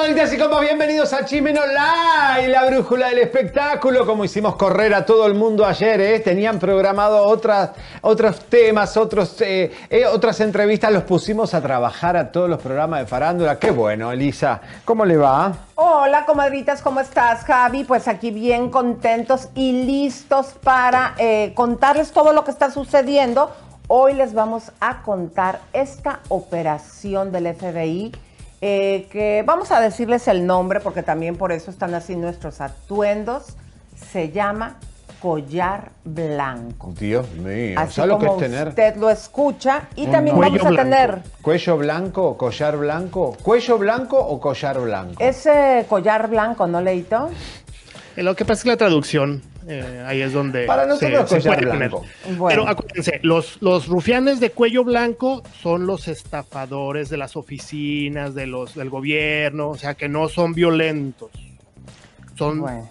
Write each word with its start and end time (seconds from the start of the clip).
comadritas 0.00 0.32
y 0.32 0.38
compas, 0.38 0.62
bienvenidos 0.62 1.12
a 1.12 1.26
Chimeno 1.26 1.60
Live, 1.66 2.48
la 2.48 2.64
brújula 2.64 3.08
del 3.08 3.18
espectáculo. 3.18 4.06
Como 4.06 4.24
hicimos 4.24 4.56
correr 4.56 4.94
a 4.94 5.04
todo 5.04 5.26
el 5.26 5.34
mundo 5.34 5.66
ayer, 5.66 6.00
¿eh? 6.00 6.20
tenían 6.20 6.58
programado 6.58 7.22
otros 7.26 8.40
temas, 8.48 8.96
otros, 8.96 9.38
eh, 9.42 9.70
eh, 9.90 10.06
otras 10.06 10.40
entrevistas, 10.40 10.90
los 10.90 11.02
pusimos 11.02 11.52
a 11.52 11.60
trabajar 11.60 12.16
a 12.16 12.32
todos 12.32 12.48
los 12.48 12.62
programas 12.62 13.00
de 13.00 13.06
farándula. 13.08 13.58
Qué 13.58 13.72
bueno, 13.72 14.10
Elisa. 14.10 14.62
¿Cómo 14.86 15.04
le 15.04 15.18
va? 15.18 15.52
Hola, 15.74 16.24
comadritas, 16.24 16.80
¿cómo 16.80 17.00
estás, 17.00 17.44
Javi? 17.44 17.84
Pues 17.84 18.08
aquí 18.08 18.30
bien 18.30 18.70
contentos 18.70 19.48
y 19.54 19.84
listos 19.84 20.54
para 20.62 21.14
contarles 21.54 22.10
todo 22.12 22.32
lo 22.32 22.42
que 22.44 22.52
está 22.52 22.70
sucediendo. 22.70 23.50
Hoy 23.86 24.14
les 24.14 24.32
vamos 24.32 24.72
a 24.80 25.02
contar 25.02 25.60
esta 25.74 26.20
operación 26.30 27.32
del 27.32 27.54
FBI 27.54 28.12
eh, 28.60 29.06
que 29.10 29.42
vamos 29.46 29.70
a 29.70 29.80
decirles 29.80 30.28
el 30.28 30.46
nombre 30.46 30.80
porque 30.80 31.02
también 31.02 31.36
por 31.36 31.52
eso 31.52 31.70
están 31.70 31.94
así 31.94 32.16
nuestros 32.16 32.60
atuendos. 32.60 33.56
Se 34.10 34.30
llama 34.30 34.76
collar 35.20 35.90
blanco. 36.04 36.94
Dios 36.98 37.30
mío, 37.32 37.78
Así 37.78 37.94
¿sabes 37.96 38.08
lo 38.10 38.18
que 38.18 38.26
es 38.26 38.36
tener 38.38 38.68
usted 38.68 38.96
lo 38.96 39.10
escucha 39.10 39.82
y 39.94 40.06
un 40.06 40.12
también 40.12 40.38
vamos 40.38 40.60
a 40.64 40.70
blanco? 40.70 40.76
tener 40.82 41.18
cuello 41.42 41.76
blanco, 41.76 42.36
collar 42.38 42.76
blanco? 42.78 43.36
¿Cuello 43.42 43.76
blanco 43.78 44.18
o 44.18 44.40
collar 44.40 44.80
blanco? 44.80 45.14
ese 45.22 45.84
collar 45.90 46.28
blanco, 46.30 46.66
¿no, 46.66 46.80
Leito? 46.80 47.28
Eh, 48.16 48.22
Lo 48.22 48.34
que 48.34 48.44
pasa 48.46 48.60
es 48.60 48.62
que 48.64 48.70
la 48.70 48.76
traducción, 48.78 49.42
eh, 49.72 50.04
ahí 50.04 50.20
es 50.20 50.32
donde 50.32 50.66
Para 50.66 50.84
nosotros 50.84 51.28
collar 51.28 51.60
puede. 51.60 51.88
Bueno. 51.88 52.04
Pero 52.48 52.68
acuérdense, 52.68 53.20
los, 53.22 53.62
los 53.62 53.86
rufianes 53.86 54.40
de 54.40 54.50
cuello 54.50 54.82
blanco 54.82 55.44
son 55.62 55.86
los 55.86 56.08
estafadores 56.08 57.08
de 57.08 57.16
las 57.16 57.36
oficinas, 57.36 58.34
de 58.34 58.46
los, 58.46 58.74
del 58.74 58.90
gobierno, 58.90 59.70
o 59.70 59.76
sea 59.76 59.94
que 59.94 60.08
no 60.08 60.28
son 60.28 60.54
violentos. 60.54 61.30
Son, 62.34 62.60
Bueno. 62.60 62.90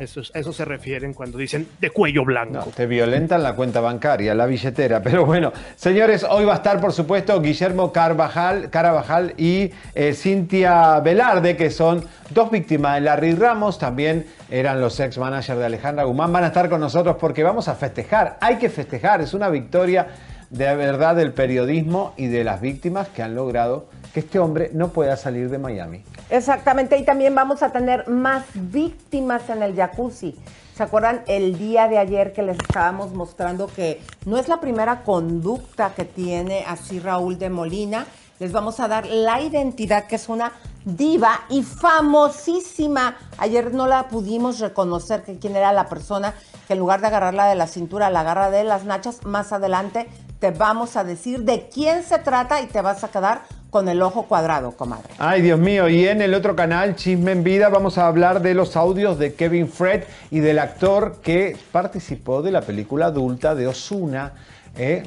Eso, 0.00 0.20
es- 0.20 0.30
eso 0.34 0.52
se 0.52 0.64
refieren 0.64 1.12
cuando 1.14 1.38
dicen 1.38 1.68
de 1.80 1.90
cuello 1.90 2.24
blanco. 2.24 2.52
No, 2.54 2.62
te 2.64 2.86
violentan 2.86 3.42
la 3.42 3.54
cuenta 3.54 3.80
bancaria, 3.80 4.34
la 4.34 4.46
billetera. 4.46 5.02
Pero 5.02 5.24
bueno, 5.26 5.52
señores, 5.76 6.24
hoy 6.28 6.44
va 6.44 6.52
a 6.54 6.56
estar, 6.56 6.80
por 6.80 6.92
supuesto, 6.92 7.40
Guillermo 7.40 7.92
Carvajal, 7.92 8.70
Carvajal 8.70 9.34
y 9.36 9.70
eh, 9.94 10.14
Cintia 10.14 11.00
Velarde, 11.00 11.56
que 11.56 11.70
son 11.70 12.04
dos 12.30 12.50
víctimas 12.50 12.94
de 12.94 13.00
Larry 13.02 13.34
Ramos. 13.34 13.78
También 13.78 14.26
eran 14.50 14.80
los 14.80 14.98
ex 15.00 15.18
managers 15.18 15.58
de 15.58 15.64
Alejandra 15.66 16.04
Guzmán. 16.04 16.32
Van 16.32 16.44
a 16.44 16.48
estar 16.48 16.68
con 16.68 16.80
nosotros 16.80 17.16
porque 17.20 17.42
vamos 17.42 17.68
a 17.68 17.74
festejar. 17.74 18.38
Hay 18.40 18.56
que 18.56 18.68
festejar. 18.68 19.20
Es 19.20 19.34
una 19.34 19.48
victoria 19.48 20.06
de 20.54 20.72
verdad 20.76 21.16
del 21.16 21.32
periodismo 21.32 22.14
y 22.16 22.28
de 22.28 22.44
las 22.44 22.60
víctimas 22.60 23.08
que 23.08 23.24
han 23.24 23.34
logrado 23.34 23.86
que 24.12 24.20
este 24.20 24.38
hombre 24.38 24.70
no 24.72 24.90
pueda 24.90 25.16
salir 25.16 25.50
de 25.50 25.58
Miami. 25.58 26.04
Exactamente, 26.30 26.96
y 26.96 27.04
también 27.04 27.34
vamos 27.34 27.64
a 27.64 27.70
tener 27.70 28.08
más 28.08 28.44
víctimas 28.54 29.50
en 29.50 29.64
el 29.64 29.74
jacuzzi. 29.74 30.36
¿Se 30.76 30.84
acuerdan 30.84 31.22
el 31.26 31.58
día 31.58 31.88
de 31.88 31.98
ayer 31.98 32.32
que 32.32 32.42
les 32.42 32.56
estábamos 32.56 33.12
mostrando 33.12 33.66
que 33.66 34.00
no 34.26 34.38
es 34.38 34.46
la 34.46 34.60
primera 34.60 35.02
conducta 35.02 35.92
que 35.94 36.04
tiene 36.04 36.64
así 36.68 37.00
Raúl 37.00 37.36
de 37.36 37.50
Molina? 37.50 38.06
Les 38.38 38.52
vamos 38.52 38.78
a 38.78 38.88
dar 38.88 39.06
la 39.06 39.40
identidad 39.40 40.06
que 40.06 40.16
es 40.16 40.28
una 40.28 40.52
diva 40.84 41.40
y 41.48 41.62
famosísima. 41.62 43.16
Ayer 43.38 43.72
no 43.72 43.86
la 43.86 44.08
pudimos 44.08 44.60
reconocer 44.60 45.22
que 45.22 45.38
quién 45.38 45.56
era 45.56 45.72
la 45.72 45.88
persona 45.88 46.34
que 46.66 46.72
en 46.72 46.78
lugar 46.78 47.00
de 47.00 47.08
agarrarla 47.08 47.46
de 47.46 47.54
la 47.54 47.66
cintura 47.66 48.10
la 48.10 48.20
agarra 48.20 48.50
de 48.50 48.64
las 48.64 48.84
nachas. 48.84 49.24
Más 49.24 49.52
adelante 49.52 50.08
te 50.40 50.50
vamos 50.50 50.96
a 50.96 51.04
decir 51.04 51.40
de 51.42 51.68
quién 51.72 52.02
se 52.02 52.18
trata 52.18 52.60
y 52.60 52.66
te 52.66 52.80
vas 52.80 53.02
a 53.04 53.08
quedar 53.08 53.42
con 53.70 53.88
el 53.88 54.02
ojo 54.02 54.24
cuadrado, 54.24 54.72
comadre. 54.72 55.08
Ay, 55.18 55.42
Dios 55.42 55.58
mío, 55.58 55.88
y 55.88 56.06
en 56.06 56.22
el 56.22 56.32
otro 56.34 56.54
canal, 56.54 56.94
Chisme 56.94 57.32
en 57.32 57.42
Vida, 57.42 57.68
vamos 57.68 57.98
a 57.98 58.06
hablar 58.06 58.40
de 58.40 58.54
los 58.54 58.76
audios 58.76 59.18
de 59.18 59.34
Kevin 59.34 59.68
Fred 59.68 60.04
y 60.30 60.38
del 60.40 60.58
actor 60.60 61.16
que 61.22 61.56
participó 61.72 62.40
de 62.42 62.52
la 62.52 62.60
película 62.60 63.06
adulta 63.06 63.54
de 63.54 63.66
Osuna, 63.66 64.32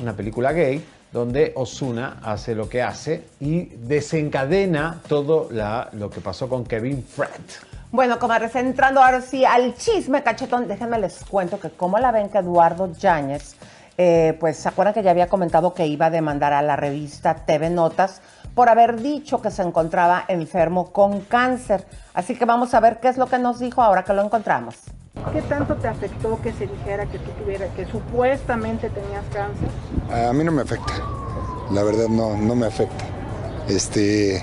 una 0.01 0.13
película 0.13 0.51
gay, 0.51 0.83
donde 1.13 1.53
Osuna 1.55 2.17
hace 2.23 2.55
lo 2.55 2.67
que 2.67 2.81
hace 2.81 3.23
y 3.39 3.65
desencadena 3.75 5.01
todo 5.07 5.47
la- 5.51 5.89
lo 5.93 6.09
que 6.09 6.19
pasó 6.19 6.49
con 6.49 6.65
Kevin 6.65 7.03
Fred. 7.03 7.29
Bueno, 7.91 8.19
comadres, 8.19 8.53
entrando 8.55 9.01
ahora 9.01 9.21
sí 9.21 9.45
al 9.45 9.75
chisme 9.75 10.21
cachetón, 10.23 10.67
déjenme 10.67 10.99
les 10.99 11.23
cuento 11.23 11.57
que 11.59 11.69
como 11.69 11.97
la 11.99 12.11
ven 12.11 12.27
que 12.29 12.39
Eduardo 12.39 12.91
Yáñez, 12.97 13.55
eh, 13.97 14.37
pues 14.39 14.57
se 14.57 14.69
acuerdan 14.69 14.93
que 14.93 15.03
ya 15.03 15.11
había 15.11 15.27
comentado 15.27 15.73
que 15.73 15.87
iba 15.87 16.07
a 16.07 16.09
demandar 16.09 16.53
a 16.53 16.61
la 16.61 16.75
revista 16.75 17.33
TV 17.33 17.69
Notas 17.69 18.21
por 18.53 18.69
haber 18.69 19.01
dicho 19.01 19.41
que 19.41 19.51
se 19.51 19.61
encontraba 19.61 20.23
enfermo 20.27 20.91
con 20.91 21.21
cáncer. 21.21 21.85
Así 22.13 22.35
que 22.35 22.45
vamos 22.45 22.73
a 22.73 22.79
ver 22.79 22.99
qué 22.99 23.07
es 23.07 23.17
lo 23.17 23.27
que 23.27 23.37
nos 23.37 23.59
dijo 23.59 23.81
ahora 23.81 24.03
que 24.03 24.13
lo 24.13 24.23
encontramos. 24.23 24.75
¿Qué 25.33 25.41
tanto 25.43 25.75
te 25.75 25.87
afectó 25.87 26.39
que 26.41 26.53
se 26.53 26.67
dijera 26.67 27.05
que 27.07 27.19
tú 27.19 27.31
tuvieras, 27.31 27.69
que 27.75 27.85
supuestamente 27.85 28.89
tenías 28.89 29.25
cáncer? 29.33 29.67
A 30.29 30.31
mí 30.31 30.43
no 30.43 30.51
me 30.51 30.61
afecta. 30.61 30.93
La 31.71 31.83
verdad 31.83 32.07
no, 32.07 32.37
no 32.37 32.55
me 32.55 32.67
afecta. 32.67 33.03
Este 33.67 34.41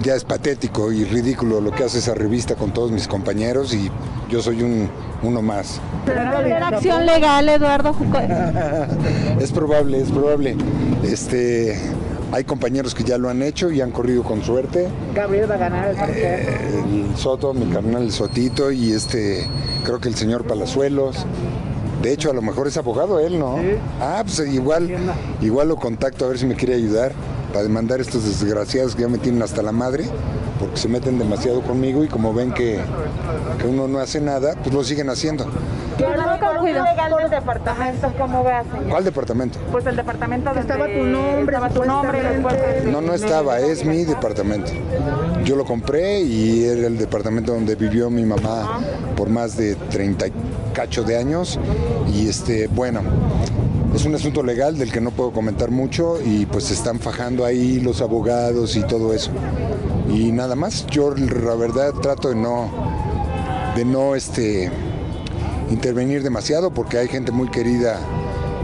ya 0.00 0.14
es 0.14 0.24
patético 0.24 0.92
y 0.92 1.04
ridículo 1.04 1.60
lo 1.60 1.72
que 1.72 1.84
hace 1.84 1.98
esa 1.98 2.14
revista 2.14 2.54
con 2.54 2.72
todos 2.72 2.90
mis 2.90 3.08
compañeros 3.08 3.74
y 3.74 3.90
yo 4.30 4.42
soy 4.42 4.62
un 4.62 4.88
uno 5.22 5.42
más. 5.42 5.80
¿Era 6.06 6.68
acción 6.68 7.04
legal, 7.06 7.48
Eduardo 7.48 7.92
Juco. 7.92 8.18
Es 9.40 9.52
probable, 9.52 10.00
es 10.00 10.10
probable. 10.10 10.56
Este 11.02 11.76
hay 12.30 12.44
compañeros 12.44 12.94
que 12.94 13.04
ya 13.04 13.18
lo 13.18 13.28
han 13.28 13.42
hecho 13.42 13.70
y 13.70 13.80
han 13.80 13.90
corrido 13.90 14.22
con 14.22 14.42
suerte. 14.42 14.88
Gabriel 15.14 15.50
va 15.50 15.54
a 15.54 15.58
ganar 15.58 15.88
el 15.88 15.96
partido. 15.96 16.26
El 16.26 17.16
Soto, 17.16 17.54
mi 17.54 17.66
carnal 17.72 18.02
el 18.02 18.12
Sotito 18.12 18.70
y 18.70 18.92
este 18.92 19.46
creo 19.84 20.00
que 20.00 20.08
el 20.08 20.14
señor 20.14 20.46
Palazuelos. 20.46 21.24
De 22.02 22.12
hecho, 22.12 22.30
a 22.30 22.34
lo 22.34 22.42
mejor 22.42 22.68
es 22.68 22.76
abogado 22.76 23.18
él, 23.18 23.40
¿no? 23.40 23.56
Ah, 24.00 24.22
pues 24.24 24.38
igual, 24.52 24.88
igual 25.40 25.68
lo 25.68 25.76
contacto 25.76 26.24
a 26.24 26.28
ver 26.28 26.38
si 26.38 26.46
me 26.46 26.54
quiere 26.54 26.74
ayudar 26.74 27.12
para 27.48 27.62
demandar 27.62 27.98
a 27.98 28.02
estos 28.02 28.24
desgraciados 28.24 28.94
que 28.94 29.02
ya 29.02 29.08
me 29.08 29.18
tienen 29.18 29.42
hasta 29.42 29.62
la 29.62 29.72
madre, 29.72 30.04
porque 30.58 30.76
se 30.76 30.88
meten 30.88 31.18
demasiado 31.18 31.62
conmigo 31.62 32.04
y 32.04 32.08
como 32.08 32.34
ven 32.34 32.52
que, 32.52 32.80
que 33.58 33.66
uno 33.66 33.88
no 33.88 33.98
hace 33.98 34.20
nada, 34.20 34.54
pues 34.62 34.74
lo 34.74 34.84
siguen 34.84 35.10
haciendo. 35.10 35.46
¿Cuál 38.88 39.04
departamento? 39.04 39.58
Pues 39.72 39.86
el 39.86 39.96
departamento 39.96 40.46
donde 40.46 40.60
Estaba 40.60 40.86
tu 40.86 41.04
nombre, 41.04 41.56
estaba 41.56 41.70
tu 41.70 41.84
nombre 41.84 42.22
después 42.22 42.84
No, 42.84 43.00
no 43.00 43.14
estaba, 43.14 43.58
es 43.60 43.84
mi 43.84 44.04
departamento. 44.04 44.70
Yo 45.44 45.56
lo 45.56 45.64
compré 45.64 46.20
y 46.20 46.64
era 46.64 46.86
el 46.86 46.98
departamento 46.98 47.52
donde 47.52 47.74
vivió 47.74 48.10
mi 48.10 48.24
mamá 48.24 48.80
por 49.16 49.28
más 49.28 49.56
de 49.56 49.74
30 49.74 50.28
y 50.28 50.32
cacho 50.72 51.02
de 51.02 51.16
años. 51.16 51.58
Y 52.12 52.28
este, 52.28 52.68
bueno, 52.68 53.00
es 53.94 54.04
un 54.04 54.14
asunto 54.14 54.42
legal 54.42 54.78
del 54.78 54.92
que 54.92 55.00
no 55.00 55.10
puedo 55.10 55.32
comentar 55.32 55.70
mucho 55.70 56.20
y 56.24 56.46
pues 56.46 56.64
se 56.64 56.74
están 56.74 57.00
fajando 57.00 57.44
ahí 57.44 57.80
los 57.80 58.00
abogados 58.00 58.76
y 58.76 58.82
todo 58.82 59.14
eso. 59.14 59.30
Y 60.12 60.32
nada 60.32 60.54
más, 60.54 60.86
yo 60.86 61.14
la 61.14 61.54
verdad 61.54 61.92
trato 61.94 62.28
de 62.28 62.34
no, 62.34 62.70
de 63.76 63.84
no 63.84 64.14
este, 64.14 64.70
intervenir 65.70 66.22
demasiado 66.22 66.72
porque 66.72 66.98
hay 66.98 67.08
gente 67.08 67.32
muy 67.32 67.48
querida 67.50 67.98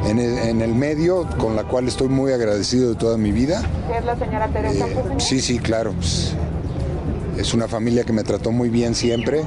en 0.07 0.19
el, 0.19 0.39
en 0.39 0.61
el 0.61 0.75
medio 0.75 1.27
con 1.39 1.57
la 1.57 1.65
cual 1.65 1.89
estoy 1.89 2.09
muy 2.09 2.33
agradecido 2.33 2.91
de 2.91 2.97
toda 2.97 3.17
mi 3.17 3.33
vida. 3.33 3.63
es 3.97 4.05
la 4.05 4.17
señora 4.19 4.49
Teresa 4.49 4.87
Eh, 4.87 4.97
sí, 5.19 5.41
sí, 5.41 5.59
claro. 5.59 5.93
pues, 5.93 6.34
es 7.39 7.55
una 7.55 7.69
familia 7.69 8.05
que 8.05 8.13
me 8.13 8.23
trató 8.23 8.53
muy 8.53 8.69
bien 8.69 8.95
siempre 8.95 9.43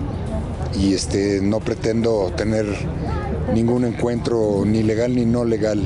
y 0.78 0.94
este 0.94 1.40
no 1.42 1.60
pretendo 1.60 2.32
tener 2.36 2.66
ningún 3.54 3.86
encuentro 3.86 4.64
ni 4.66 4.84
legal 4.84 5.16
ni 5.16 5.26
no 5.26 5.46
legal 5.46 5.80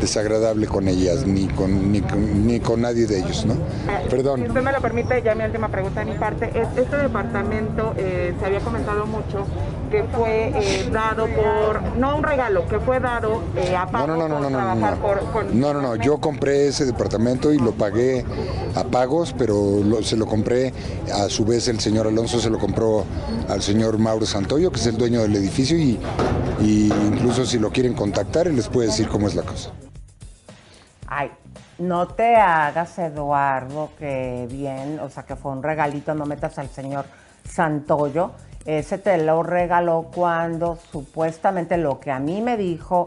desagradable 0.00 0.66
con 0.66 0.88
ellas 0.88 1.26
ni 1.26 1.46
con 1.48 1.90
ni 1.92 2.00
con, 2.00 2.46
ni 2.46 2.60
con 2.60 2.80
nadie 2.82 3.06
de 3.06 3.18
ellos, 3.18 3.44
¿no? 3.46 3.54
Si 3.54 4.08
Perdón. 4.08 4.42
usted 4.42 4.62
me 4.62 4.72
lo 4.72 4.80
permite, 4.80 5.22
ya 5.22 5.34
mi 5.34 5.44
última 5.44 5.68
pregunta 5.68 6.00
de 6.04 6.12
mi 6.12 6.18
parte. 6.18 6.46
Es- 6.58 6.68
Este 6.78 6.96
departamento 6.96 7.94
eh, 7.96 8.34
se 8.38 8.46
había 8.46 8.60
comentado 8.60 9.04
mucho 9.06 9.44
que 9.90 10.04
fue 10.04 10.52
eh, 10.54 10.88
dado 10.92 11.26
por, 11.28 11.82
no 11.96 12.16
un 12.16 12.22
regalo, 12.22 12.66
que 12.68 12.78
fue 12.78 13.00
dado 13.00 13.42
eh, 13.56 13.74
a 13.74 13.86
No, 13.86 13.90
pago 13.92 14.06
no, 14.08 14.16
no, 14.16 14.28
no, 14.28 14.34
por 14.34 14.42
no, 14.42 14.50
no, 14.50 14.56
trabajar 14.58 14.96
no. 14.96 15.02
por- 15.02 15.32
con- 15.32 15.60
No, 15.60 15.72
no, 15.74 15.80
no, 15.82 15.96
yo 15.96 16.18
compré 16.18 16.68
ese 16.68 16.84
departamento 16.84 17.52
y 17.52 17.58
lo 17.58 17.72
pagué 17.72 18.24
a 18.74 18.84
pagos, 18.84 19.34
pero 19.36 19.80
lo- 19.84 20.02
se 20.02 20.16
lo 20.16 20.26
compré, 20.26 20.72
a 21.12 21.28
su 21.28 21.44
vez 21.44 21.68
el 21.68 21.80
señor 21.80 22.06
Alonso 22.06 22.38
se 22.38 22.50
lo 22.50 22.58
compró 22.58 23.04
al 23.48 23.62
señor 23.62 23.98
Mauro 23.98 24.26
Santoyo, 24.26 24.70
que 24.70 24.78
es 24.78 24.86
el 24.86 24.96
dueño 24.98 25.22
del 25.22 25.34
edificio, 25.36 25.76
y, 25.78 25.98
y 26.60 26.92
incluso 27.06 27.46
si 27.46 27.58
lo 27.58 27.70
quieren 27.70 27.94
contactar, 27.94 28.46
les 28.48 28.68
puede 28.68 28.88
decir 28.88 29.08
cómo 29.08 29.26
es 29.26 29.34
la 29.34 29.42
cosa. 29.42 29.70
Ay, 31.10 31.30
no 31.78 32.06
te 32.08 32.36
hagas, 32.36 32.98
Eduardo, 32.98 33.90
que 33.98 34.46
bien, 34.50 35.00
o 35.00 35.08
sea, 35.08 35.22
que 35.22 35.36
fue 35.36 35.52
un 35.52 35.62
regalito, 35.62 36.14
no 36.14 36.26
metas 36.26 36.58
al 36.58 36.68
señor 36.68 37.06
Santoyo. 37.44 38.32
Ese 38.66 38.98
te 38.98 39.16
lo 39.16 39.42
regaló 39.42 40.10
cuando 40.14 40.76
supuestamente 40.76 41.78
lo 41.78 41.98
que 41.98 42.10
a 42.10 42.18
mí 42.18 42.42
me 42.42 42.58
dijo 42.58 43.06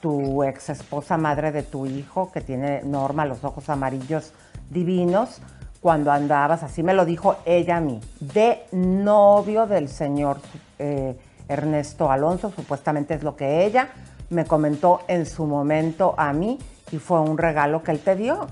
tu 0.00 0.42
ex 0.42 0.70
esposa 0.70 1.16
madre 1.16 1.52
de 1.52 1.62
tu 1.62 1.86
hijo, 1.86 2.32
que 2.32 2.40
tiene 2.40 2.82
Norma, 2.82 3.24
los 3.24 3.44
ojos 3.44 3.68
amarillos 3.68 4.32
divinos, 4.68 5.40
cuando 5.80 6.10
andabas, 6.10 6.64
así 6.64 6.82
me 6.82 6.94
lo 6.94 7.04
dijo 7.04 7.36
ella 7.44 7.76
a 7.76 7.80
mí, 7.80 8.00
de 8.18 8.64
novio 8.72 9.66
del 9.66 9.88
señor 9.88 10.38
eh, 10.80 11.16
Ernesto 11.48 12.10
Alonso, 12.10 12.50
supuestamente 12.50 13.14
es 13.14 13.22
lo 13.22 13.36
que 13.36 13.64
ella 13.64 13.90
me 14.30 14.44
comentó 14.44 15.02
en 15.06 15.26
su 15.26 15.46
momento 15.46 16.16
a 16.18 16.32
mí 16.32 16.58
y 16.92 16.98
fue 16.98 17.20
un 17.20 17.38
regalo 17.38 17.82
que 17.82 17.92
él 17.92 18.00
te 18.00 18.16
dio. 18.16 18.46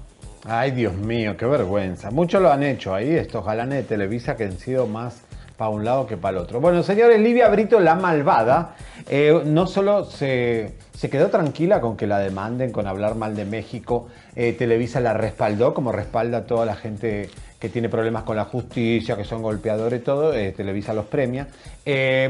Ay, 0.46 0.72
Dios 0.72 0.94
mío, 0.94 1.36
qué 1.36 1.46
vergüenza. 1.46 2.10
Muchos 2.10 2.42
lo 2.42 2.52
han 2.52 2.62
hecho 2.62 2.94
ahí, 2.94 3.10
estos 3.10 3.44
galanes 3.44 3.78
de 3.78 3.82
Televisa 3.84 4.36
que 4.36 4.44
han 4.44 4.58
sido 4.58 4.86
más 4.86 5.22
para 5.56 5.70
un 5.70 5.84
lado 5.84 6.06
que 6.06 6.16
para 6.16 6.36
el 6.36 6.44
otro. 6.44 6.60
Bueno, 6.60 6.82
señores, 6.82 7.20
Livia 7.20 7.48
Brito, 7.48 7.80
la 7.80 7.94
malvada, 7.94 8.74
eh, 9.08 9.42
no 9.46 9.66
solo 9.66 10.04
se, 10.04 10.74
se, 10.94 11.08
quedó 11.08 11.28
tranquila 11.28 11.80
con 11.80 11.96
que 11.96 12.06
la 12.06 12.18
demanden, 12.18 12.72
con 12.72 12.86
hablar 12.86 13.14
mal 13.14 13.36
de 13.36 13.44
México, 13.44 14.08
eh, 14.34 14.52
Televisa 14.52 15.00
la 15.00 15.14
respaldó, 15.14 15.72
como 15.72 15.92
respalda 15.92 16.44
toda 16.44 16.66
la 16.66 16.74
gente 16.74 17.30
que 17.64 17.70
tiene 17.70 17.88
problemas 17.88 18.24
con 18.24 18.36
la 18.36 18.44
justicia, 18.44 19.16
que 19.16 19.24
son 19.24 19.40
golpeadores 19.40 20.02
y 20.02 20.04
todo, 20.04 20.34
eh, 20.34 20.52
Televisa 20.52 20.92
los 20.92 21.06
premia. 21.06 21.48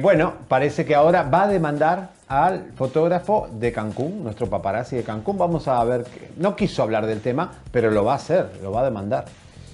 bueno, 0.00 0.34
parece 0.46 0.84
que 0.84 0.94
ahora 0.94 1.24
va 1.24 1.42
a 1.42 1.48
demandar 1.48 2.10
al 2.28 2.70
fotógrafo 2.76 3.48
de 3.50 3.72
Cancún, 3.72 4.22
nuestro 4.22 4.48
paparazzi 4.48 4.94
de 4.94 5.02
Cancún. 5.02 5.36
Vamos 5.36 5.66
a 5.66 5.82
ver, 5.82 6.04
que, 6.04 6.30
no 6.36 6.54
quiso 6.54 6.84
hablar 6.84 7.06
del 7.06 7.20
tema, 7.20 7.50
pero 7.72 7.90
lo 7.90 8.04
va 8.04 8.12
a 8.12 8.16
hacer, 8.16 8.60
lo 8.62 8.70
va 8.70 8.82
a 8.82 8.84
demandar. 8.84 9.24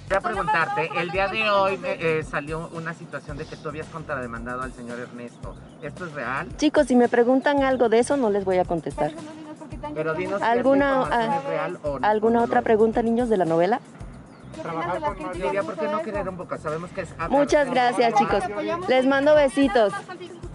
Quería 0.07 0.19
preguntarte, 0.19 0.89
el 0.97 1.11
día 1.11 1.27
de 1.27 1.47
hoy 1.47 1.79
eh, 1.83 2.23
salió 2.27 2.67
una 2.73 2.95
situación 2.95 3.37
de 3.37 3.45
que 3.45 3.55
tú 3.55 3.69
habías 3.69 3.85
contrademandado 3.85 4.63
al 4.63 4.73
señor 4.73 4.99
Ernesto. 4.99 5.53
¿Esto 5.83 6.07
es 6.07 6.13
real? 6.13 6.47
Chicos, 6.57 6.87
si 6.87 6.95
me 6.95 7.07
preguntan 7.07 7.61
algo 7.61 7.87
de 7.87 7.99
eso, 7.99 8.17
no 8.17 8.31
les 8.31 8.45
voy 8.45 8.57
a 8.57 8.65
contestar. 8.65 9.11
Pero 9.93 10.15
dinos 10.15 10.41
¿Alguna, 10.41 11.05
si 11.05 11.37
es 11.37 11.43
real 11.45 11.79
o 11.83 11.99
no. 11.99 12.07
¿Alguna 12.07 12.41
otra 12.41 12.63
pregunta, 12.63 13.03
niños, 13.03 13.29
de 13.29 13.37
la 13.37 13.45
novela? 13.45 13.79
Trabajar 14.51 15.15
con 15.15 15.33
Lidia, 15.33 15.63
¿por 15.63 15.75
qué 15.77 15.87
no 15.87 16.01
querer 16.01 16.29
un 16.29 16.37
poco? 16.37 16.57
Sabemos 16.57 16.89
que 16.91 17.01
es... 17.01 17.15
Muchas 17.29 17.69
gracias, 17.69 18.13
chicos. 18.15 18.43
Les 18.87 19.05
mando 19.05 19.35
besitos. 19.35 19.93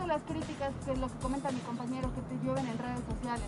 las 0.06 0.22
críticas 0.22 0.86
de 0.86 0.96
lo 0.96 1.08
que 1.08 1.14
comenta 1.20 1.50
mi 1.50 1.60
compañero 1.60 2.10
que 2.14 2.20
te 2.22 2.44
llueven 2.44 2.66
en 2.66 2.78
redes 2.78 3.00
sociales. 3.12 3.44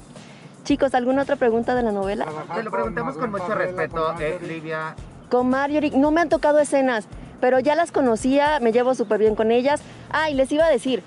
Chicos, 0.65 0.95
¿alguna 0.95 1.23
otra 1.23 1.37
pregunta 1.37 1.75
de 1.75 1.83
la 1.83 1.93
novela? 1.93 2.27
Te 2.55 2.63
lo 2.63 2.71
preguntamos 2.71 3.17
con 3.17 3.31
mucho 3.31 3.55
respeto, 3.55 4.15
eh, 4.21 4.39
Livia. 4.47 4.95
Con 5.31 5.49
Marjorie, 5.49 5.97
no 5.97 6.11
me 6.11 6.21
han 6.21 6.29
tocado 6.29 6.59
escenas, 6.59 7.07
pero 7.41 7.59
ya 7.61 7.75
las 7.75 7.93
conocía, 7.93 8.61
me 8.61 8.73
llevo 8.73 8.95
súper 8.95 9.21
bien 9.21 9.35
con 9.35 9.51
ellas. 9.51 9.81
Ah, 10.11 10.31
y 10.31 10.35
les 10.35 10.51
iba 10.53 10.65
a 10.65 10.69
decir, 10.69 11.03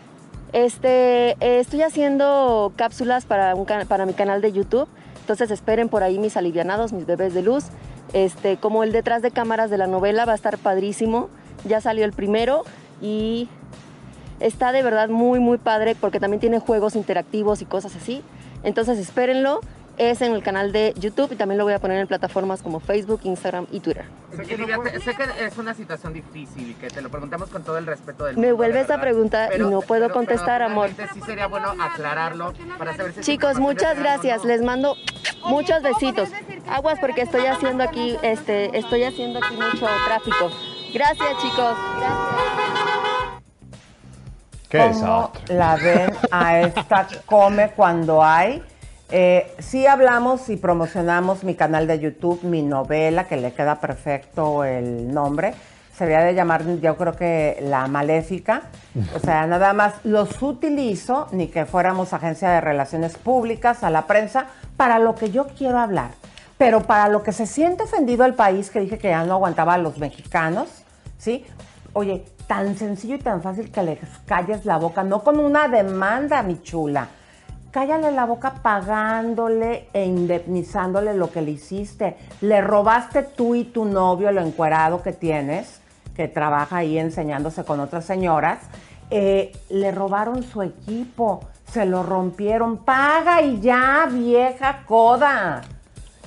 este, 0.53 1.31
eh, 1.39 1.59
estoy 1.59 1.83
haciendo 1.83 2.73
cápsulas 2.75 3.25
para, 3.25 3.55
un, 3.55 3.65
para 3.65 4.05
mi 4.05 4.13
canal 4.13 4.41
de 4.41 4.51
YouTube, 4.51 4.87
entonces 5.19 5.51
esperen 5.51 5.89
por 5.89 6.03
ahí 6.03 6.17
mis 6.17 6.37
alivianados, 6.37 6.91
mis 6.93 7.05
bebés 7.05 7.33
de 7.33 7.41
luz. 7.41 7.65
Este, 8.13 8.57
como 8.57 8.83
el 8.83 8.91
detrás 8.91 9.21
de 9.21 9.31
cámaras 9.31 9.69
de 9.69 9.77
la 9.77 9.87
novela 9.87 10.25
va 10.25 10.33
a 10.33 10.35
estar 10.35 10.57
padrísimo. 10.57 11.29
Ya 11.65 11.81
salió 11.81 12.05
el 12.05 12.11
primero 12.11 12.63
y 13.01 13.47
está 14.39 14.71
de 14.71 14.83
verdad 14.83 15.09
muy, 15.09 15.39
muy 15.39 15.57
padre 15.57 15.95
porque 15.95 16.19
también 16.19 16.39
tiene 16.39 16.59
juegos 16.59 16.95
interactivos 16.95 17.61
y 17.61 17.65
cosas 17.65 17.95
así. 17.95 18.23
Entonces 18.63 18.99
espérenlo 18.99 19.61
es 20.09 20.21
en 20.21 20.33
el 20.33 20.41
canal 20.41 20.71
de 20.71 20.93
YouTube 20.97 21.31
y 21.31 21.35
también 21.35 21.57
lo 21.59 21.63
voy 21.63 21.73
a 21.73 21.79
poner 21.79 21.99
en 21.99 22.07
plataformas 22.07 22.61
como 22.63 22.79
Facebook, 22.79 23.21
Instagram 23.23 23.67
y 23.71 23.79
Twitter. 23.81 24.05
Sé 24.35 24.43
que, 24.43 24.99
sé 24.99 25.15
que 25.15 25.45
es 25.45 25.57
una 25.57 25.73
situación 25.73 26.13
difícil 26.13 26.71
y 26.71 26.73
que 26.73 26.87
te 26.89 27.01
lo 27.01 27.09
preguntamos 27.09 27.49
con 27.49 27.63
todo 27.63 27.77
el 27.77 27.85
respeto 27.85 28.25
del 28.25 28.35
Me 28.37 28.47
mundo, 28.47 28.57
vuelves 28.57 28.87
de 28.87 28.93
a 28.95 29.01
preguntar 29.01 29.51
y 29.55 29.59
no 29.59 29.81
puedo 29.81 30.03
pero- 30.07 30.13
contestar, 30.13 30.61
pero 30.61 30.65
amor. 30.71 30.89
Sí 31.13 31.21
sería 31.25 31.47
bueno 31.47 31.73
aclararlo 31.79 32.53
para 32.77 32.95
saber 32.95 33.13
si 33.13 33.21
Chicos, 33.21 33.59
muchas 33.59 33.99
gracias. 33.99 34.41
no. 34.43 34.47
Les 34.47 34.61
mando 34.61 34.95
muchos 35.45 35.81
besitos. 35.83 36.29
Aguas 36.67 36.99
porque 36.99 37.21
estoy 37.21 37.45
haciendo 37.45 37.83
aquí, 37.83 38.17
este, 38.21 38.77
estoy 38.77 39.03
haciendo 39.03 39.39
aquí 39.39 39.55
mucho 39.55 39.87
tráfico. 40.07 40.49
Gracias, 40.93 41.29
chicos. 41.41 41.75
Qué 44.69 44.77
¿Cómo 44.77 45.31
la 45.49 45.75
ven 45.75 46.13
a 46.31 46.59
esta 46.61 47.07
Come 47.25 47.71
Cuando 47.75 48.23
Hay? 48.23 48.63
Eh, 49.13 49.53
sí 49.59 49.85
hablamos 49.87 50.47
y 50.49 50.55
promocionamos 50.55 51.43
mi 51.43 51.55
canal 51.55 51.85
de 51.85 51.99
YouTube, 51.99 52.43
mi 52.43 52.61
novela, 52.61 53.27
que 53.27 53.35
le 53.35 53.51
queda 53.51 53.81
perfecto 53.81 54.63
el 54.63 55.13
nombre. 55.13 55.53
Se 55.93 56.05
debería 56.05 56.25
de 56.25 56.33
llamar, 56.33 56.65
yo 56.79 56.95
creo 56.95 57.13
que 57.13 57.59
La 57.61 57.87
Maléfica. 57.87 58.63
O 59.13 59.19
sea, 59.19 59.45
nada 59.47 59.73
más 59.73 59.95
los 60.05 60.41
utilizo, 60.41 61.27
ni 61.33 61.47
que 61.47 61.65
fuéramos 61.65 62.13
agencia 62.13 62.49
de 62.51 62.61
relaciones 62.61 63.17
públicas, 63.17 63.83
a 63.83 63.89
la 63.89 64.07
prensa, 64.07 64.45
para 64.77 64.97
lo 64.97 65.15
que 65.15 65.29
yo 65.29 65.47
quiero 65.57 65.79
hablar. 65.79 66.11
Pero 66.57 66.83
para 66.83 67.09
lo 67.09 67.21
que 67.21 67.33
se 67.33 67.45
siente 67.45 67.83
ofendido 67.83 68.23
el 68.23 68.35
país, 68.35 68.69
que 68.69 68.79
dije 68.79 68.97
que 68.97 69.09
ya 69.09 69.25
no 69.25 69.33
aguantaba 69.33 69.73
a 69.73 69.77
los 69.77 69.97
mexicanos, 69.97 70.69
¿sí? 71.17 71.45
Oye, 71.91 72.23
tan 72.47 72.77
sencillo 72.77 73.15
y 73.15 73.19
tan 73.19 73.41
fácil 73.41 73.71
que 73.71 73.83
les 73.83 73.99
calles 74.25 74.65
la 74.65 74.77
boca, 74.77 75.03
no 75.03 75.21
con 75.21 75.37
una 75.37 75.67
demanda, 75.67 76.41
mi 76.43 76.61
chula. 76.61 77.09
Cállale 77.71 78.11
la 78.11 78.25
boca 78.25 78.55
pagándole 78.61 79.87
e 79.93 80.05
indemnizándole 80.05 81.13
lo 81.13 81.31
que 81.31 81.41
le 81.41 81.51
hiciste. 81.51 82.17
Le 82.41 82.61
robaste 82.61 83.23
tú 83.23 83.55
y 83.55 83.63
tu 83.63 83.85
novio, 83.85 84.27
el 84.27 84.37
encuerado 84.39 85.01
que 85.01 85.13
tienes, 85.13 85.79
que 86.15 86.27
trabaja 86.27 86.77
ahí 86.77 86.97
enseñándose 86.97 87.63
con 87.63 87.79
otras 87.79 88.05
señoras. 88.05 88.59
eh, 89.13 89.51
le 89.69 89.91
robaron 89.91 90.41
su 90.41 90.61
equipo, 90.61 91.41
se 91.69 91.85
lo 91.85 92.01
rompieron. 92.03 92.77
Paga 92.77 93.41
y 93.41 93.59
ya, 93.59 94.07
vieja 94.09 94.83
coda. 94.85 95.61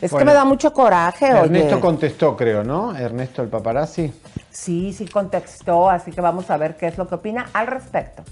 Es 0.00 0.12
que 0.12 0.25
me 0.25 0.35
da 0.35 0.44
mucho 0.44 0.73
coraje, 0.73 1.29
Ernesto 1.29 1.75
oye. 1.76 1.81
contestó, 1.81 2.37
creo, 2.37 2.62
¿no? 2.62 2.94
Ernesto 2.94 3.43
el 3.43 3.49
paparazzi. 3.49 4.12
Sí, 4.50 4.93
sí 4.93 5.06
contestó, 5.06 5.88
así 5.88 6.11
que 6.11 6.20
vamos 6.20 6.50
a 6.50 6.56
ver 6.58 6.76
qué 6.76 6.88
es 6.88 6.99
lo 6.99 7.08
que 7.08 7.14
opina 7.14 7.46
al 7.55 7.67
respecto. 7.69 8.23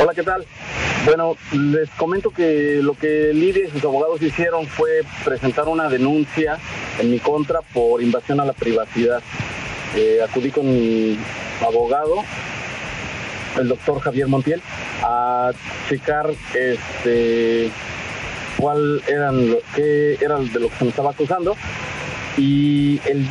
Hola, 0.00 0.12
¿qué 0.12 0.24
tal? 0.24 0.44
Bueno, 1.04 1.36
les 1.52 1.88
comento 1.90 2.30
que 2.30 2.80
lo 2.82 2.94
que 2.94 3.32
Lidia 3.32 3.66
y 3.66 3.70
sus 3.70 3.84
abogados 3.84 4.20
hicieron 4.20 4.66
fue 4.66 5.02
presentar 5.24 5.68
una 5.68 5.88
denuncia 5.88 6.58
en 6.98 7.10
mi 7.10 7.20
contra 7.20 7.60
por 7.60 8.02
invasión 8.02 8.40
a 8.40 8.44
la 8.44 8.52
privacidad. 8.54 9.22
Eh, 9.94 10.18
acudí 10.22 10.50
con 10.50 10.66
mi 10.66 11.16
abogado, 11.64 12.16
el 13.56 13.68
doctor 13.68 14.00
Javier 14.00 14.26
Montiel, 14.26 14.60
a 15.02 15.52
checar 15.88 16.30
este 16.54 17.70
cuál 18.58 19.02
eran 19.06 19.50
lo, 19.50 19.58
qué 19.76 20.18
era 20.20 20.38
de 20.38 20.58
lo 20.58 20.70
que 20.70 20.76
se 20.76 20.84
me 20.84 20.90
estaba 20.90 21.10
acusando 21.10 21.56
y 22.36 23.00
el, 23.06 23.26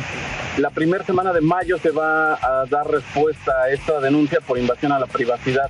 la 0.58 0.70
primera 0.70 1.04
semana 1.04 1.32
de 1.32 1.40
mayo 1.40 1.78
se 1.78 1.90
va 1.90 2.34
a 2.34 2.66
dar 2.66 2.88
respuesta 2.88 3.62
a 3.62 3.70
esta 3.70 4.00
denuncia 4.00 4.40
por 4.40 4.58
invasión 4.58 4.92
a 4.92 5.00
la 5.00 5.06
privacidad. 5.06 5.68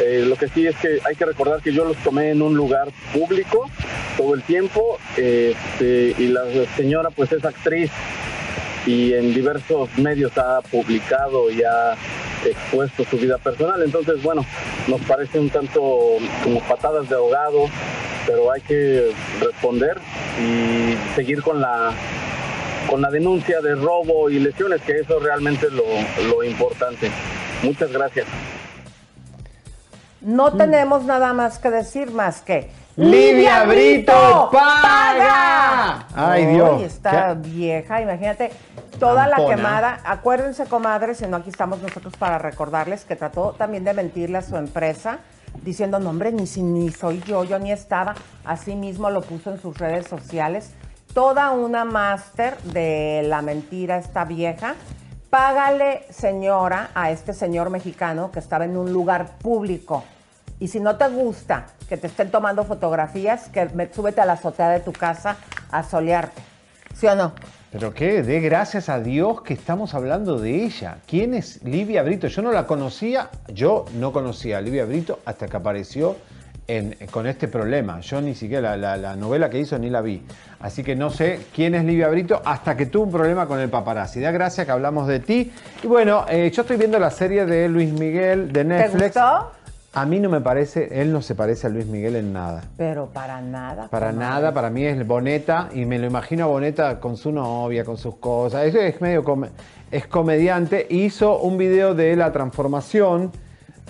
Eh, 0.00 0.24
lo 0.26 0.36
que 0.36 0.48
sí 0.48 0.66
es 0.66 0.76
que 0.76 1.00
hay 1.04 1.16
que 1.16 1.24
recordar 1.24 1.60
que 1.60 1.72
yo 1.72 1.84
los 1.84 1.96
tomé 1.98 2.30
en 2.30 2.40
un 2.40 2.54
lugar 2.54 2.88
público 3.12 3.68
todo 4.16 4.34
el 4.34 4.42
tiempo 4.42 4.98
este, 5.16 6.14
y 6.16 6.28
la 6.28 6.42
señora 6.76 7.10
pues 7.10 7.32
es 7.32 7.44
actriz 7.44 7.90
y 8.86 9.12
en 9.12 9.34
diversos 9.34 9.90
medios 9.98 10.36
ha 10.38 10.60
publicado 10.62 11.50
y 11.50 11.62
ha 11.62 11.94
expuesto 12.44 13.04
su 13.04 13.18
vida 13.18 13.36
personal. 13.38 13.82
Entonces, 13.82 14.22
bueno, 14.22 14.46
nos 14.88 15.00
parece 15.02 15.38
un 15.38 15.50
tanto 15.50 16.18
como 16.44 16.60
patadas 16.60 17.08
de 17.08 17.16
ahogado, 17.16 17.68
pero 18.26 18.52
hay 18.52 18.60
que 18.62 19.10
responder 19.40 19.98
y 20.40 21.14
seguir 21.14 21.42
con 21.42 21.60
la 21.60 21.92
con 22.90 23.00
la 23.00 23.10
denuncia 23.10 23.60
de 23.60 23.76
robo 23.76 24.28
y 24.28 24.40
lesiones, 24.40 24.82
que 24.82 24.98
eso 24.98 25.20
realmente 25.20 25.66
es 25.66 25.72
lo, 25.72 25.84
lo 26.28 26.42
importante. 26.42 27.08
Muchas 27.62 27.92
gracias. 27.92 28.26
No 30.20 30.52
tenemos 30.56 31.04
nada 31.04 31.32
más 31.32 31.58
que 31.58 31.70
decir 31.70 32.10
más 32.10 32.42
que 32.42 32.70
¡Lidia 32.96 33.64
Brito 33.64 34.50
paga! 34.52 36.06
Ay, 36.14 36.46
Dios. 36.46 36.82
está 36.82 37.38
¿Qué? 37.40 37.48
vieja, 37.48 38.02
imagínate 38.02 38.50
toda 38.98 39.26
la 39.26 39.36
quemada. 39.36 40.00
Acuérdense, 40.04 40.66
comadres, 40.66 41.18
si 41.18 41.26
no, 41.26 41.38
aquí 41.38 41.48
estamos 41.48 41.80
nosotros 41.80 42.14
para 42.18 42.38
recordarles 42.38 43.04
que 43.04 43.16
trató 43.16 43.54
también 43.56 43.84
de 43.84 43.94
mentirle 43.94 44.38
a 44.38 44.42
su 44.42 44.56
empresa, 44.56 45.20
diciendo, 45.62 45.98
no, 46.00 46.10
hombre, 46.10 46.32
ni, 46.32 46.46
si, 46.46 46.62
ni 46.62 46.90
soy 46.90 47.22
yo, 47.26 47.44
yo 47.44 47.58
ni 47.58 47.72
estaba. 47.72 48.14
Así 48.44 48.74
mismo 48.74 49.08
lo 49.08 49.22
puso 49.22 49.50
en 49.52 49.60
sus 49.60 49.78
redes 49.78 50.06
sociales. 50.06 50.74
Toda 51.14 51.50
una 51.50 51.84
máster 51.84 52.56
de 52.62 53.24
la 53.26 53.42
mentira 53.42 53.98
esta 53.98 54.24
vieja. 54.24 54.76
Págale, 55.28 56.04
señora, 56.10 56.90
a 56.94 57.10
este 57.10 57.34
señor 57.34 57.68
mexicano 57.68 58.30
que 58.30 58.38
estaba 58.38 58.64
en 58.64 58.76
un 58.76 58.92
lugar 58.92 59.38
público. 59.38 60.04
Y 60.60 60.68
si 60.68 60.78
no 60.78 60.96
te 60.96 61.08
gusta 61.08 61.66
que 61.88 61.96
te 61.96 62.06
estén 62.06 62.30
tomando 62.30 62.62
fotografías, 62.64 63.48
que 63.48 63.64
me, 63.70 63.92
súbete 63.92 64.20
a 64.20 64.24
la 64.24 64.34
azotea 64.34 64.70
de 64.70 64.78
tu 64.78 64.92
casa 64.92 65.36
a 65.72 65.82
solearte. 65.82 66.42
¿Sí 66.94 67.08
o 67.08 67.16
no? 67.16 67.32
Pero 67.72 67.92
qué, 67.92 68.22
de 68.22 68.40
gracias 68.40 68.88
a 68.88 69.00
Dios 69.00 69.42
que 69.42 69.54
estamos 69.54 69.94
hablando 69.94 70.38
de 70.38 70.64
ella. 70.64 70.98
¿Quién 71.08 71.34
es 71.34 71.60
Livia 71.64 72.04
Brito? 72.04 72.28
Yo 72.28 72.42
no 72.42 72.52
la 72.52 72.66
conocía, 72.66 73.30
yo 73.48 73.84
no 73.94 74.12
conocía 74.12 74.58
a 74.58 74.60
Livia 74.60 74.84
Brito 74.84 75.18
hasta 75.24 75.48
que 75.48 75.56
apareció 75.56 76.16
en- 76.76 76.96
con 77.10 77.26
este 77.26 77.48
problema. 77.48 78.00
Yo 78.00 78.20
ni 78.20 78.34
siquiera 78.34 78.76
la, 78.76 78.96
la- 78.96 78.96
la 78.96 79.16
novela 79.16 79.50
que 79.50 79.58
hizo 79.58 79.78
ni 79.78 79.90
la 79.90 80.00
vi. 80.00 80.22
Así 80.60 80.82
que 80.82 80.94
no 80.94 81.10
sé 81.10 81.40
quién 81.54 81.74
es 81.74 81.84
Livia 81.84 82.08
Brito 82.08 82.40
hasta 82.44 82.76
que 82.76 82.86
tuvo 82.86 83.04
un 83.04 83.12
problema 83.12 83.46
con 83.46 83.58
el 83.60 83.68
paparazzi. 83.70 84.20
Da 84.20 84.30
gracias 84.30 84.66
que 84.66 84.72
hablamos 84.72 85.06
de 85.08 85.20
ti. 85.20 85.50
Y 85.82 85.86
bueno, 85.86 86.24
eh, 86.28 86.50
yo 86.54 86.62
estoy 86.62 86.76
viendo 86.76 86.98
la 86.98 87.10
serie 87.10 87.46
de 87.46 87.68
Luis 87.68 87.92
Miguel 87.92 88.48
de 88.52 88.60
¿Te 88.60 88.64
Netflix. 88.64 89.04
gustó? 89.14 89.52
A 89.92 90.06
mí 90.06 90.20
no 90.20 90.28
me 90.28 90.40
parece, 90.40 91.00
él 91.00 91.12
no 91.12 91.20
se 91.20 91.34
parece 91.34 91.66
a 91.66 91.70
Luis 91.70 91.86
Miguel 91.86 92.14
en 92.14 92.32
nada. 92.32 92.62
Pero 92.76 93.06
para 93.06 93.40
nada. 93.40 93.88
Para 93.88 94.12
nada, 94.12 94.52
para 94.54 94.70
mí 94.70 94.84
es 94.84 95.04
Boneta 95.04 95.68
y 95.74 95.84
me 95.84 95.98
lo 95.98 96.06
imagino 96.06 96.44
a 96.44 96.46
Boneta 96.46 97.00
con 97.00 97.16
su 97.16 97.32
novia, 97.32 97.84
con 97.84 97.96
sus 97.98 98.14
cosas. 98.16 98.66
Eso 98.66 98.78
es 98.78 99.00
medio 99.00 99.24
es 99.90 100.06
comediante. 100.06 100.86
Hizo 100.90 101.38
un 101.40 101.58
video 101.58 101.94
de 101.96 102.14
la 102.14 102.30
transformación. 102.30 103.32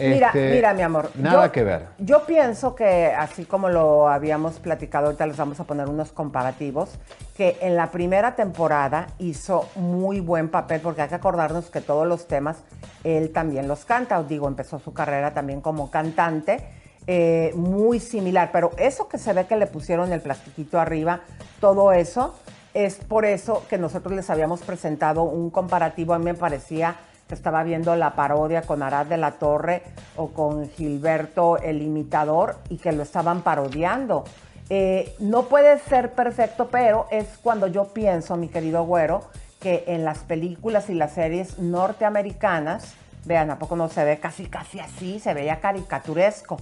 Mira, 0.09 0.28
este, 0.28 0.50
mira, 0.50 0.73
mi 0.75 0.83
amor. 0.83 1.11
Nada 1.14 1.47
yo- 1.47 1.52
que 1.52 1.64
ver. 1.64 1.87
Yo 1.99 2.25
pienso 2.25 2.75
que, 2.75 3.07
así 3.07 3.45
como 3.45 3.69
lo 3.69 4.09
habíamos 4.09 4.59
platicado, 4.59 5.07
ahorita 5.07 5.26
les 5.26 5.37
vamos 5.37 5.61
a 5.61 5.64
poner 5.64 5.88
unos 5.88 6.12
comparativos, 6.12 6.90
que 7.37 7.59
en 7.61 7.76
la 7.76 7.90
primera 7.90 8.35
temporada 8.37 9.09
hizo 9.19 9.69
muy 9.76 10.21
buen 10.21 10.49
papel, 10.49 10.80
porque 10.80 11.02
hay 11.02 11.09
que 11.09 11.14
acordarnos 11.16 11.71
que 11.71 11.80
todos 11.80 12.07
los 12.07 12.26
temas 12.26 12.59
él 13.04 13.30
también 13.33 13.69
los 13.69 13.85
canta. 13.85 14.23
Digo, 14.23 14.49
empezó 14.49 14.78
su 14.78 14.92
carrera 14.92 15.33
también 15.33 15.61
como 15.61 15.90
cantante, 15.90 16.64
eh, 17.07 17.52
muy 17.54 17.99
similar. 18.00 18.50
Pero 18.52 18.71
eso 18.76 19.09
que 19.09 19.19
se 19.19 19.33
ve 19.33 19.47
que 19.47 19.57
le 19.57 19.66
pusieron 19.66 20.12
el 20.12 20.21
plastiquito 20.21 20.78
arriba, 20.78 21.21
todo 21.61 21.92
eso, 21.92 22.35
es 22.73 22.97
por 22.97 23.25
eso 23.25 23.64
que 23.69 23.78
nosotros 23.78 24.14
les 24.14 24.30
habíamos 24.30 24.61
presentado 24.62 25.25
un 25.25 25.50
comparativo. 25.50 26.14
A 26.14 26.19
mí 26.19 26.25
me 26.26 26.35
parecía 26.35 26.97
estaba 27.35 27.63
viendo 27.63 27.95
la 27.97 28.15
parodia 28.15 28.63
con 28.63 28.83
Arad 28.83 29.07
de 29.07 29.17
la 29.17 29.33
Torre 29.33 29.83
o 30.17 30.29
con 30.29 30.69
Gilberto 30.71 31.59
el 31.59 31.83
imitador 31.83 32.57
y 32.69 32.77
que 32.77 32.93
lo 32.93 33.03
estaban 33.03 33.43
parodiando. 33.43 34.25
Eh, 34.69 35.15
no 35.19 35.47
puede 35.47 35.79
ser 35.81 36.13
perfecto, 36.13 36.69
pero 36.71 37.07
es 37.11 37.27
cuando 37.43 37.67
yo 37.67 37.87
pienso, 37.89 38.37
mi 38.37 38.49
querido 38.49 38.85
güero, 38.85 39.23
que 39.59 39.85
en 39.89 40.05
las 40.05 40.19
películas 40.19 40.89
y 40.91 40.95
las 40.95 41.13
series 41.13 41.59
norteamericanas, 41.59 42.95
vean, 43.25 43.51
¿a 43.51 43.59
poco 43.59 43.77
no 43.77 43.89
se 43.89 44.05
ve 44.05 44.19
casi, 44.19 44.47
casi 44.47 44.81
así? 44.81 45.19
Se 45.21 45.35
veía 45.35 45.61
caricaturesco. 45.61 46.59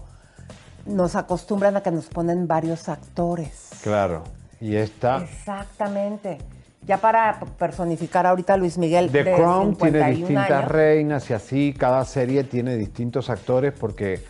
Nos 0.87 1.17
acostumbran 1.17 1.77
a 1.77 1.83
que 1.83 1.91
nos 1.91 2.07
ponen 2.07 2.49
varios 2.49 2.89
actores. 2.89 3.71
Claro. 3.83 4.25
Y 4.61 4.77
esta. 4.77 5.19
Exactamente. 5.19 6.39
Ya 6.89 6.97
para 6.97 7.39
personificar 7.59 8.27
ahorita 8.27 8.55
a 8.55 8.57
Luis 8.57 8.79
Miguel 8.79 9.11
The 9.11 9.23
de 9.23 9.35
Crown 9.35 9.77
tiene 9.77 9.99
51 9.99 10.17
distintas 10.17 10.51
años. 10.51 10.71
reinas 10.71 11.29
y 11.29 11.35
así 11.35 11.75
cada 11.79 12.03
serie 12.07 12.45
tiene 12.45 12.77
distintos 12.77 13.29
actores 13.29 13.75
porque 13.79 14.25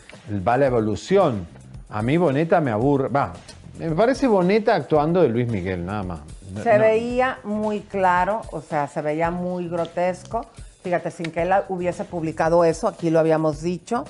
va 0.47 0.57
la 0.57 0.67
evolución. 0.67 1.47
A 1.89 2.03
mí 2.03 2.17
Boneta 2.17 2.61
me 2.61 2.73
aburre. 2.73 3.11
Va, 3.11 3.33
me 3.79 3.93
parece 3.93 4.27
Boneta 4.27 4.75
actuando 4.75 5.23
de 5.23 5.29
Luis 5.29 5.47
Miguel, 5.47 5.87
nada 5.87 6.03
más. 6.03 6.21
Se 6.65 6.75
no. 6.75 6.81
veía 6.81 7.39
muy 7.45 7.83
claro, 7.83 8.43
o 8.51 8.61
sea, 8.61 8.89
se 8.89 9.03
veía 9.03 9.31
muy 9.31 9.69
grotesco. 9.69 10.45
Fíjate, 10.83 11.13
sin 11.13 11.31
que 11.31 11.43
él 11.43 11.53
hubiese 11.69 12.03
publicado 12.05 12.65
eso, 12.65 12.89
aquí 12.89 13.11
lo 13.11 13.21
habíamos 13.21 13.63
dicho, 13.63 14.05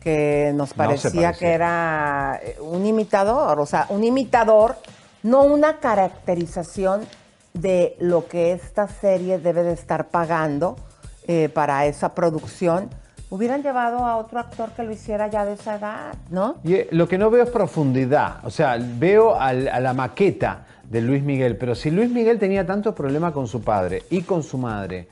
que 0.00 0.52
nos 0.54 0.74
parecía. 0.74 1.32
que 1.32 1.52
era 1.52 2.38
eh, 2.42 2.58
un 2.60 2.84
imitador, 2.84 3.58
o 3.60 3.64
sea, 3.64 3.86
un 3.88 4.04
imitador, 4.04 4.76
no 5.22 5.44
una 5.44 5.78
caracterización 5.78 7.00
de 7.54 7.96
lo 8.00 8.26
que 8.26 8.52
esta 8.52 8.88
serie 8.88 9.38
debe 9.38 9.62
de 9.62 9.72
estar 9.72 10.08
pagando 10.08 10.76
eh, 11.28 11.48
para 11.48 11.86
esa 11.86 12.14
producción. 12.14 12.90
Hubieran 13.30 13.62
llevado 13.62 13.98
a 14.04 14.16
otro 14.16 14.40
actor 14.40 14.70
que 14.72 14.82
lo 14.82 14.92
hiciera 14.92 15.28
ya 15.28 15.44
de 15.44 15.54
esa 15.54 15.76
edad, 15.76 16.14
¿no? 16.30 16.56
Y 16.64 16.74
eh, 16.74 16.88
lo 16.90 17.08
que 17.08 17.16
no 17.16 17.30
veo 17.30 17.44
es 17.44 17.50
profundidad. 17.50 18.44
O 18.44 18.50
sea, 18.50 18.76
veo 18.80 19.36
a 19.36 19.52
la 19.52 19.94
maqueta 19.94 20.66
de 20.90 21.00
Luis 21.00 21.22
Miguel, 21.22 21.56
pero 21.56 21.74
si 21.74 21.90
Luis 21.90 22.10
Miguel 22.10 22.38
tenía 22.38 22.66
tantos 22.66 22.94
problemas 22.94 23.32
con 23.32 23.46
su 23.46 23.62
padre 23.62 24.02
y 24.10 24.22
con 24.22 24.42
su 24.42 24.58
madre 24.58 25.08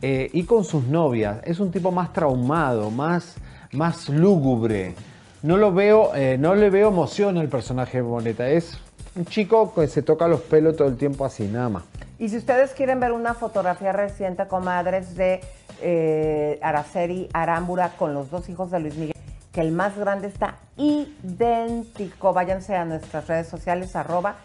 eh, 0.00 0.30
y 0.32 0.44
con 0.44 0.64
sus 0.64 0.84
novias, 0.84 1.40
es 1.44 1.60
un 1.60 1.70
tipo 1.70 1.92
más 1.92 2.12
traumado, 2.12 2.90
más, 2.90 3.36
más 3.72 4.08
lúgubre. 4.08 4.94
No 5.42 5.56
lo 5.56 5.72
veo, 5.72 6.12
no 6.38 6.54
le 6.54 6.70
veo 6.70 6.88
emoción 6.88 7.36
al 7.36 7.48
personaje 7.48 7.98
de 7.98 8.02
Boneta. 8.02 8.48
Es 8.48 8.78
un 9.14 9.26
chico 9.26 9.74
que 9.74 9.86
se 9.88 10.02
toca 10.02 10.28
los 10.28 10.40
pelos 10.40 10.76
todo 10.76 10.88
el 10.88 10.96
tiempo 10.96 11.24
así, 11.24 11.44
nada 11.44 11.68
más. 11.68 11.82
Y 12.18 12.28
si 12.28 12.36
ustedes 12.36 12.72
quieren 12.72 13.00
ver 13.00 13.12
una 13.12 13.34
fotografía 13.34 13.92
reciente, 13.92 14.46
comadres, 14.46 15.16
de 15.16 15.40
eh, 15.80 16.58
Araceli 16.62 17.28
Arámbura 17.32 17.94
con 17.98 18.14
los 18.14 18.30
dos 18.30 18.48
hijos 18.48 18.70
de 18.70 18.80
Luis 18.80 18.96
Miguel, 18.96 19.16
que 19.52 19.60
el 19.60 19.72
más 19.72 19.98
grande 19.98 20.28
está 20.28 20.56
idéntico, 20.76 22.32
váyanse 22.32 22.76
a 22.76 22.84
nuestras 22.84 23.26
redes 23.26 23.48
sociales, 23.48 23.94
arroba 23.96 24.36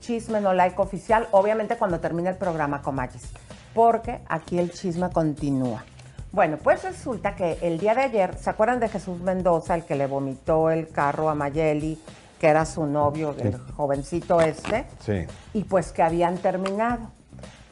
chisme 0.00 0.40
no 0.40 0.52
like 0.52 0.80
oficial, 0.80 1.26
obviamente 1.32 1.76
cuando 1.76 1.98
termine 1.98 2.28
el 2.30 2.36
programa, 2.36 2.82
comadres, 2.82 3.22
porque 3.74 4.20
aquí 4.28 4.58
el 4.58 4.70
chisme 4.70 5.10
continúa. 5.10 5.82
Bueno, 6.30 6.58
pues 6.62 6.82
resulta 6.82 7.36
que 7.36 7.58
el 7.62 7.78
día 7.78 7.94
de 7.94 8.02
ayer, 8.02 8.36
¿se 8.36 8.50
acuerdan 8.50 8.80
de 8.80 8.88
Jesús 8.88 9.20
Mendoza, 9.20 9.74
el 9.74 9.84
que 9.84 9.94
le 9.94 10.06
vomitó 10.06 10.70
el 10.70 10.88
carro 10.88 11.30
a 11.30 11.34
Mayeli, 11.34 11.98
que 12.44 12.50
era 12.50 12.66
su 12.66 12.84
novio, 12.84 13.34
el 13.38 13.54
Sí. 13.54 13.58
jovencito 13.74 14.38
este? 14.42 14.84
Sí. 15.00 15.24
y 15.54 15.64
pues 15.64 15.92
que 15.92 16.02
habían 16.02 16.36
terminado. 16.36 17.08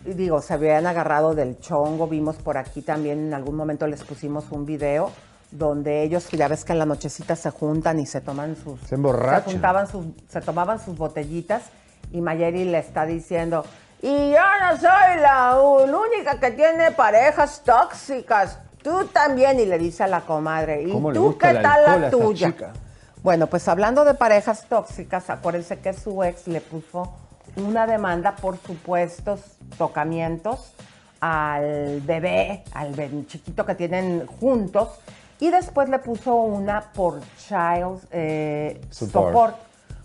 Y 0.07 0.15
digo, 0.15 0.41
se 0.41 0.55
habían 0.55 0.87
agarrado 0.87 1.35
del 1.35 1.61
chongo, 1.61 2.07
vimos 2.09 2.37
por 2.37 2.57
aquí 2.57 2.81
también, 2.81 3.19
en 3.19 3.35
algún 3.35 3.55
momento 3.55 3.87
les 3.87 4.03
pusimos 4.03 4.51
un 4.51 4.65
video 4.65 5.11
donde 5.51 6.03
ellos, 6.05 6.27
ya 6.31 6.49
ves 6.49 6.65
que 6.65 6.73
en 6.73 6.79
la 6.79 6.87
nochecita 6.87 7.37
se 7.37 7.51
juntan 7.51 8.01
y 8.01 8.07
se 8.07 8.23
toman 8.23 8.57
sus... 8.57 8.81
Se 8.81 8.95
emborrachan. 8.95 9.45
Se, 9.45 9.51
juntaban 9.53 9.87
sus, 9.89 10.07
se 10.31 10.41
tomaban 10.41 10.83
sus 10.83 10.97
botellitas 10.97 11.65
y 12.11 12.23
Mayeri 12.23 12.65
le 12.65 12.79
está 12.79 13.05
diciendo, 13.05 13.67
y 14.01 14.31
yo 14.31 14.39
no 14.63 14.77
soy 14.81 15.21
la 15.21 15.61
única 15.61 16.41
que 16.41 16.51
tiene 16.53 16.93
parejas 16.93 17.61
tóxicas, 17.63 18.59
tú 18.83 19.05
también, 19.13 19.61
y 19.61 19.67
le 19.67 19.77
dice 19.77 20.05
a 20.05 20.07
la 20.07 20.23
comadre, 20.23 20.83
¿y 20.85 20.93
¿Cómo 20.93 21.11
le 21.13 21.19
tú 21.19 21.37
qué 21.37 21.53
tal 21.63 22.01
la 22.01 22.11
tuya? 22.11 22.47
chica? 22.53 22.73
Bueno, 23.23 23.47
pues 23.47 23.69
hablando 23.69 24.05
de 24.05 24.15
parejas 24.15 24.67
tóxicas, 24.69 25.31
acuérdense 25.31 25.79
que 25.79 25.93
su 25.93 26.25
ex 26.25 26.49
le 26.49 26.61
puso 26.61 27.13
una 27.57 27.87
demanda 27.87 28.35
por 28.35 28.59
supuestos 28.59 29.41
tocamientos 29.79 30.73
al 31.21 32.01
bebé, 32.01 32.65
al 32.75 32.95
bebé 32.95 33.25
chiquito 33.27 33.65
que 33.65 33.77
tienen 33.77 34.27
juntos, 34.27 34.89
y 35.39 35.51
después 35.51 35.89
le 35.89 36.01
puso 36.01 36.35
una 36.35 36.81
por 36.93 37.21
child 37.37 38.01
eh, 38.11 38.81
Support. 38.91 39.27
support. 39.27 39.57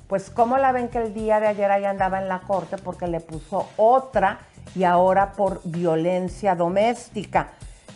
Pues 0.07 0.29
cómo 0.29 0.57
la 0.57 0.71
ven 0.71 0.87
que 0.89 0.99
el 0.99 1.15
día 1.15 1.39
de 1.39 1.47
ayer 1.47 1.71
ahí 1.71 1.85
andaba 1.85 2.21
en 2.21 2.27
la 2.27 2.41
corte 2.41 2.77
porque 2.77 3.07
le 3.07 3.19
puso 3.19 3.67
otra 3.77 4.39
y 4.75 4.83
ahora 4.83 5.31
por 5.31 5.61
violencia 5.63 6.55
doméstica. 6.55 7.49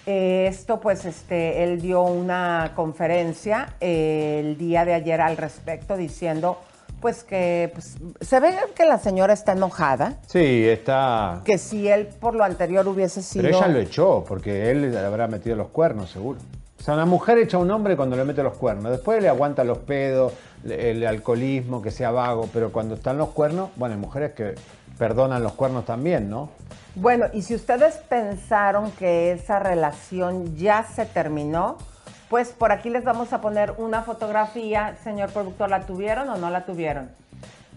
Eh, 0.05 0.47
esto 0.49 0.79
pues 0.79 1.05
este, 1.05 1.63
él 1.63 1.79
dio 1.79 2.01
una 2.01 2.71
conferencia 2.75 3.75
eh, 3.79 4.39
el 4.43 4.57
día 4.57 4.83
de 4.83 4.95
ayer 4.95 5.21
al 5.21 5.37
respecto 5.37 5.95
diciendo 5.95 6.57
pues 7.01 7.23
que 7.23 7.71
pues, 7.73 7.97
se 8.19 8.39
ve 8.39 8.53
que 8.75 8.85
la 8.85 8.99
señora 8.99 9.33
está 9.33 9.53
enojada, 9.53 10.17
Sí, 10.27 10.67
está. 10.67 11.41
que 11.45 11.57
si 11.57 11.87
él 11.87 12.07
por 12.19 12.35
lo 12.35 12.43
anterior 12.43 12.87
hubiese 12.87 13.23
sido... 13.23 13.43
Pero 13.45 13.57
ella 13.57 13.67
lo 13.67 13.79
echó, 13.79 14.23
porque 14.27 14.69
él 14.69 14.91
le 14.91 14.99
habrá 14.99 15.27
metido 15.27 15.55
los 15.55 15.69
cuernos, 15.69 16.11
seguro. 16.11 16.39
O 16.79 16.83
sea, 16.83 16.93
una 16.95 17.05
mujer 17.05 17.37
echa 17.39 17.57
a 17.57 17.59
un 17.59 17.69
hombre 17.71 17.95
cuando 17.95 18.15
le 18.15 18.23
mete 18.23 18.41
los 18.43 18.53
cuernos. 18.53 18.91
Después 18.91 19.21
le 19.21 19.29
aguanta 19.29 19.63
los 19.63 19.79
pedos, 19.79 20.33
el 20.67 21.05
alcoholismo, 21.05 21.79
que 21.81 21.91
sea 21.91 22.09
vago. 22.09 22.49
Pero 22.51 22.71
cuando 22.71 22.95
están 22.95 23.19
los 23.19 23.29
cuernos, 23.29 23.69
bueno, 23.75 23.93
hay 23.93 24.01
mujeres 24.01 24.33
que 24.33 24.55
perdonan 24.97 25.43
los 25.43 25.53
cuernos 25.53 25.85
también, 25.85 26.27
¿no? 26.29 26.49
Bueno, 26.95 27.27
y 27.31 27.41
si 27.41 27.55
ustedes 27.55 27.95
pensaron 28.09 28.91
que 28.91 29.31
esa 29.31 29.59
relación 29.59 30.57
ya 30.57 30.83
se 30.83 31.05
terminó, 31.05 31.77
pues 32.29 32.49
por 32.49 32.71
aquí 32.71 32.89
les 32.89 33.05
vamos 33.05 33.31
a 33.31 33.39
poner 33.39 33.73
una 33.77 34.03
fotografía, 34.03 34.97
señor 35.03 35.31
productor, 35.31 35.69
¿la 35.69 35.85
tuvieron 35.85 36.29
o 36.29 36.37
no 36.37 36.49
la 36.49 36.65
tuvieron? 36.65 37.09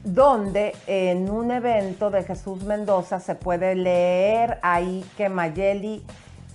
Donde 0.02 0.74
en 0.86 1.30
un 1.30 1.52
evento 1.52 2.10
de 2.10 2.24
Jesús 2.24 2.64
Mendoza 2.64 3.20
se 3.20 3.36
puede 3.36 3.76
leer 3.76 4.58
ahí 4.62 5.04
que 5.16 5.28
Mayeli, 5.28 6.02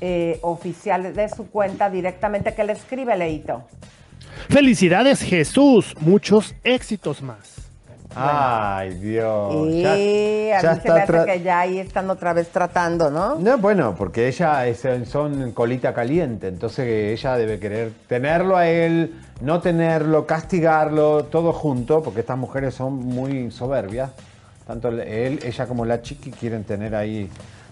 eh, 0.01 0.39
oficial 0.42 1.13
de 1.13 1.30
su 1.30 1.50
cuenta, 1.50 1.89
directamente 1.89 2.54
que 2.54 2.63
le 2.66 2.74
escribe 2.74 3.16
Leito. 3.16 3.63
Felicidades 4.50 5.22
Jesús, 5.22 5.96
muchos 6.00 6.56
éxitos 6.63 7.22
más. 7.22 7.59
Ay, 8.22 8.94
Dios. 8.96 9.54
y 9.68 9.82
Ya- 9.82 9.92
a 9.92 10.74
mí 10.74 10.80
se 10.82 10.92
me 10.92 11.00
hace 11.02 11.26
que 11.26 11.42
ya 11.42 11.60
ahí 11.60 11.80
están 11.80 12.10
otra 12.10 12.34
vez 12.34 12.50
tratando, 12.50 13.10
¿no? 13.10 13.36
No, 13.36 13.58
bueno, 13.58 13.96
porque 13.98 14.28
ella 14.28 14.66
es- 14.68 14.86
son 15.06 15.52
colita 15.52 15.94
caliente, 15.94 16.48
entonces 16.48 16.86
ella 17.20 17.36
debe 17.38 17.60
querer 17.60 17.92
tenerlo 18.08 18.58
a 18.58 18.68
él, 18.68 19.16
no 19.42 19.62
tenerlo, 19.62 20.26
castigarlo, 20.26 21.26
todo 21.26 21.54
junto, 21.54 22.02
porque 22.04 22.20
estas 22.22 22.38
mujeres 22.38 22.74
son 22.74 22.94
muy 22.96 23.52
soberbias. 23.52 24.12
Tanto 24.68 24.90
él, 24.90 25.40
ella 25.44 25.66
como 25.66 25.86
la 25.86 26.02
chiqui 26.02 26.32
quieren 26.32 26.64
tener 26.64 26.94
ahí 26.96 27.30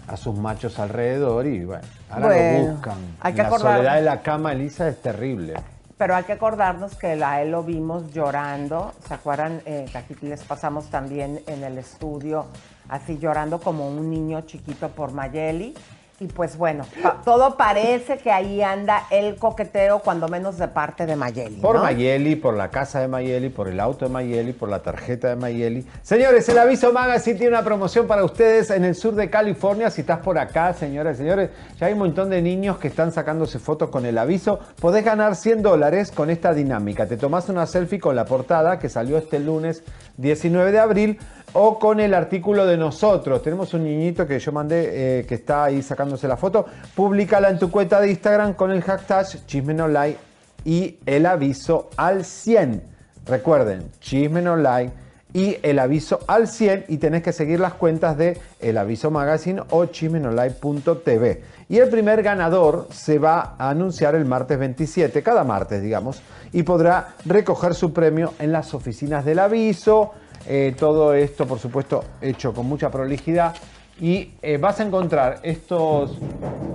a 0.08 0.16
sus 0.16 0.34
machos 0.36 0.78
alrededor 0.78 1.46
y 1.46 1.64
bueno, 1.64 1.82
ahora 2.10 2.26
Bueno, 2.26 2.58
lo 2.68 2.72
buscan. 2.72 2.94
hay 3.20 3.32
que 3.34 3.42
la 3.42 3.50
soledad 3.58 3.94
de 3.96 4.02
la 4.02 4.20
cama, 4.22 4.52
Elisa, 4.52 4.88
es 4.88 4.96
terrible. 5.02 5.54
Pero 5.98 6.14
hay 6.14 6.22
que 6.22 6.32
acordarnos 6.32 6.94
que 6.94 7.08
a 7.08 7.42
él 7.42 7.50
lo 7.50 7.64
vimos 7.64 8.12
llorando, 8.12 8.92
¿se 9.06 9.14
acuerdan? 9.14 9.60
Eh, 9.66 9.86
que 9.90 9.98
aquí 9.98 10.14
les 10.22 10.44
pasamos 10.44 10.88
también 10.88 11.42
en 11.48 11.64
el 11.64 11.76
estudio, 11.76 12.46
así 12.88 13.18
llorando 13.18 13.60
como 13.60 13.88
un 13.88 14.08
niño 14.08 14.42
chiquito 14.42 14.88
por 14.90 15.12
Mayeli. 15.12 15.74
Y 16.20 16.26
pues 16.26 16.56
bueno, 16.56 16.84
pa- 17.00 17.22
todo 17.24 17.56
parece 17.56 18.18
que 18.18 18.32
ahí 18.32 18.60
anda 18.60 19.04
el 19.10 19.36
coqueteo, 19.36 20.00
cuando 20.00 20.26
menos 20.26 20.58
de 20.58 20.66
parte 20.66 21.06
de 21.06 21.14
Mayeli. 21.14 21.60
Por 21.60 21.76
¿no? 21.76 21.82
Mayeli, 21.84 22.34
por 22.34 22.54
la 22.54 22.70
casa 22.70 22.98
de 22.98 23.06
Mayeli, 23.06 23.50
por 23.50 23.68
el 23.68 23.78
auto 23.78 24.04
de 24.06 24.10
Mayeli, 24.10 24.52
por 24.52 24.68
la 24.68 24.80
tarjeta 24.82 25.28
de 25.28 25.36
Mayeli. 25.36 25.86
Señores, 26.02 26.48
el 26.48 26.58
Aviso 26.58 26.92
Magazine 26.92 27.38
tiene 27.38 27.52
una 27.54 27.62
promoción 27.64 28.08
para 28.08 28.24
ustedes 28.24 28.70
en 28.70 28.84
el 28.84 28.96
sur 28.96 29.14
de 29.14 29.30
California. 29.30 29.90
Si 29.90 30.00
estás 30.00 30.18
por 30.18 30.38
acá, 30.40 30.72
señoras 30.72 31.14
y 31.14 31.18
señores, 31.18 31.50
ya 31.78 31.86
hay 31.86 31.92
un 31.92 32.00
montón 32.00 32.30
de 32.30 32.42
niños 32.42 32.78
que 32.78 32.88
están 32.88 33.12
sacándose 33.12 33.60
fotos 33.60 33.88
con 33.90 34.04
el 34.04 34.18
aviso. 34.18 34.58
Podés 34.80 35.04
ganar 35.04 35.36
100 35.36 35.62
dólares 35.62 36.10
con 36.10 36.30
esta 36.30 36.52
dinámica. 36.52 37.06
Te 37.06 37.16
tomás 37.16 37.48
una 37.48 37.64
selfie 37.66 38.00
con 38.00 38.16
la 38.16 38.24
portada 38.24 38.80
que 38.80 38.88
salió 38.88 39.18
este 39.18 39.38
lunes 39.38 39.84
19 40.16 40.72
de 40.72 40.78
abril 40.80 41.18
o 41.52 41.78
con 41.78 42.00
el 42.00 42.14
artículo 42.14 42.66
de 42.66 42.76
nosotros. 42.76 43.42
Tenemos 43.42 43.72
un 43.74 43.84
niñito 43.84 44.26
que 44.26 44.38
yo 44.38 44.52
mandé 44.52 45.20
eh, 45.20 45.26
que 45.26 45.36
está 45.36 45.64
ahí 45.64 45.82
sacándose 45.82 46.28
la 46.28 46.36
foto. 46.36 46.66
Públicala 46.94 47.48
en 47.50 47.58
tu 47.58 47.70
cuenta 47.70 48.00
de 48.00 48.10
Instagram 48.10 48.54
con 48.54 48.70
el 48.70 48.82
hashtag 48.82 49.26
chismenolai 49.46 50.16
y 50.64 50.98
el 51.06 51.26
aviso 51.26 51.90
al 51.96 52.24
100. 52.24 52.82
Recuerden, 53.26 53.90
chismenolai 54.00 54.90
y 55.32 55.58
el 55.62 55.78
aviso 55.78 56.20
al 56.26 56.48
100 56.48 56.86
y 56.88 56.96
tenés 56.98 57.22
que 57.22 57.32
seguir 57.32 57.60
las 57.60 57.74
cuentas 57.74 58.16
de 58.16 58.40
El 58.60 58.78
Aviso 58.78 59.10
Magazine 59.10 59.62
o 59.70 59.86
chismenolai.tv. 59.86 61.42
Y 61.68 61.78
el 61.78 61.88
primer 61.90 62.22
ganador 62.22 62.88
se 62.90 63.18
va 63.18 63.54
a 63.58 63.70
anunciar 63.70 64.14
el 64.14 64.24
martes 64.24 64.58
27, 64.58 65.22
cada 65.22 65.44
martes 65.44 65.82
digamos, 65.82 66.22
y 66.52 66.62
podrá 66.62 67.14
recoger 67.26 67.74
su 67.74 67.92
premio 67.92 68.32
en 68.38 68.52
las 68.52 68.72
oficinas 68.72 69.24
del 69.24 69.38
aviso. 69.38 70.12
Eh, 70.50 70.74
todo 70.78 71.12
esto, 71.12 71.46
por 71.46 71.58
supuesto, 71.58 72.02
hecho 72.22 72.54
con 72.54 72.64
mucha 72.66 72.90
prolijidad. 72.90 73.54
Y 74.00 74.30
eh, 74.42 74.56
vas 74.58 74.80
a 74.80 74.84
encontrar 74.84 75.40
estos, 75.42 76.16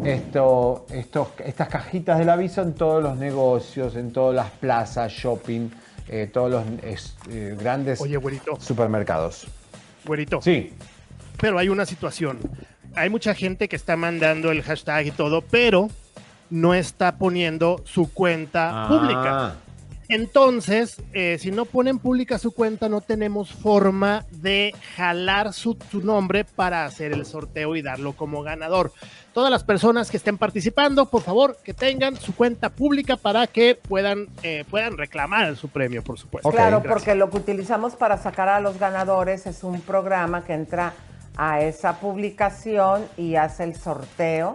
esto, 0.03 0.85
estos, 0.91 1.29
estas 1.43 1.69
cajitas 1.69 2.19
del 2.19 2.29
aviso 2.29 2.61
en 2.61 2.73
todos 2.73 3.01
los 3.01 3.17
negocios, 3.17 3.95
en 3.95 4.11
todas 4.11 4.35
las 4.35 4.49
plazas, 4.51 5.11
shopping, 5.11 5.69
eh, 6.09 6.29
todos 6.31 6.51
los 6.51 6.63
es- 6.83 7.15
eh, 7.29 7.55
grandes 7.59 8.01
Oye, 8.01 8.17
güerito. 8.17 8.57
supermercados. 8.59 9.47
Güerito. 10.05 10.41
Sí. 10.41 10.73
Pero 11.39 11.57
hay 11.57 11.69
una 11.69 11.85
situación. 11.85 12.39
Hay 12.95 13.09
mucha 13.09 13.33
gente 13.33 13.67
que 13.69 13.75
está 13.75 13.95
mandando 13.95 14.51
el 14.51 14.61
hashtag 14.61 15.07
y 15.07 15.11
todo, 15.11 15.41
pero 15.41 15.89
no 16.49 16.73
está 16.73 17.15
poniendo 17.17 17.81
su 17.85 18.11
cuenta 18.13 18.83
Ah. 18.85 18.87
pública. 18.89 19.55
Entonces, 20.09 21.01
eh, 21.13 21.37
si 21.39 21.51
no 21.51 21.65
ponen 21.65 21.99
pública 21.99 22.37
su 22.37 22.51
cuenta, 22.53 22.89
no 22.89 23.01
tenemos 23.01 23.51
forma 23.51 24.25
de 24.31 24.73
jalar 24.95 25.53
su, 25.53 25.77
su 25.89 26.01
nombre 26.01 26.43
para 26.45 26.85
hacer 26.85 27.13
el 27.13 27.25
sorteo 27.25 27.75
y 27.75 27.81
darlo 27.81 28.13
como 28.13 28.43
ganador. 28.43 28.91
Todas 29.33 29.49
las 29.49 29.63
personas 29.63 30.11
que 30.11 30.17
estén 30.17 30.37
participando, 30.37 31.09
por 31.09 31.23
favor, 31.23 31.57
que 31.63 31.73
tengan 31.73 32.15
su 32.15 32.35
cuenta 32.35 32.69
pública 32.69 33.17
para 33.17 33.47
que 33.47 33.75
puedan, 33.75 34.27
eh, 34.43 34.63
puedan 34.69 34.97
reclamar 34.97 35.55
su 35.55 35.69
premio, 35.69 36.03
por 36.03 36.19
supuesto. 36.19 36.51
Claro, 36.51 36.81
Gracias. 36.81 36.93
porque 36.93 37.15
lo 37.15 37.29
que 37.31 37.37
utilizamos 37.37 37.95
para 37.95 38.17
sacar 38.17 38.49
a 38.49 38.59
los 38.59 38.77
ganadores 38.77 39.47
es 39.47 39.63
un 39.63 39.81
programa 39.81 40.43
que 40.43 40.53
entra 40.53 40.93
a 41.35 41.61
esa 41.61 41.99
publicación 41.99 43.05
y 43.17 43.35
hace 43.35 43.63
el 43.63 43.75
sorteo. 43.75 44.53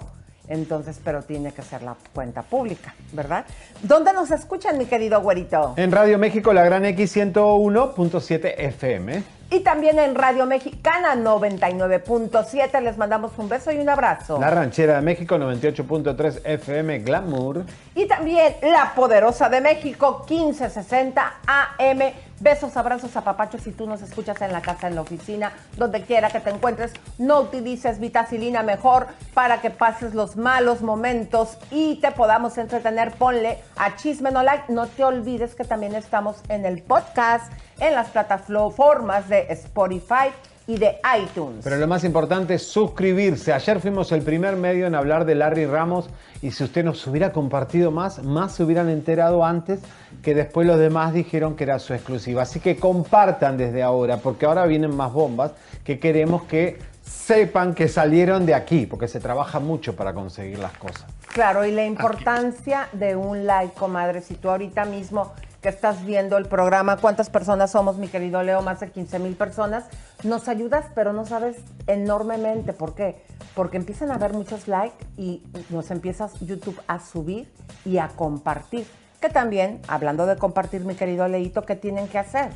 Entonces, 0.49 1.01
pero 1.05 1.23
tiene 1.23 1.53
que 1.53 1.63
ser 1.63 1.83
la 1.83 1.97
cuenta 2.15 2.43
pública, 2.43 2.95
¿verdad? 3.13 3.45
¿Dónde 3.83 4.13
nos 4.13 4.31
escuchan, 4.31 4.79
mi 4.79 4.87
querido 4.87 5.21
güerito? 5.21 5.75
En 5.77 5.93
Radio 5.93 6.19
México, 6.19 6.53
la 6.53 6.65
Gran 6.65 6.85
X 6.87 7.17
101.7 7.17 8.55
FM. 8.57 9.38
Y 9.51 9.61
también 9.61 9.99
en 9.99 10.15
Radio 10.15 10.45
Mexicana 10.45 11.15
99.7. 11.15 12.83
Les 12.83 12.99
mandamos 12.99 13.33
un 13.39 13.49
beso 13.49 13.73
y 13.73 13.79
un 13.79 13.89
abrazo. 13.89 14.39
La 14.39 14.51
Ranchera 14.51 14.97
de 14.97 15.01
México, 15.01 15.37
98.3 15.37 16.43
FM 16.45 16.99
Glamour. 16.99 17.65
Y 17.95 18.07
también 18.07 18.57
La 18.61 18.93
Poderosa 18.95 19.49
de 19.49 19.63
México, 19.63 20.27
1560 20.29 21.35
AM. 21.47 21.99
Besos, 22.41 22.77
abrazos, 22.77 23.17
apapachos. 23.17 23.63
Si 23.63 23.73
tú 23.73 23.87
nos 23.87 24.03
escuchas 24.03 24.41
en 24.43 24.53
la 24.53 24.61
casa, 24.61 24.87
en 24.87 24.95
la 24.95 25.01
oficina, 25.01 25.53
donde 25.79 26.03
quiera 26.03 26.29
que 26.29 26.41
te 26.41 26.51
encuentres, 26.51 26.93
no 27.17 27.41
utilices 27.41 27.99
vitacilina 28.01 28.63
mejor 28.63 29.07
para 29.33 29.63
que 29.63 29.71
pases 29.71 30.15
los 30.15 30.37
malos 30.37 30.83
momentos 30.83 31.57
y 31.71 31.97
te 31.97 32.13
podamos 32.13 32.59
entretener. 32.59 33.13
Ponle 33.13 33.59
a 33.77 33.97
Chisme 33.97 34.31
No 34.31 34.43
Like. 34.43 34.65
No 34.69 34.87
te 34.87 35.05
olvides 35.05 35.55
que 35.55 35.65
también 35.65 35.95
estamos 35.95 36.37
en 36.51 36.67
el 36.67 36.83
podcast, 36.83 37.51
en 37.81 37.95
las 37.95 38.09
plataformas 38.09 39.29
de 39.29 39.47
Spotify 39.51 40.31
y 40.67 40.77
de 40.77 40.99
iTunes. 41.19 41.65
Pero 41.65 41.77
lo 41.77 41.87
más 41.87 42.05
importante 42.05 42.55
es 42.55 42.63
suscribirse. 42.63 43.55
Ayer 43.55 43.81
fuimos 43.81 44.13
el 44.13 44.23
primer 44.23 44.57
medio 44.57 44.87
en 44.87 44.95
hablar 44.95 45.25
de 45.25 45.35
Larry 45.35 45.65
Ramos 45.65 46.11
y 46.43 46.51
si 46.51 46.63
usted 46.63 46.85
nos 46.85 47.05
hubiera 47.07 47.33
compartido 47.33 47.91
más, 47.91 48.23
más 48.23 48.53
se 48.53 48.65
hubieran 48.65 48.91
enterado 48.91 49.45
antes 49.45 49.81
que 50.23 50.35
después 50.35 50.67
los 50.67 50.79
demás 50.79 51.15
dijeron 51.15 51.57
que 51.57 51.65
era 51.65 51.79
su 51.79 51.95
exclusiva. 51.95 52.43
Así 52.43 52.61
que 52.61 52.77
compartan 52.77 53.57
desde 53.57 53.83
ahora, 53.83 54.19
porque 54.19 54.45
ahora 54.45 54.67
vienen 54.67 54.95
más 54.95 55.11
bombas 55.11 55.53
que 55.85 55.99
queremos 55.99 56.43
que 56.43 56.79
sepan 57.03 57.75
que 57.75 57.89
salieron 57.89 58.45
de 58.45 58.55
aquí, 58.55 58.85
porque 58.85 59.09
se 59.09 59.21
trabaja 59.21 59.61
mucho 59.61 59.97
para 59.97 60.13
conseguir 60.13 60.59
las 60.59 60.77
cosas. 60.77 61.07
Claro, 61.33 61.65
y 61.65 61.73
la 61.73 61.87
importancia 61.87 62.89
de 62.93 63.17
un 63.17 63.47
like, 63.47 63.75
comadre. 63.75 64.21
Si 64.21 64.35
tú 64.35 64.51
ahorita 64.51 64.85
mismo 64.85 65.33
que 65.63 65.69
estás 65.69 66.05
viendo 66.07 66.37
el 66.37 66.47
programa, 66.47 66.99
¿cuántas 66.99 67.31
personas 67.31 67.73
somos, 67.73 67.97
mi 67.97 68.09
querido 68.09 68.43
Leo? 68.43 68.63
Más 68.63 68.81
de 68.81 68.91
15 68.91 69.19
mil 69.19 69.35
personas. 69.35 69.85
Nos 70.23 70.49
ayudas, 70.49 70.87
pero 70.95 71.13
no 71.13 71.27
sabes 71.27 71.57
enormemente. 71.87 72.73
¿Por 72.73 72.95
qué? 72.95 73.17
Porque 73.55 73.77
empiezan 73.77 74.11
a 74.11 74.15
haber 74.15 74.33
muchos 74.33 74.69
likes 74.69 75.05
y 75.17 75.43
nos 75.71 75.91
empiezas 75.91 76.39
YouTube 76.41 76.81
a 76.87 77.01
subir 77.01 77.49
y 77.85 77.99
a 77.99 78.09
compartir. 78.09 78.87
Que 79.21 79.29
también, 79.29 79.81
hablando 79.89 80.27
de 80.27 80.37
compartir, 80.37 80.83
mi 80.83 80.95
querido 80.95 81.27
Leito, 81.27 81.63
¿qué 81.63 81.75
tienen 81.75 82.07
que 82.07 82.19
hacer? 82.19 82.53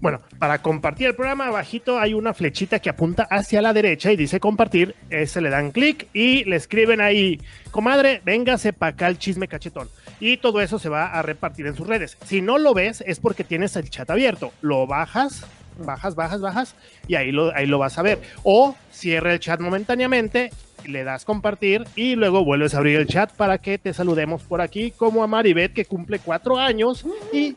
Bueno, 0.00 0.20
para 0.38 0.60
compartir 0.60 1.06
el 1.06 1.14
programa, 1.14 1.46
abajito 1.46 1.98
hay 1.98 2.14
una 2.14 2.34
flechita 2.34 2.78
que 2.80 2.90
apunta 2.90 3.26
hacia 3.30 3.62
la 3.62 3.72
derecha 3.72 4.12
y 4.12 4.16
dice 4.16 4.40
compartir. 4.40 4.94
Ese 5.10 5.40
le 5.40 5.50
dan 5.50 5.70
clic 5.70 6.08
y 6.12 6.44
le 6.44 6.56
escriben 6.56 7.00
ahí, 7.00 7.40
comadre, 7.70 8.20
véngase 8.24 8.72
para 8.72 8.92
acá 8.92 9.08
el 9.08 9.18
chisme 9.18 9.48
cachetón. 9.48 9.88
Y 10.20 10.38
todo 10.38 10.60
eso 10.60 10.78
se 10.78 10.88
va 10.88 11.06
a 11.06 11.22
repartir 11.22 11.66
en 11.66 11.76
sus 11.76 11.86
redes. 11.86 12.16
Si 12.24 12.40
no 12.40 12.58
lo 12.58 12.74
ves, 12.74 13.02
es 13.06 13.20
porque 13.20 13.44
tienes 13.44 13.76
el 13.76 13.88
chat 13.90 14.10
abierto. 14.10 14.52
Lo 14.60 14.86
bajas, 14.86 15.44
bajas, 15.78 16.14
bajas, 16.14 16.40
bajas 16.40 16.74
y 17.06 17.14
ahí 17.14 17.32
lo, 17.32 17.54
ahí 17.54 17.66
lo 17.66 17.78
vas 17.78 17.98
a 17.98 18.02
ver. 18.02 18.20
O 18.42 18.74
cierra 18.92 19.32
el 19.32 19.40
chat 19.40 19.60
momentáneamente, 19.60 20.50
le 20.86 21.04
das 21.04 21.24
compartir 21.24 21.86
y 21.96 22.14
luego 22.14 22.44
vuelves 22.44 22.74
a 22.74 22.78
abrir 22.78 22.98
el 22.98 23.06
chat 23.06 23.32
para 23.32 23.58
que 23.58 23.78
te 23.78 23.92
saludemos 23.92 24.42
por 24.42 24.60
aquí, 24.60 24.90
como 24.90 25.22
a 25.22 25.26
Maribet 25.26 25.72
que 25.72 25.84
cumple 25.84 26.18
cuatro 26.18 26.56
años 26.56 27.04
y, 27.32 27.56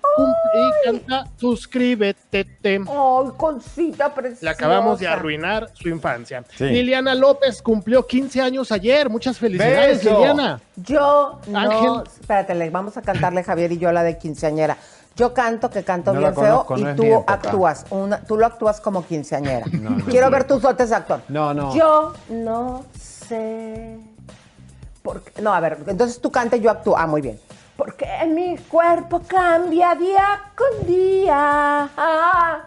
canta 0.85 1.25
Suscríbete. 1.37 2.45
¡Ay, 2.63 3.29
concita 3.37 4.13
preciosa! 4.13 4.45
Le 4.45 4.49
acabamos 4.49 4.99
de 4.99 5.07
arruinar 5.07 5.69
su 5.73 5.89
infancia. 5.89 6.43
Sí. 6.55 6.65
Liliana 6.65 7.15
López 7.15 7.61
cumplió 7.61 8.05
15 8.05 8.41
años 8.41 8.71
ayer. 8.71 9.09
Muchas 9.09 9.37
felicidades, 9.37 10.03
¡Beso! 10.03 10.17
Liliana. 10.17 10.61
Yo 10.75 11.39
no, 11.47 11.59
Ángel. 11.59 12.13
espérate, 12.19 12.55
le 12.55 12.69
vamos 12.69 12.97
a 12.97 13.01
cantarle 13.01 13.43
Javier 13.43 13.71
y 13.71 13.77
yo 13.77 13.91
la 13.91 14.03
de 14.03 14.17
quinceañera. 14.17 14.77
Yo 15.15 15.33
canto 15.33 15.69
que 15.69 15.83
canto 15.83 16.13
No 16.13 16.19
bien 16.19 16.33
feo 16.33 16.65
conozco, 16.65 16.77
no 16.77 16.91
y 16.91 16.95
tú 16.95 17.23
actúas, 17.27 17.85
una, 17.89 18.21
tú 18.21 18.37
lo 18.37 18.45
actúas 18.45 18.79
como 18.79 19.05
quinceañera. 19.05 19.65
No, 19.71 19.89
no. 19.89 20.05
Quiero 20.05 20.29
ver 20.29 20.45
tus 20.45 20.61
dotes 20.61 20.89
de 20.89 20.95
actor. 20.95 21.21
No, 21.27 21.53
no. 21.53 21.75
Yo 21.75 22.13
no 22.29 22.85
sé. 22.97 23.10
Por 25.03 25.23
qué- 25.23 25.41
No, 25.41 25.53
a 25.53 25.59
ver, 25.59 25.77
entonces 25.87 26.19
tú 26.21 26.31
canta 26.31 26.55
y 26.57 26.61
yo 26.61 26.69
actúo. 26.71 26.97
Ah, 26.97 27.07
muy 27.07 27.21
bien. 27.21 27.39
Porque 27.77 28.05
mi 28.27 28.57
cuerpo 28.57 29.21
cambia 29.27 29.95
día 29.95 30.41
con 30.55 30.85
día. 30.85 31.89
Ah, 31.97 32.61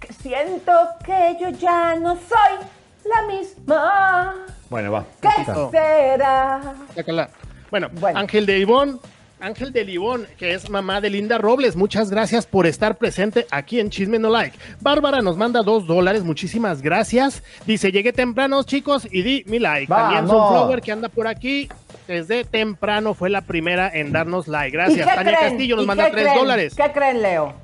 que 0.00 0.12
siento 0.12 0.72
que 1.04 1.36
yo 1.40 1.50
ya 1.50 1.94
no 1.96 2.14
soy 2.16 2.66
la 3.04 3.22
misma. 3.28 4.34
Bueno, 4.70 4.90
va. 4.92 5.04
¿Qué 5.20 5.28
será? 5.70 6.60
Sácala. 6.94 7.28
Bueno, 7.70 7.88
Bueno. 8.00 8.18
Ángel 8.18 8.46
de 8.46 8.58
Ivón. 8.58 9.00
Ángel 9.44 9.72
de 9.72 9.84
Libón, 9.84 10.26
que 10.38 10.54
es 10.54 10.70
mamá 10.70 11.02
de 11.02 11.10
Linda 11.10 11.36
Robles, 11.36 11.76
muchas 11.76 12.08
gracias 12.10 12.46
por 12.46 12.66
estar 12.66 12.96
presente 12.96 13.46
aquí 13.50 13.78
en 13.78 13.90
Chisme 13.90 14.18
No 14.18 14.30
Like. 14.30 14.56
Bárbara 14.80 15.20
nos 15.20 15.36
manda 15.36 15.60
dos 15.62 15.86
dólares, 15.86 16.24
muchísimas 16.24 16.80
gracias. 16.80 17.42
Dice, 17.66 17.92
llegué 17.92 18.14
temprano, 18.14 18.62
chicos, 18.62 19.06
y 19.10 19.20
di 19.20 19.44
mi 19.46 19.58
like. 19.58 19.86
También 19.86 20.26
¡Vamos! 20.26 20.48
Sunflower, 20.48 20.80
que 20.80 20.92
anda 20.92 21.10
por 21.10 21.26
aquí, 21.26 21.68
desde 22.08 22.44
temprano 22.44 23.12
fue 23.12 23.28
la 23.28 23.42
primera 23.42 23.90
en 23.92 24.12
darnos 24.12 24.48
like. 24.48 24.68
¿Y 24.74 24.78
Gracias. 24.78 25.06
Tania 25.06 25.36
creen? 25.36 25.50
Castillo 25.50 25.76
nos 25.76 25.84
¿Y 25.84 25.88
manda 25.88 26.10
tres 26.10 26.22
creen? 26.24 26.38
dólares. 26.38 26.74
¿Qué 26.74 26.90
creen, 26.92 27.20
Leo? 27.20 27.63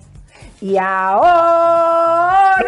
Y 0.61 0.77
ahora. 0.77 2.61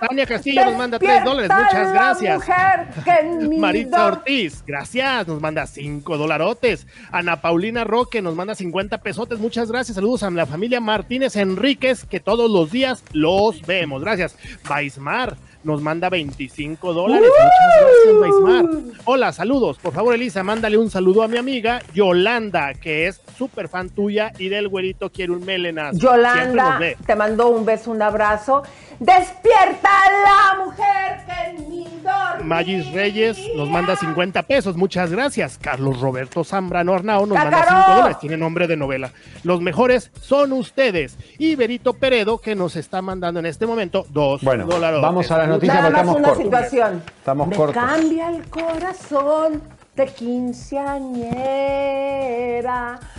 Tania 0.00 0.26
Castillo 0.26 0.64
nos 0.64 0.76
manda 0.76 0.98
3 0.98 1.24
dólares, 1.24 1.50
muchas 1.50 1.92
gracias. 1.92 2.42
Maritza 3.58 4.06
Ortiz, 4.06 4.62
gracias, 4.66 5.26
nos 5.26 5.40
manda 5.40 5.66
5 5.66 6.18
dolarotes. 6.18 6.86
Ana 7.10 7.40
Paulina 7.40 7.84
Roque 7.84 8.22
nos 8.22 8.34
manda 8.34 8.54
50 8.54 8.98
pesotes, 8.98 9.38
muchas 9.38 9.70
gracias. 9.70 9.96
Saludos 9.96 10.22
a 10.22 10.30
la 10.30 10.46
familia 10.46 10.80
Martínez 10.80 11.36
Enríquez, 11.36 12.04
que 12.04 12.20
todos 12.20 12.50
los 12.50 12.70
días 12.70 13.02
los 13.12 13.62
vemos. 13.62 14.02
Gracias. 14.02 14.36
Baismar 14.68 15.36
nos 15.64 15.82
manda 15.82 16.08
25 16.08 16.92
dólares. 16.92 17.28
Muchas 17.28 17.52
gracias, 17.80 18.20
Baismar. 18.20 18.94
Hola, 19.04 19.32
saludos. 19.32 19.78
Por 19.78 19.92
favor, 19.92 20.14
Elisa, 20.14 20.42
mándale 20.42 20.78
un 20.78 20.90
saludo 20.90 21.22
a 21.22 21.28
mi 21.28 21.36
amiga 21.36 21.82
Yolanda, 21.94 22.74
que 22.74 23.08
es 23.08 23.20
súper 23.36 23.68
fan 23.68 23.90
tuya 23.90 24.32
y 24.38 24.48
del 24.48 24.68
güerito 24.68 25.10
quiere 25.10 25.32
un 25.32 25.44
melenas. 25.44 25.96
Yolanda, 25.98 26.78
te 27.04 27.16
mando 27.16 27.37
un 27.46 27.64
beso, 27.64 27.92
un 27.92 28.02
abrazo. 28.02 28.64
¡Despierta 28.98 29.88
la 30.24 30.64
mujer 30.64 31.20
que 31.24 31.50
en 31.50 31.68
mi 31.68 31.84
dormir! 32.02 32.44
Magis 32.44 32.92
Reyes 32.92 33.38
nos 33.54 33.68
manda 33.68 33.94
50 33.94 34.42
pesos, 34.42 34.76
muchas 34.76 35.12
gracias. 35.12 35.56
Carlos 35.56 36.00
Roberto 36.00 36.42
Zambrano 36.42 36.94
Arnao 36.94 37.24
nos 37.24 37.38
manda 37.38 37.60
¡Cácaro! 37.60 37.82
5 37.86 37.96
dólares, 37.96 38.18
tiene 38.18 38.36
nombre 38.36 38.66
de 38.66 38.76
novela. 38.76 39.12
Los 39.44 39.60
mejores 39.60 40.10
son 40.20 40.52
ustedes. 40.52 41.16
Y 41.38 41.54
Berito 41.54 41.94
Peredo, 41.94 42.38
que 42.38 42.56
nos 42.56 42.74
está 42.74 43.00
mandando 43.00 43.38
en 43.38 43.46
este 43.46 43.66
momento 43.66 44.04
2 44.08 44.42
Bueno, 44.42 44.66
dólares. 44.66 45.00
vamos 45.00 45.30
a 45.30 45.38
las 45.38 45.48
noticias 45.48 45.76
Nada 45.76 45.88
porque 45.90 45.92
más 45.92 46.16
estamos 46.16 46.18
una 46.18 46.28
cortos. 46.28 46.44
situación. 46.44 47.02
Estamos 47.18 47.48
Me 47.48 47.56
cortos. 47.56 47.84
cambia 47.84 48.30
el 48.30 48.44
corazón 48.48 49.62
de 49.98 50.06
quinceañera. 50.06 51.28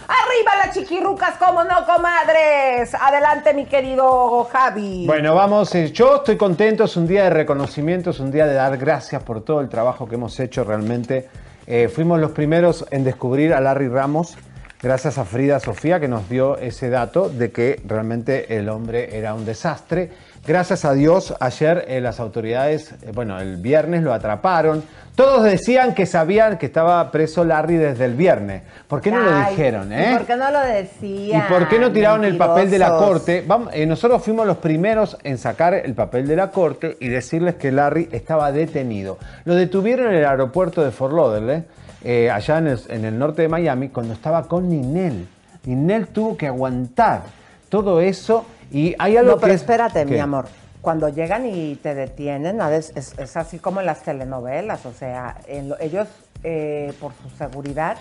Arriba 0.08 0.52
las 0.65 0.74
chiquirrucas, 0.74 1.36
como 1.36 1.63
no, 1.65 1.86
comadres. 1.86 2.96
Adelante, 2.96 3.54
mi 3.54 3.65
querido 3.65 4.46
Javi. 4.46 5.06
Bueno, 5.06 5.36
vamos, 5.36 5.76
eh, 5.76 5.92
yo 5.92 6.15
estoy 6.15 6.38
contento, 6.38 6.86
es 6.86 6.96
un 6.96 7.06
día 7.06 7.26
de 7.26 7.32
reconocimiento, 7.32 8.12
es 8.12 8.20
un 8.22 8.32
día 8.32 8.48
de 8.48 8.54
dar 8.54 8.78
gracias 8.78 9.22
por 9.24 9.42
todo 9.42 9.60
el 9.60 9.68
trabajo 9.68 10.08
que 10.08 10.15
hemos 10.15 10.39
hecho 10.39 10.63
realmente. 10.63 11.28
Eh, 11.68 11.89
fuimos 11.89 12.18
los 12.20 12.32
primeros 12.32 12.86
en 12.92 13.04
descubrir 13.04 13.54
a 13.54 13.60
Larry 13.60 13.89
Ramos, 13.89 14.38
gracias 14.82 15.18
a 15.18 15.26
Frida 15.26 15.60
Sofía 15.60 16.00
que 16.00 16.08
nos 16.08 16.30
dio 16.30 16.58
ese 16.58 16.89
dato 16.89 17.28
de 17.30 17.52
que 17.52 17.82
realmente 17.86 18.56
el 18.58 18.70
hombre 18.70 19.18
era 19.18 19.34
un 19.34 19.46
desastre. 19.46 20.12
Gracias 20.47 20.86
a 20.86 20.93
Dios, 20.93 21.36
ayer 21.39 21.86
eh, 21.88 22.02
las 22.02 22.19
autoridades, 22.19 22.93
eh, 23.02 23.12
bueno, 23.13 23.39
el 23.39 23.58
viernes 23.58 24.04
lo 24.04 24.13
atraparon. 24.13 24.84
Todos 25.19 25.43
decían 25.43 25.93
que 25.93 26.06
sabían 26.06 26.58
que 26.58 26.67
estaba 26.67 27.12
preso 27.12 27.43
Larry 27.43 27.75
desde 27.75 28.06
el 28.06 28.13
viernes. 28.13 28.62
¿Por 28.88 29.02
qué 29.02 29.12
no 29.12 29.19
lo 29.19 29.38
dijeron, 29.49 29.91
¿y 29.91 29.95
eh? 29.95 30.15
¿Por 30.17 30.25
qué 30.25 30.38
no 30.38 30.49
lo 30.49 30.62
decían? 30.62 31.43
¿Y 31.45 31.52
por 31.52 31.67
qué 31.67 31.78
no 31.78 31.91
tiraron 31.91 32.23
el 32.23 32.38
papel 32.38 32.71
de 32.71 32.80
la 32.80 32.91
corte? 32.91 33.43
Vamos, 33.45 33.69
eh, 33.73 33.86
nosotros 33.86 34.23
fuimos 34.23 34.47
los 34.47 34.58
primeros 34.58 35.17
en 35.23 35.38
sacar 35.38 35.73
el 35.73 35.93
papel 35.93 36.25
de 36.25 36.38
la 36.38 36.52
corte 36.52 36.95
y 37.02 37.10
decirles 37.10 37.56
que 37.56 37.69
Larry 37.69 38.08
estaba 38.13 38.54
detenido. 38.54 39.17
Lo 39.43 39.56
detuvieron 39.56 40.08
en 40.08 40.15
el 40.15 40.25
aeropuerto 40.25 40.86
de 40.86 40.91
Fort 40.91 41.13
Lauderdale, 41.13 41.65
eh, 42.02 42.32
allá 42.32 42.60
en 42.60 42.67
el, 42.67 42.80
en 42.88 43.04
el 43.04 43.19
norte 43.19 43.41
de 43.41 43.49
Miami, 43.49 43.89
cuando 43.89 44.13
estaba 44.13 44.47
con 44.47 44.69
Ninel. 44.69 45.28
Ninel 45.65 46.08
tuvo 46.08 46.38
que 46.38 46.47
aguantar 46.47 47.23
todo 47.67 47.99
eso 47.99 48.45
y 48.71 48.95
hay 48.99 49.17
algo 49.17 49.32
No, 49.32 49.38
pero 49.39 49.51
que... 49.51 49.55
espérate, 49.55 50.05
mi 50.05 50.19
amor. 50.19 50.47
Cuando 50.82 51.10
llegan 51.10 51.45
y 51.45 51.75
te 51.75 51.93
detienen, 51.93 52.62
a 52.62 52.69
veces 52.69 52.95
es, 52.95 53.19
es 53.19 53.36
así 53.38 53.60
como 53.60 53.79
en 53.82 53.86
las 53.86 54.01
telenovelas, 54.03 54.86
o 54.86 54.93
sea, 54.93 55.36
en 55.47 55.69
lo- 55.69 55.79
ellos 55.79 56.08
eh, 56.43 56.93
por 57.01 57.12
su 57.21 57.29
seguridad, 57.38 57.97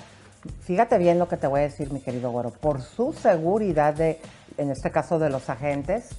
fíjate 0.64 0.96
bien 0.98 1.18
lo 1.18 1.26
que 1.28 1.36
te 1.36 1.48
voy 1.48 1.60
a 1.60 1.62
decir, 1.64 1.92
mi 1.92 2.00
querido 2.00 2.30
güero, 2.30 2.50
por 2.50 2.80
su 2.82 3.12
seguridad 3.12 3.94
de, 3.94 4.20
en 4.58 4.70
este 4.70 4.90
caso 4.92 5.18
de 5.18 5.28
los 5.28 5.50
agentes, 5.50 6.10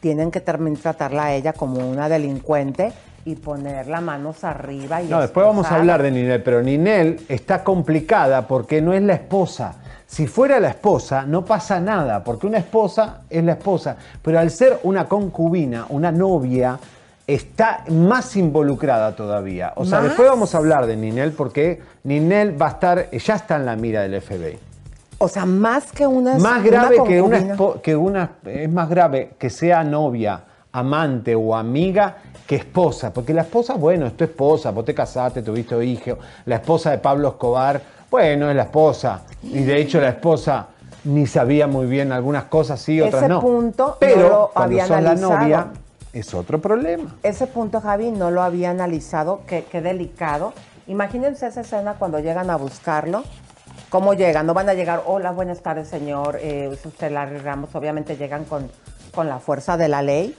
tienen 0.00 0.30
que 0.30 0.40
también 0.40 0.76
tratarla 0.76 1.26
a 1.26 1.34
ella 1.34 1.52
como 1.52 1.86
una 1.86 2.08
delincuente 2.08 2.92
y 3.28 3.36
ponerla 3.36 4.00
manos 4.00 4.42
arriba 4.42 5.02
y 5.02 5.08
No, 5.08 5.20
después 5.20 5.44
vamos 5.44 5.70
a 5.70 5.76
hablar 5.76 6.02
de 6.02 6.10
Ninel, 6.10 6.42
pero 6.42 6.62
Ninel 6.62 7.20
está 7.28 7.62
complicada 7.62 8.46
porque 8.46 8.80
no 8.80 8.94
es 8.94 9.02
la 9.02 9.12
esposa. 9.14 9.74
Si 10.06 10.26
fuera 10.26 10.58
la 10.58 10.68
esposa, 10.68 11.24
no 11.26 11.44
pasa 11.44 11.78
nada, 11.78 12.24
porque 12.24 12.46
una 12.46 12.56
esposa 12.56 13.22
es 13.28 13.44
la 13.44 13.52
esposa, 13.52 13.96
pero 14.22 14.38
al 14.38 14.50
ser 14.50 14.80
una 14.84 15.06
concubina, 15.06 15.84
una 15.90 16.10
novia, 16.10 16.78
está 17.26 17.84
más 17.90 18.34
involucrada 18.36 19.14
todavía. 19.14 19.74
O 19.76 19.84
sea, 19.84 19.98
¿Más? 19.98 20.08
después 20.08 20.26
vamos 20.26 20.54
a 20.54 20.58
hablar 20.58 20.86
de 20.86 20.96
Ninel 20.96 21.32
porque 21.32 21.82
Ninel 22.04 22.60
va 22.60 22.68
a 22.68 22.70
estar, 22.70 23.10
ya 23.10 23.34
está 23.34 23.56
en 23.56 23.66
la 23.66 23.76
mira 23.76 24.00
del 24.00 24.22
FBI. 24.22 24.58
O 25.18 25.28
sea, 25.28 25.44
más 25.44 25.92
que 25.92 26.06
una 26.06 26.38
Más 26.38 26.60
una 26.60 26.62
grave 26.62 26.96
que 27.06 27.20
una, 27.20 27.56
que 27.82 27.94
una, 27.94 28.30
es 28.46 28.72
más 28.72 28.88
grave 28.88 29.32
que 29.38 29.50
sea 29.50 29.84
novia, 29.84 30.44
amante 30.72 31.34
o 31.34 31.54
amiga 31.54 32.16
que 32.46 32.56
esposa, 32.56 33.12
porque 33.12 33.34
la 33.34 33.42
esposa, 33.42 33.74
bueno, 33.74 34.06
es 34.06 34.16
tu 34.16 34.24
esposa, 34.24 34.70
vos 34.70 34.84
te 34.84 34.94
casaste, 34.94 35.42
tuviste 35.42 35.82
hijo, 35.84 36.18
la 36.46 36.56
esposa 36.56 36.90
de 36.90 36.98
Pablo 36.98 37.28
Escobar, 37.28 37.80
bueno, 38.10 38.48
es 38.48 38.56
la 38.56 38.62
esposa, 38.62 39.22
y 39.42 39.62
de 39.62 39.80
hecho 39.80 40.00
la 40.00 40.08
esposa 40.10 40.68
ni 41.04 41.26
sabía 41.26 41.66
muy 41.66 41.86
bien 41.86 42.12
algunas 42.12 42.44
cosas 42.44 42.80
sí, 42.80 43.00
otras 43.00 43.22
Ese 43.22 43.28
no. 43.28 43.40
punto 43.40 43.86
no 43.86 43.96
Pero 43.98 44.28
lo 44.28 44.50
cuando 44.52 44.62
había 44.62 44.86
la 44.86 44.96
analizado. 44.98 45.38
novia 45.38 45.66
es 46.12 46.34
otro 46.34 46.60
problema. 46.60 47.16
Ese 47.22 47.46
punto, 47.46 47.80
Javi, 47.80 48.10
no 48.10 48.30
lo 48.30 48.42
había 48.42 48.70
analizado, 48.70 49.40
qué, 49.46 49.64
qué 49.70 49.80
delicado. 49.80 50.52
Imagínense 50.86 51.46
esa 51.46 51.60
escena 51.60 51.94
cuando 51.98 52.18
llegan 52.18 52.50
a 52.50 52.56
buscarlo. 52.56 53.24
¿Cómo 53.90 54.14
llegan? 54.14 54.46
No 54.46 54.54
van 54.54 54.68
a 54.68 54.74
llegar, 54.74 55.02
hola, 55.06 55.30
buenas 55.32 55.60
tardes, 55.60 55.88
señor, 55.88 56.38
eh, 56.42 56.70
es 56.72 56.84
usted 56.84 57.10
Larry 57.10 57.38
Ramos. 57.38 57.74
Obviamente 57.74 58.16
llegan 58.16 58.44
con, 58.44 58.70
con 59.14 59.28
la 59.28 59.38
fuerza 59.38 59.76
de 59.76 59.88
la 59.88 60.02
ley. 60.02 60.34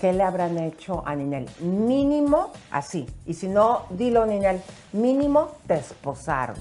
¿Qué 0.00 0.14
le 0.14 0.22
habrán 0.22 0.56
hecho 0.58 1.02
a 1.06 1.14
Ninel? 1.14 1.46
Mínimo 1.60 2.52
así. 2.70 3.06
Y 3.26 3.34
si 3.34 3.48
no, 3.48 3.82
dilo, 3.90 4.24
Ninel, 4.24 4.60
mínimo 4.94 5.50
te 5.66 5.74
esposaron. 5.74 6.56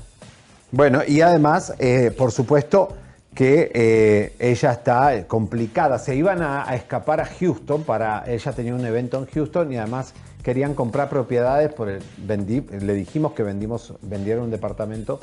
Bueno, 0.71 1.01
y 1.07 1.21
además, 1.21 1.73
eh, 1.79 2.13
por 2.15 2.31
supuesto 2.33 2.89
que 3.33 3.71
eh, 3.73 4.35
ella 4.39 4.73
está 4.73 5.25
complicada. 5.25 5.99
Se 5.99 6.15
iban 6.15 6.41
a, 6.41 6.75
escapar 6.75 7.21
a 7.21 7.25
Houston 7.25 7.83
para. 7.83 8.25
Ella 8.27 8.51
tenía 8.51 8.75
un 8.75 8.85
evento 8.85 9.17
en 9.19 9.25
Houston 9.27 9.71
y 9.71 9.77
además 9.77 10.13
querían 10.43 10.73
comprar 10.73 11.07
propiedades 11.09 11.71
le 12.81 12.93
dijimos 12.93 13.31
que 13.31 13.43
vendimos, 13.43 13.93
vendieron 14.01 14.45
un 14.45 14.51
departamento 14.51 15.21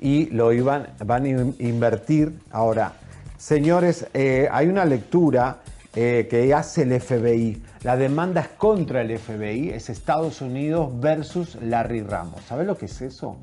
y 0.00 0.26
lo 0.30 0.52
iban, 0.54 0.86
van 1.04 1.24
a 1.24 1.28
in- 1.28 1.56
invertir. 1.58 2.32
Ahora, 2.50 2.94
señores, 3.36 4.06
eh, 4.14 4.48
hay 4.50 4.68
una 4.68 4.86
lectura 4.86 5.58
eh, 5.94 6.26
que 6.30 6.52
hace 6.54 6.82
el 6.82 7.00
FBI. 7.00 7.62
La 7.82 7.96
demanda 7.96 8.40
es 8.42 8.48
contra 8.48 9.00
el 9.00 9.18
FBI, 9.18 9.70
es 9.70 9.88
Estados 9.90 10.40
Unidos 10.40 10.90
versus 11.00 11.56
Larry 11.62 12.02
Ramos. 12.02 12.42
¿Sabes 12.46 12.66
lo 12.66 12.76
que 12.76 12.86
es 12.86 13.00
eso? 13.00 13.36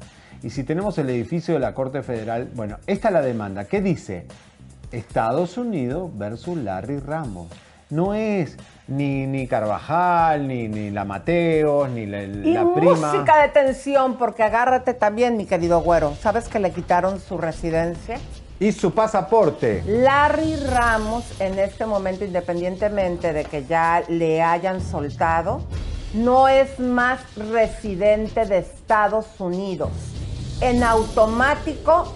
Y 0.43 0.49
si 0.51 0.63
tenemos 0.63 0.97
el 0.97 1.09
edificio 1.09 1.55
de 1.55 1.59
la 1.59 1.73
Corte 1.73 2.03
Federal, 2.03 2.49
bueno, 2.53 2.77
esta 2.87 3.07
es 3.07 3.13
la 3.13 3.21
demanda. 3.21 3.65
¿Qué 3.65 3.81
dice? 3.81 4.27
Estados 4.91 5.57
Unidos 5.57 6.11
versus 6.17 6.57
Larry 6.57 6.99
Ramos. 6.99 7.47
No 7.89 8.13
es 8.13 8.57
ni, 8.87 9.25
ni 9.27 9.47
Carvajal, 9.47 10.47
ni, 10.47 10.67
ni 10.67 10.89
la 10.89 11.05
Mateos, 11.05 11.89
ni 11.89 12.05
la, 12.05 12.23
Y 12.23 12.53
la 12.53 12.73
prima. 12.73 13.11
música 13.13 13.41
de 13.41 13.49
tensión, 13.49 14.17
porque 14.17 14.43
agárrate 14.43 14.93
también, 14.93 15.37
mi 15.37 15.45
querido 15.45 15.81
güero. 15.81 16.13
¿Sabes 16.15 16.47
que 16.47 16.59
le 16.59 16.71
quitaron 16.71 17.19
su 17.19 17.37
residencia? 17.37 18.17
Y 18.59 18.71
su 18.71 18.91
pasaporte. 18.91 19.83
Larry 19.85 20.55
Ramos, 20.55 21.25
en 21.39 21.59
este 21.59 21.85
momento, 21.85 22.23
independientemente 22.23 23.33
de 23.33 23.43
que 23.43 23.65
ya 23.65 24.03
le 24.07 24.41
hayan 24.41 24.81
soltado, 24.81 25.61
no 26.13 26.47
es 26.47 26.79
más 26.79 27.19
residente 27.35 28.45
de 28.45 28.59
Estados 28.59 29.25
Unidos. 29.39 29.89
En 30.61 30.83
automático, 30.83 32.13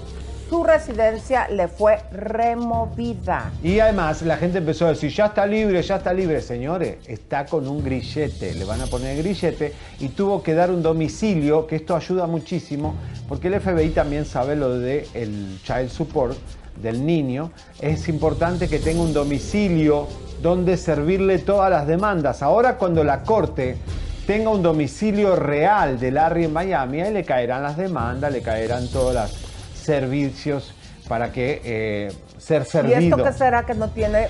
su 0.50 0.64
residencia 0.64 1.48
le 1.48 1.68
fue 1.68 2.00
removida. 2.12 3.52
Y 3.64 3.80
además 3.80 4.24
la 4.24 4.36
gente 4.36 4.58
empezó 4.58 4.88
a 4.88 4.90
decir, 4.90 5.12
ya 5.12 5.28
está 5.28 5.46
libre, 5.46 5.80
ya 5.84 5.98
está 5.98 6.12
libre. 6.12 6.42
Señores, 6.42 6.98
está 7.08 7.46
con 7.46 7.68
un 7.68 7.84
grillete, 7.84 8.56
le 8.56 8.66
van 8.66 8.82
a 8.82 8.88
poner 8.88 9.16
grillete 9.18 9.74
y 10.00 10.10
tuvo 10.10 10.42
que 10.42 10.56
dar 10.56 10.72
un 10.72 10.82
domicilio, 10.82 11.68
que 11.68 11.76
esto 11.76 11.96
ayuda 11.96 12.26
muchísimo, 12.26 12.96
porque 13.28 13.50
el 13.50 13.62
FBI 13.62 13.90
también 13.90 14.26
sabe 14.26 14.56
lo 14.56 14.80
del 14.80 15.06
el 15.14 15.60
child 15.64 15.90
support 15.90 16.38
del 16.82 17.06
niño. 17.06 17.52
Es 17.80 18.10
importante 18.10 18.68
que 18.68 18.80
tenga 18.80 19.04
un 19.04 19.14
domicilio 19.14 20.08
donde 20.42 20.78
servirle 20.78 21.38
todas 21.38 21.70
las 21.70 21.86
demandas. 21.86 22.42
Ahora 22.42 22.78
cuando 22.78 23.04
la 23.04 23.22
corte 23.22 23.78
tenga 24.26 24.50
un 24.50 24.64
domicilio 24.64 25.36
real 25.36 26.00
de 26.00 26.10
Larry 26.10 26.46
en 26.46 26.54
Miami, 26.54 27.02
ahí 27.02 27.14
le 27.14 27.24
caerán 27.24 27.62
las 27.62 27.78
demandas, 27.78 28.32
le 28.32 28.42
caerán 28.42 28.88
todos 28.88 29.14
los 29.14 29.49
servicios 29.90 30.72
para 31.08 31.32
que 31.32 31.62
eh, 31.64 32.14
ser 32.38 32.62
¿Y 32.62 32.66
servido. 32.66 33.00
esto 33.00 33.24
qué 33.24 33.34
será 33.34 33.66
que 33.66 33.74
no 33.74 33.90
tiene 33.90 34.28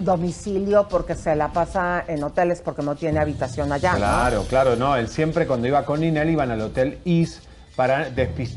domicilio 0.00 0.88
porque 0.88 1.14
se 1.14 1.36
la 1.36 1.52
pasa 1.52 2.04
en 2.08 2.24
hoteles 2.24 2.60
porque 2.60 2.82
no 2.82 2.96
tiene 2.96 3.20
habitación 3.20 3.72
allá? 3.72 3.92
¿no? 3.92 3.98
Claro, 3.98 4.44
claro, 4.48 4.76
no. 4.76 4.96
Él 4.96 5.08
siempre 5.08 5.46
cuando 5.46 5.68
iba 5.68 5.84
con 5.84 6.00
Ninel 6.00 6.30
iban 6.30 6.50
al 6.50 6.60
hotel 6.60 6.98
Is 7.04 7.42
para 7.76 8.08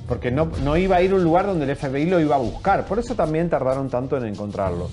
porque 0.08 0.32
no, 0.32 0.46
no 0.64 0.76
iba 0.76 0.96
a 0.96 1.02
ir 1.02 1.12
a 1.12 1.16
un 1.16 1.24
lugar 1.24 1.46
donde 1.46 1.66
el 1.66 1.76
FBI 1.76 2.08
lo 2.08 2.20
iba 2.20 2.36
a 2.36 2.40
buscar. 2.40 2.86
Por 2.86 2.98
eso 2.98 3.14
también 3.14 3.50
tardaron 3.50 3.90
tanto 3.90 4.18
en 4.18 4.26
encontrarlo. 4.26 4.90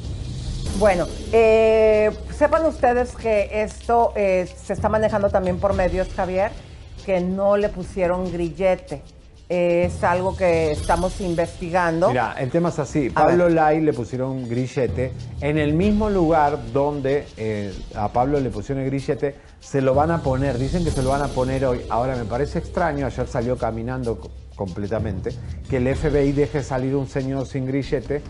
Bueno, 0.79 1.07
eh, 1.33 2.11
sepan 2.37 2.67
ustedes 2.67 3.17
que 3.17 3.63
esto 3.63 4.13
eh, 4.15 4.47
se 4.63 4.75
está 4.75 4.89
manejando 4.89 5.31
también 5.31 5.59
por 5.59 5.73
medios, 5.73 6.09
Javier, 6.15 6.51
que 7.07 7.21
no 7.21 7.57
le 7.57 7.71
pusieron 7.71 8.31
grillete. 8.31 9.03
Es 9.55 10.05
algo 10.05 10.37
que 10.37 10.71
estamos 10.71 11.21
investigando. 11.21 12.07
Mira, 12.11 12.37
el 12.39 12.51
tema 12.53 12.69
es 12.69 12.79
así. 12.79 13.11
Pablo 13.11 13.49
Lai 13.49 13.81
le 13.81 13.93
pusieron 13.93 14.49
grillete. 14.49 15.11
En 15.41 15.59
el 15.59 15.73
mismo 15.75 16.09
lugar 16.09 16.57
donde 16.73 17.27
eh, 17.37 17.75
a 17.97 18.13
Pablo 18.13 18.39
le 18.39 18.49
pusieron 18.51 18.85
el 18.85 18.91
grillete, 18.91 19.35
se 19.59 19.81
lo 19.83 19.93
van 19.93 20.13
a 20.13 20.23
poner. 20.23 20.57
Dicen 20.57 20.85
que 20.85 20.93
se 20.93 21.03
lo 21.03 21.11
van 21.11 21.23
a 21.23 21.27
poner 21.27 21.65
hoy. 21.65 21.81
Ahora, 21.91 22.15
me 22.15 22.27
parece 22.27 22.61
extraño, 22.61 23.07
ayer 23.07 23.27
salió 23.27 23.59
caminando 23.59 24.21
co- 24.21 24.31
completamente, 24.55 25.33
que 25.69 25.79
el 25.79 25.97
FBI 25.97 26.31
deje 26.31 26.63
salir 26.63 26.95
un 26.95 27.09
señor 27.09 27.45
sin 27.45 27.67
grillete. 27.67 28.23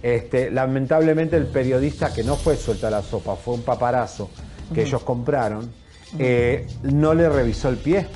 Este, 0.00 0.48
lamentablemente 0.52 1.36
el 1.36 1.46
periodista 1.48 2.14
que 2.14 2.22
no 2.22 2.36
fue 2.36 2.56
suelta 2.56 2.88
la 2.88 3.02
sopa, 3.02 3.34
fue 3.34 3.54
un 3.54 3.62
paparazo 3.62 4.30
que 4.72 4.82
ellos 4.82 5.02
compraron, 5.02 5.72
eh, 6.20 6.68
no 6.84 7.14
le 7.14 7.28
revisó 7.28 7.68
el 7.68 7.78
pie. 7.78 8.06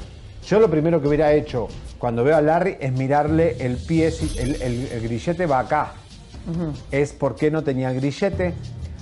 Yo 0.47 0.61
lo 0.61 0.71
primero 0.71 1.03
que 1.03 1.09
hubiera 1.09 1.33
hecho 1.33 1.67
cuando 2.03 2.25
veo 2.25 2.37
a 2.37 2.43
Larry 2.43 2.79
es 2.81 2.91
mirarle 2.93 3.59
el 3.65 3.77
pie, 3.77 4.13
el, 4.37 4.61
el- 4.61 4.89
el 4.91 5.01
grillete 5.03 5.47
va 5.47 5.61
acá. 5.61 5.93
Es 6.91 7.13
por 7.13 7.37
qué 7.37 7.49
no 7.49 7.63
tenía 7.63 7.93
grillete. 7.93 8.55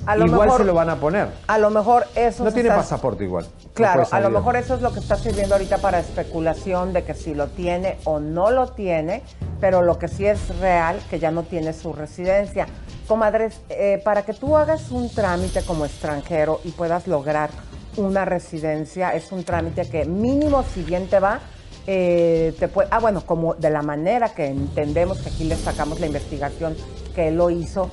A 0.04 0.16
lo 0.16 0.26
igual 0.26 0.48
mejor- 0.48 0.60
se 0.60 0.66
lo 0.66 0.74
van 0.74 0.90
a 0.90 0.96
poner. 0.96 1.28
A 1.46 1.56
lo 1.56 1.70
mejor 1.70 2.04
eso 2.14 2.44
No 2.44 2.52
tiene 2.52 2.68
está- 2.68 2.82
pasaporte 2.82 3.24
igual. 3.24 3.46
Claro, 3.72 4.06
a 4.10 4.20
lo 4.20 4.28
mejor 4.28 4.56
eso 4.56 4.74
es 4.74 4.82
lo 4.82 4.92
que 4.92 5.00
está 5.00 5.16
sirviendo 5.16 5.54
ahorita 5.54 5.78
para 5.78 5.98
especulación 5.98 6.92
de 6.92 7.02
que 7.04 7.14
si 7.14 7.32
lo 7.34 7.46
tiene 7.48 7.96
o 8.04 8.20
no 8.20 8.50
lo 8.50 8.68
tiene, 8.68 9.22
pero 9.62 9.80
lo 9.80 9.98
que 9.98 10.08
sí 10.08 10.26
es 10.26 10.54
real, 10.58 11.00
que 11.08 11.18
ya 11.18 11.30
no 11.30 11.44
tiene 11.44 11.72
su 11.72 11.94
residencia. 11.94 12.66
Comadres, 13.08 13.62
eh, 13.70 14.02
para 14.04 14.26
que 14.26 14.34
tú 14.34 14.58
hagas 14.58 14.90
un 14.90 15.08
trámite 15.08 15.62
como 15.62 15.86
extranjero 15.86 16.60
y 16.64 16.72
puedas 16.72 17.06
lograr 17.06 17.48
una 17.96 18.26
residencia, 18.26 19.14
es 19.14 19.32
un 19.32 19.42
trámite 19.44 19.88
que 19.88 20.04
mínimo 20.04 20.62
si 20.74 20.82
bien 20.82 21.08
te 21.08 21.18
va, 21.18 21.40
eh, 21.86 22.54
ah 22.90 22.98
bueno, 22.98 23.24
como 23.26 23.54
de 23.54 23.70
la 23.70 23.82
manera 23.82 24.34
que 24.34 24.46
entendemos 24.46 25.18
que 25.18 25.30
aquí 25.30 25.44
le 25.44 25.56
sacamos 25.56 26.00
la 26.00 26.06
investigación 26.06 26.76
que 27.14 27.28
él 27.28 27.36
lo 27.36 27.50
hizo 27.50 27.90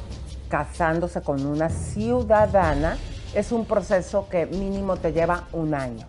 casándose 0.49 1.21
con 1.21 1.45
una 1.45 1.69
ciudadana, 1.69 2.97
es 3.33 3.51
un 3.51 3.65
proceso 3.65 4.27
que 4.29 4.45
mínimo 4.45 4.97
te 4.97 5.11
lleva 5.11 5.47
un 5.51 5.73
año. 5.73 6.07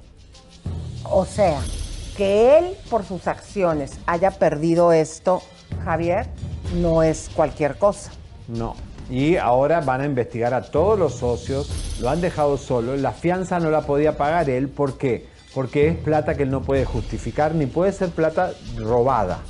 O 1.04 1.24
sea, 1.24 1.60
que 2.16 2.58
él 2.58 2.76
por 2.90 3.04
sus 3.04 3.26
acciones 3.26 3.98
haya 4.06 4.30
perdido 4.30 4.92
esto, 4.92 5.42
Javier, 5.84 6.26
no 6.80 7.02
es 7.02 7.30
cualquier 7.34 7.76
cosa. 7.76 8.10
No. 8.48 8.74
Y 9.10 9.36
ahora 9.36 9.80
van 9.80 10.02
a 10.02 10.04
investigar 10.04 10.52
a 10.52 10.62
todos 10.62 10.98
los 10.98 11.14
socios, 11.14 11.98
lo 12.00 12.10
han 12.10 12.20
dejado 12.20 12.58
solo, 12.58 12.96
la 12.96 13.12
fianza 13.12 13.58
no 13.58 13.70
la 13.70 13.82
podía 13.82 14.18
pagar 14.18 14.50
él, 14.50 14.68
¿por 14.68 14.98
qué? 14.98 15.26
Porque 15.58 15.88
es 15.88 15.96
plata 15.96 16.36
que 16.36 16.44
él 16.44 16.50
no 16.52 16.62
puede 16.62 16.84
justificar, 16.84 17.52
ni 17.52 17.66
puede 17.66 17.90
ser 17.90 18.10
plata 18.10 18.52
robada. 18.76 19.40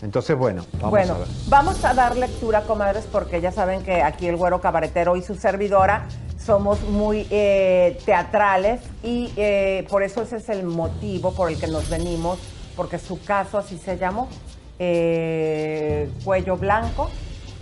Entonces, 0.00 0.38
bueno, 0.38 0.64
vamos 0.72 0.88
bueno, 0.88 1.14
a 1.16 1.18
ver. 1.18 1.28
vamos 1.48 1.84
a 1.84 1.92
dar 1.92 2.16
lectura, 2.16 2.62
comadres, 2.62 3.04
porque 3.12 3.42
ya 3.42 3.52
saben 3.52 3.82
que 3.82 4.00
aquí 4.00 4.26
el 4.26 4.36
güero 4.36 4.62
cabaretero 4.62 5.16
y 5.16 5.22
su 5.22 5.34
servidora 5.34 6.06
somos 6.42 6.80
muy 6.84 7.26
eh, 7.28 7.98
teatrales 8.06 8.80
y 9.02 9.34
eh, 9.36 9.86
por 9.90 10.02
eso 10.02 10.22
ese 10.22 10.38
es 10.38 10.48
el 10.48 10.64
motivo 10.64 11.34
por 11.34 11.50
el 11.50 11.60
que 11.60 11.66
nos 11.66 11.90
venimos, 11.90 12.38
porque 12.74 12.98
su 12.98 13.22
caso 13.22 13.58
así 13.58 13.76
se 13.76 13.98
llamó, 13.98 14.30
eh, 14.78 16.08
Cuello 16.24 16.56
Blanco, 16.56 17.10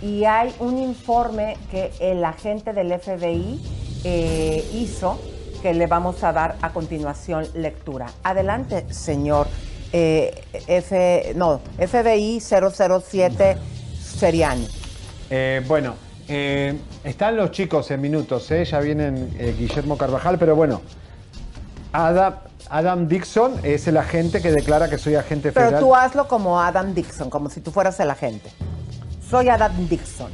y 0.01 0.23
hay 0.23 0.55
un 0.59 0.77
informe 0.77 1.57
que 1.69 1.91
el 1.99 2.23
agente 2.23 2.71
del 2.71 2.97
FBI 2.97 3.59
eh, 4.05 4.69
hizo 4.73 5.19
que 5.63 5.73
le 5.73 5.87
vamos 5.87 6.21
a 6.25 6.33
dar 6.33 6.57
a 6.61 6.71
continuación 6.71 7.47
lectura. 7.53 8.07
Adelante, 8.23 8.85
señor 8.93 9.47
eh, 9.93 10.43
F, 10.67 11.31
no, 11.37 11.61
FBI 11.77 12.41
007 12.41 13.57
Seriani. 13.97 14.67
Eh, 15.29 15.63
bueno, 15.65 15.95
eh, 16.27 16.77
están 17.05 17.37
los 17.37 17.51
chicos 17.51 17.89
en 17.91 18.01
minutos, 18.01 18.51
¿eh? 18.51 18.65
ya 18.65 18.81
vienen 18.81 19.29
Guillermo 19.57 19.97
Carvajal, 19.97 20.37
pero 20.37 20.53
bueno, 20.53 20.81
Adam, 21.93 22.35
Adam 22.69 23.07
Dixon 23.07 23.61
es 23.63 23.87
el 23.87 23.95
agente 23.95 24.41
que 24.41 24.51
declara 24.51 24.89
que 24.89 24.97
soy 24.97 25.15
agente 25.15 25.53
Pero 25.53 25.67
federal. 25.67 25.81
tú 25.81 25.95
hazlo 25.95 26.27
como 26.27 26.59
Adam 26.59 26.93
Dixon, 26.93 27.29
como 27.29 27.49
si 27.49 27.61
tú 27.61 27.71
fueras 27.71 27.97
el 28.01 28.11
agente. 28.11 28.51
Soy 29.29 29.47
Adam 29.47 29.87
Dixon. 29.87 30.31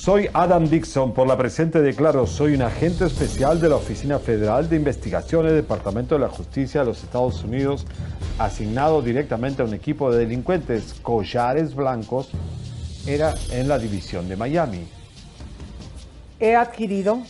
Soy 0.00 0.30
Adam 0.32 0.66
Dixon, 0.66 1.12
por 1.12 1.28
la 1.28 1.36
presente 1.36 1.82
declaro, 1.82 2.26
soy 2.26 2.54
un 2.54 2.62
agente 2.62 3.04
especial 3.04 3.60
de 3.60 3.68
la 3.68 3.76
Oficina 3.76 4.18
Federal 4.18 4.66
de 4.66 4.76
Investigaciones, 4.76 5.52
Departamento 5.52 6.14
de 6.14 6.22
la 6.22 6.30
Justicia 6.30 6.80
de 6.80 6.86
los 6.86 7.04
Estados 7.04 7.44
Unidos, 7.44 7.84
asignado 8.38 9.02
directamente 9.02 9.60
a 9.60 9.66
un 9.66 9.74
equipo 9.74 10.10
de 10.10 10.20
delincuentes 10.20 10.94
collares 11.02 11.74
blancos, 11.74 12.30
era 13.06 13.34
en 13.50 13.68
la 13.68 13.78
división 13.78 14.26
de 14.26 14.36
Miami. 14.36 14.88
He 16.40 16.56
adquirido, 16.56 17.20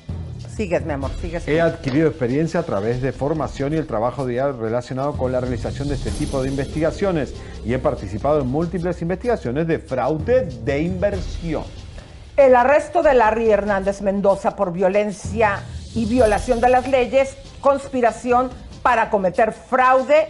sigues 0.48 0.87
mi 0.87 0.92
amor, 0.92 1.11
sigues. 1.20 1.48
He 1.48 1.61
adquirido 1.61 2.06
experiencia 2.06 2.61
a 2.61 2.62
través 2.62 3.02
de 3.02 3.11
formación 3.11 3.74
y 3.74 3.78
el 3.78 3.88
trabajo 3.88 4.28
diario 4.28 4.56
relacionado 4.61 5.14
con 5.14 5.33
la 5.33 5.40
realización 5.40 5.88
de 5.88 5.94
este 5.94 6.12
tipo 6.12 6.40
de 6.40 6.50
investigaciones 6.50 7.35
y 7.64 7.72
he 7.72 7.80
participado 7.80 8.40
en 8.40 8.46
múltiples 8.46 9.02
investigaciones 9.02 9.66
de 9.66 9.80
fraude 9.80 10.44
de 10.64 10.83
inversión. 10.83 11.64
El 12.40 12.57
arresto 12.57 13.03
de 13.03 13.12
Larry 13.12 13.50
Hernández 13.50 14.00
Mendoza 14.00 14.57
por 14.57 14.72
violencia 14.72 15.61
y 15.94 16.07
violación 16.07 16.59
de 16.59 16.70
las 16.70 16.88
leyes, 16.88 17.37
conspiración 17.61 18.48
para 18.83 19.11
cometer 19.11 19.53
fraude 19.53 20.26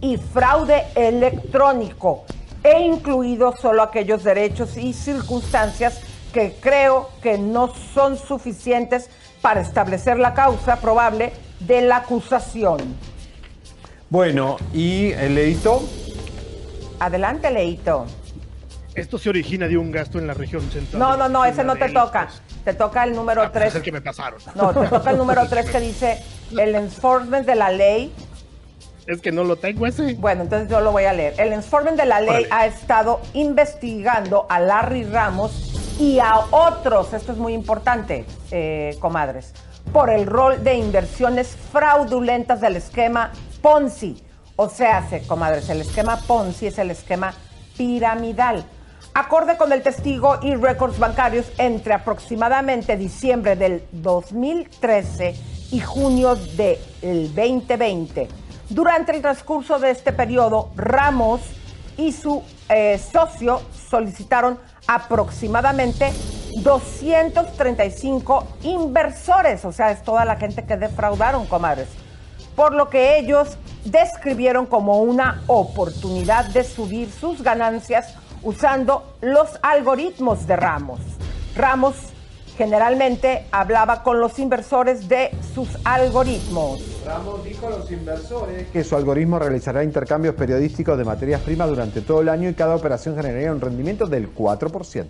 y 0.00 0.16
fraude 0.16 0.82
electrónico. 0.96 2.24
He 2.64 2.80
incluido 2.80 3.54
solo 3.56 3.84
aquellos 3.84 4.24
derechos 4.24 4.76
y 4.76 4.92
circunstancias 4.92 6.00
que 6.32 6.56
creo 6.60 7.10
que 7.22 7.38
no 7.38 7.72
son 7.72 8.18
suficientes 8.18 9.08
para 9.40 9.60
establecer 9.60 10.18
la 10.18 10.34
causa 10.34 10.80
probable 10.80 11.32
de 11.60 11.82
la 11.82 11.98
acusación. 11.98 12.78
Bueno, 14.10 14.56
¿y 14.72 15.12
el 15.12 15.36
Leito? 15.36 15.84
Adelante, 16.98 17.48
Leito. 17.52 18.06
Esto 18.94 19.18
se 19.18 19.28
origina 19.28 19.66
de 19.66 19.76
un 19.76 19.90
gasto 19.90 20.18
en 20.18 20.26
la 20.26 20.34
región 20.34 20.62
central. 20.70 20.98
No, 21.00 21.16
no, 21.16 21.28
no, 21.28 21.44
ese 21.44 21.64
no 21.64 21.74
te 21.76 21.88
toca. 21.88 22.28
Te 22.64 22.74
toca 22.74 23.02
el 23.04 23.14
número 23.14 23.42
Ah, 23.42 23.50
pues 23.50 23.54
3. 23.64 23.68
es 23.70 23.74
el 23.76 23.82
que 23.82 23.92
me 23.92 24.00
pasaron. 24.00 24.40
No, 24.54 24.72
te 24.72 24.86
toca 24.86 25.10
el 25.10 25.18
número 25.18 25.46
3 25.48 25.68
que 25.70 25.80
dice 25.80 26.22
el 26.52 26.74
enforcement 26.76 27.44
de 27.46 27.54
la 27.56 27.70
ley. 27.70 28.14
Es 29.06 29.20
que 29.20 29.32
no 29.32 29.42
lo 29.44 29.56
tengo 29.56 29.86
ese. 29.86 30.14
Bueno, 30.14 30.42
entonces 30.42 30.68
yo 30.68 30.80
lo 30.80 30.92
voy 30.92 31.04
a 31.04 31.12
leer. 31.12 31.34
El 31.38 31.52
enforcement 31.52 31.98
de 31.98 32.06
la 32.06 32.20
ley 32.20 32.28
Órale. 32.46 32.48
ha 32.50 32.66
estado 32.66 33.20
investigando 33.34 34.46
a 34.48 34.60
Larry 34.60 35.04
Ramos 35.04 35.96
y 35.98 36.20
a 36.20 36.38
otros, 36.50 37.12
esto 37.12 37.32
es 37.32 37.38
muy 37.38 37.52
importante, 37.52 38.24
eh, 38.50 38.96
comadres, 39.00 39.52
por 39.92 40.08
el 40.08 40.24
rol 40.26 40.62
de 40.64 40.74
inversiones 40.76 41.56
fraudulentas 41.72 42.60
del 42.60 42.76
esquema 42.76 43.32
Ponzi. 43.60 44.22
O 44.56 44.68
sea, 44.68 45.06
se- 45.08 45.22
comadres, 45.26 45.68
el 45.68 45.80
esquema 45.80 46.16
Ponzi 46.16 46.68
es 46.68 46.78
el 46.78 46.90
esquema 46.92 47.34
piramidal. 47.76 48.64
Acorde 49.16 49.56
con 49.56 49.72
el 49.72 49.80
testigo 49.80 50.40
y 50.42 50.56
récords 50.56 50.98
bancarios 50.98 51.46
entre 51.58 51.94
aproximadamente 51.94 52.96
diciembre 52.96 53.54
del 53.54 53.84
2013 53.92 55.36
y 55.70 55.78
junio 55.78 56.34
del 56.34 56.78
2020. 57.32 58.26
Durante 58.70 59.12
el 59.14 59.22
transcurso 59.22 59.78
de 59.78 59.92
este 59.92 60.12
periodo, 60.12 60.70
Ramos 60.74 61.42
y 61.96 62.10
su 62.10 62.42
eh, 62.68 62.98
socio 62.98 63.62
solicitaron 63.88 64.58
aproximadamente 64.88 66.12
235 66.64 68.46
inversores, 68.64 69.64
o 69.64 69.70
sea, 69.70 69.92
es 69.92 70.02
toda 70.02 70.24
la 70.24 70.34
gente 70.34 70.64
que 70.64 70.76
defraudaron, 70.76 71.46
comadres, 71.46 71.86
por 72.56 72.74
lo 72.74 72.90
que 72.90 73.16
ellos 73.18 73.58
describieron 73.84 74.66
como 74.66 75.02
una 75.02 75.44
oportunidad 75.46 76.46
de 76.46 76.64
subir 76.64 77.12
sus 77.12 77.42
ganancias 77.42 78.16
usando 78.44 79.16
los 79.20 79.58
algoritmos 79.62 80.46
de 80.46 80.56
Ramos. 80.56 81.00
Ramos 81.56 81.96
generalmente 82.56 83.46
hablaba 83.50 84.02
con 84.02 84.20
los 84.20 84.38
inversores 84.38 85.08
de 85.08 85.30
sus 85.54 85.68
algoritmos. 85.84 86.93
Ramos 87.04 87.44
dijo 87.44 87.66
a 87.66 87.70
los 87.70 87.90
inversores 87.90 88.68
que 88.68 88.82
su 88.84 88.96
algoritmo 88.96 89.38
realizará 89.38 89.84
intercambios 89.84 90.34
periodísticos 90.34 90.96
de 90.96 91.04
materias 91.04 91.40
primas 91.42 91.68
durante 91.68 92.00
todo 92.00 92.20
el 92.22 92.28
año 92.28 92.48
y 92.48 92.54
cada 92.54 92.74
operación 92.74 93.14
generaría 93.16 93.52
un 93.52 93.60
rendimiento 93.60 94.06
del 94.06 94.34
4%. 94.34 95.06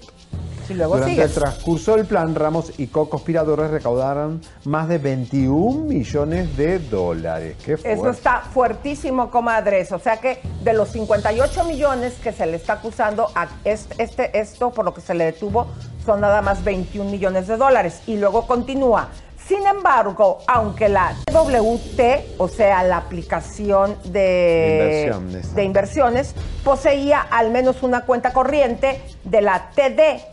Sí, 0.67 0.73
luego 0.73 0.95
Durante 0.95 1.15
sigues. 1.15 1.37
el 1.37 1.43
transcurso 1.43 1.95
del 1.97 2.07
plan, 2.07 2.35
Ramos 2.35 2.73
y 2.79 2.87
co-conspiradores 2.87 3.71
recaudaron 3.71 4.41
más 4.65 4.89
de 4.89 4.97
21 4.97 5.85
millones 5.85 6.57
de 6.57 6.79
dólares. 6.79 7.57
Qué 7.63 7.77
fuerte. 7.77 7.93
Eso 7.93 8.09
está 8.09 8.41
fuertísimo, 8.41 9.31
comadres. 9.31 9.93
O 9.93 9.99
sea 9.99 10.17
que 10.17 10.41
de 10.63 10.73
los 10.73 10.89
58 10.89 11.65
millones 11.65 12.15
que 12.15 12.33
se 12.33 12.47
le 12.47 12.57
está 12.57 12.75
acusando 12.75 13.29
a 13.35 13.47
este, 13.65 14.03
este- 14.03 14.39
esto 14.41 14.71
por 14.71 14.87
lo 14.87 14.95
que 14.95 15.03
se 15.03 15.13
le 15.15 15.27
detuvo 15.27 15.67
son 16.07 16.23
nada 16.23 16.41
más 16.41 16.65
21 16.65 17.11
millones 17.11 17.47
de 17.47 17.59
dólares. 17.59 18.01
Y 18.07 18.17
luego 18.17 18.47
continúa. 18.47 19.09
Sin 19.47 19.67
embargo, 19.67 20.39
aunque 20.47 20.89
la 20.89 21.17
WT, 21.31 22.37
o 22.39 22.49
sea, 22.49 22.83
la 22.83 22.97
aplicación 22.97 23.97
de, 24.05 25.09
Inversiones. 25.11 25.55
de 25.55 25.65
inversiones, 25.65 26.35
poseía 26.65 27.21
al 27.21 27.51
menos 27.51 27.83
una 27.83 28.07
cuenta 28.07 28.33
corriente 28.33 29.03
de 29.25 29.43
la 29.43 29.71
TD, 29.75 30.25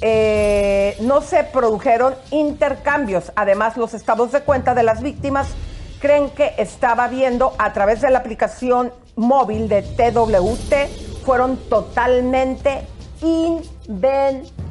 eh, 0.00 0.96
no 1.00 1.20
se 1.20 1.42
produjeron 1.42 2.14
intercambios. 2.30 3.32
Además, 3.34 3.76
los 3.76 3.92
estados 3.94 4.30
de 4.30 4.42
cuenta 4.42 4.74
de 4.74 4.84
las 4.84 5.02
víctimas 5.02 5.48
creen 6.00 6.30
que 6.30 6.52
estaba 6.58 7.08
viendo 7.08 7.54
a 7.58 7.72
través 7.72 8.00
de 8.02 8.10
la 8.10 8.20
aplicación 8.20 8.92
móvil 9.16 9.68
de 9.68 9.82
TWT 9.82 11.24
fueron 11.24 11.56
totalmente 11.68 12.82
inventados. 13.20 14.67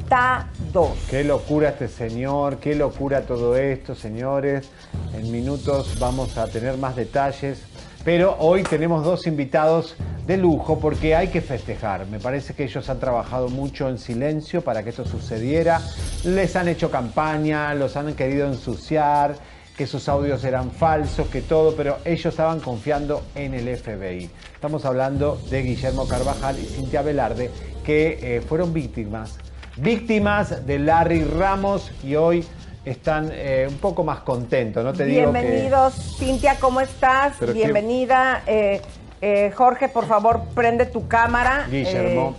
Qué 1.10 1.22
locura 1.22 1.68
este 1.68 1.86
señor, 1.86 2.56
qué 2.58 2.74
locura 2.74 3.22
todo 3.22 3.56
esto, 3.56 3.94
señores. 3.94 4.70
En 5.12 5.30
minutos 5.30 5.98
vamos 5.98 6.38
a 6.38 6.46
tener 6.46 6.78
más 6.78 6.96
detalles. 6.96 7.62
Pero 8.06 8.36
hoy 8.38 8.62
tenemos 8.62 9.04
dos 9.04 9.26
invitados 9.26 9.96
de 10.26 10.38
lujo 10.38 10.78
porque 10.78 11.14
hay 11.14 11.28
que 11.28 11.42
festejar. 11.42 12.06
Me 12.06 12.20
parece 12.20 12.54
que 12.54 12.64
ellos 12.64 12.88
han 12.88 13.00
trabajado 13.00 13.50
mucho 13.50 13.86
en 13.90 13.98
silencio 13.98 14.62
para 14.62 14.82
que 14.82 14.90
esto 14.90 15.04
sucediera. 15.04 15.82
Les 16.24 16.56
han 16.56 16.68
hecho 16.68 16.90
campaña, 16.90 17.74
los 17.74 17.96
han 17.96 18.14
querido 18.14 18.46
ensuciar, 18.46 19.34
que 19.76 19.86
sus 19.86 20.08
audios 20.08 20.42
eran 20.44 20.70
falsos, 20.70 21.28
que 21.28 21.42
todo, 21.42 21.76
pero 21.76 21.98
ellos 22.06 22.26
estaban 22.26 22.60
confiando 22.60 23.24
en 23.34 23.52
el 23.52 23.76
FBI. 23.76 24.30
Estamos 24.54 24.86
hablando 24.86 25.38
de 25.50 25.62
Guillermo 25.62 26.08
Carvajal 26.08 26.58
y 26.58 26.64
Cintia 26.64 27.02
Velarde, 27.02 27.50
que 27.84 28.36
eh, 28.36 28.40
fueron 28.40 28.72
víctimas 28.72 29.38
víctimas 29.80 30.66
de 30.66 30.78
Larry 30.78 31.24
Ramos 31.24 31.90
y 32.02 32.16
hoy 32.16 32.44
están 32.84 33.30
eh, 33.32 33.66
un 33.68 33.76
poco 33.78 34.02
más 34.04 34.20
contentos, 34.20 34.84
¿no? 34.84 34.92
Te 34.92 35.04
digo 35.04 35.32
que- 35.32 35.40
Bienvenidos, 35.40 35.94
Cintia, 36.18 36.56
¿cómo 36.58 36.80
estás? 36.80 37.34
Pero 37.38 37.52
Bienvenida. 37.52 38.42
Eh, 38.46 38.80
eh, 39.20 39.52
Jorge, 39.54 39.88
por 39.88 40.06
favor, 40.06 40.42
prende 40.54 40.86
tu 40.86 41.06
cámara. 41.06 41.66
Guillermo. 41.70 42.36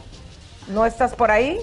¿No 0.70 0.86
estás 0.86 1.14
por 1.16 1.32
ahí? 1.32 1.60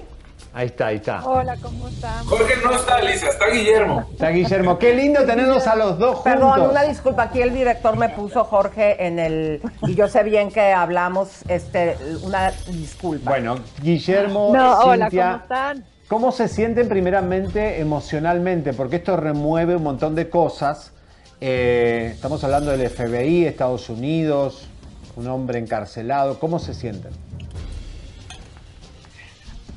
Ahí 0.56 0.68
está, 0.68 0.86
ahí 0.86 0.96
está. 0.96 1.22
Hola, 1.22 1.54
¿cómo 1.60 1.86
están? 1.86 2.24
Jorge 2.24 2.54
no 2.64 2.74
está, 2.74 2.94
Alicia, 2.94 3.28
está 3.28 3.50
Guillermo. 3.50 4.06
Está 4.10 4.30
Guillermo. 4.30 4.78
Qué 4.78 4.94
lindo 4.94 5.22
tenerlos 5.26 5.66
a 5.66 5.76
los 5.76 5.98
dos 5.98 6.14
juntos. 6.16 6.32
Perdón, 6.32 6.70
una 6.70 6.82
disculpa. 6.84 7.24
Aquí 7.24 7.42
el 7.42 7.52
director 7.52 7.94
me 7.98 8.08
puso 8.08 8.42
Jorge 8.44 9.06
en 9.06 9.18
el. 9.18 9.60
Y 9.82 9.94
yo 9.94 10.08
sé 10.08 10.22
bien 10.22 10.50
que 10.50 10.72
hablamos. 10.72 11.42
Este, 11.48 11.98
una 12.22 12.52
disculpa. 12.68 13.32
Bueno, 13.32 13.58
Guillermo, 13.82 14.50
No, 14.54 14.78
hola, 14.78 15.10
Cintia, 15.10 15.26
¿cómo 15.26 15.42
están? 15.42 15.84
¿cómo 16.08 16.32
se 16.32 16.48
sienten 16.48 16.88
primeramente 16.88 17.78
emocionalmente? 17.78 18.72
Porque 18.72 18.96
esto 18.96 19.14
remueve 19.18 19.76
un 19.76 19.82
montón 19.82 20.14
de 20.14 20.30
cosas. 20.30 20.92
Eh, 21.38 22.12
estamos 22.14 22.42
hablando 22.44 22.70
del 22.70 22.88
FBI, 22.88 23.44
Estados 23.44 23.90
Unidos, 23.90 24.68
un 25.16 25.26
hombre 25.26 25.58
encarcelado. 25.58 26.38
¿Cómo 26.38 26.58
se 26.58 26.72
sienten? 26.72 27.12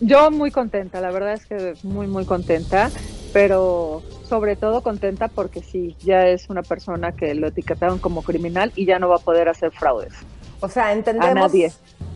Yo 0.02 0.32
muy 0.32 0.52
contenta, 0.52 1.02
la 1.02 1.12
verdad 1.12 1.34
es 1.34 1.46
que 1.46 1.74
muy, 1.84 2.08
muy 2.08 2.26
contenta, 2.26 2.90
pero 3.34 4.02
sobre 4.28 4.56
todo 4.56 4.82
contenta 4.82 5.28
porque 5.28 5.62
sí, 5.62 5.96
ya 6.00 6.28
es 6.28 6.50
una 6.50 6.64
persona 6.64 7.12
que 7.12 7.36
lo 7.36 7.48
etiquetaron 7.48 8.00
como 8.00 8.22
criminal 8.24 8.72
y 8.76 8.86
ya 8.86 9.00
no 9.00 9.10
va 9.10 9.18
a 9.18 9.20
poder 9.20 9.50
hacer 9.50 9.72
fraudes. 9.72 10.14
O 10.62 10.70
sea, 10.70 10.88
A 10.88 10.94
entendemos 10.94 11.34
nadie. 11.36 11.72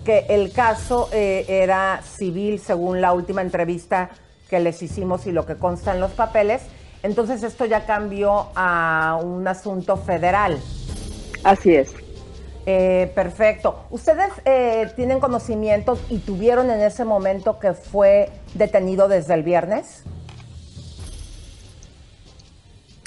que 0.05 0.25
el 0.29 0.51
caso 0.51 1.09
eh, 1.11 1.45
era 1.47 2.01
civil 2.03 2.59
según 2.59 3.01
la 3.01 3.13
última 3.13 3.41
entrevista 3.41 4.09
que 4.49 4.59
les 4.59 4.81
hicimos 4.81 5.25
y 5.27 5.31
lo 5.31 5.45
que 5.45 5.55
consta 5.55 5.93
en 5.93 5.99
los 5.99 6.11
papeles. 6.11 6.61
Entonces 7.03 7.43
esto 7.43 7.65
ya 7.65 7.85
cambió 7.85 8.47
a 8.55 9.19
un 9.21 9.47
asunto 9.47 9.97
federal. 9.97 10.59
Así 11.43 11.75
es. 11.75 11.93
Eh, 12.65 13.11
perfecto. 13.13 13.85
¿Ustedes 13.89 14.31
eh, 14.45 14.89
tienen 14.95 15.19
conocimiento 15.19 15.97
y 16.09 16.19
tuvieron 16.19 16.69
en 16.71 16.81
ese 16.81 17.03
momento 17.03 17.59
que 17.59 17.73
fue 17.73 18.29
detenido 18.53 19.07
desde 19.07 19.33
el 19.33 19.43
viernes? 19.43 20.03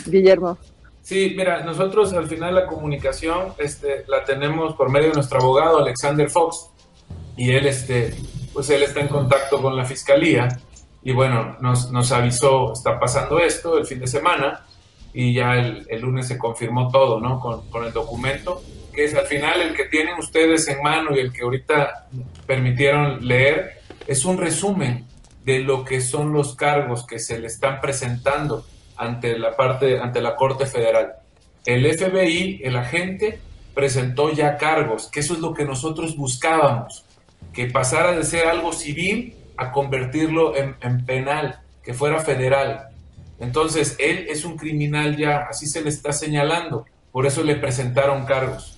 Guillermo. 0.04 0.58
Sí, 1.02 1.34
mira, 1.36 1.62
nosotros 1.62 2.12
al 2.12 2.26
final 2.26 2.54
la 2.54 2.66
comunicación 2.66 3.54
este, 3.58 4.04
la 4.08 4.24
tenemos 4.24 4.74
por 4.74 4.90
medio 4.90 5.08
de 5.08 5.14
nuestro 5.14 5.38
abogado 5.40 5.78
Alexander 5.78 6.28
Fox 6.28 6.68
y 7.36 7.52
él, 7.52 7.66
este, 7.66 8.14
pues 8.52 8.68
él 8.70 8.82
está 8.82 9.00
en 9.00 9.08
contacto 9.08 9.62
con 9.62 9.76
la 9.76 9.84
fiscalía 9.84 10.48
y 11.02 11.12
bueno, 11.12 11.56
nos, 11.60 11.92
nos 11.92 12.10
avisó, 12.12 12.72
está 12.72 12.98
pasando 12.98 13.38
esto 13.38 13.78
el 13.78 13.86
fin 13.86 14.00
de 14.00 14.08
semana 14.08 14.66
y 15.14 15.32
ya 15.32 15.54
el, 15.54 15.86
el 15.88 16.00
lunes 16.00 16.26
se 16.26 16.36
confirmó 16.36 16.90
todo, 16.90 17.20
¿no? 17.20 17.38
Con, 17.38 17.70
con 17.70 17.84
el 17.84 17.92
documento, 17.92 18.60
que 18.96 19.04
es 19.04 19.14
al 19.14 19.26
final 19.26 19.60
el 19.60 19.74
que 19.74 19.84
tienen 19.84 20.14
ustedes 20.18 20.66
en 20.68 20.82
mano 20.82 21.14
y 21.14 21.20
el 21.20 21.30
que 21.30 21.42
ahorita 21.42 22.08
permitieron 22.46 23.28
leer, 23.28 23.82
es 24.06 24.24
un 24.24 24.38
resumen 24.38 25.04
de 25.44 25.58
lo 25.58 25.84
que 25.84 26.00
son 26.00 26.32
los 26.32 26.56
cargos 26.56 27.06
que 27.06 27.18
se 27.18 27.38
le 27.38 27.46
están 27.46 27.82
presentando 27.82 28.64
ante 28.96 29.38
la 29.38 29.54
parte, 29.54 29.98
ante 29.98 30.22
la 30.22 30.34
Corte 30.34 30.64
Federal. 30.64 31.12
El 31.66 31.84
FBI, 31.86 32.62
el 32.64 32.74
agente, 32.76 33.38
presentó 33.74 34.32
ya 34.32 34.56
cargos, 34.56 35.08
que 35.08 35.20
eso 35.20 35.34
es 35.34 35.40
lo 35.40 35.52
que 35.52 35.66
nosotros 35.66 36.16
buscábamos, 36.16 37.04
que 37.52 37.66
pasara 37.66 38.12
de 38.12 38.24
ser 38.24 38.46
algo 38.46 38.72
civil 38.72 39.34
a 39.58 39.72
convertirlo 39.72 40.56
en, 40.56 40.74
en 40.80 41.04
penal, 41.04 41.60
que 41.84 41.92
fuera 41.92 42.20
federal. 42.20 42.88
Entonces, 43.40 43.96
él 43.98 44.26
es 44.30 44.46
un 44.46 44.56
criminal 44.56 45.18
ya, 45.18 45.48
así 45.50 45.66
se 45.66 45.82
le 45.82 45.90
está 45.90 46.12
señalando, 46.12 46.86
por 47.12 47.26
eso 47.26 47.44
le 47.44 47.56
presentaron 47.56 48.24
cargos. 48.24 48.75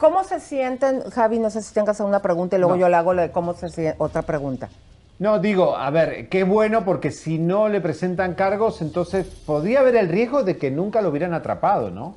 ¿Cómo 0.00 0.24
se 0.24 0.40
sienten, 0.40 1.02
Javi? 1.10 1.38
No 1.38 1.50
sé 1.50 1.60
si 1.60 1.74
tengas 1.74 2.00
alguna 2.00 2.22
pregunta 2.22 2.56
y 2.56 2.58
luego 2.58 2.74
No. 2.74 2.80
yo 2.80 2.88
le 2.88 2.96
hago 2.96 3.12
la 3.12 3.22
de 3.22 3.30
cómo 3.32 3.52
se 3.52 3.68
sienten, 3.68 3.96
otra 3.98 4.22
pregunta. 4.22 4.70
No, 5.18 5.38
digo, 5.38 5.76
a 5.76 5.90
ver, 5.90 6.30
qué 6.30 6.42
bueno 6.44 6.86
porque 6.86 7.10
si 7.10 7.36
no 7.36 7.68
le 7.68 7.82
presentan 7.82 8.34
cargos, 8.34 8.80
entonces 8.80 9.26
podría 9.26 9.80
haber 9.80 9.96
el 9.96 10.08
riesgo 10.08 10.42
de 10.42 10.56
que 10.56 10.70
nunca 10.70 11.02
lo 11.02 11.10
hubieran 11.10 11.34
atrapado, 11.34 11.90
¿no? 11.90 12.16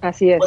Así 0.00 0.30
es. 0.30 0.38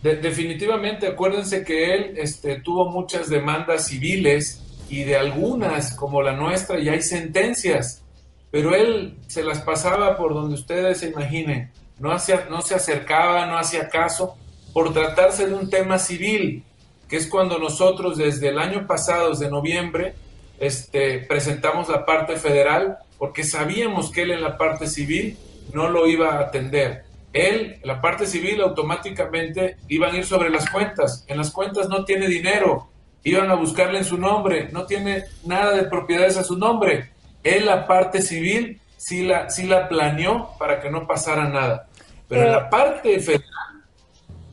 De- 0.00 0.14
definitivamente, 0.14 1.08
acuérdense 1.08 1.64
que 1.64 1.92
él 1.92 2.14
este, 2.18 2.60
tuvo 2.60 2.88
muchas 2.90 3.28
demandas 3.28 3.86
civiles 3.86 4.62
y 4.88 5.02
de 5.02 5.16
algunas, 5.16 5.92
como 5.96 6.22
la 6.22 6.34
nuestra, 6.34 6.78
ya 6.78 6.92
hay 6.92 7.02
sentencias, 7.02 8.04
pero 8.52 8.76
él 8.76 9.18
se 9.26 9.42
las 9.42 9.58
pasaba 9.62 10.16
por 10.16 10.32
donde 10.32 10.54
ustedes 10.54 10.98
se 10.98 11.08
imaginen, 11.08 11.72
no, 11.98 12.12
hacía, 12.12 12.46
no 12.48 12.60
se 12.62 12.76
acercaba, 12.76 13.44
no 13.46 13.58
hacía 13.58 13.88
caso, 13.88 14.36
por 14.72 14.92
tratarse 14.92 15.46
de 15.46 15.54
un 15.54 15.70
tema 15.70 15.98
civil, 15.98 16.64
que 17.08 17.16
es 17.16 17.26
cuando 17.26 17.58
nosotros 17.58 18.18
desde 18.18 18.48
el 18.48 18.58
año 18.58 18.86
pasado, 18.86 19.30
desde 19.30 19.50
noviembre, 19.50 20.14
este, 20.60 21.20
presentamos 21.20 21.88
la 21.88 22.04
parte 22.04 22.36
federal, 22.36 22.98
porque 23.18 23.44
sabíamos 23.44 24.10
que 24.10 24.22
él 24.22 24.32
en 24.32 24.42
la 24.42 24.56
parte 24.58 24.86
civil 24.86 25.36
no 25.72 25.88
lo 25.88 26.06
iba 26.06 26.34
a 26.34 26.40
atender. 26.40 27.04
Él, 27.32 27.78
la 27.84 28.00
parte 28.00 28.26
civil, 28.26 28.60
automáticamente 28.60 29.76
iban 29.88 30.14
a 30.14 30.18
ir 30.18 30.24
sobre 30.24 30.50
las 30.50 30.68
cuentas. 30.70 31.24
En 31.28 31.36
las 31.36 31.50
cuentas 31.50 31.88
no 31.88 32.04
tiene 32.04 32.26
dinero. 32.26 32.88
Iban 33.22 33.50
a 33.50 33.54
buscarle 33.54 33.98
en 33.98 34.04
su 34.04 34.16
nombre. 34.16 34.68
No 34.72 34.86
tiene 34.86 35.24
nada 35.44 35.72
de 35.72 35.84
propiedades 35.84 36.36
a 36.36 36.44
su 36.44 36.56
nombre. 36.56 37.10
Él, 37.42 37.66
la 37.66 37.86
parte 37.86 38.22
civil, 38.22 38.80
sí 38.96 39.24
la, 39.24 39.50
sí 39.50 39.66
la 39.66 39.88
planeó 39.88 40.50
para 40.58 40.80
que 40.80 40.90
no 40.90 41.06
pasara 41.06 41.48
nada. 41.48 41.86
Pero 42.28 42.42
en 42.42 42.48
Eh. 42.48 42.52
la 42.52 42.70
parte 42.70 43.20
federal, 43.20 43.44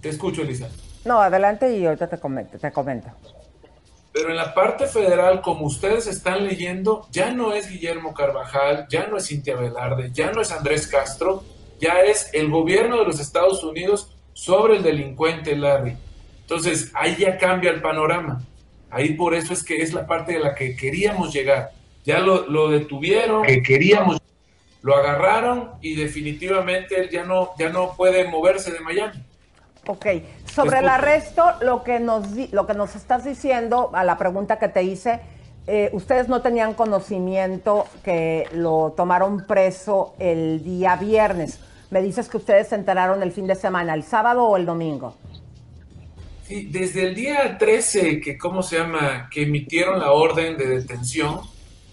te 0.06 0.12
escucho, 0.12 0.44
Elisa. 0.44 0.70
No, 1.04 1.20
adelante 1.20 1.76
y 1.76 1.84
ahorita 1.84 2.08
te 2.08 2.20
comento. 2.20 2.60
Te 2.60 2.72
comento. 2.72 3.08
Pero 4.14 4.30
en 4.30 4.36
la 4.36 4.54
parte 4.54 4.86
federal, 4.86 5.42
como 5.42 5.66
ustedes 5.66 6.06
están 6.06 6.46
leyendo, 6.46 7.08
ya 7.12 7.32
no 7.32 7.54
es 7.54 7.68
Guillermo 7.68 8.14
Carvajal, 8.14 8.86
ya 8.88 9.08
no 9.08 9.18
es 9.18 9.28
Cintia 9.28 9.56
Velarde, 9.56 10.12
ya 10.14 10.32
no 10.32 10.42
es 10.42 10.52
Andrés 10.52 10.86
Castro, 10.86 11.44
ya 11.80 12.02
es 12.02 12.30
el 12.34 12.52
gobierno 12.52 13.00
de 13.00 13.06
los 13.06 13.20
Estados 13.20 13.64
Unidos 13.64 14.16
sobre 14.34 14.78
el 14.78 14.84
delincuente 14.84 15.56
Larry. 15.56 15.98
Entonces, 16.42 16.92
ahí 16.94 17.16
ya 17.18 17.40
cambia 17.40 17.72
el 17.72 17.82
panorama. 17.82 18.44
Ahí 18.92 19.14
por 19.14 19.34
eso 19.34 19.54
es 19.54 19.64
que 19.64 19.82
es 19.82 19.92
la 19.92 20.06
parte 20.06 20.34
de 20.34 20.40
la 20.40 20.54
que 20.54 20.76
queríamos 20.76 21.34
llegar. 21.34 21.72
Ya 22.04 22.20
lo, 22.20 22.48
lo 22.48 22.70
detuvieron, 22.70 23.42
que 23.42 23.64
queríamos, 23.64 24.22
lo 24.84 24.96
agarraron 24.96 25.72
y 25.82 25.96
definitivamente 25.96 26.96
él 27.00 27.10
ya 27.10 27.24
no, 27.24 27.54
ya 27.58 27.70
no 27.70 27.96
puede 27.98 28.28
moverse 28.28 28.72
de 28.72 28.82
Miami. 28.82 29.26
Ok, 29.88 30.06
sobre 30.46 30.80
el 30.80 30.90
arresto, 30.90 31.44
lo 31.62 31.84
que 31.84 32.00
nos 32.00 32.28
lo 32.52 32.66
que 32.66 32.74
nos 32.74 32.96
estás 32.96 33.24
diciendo 33.24 33.92
a 33.94 34.04
la 34.04 34.18
pregunta 34.18 34.58
que 34.58 34.68
te 34.68 34.84
hice, 34.84 35.20
eh, 35.68 35.90
ustedes 35.94 36.28
no 36.28 36.42
tenían 36.42 36.74
conocimiento 36.74 37.86
que 38.04 38.48
lo 38.54 38.94
tomaron 38.96 39.46
preso 39.46 40.16
el 40.20 40.64
día 40.64 40.96
viernes. 40.96 41.60
Me 41.92 42.02
dices 42.02 42.30
que 42.30 42.38
ustedes 42.38 42.70
se 42.70 42.76
enteraron 42.76 43.22
el 43.24 43.32
fin 43.32 43.48
de 43.48 43.56
semana, 43.56 43.94
el 43.94 44.04
sábado 44.04 44.44
o 44.46 44.58
el 44.58 44.66
domingo. 44.66 45.16
Sí, 46.48 46.66
desde 46.66 47.08
el 47.08 47.16
día 47.16 47.58
13, 47.58 48.22
que 48.22 48.38
cómo 48.38 48.62
se 48.62 48.78
llama, 48.78 49.28
que 49.32 49.44
emitieron 49.44 50.00
la 50.00 50.12
orden 50.12 50.58
de 50.58 50.68
detención, 50.68 51.40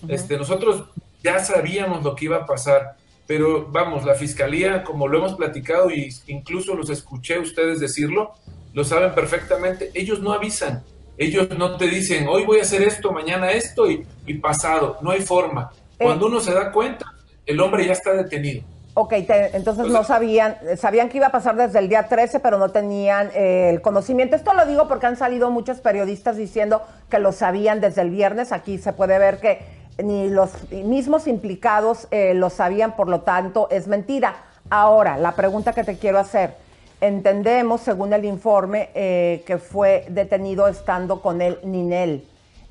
este, 0.09 0.37
nosotros 0.37 0.85
ya 1.23 1.39
sabíamos 1.39 2.03
lo 2.03 2.15
que 2.15 2.27
iba 2.27 2.39
a 2.39 2.47
pasar, 2.47 2.97
pero 3.27 3.67
vamos, 3.71 4.05
la 4.05 4.15
fiscalía, 4.15 4.83
como 4.85 5.09
lo 5.09 5.19
hemos 5.19 5.35
platicado 5.35 5.91
y 5.91 6.09
incluso 6.27 6.75
los 6.75 6.91
escuché 6.91 7.39
ustedes 7.39 7.81
decirlo, 7.81 8.33
lo 8.75 8.85
saben 8.85 9.15
perfectamente, 9.15 9.91
ellos 9.95 10.21
no 10.21 10.33
avisan, 10.33 10.83
ellos 11.19 11.49
no 11.57 11.77
te 11.77 11.87
dicen, 11.87 12.27
hoy 12.29 12.45
voy 12.45 12.59
a 12.59 12.63
hacer 12.63 12.83
esto, 12.83 13.13
mañana 13.13 13.51
esto 13.53 13.91
y, 13.91 14.05
y 14.27 14.35
pasado, 14.35 14.99
no 15.03 15.11
hay 15.11 15.21
forma. 15.21 15.71
Cuando 15.99 16.27
uno 16.27 16.41
se 16.41 16.53
da 16.53 16.73
cuenta, 16.73 17.07
el 17.47 17.61
hombre 17.61 17.87
ya 17.87 17.93
está 17.93 18.13
detenido. 18.13 18.65
Ok, 18.95 19.11
te- 19.27 19.57
entonces 19.57 19.87
no 19.87 20.05
sabían, 20.05 20.57
sabían 20.77 21.09
que 21.09 21.17
iba 21.19 21.29
a 21.29 21.33
pasar 21.33 21.57
desde 21.57 21.79
el 21.79 21.89
día 21.89 22.09
13, 22.09 22.41
pero 22.41 22.59
no 22.59 22.71
tenían 22.71 23.31
eh, 23.35 23.71
el 23.71 23.81
conocimiento. 23.81 24.37
Esto 24.37 24.53
lo 24.53 24.67
digo 24.67 24.87
porque 24.89 25.07
han 25.07 25.17
salido 25.17 25.51
muchos 25.51 25.81
periodistas 25.81 26.37
diciendo 26.37 26.83
que 27.09 27.19
lo 27.19 27.33
sabían 27.33 27.81
desde 27.81 28.03
el 28.03 28.11
viernes. 28.11 28.53
Aquí 28.53 28.77
se 28.79 28.93
puede 28.93 29.19
ver 29.19 29.39
que 29.41 29.61
ni 30.03 30.29
los 30.29 30.71
mismos 30.71 31.27
implicados 31.27 32.09
eh, 32.11 32.35
lo 32.35 32.51
sabían, 32.51 32.97
por 32.97 33.09
lo 33.09 33.21
tanto 33.21 33.69
es 33.71 33.89
mentira. 33.89 34.37
Ahora, 34.71 35.17
la 35.17 35.33
pregunta 35.33 35.73
que 35.73 35.85
te 35.85 35.99
quiero 35.99 36.19
hacer. 36.19 36.57
Entendemos, 37.01 37.81
según 37.81 38.13
el 38.13 38.25
informe, 38.25 38.91
eh, 38.95 39.43
que 39.47 39.59
fue 39.59 40.07
detenido 40.09 40.69
estando 40.69 41.21
con 41.21 41.43
el 41.43 41.59
Ninel. 41.65 42.27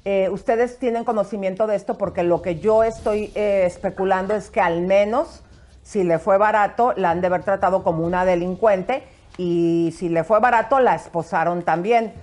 Eh, 0.05 0.29
¿Ustedes 0.29 0.79
tienen 0.79 1.03
conocimiento 1.03 1.67
de 1.67 1.75
esto? 1.75 1.97
Porque 1.97 2.23
lo 2.23 2.41
que 2.41 2.59
yo 2.59 2.83
estoy 2.83 3.31
especulando 3.35 4.33
es 4.33 4.49
que 4.49 4.61
al 4.61 4.81
menos 4.81 5.43
si 5.83 6.03
le 6.03 6.19
fue 6.19 6.37
barato, 6.37 6.93
la 6.95 7.11
han 7.11 7.21
de 7.21 7.27
haber 7.27 7.43
tratado 7.43 7.83
como 7.83 8.05
una 8.05 8.23
delincuente 8.23 9.03
y 9.37 9.93
si 9.97 10.09
le 10.09 10.23
fue 10.23 10.39
barato, 10.39 10.79
la 10.79 10.95
esposaron 10.95 11.63
también. 11.63 12.13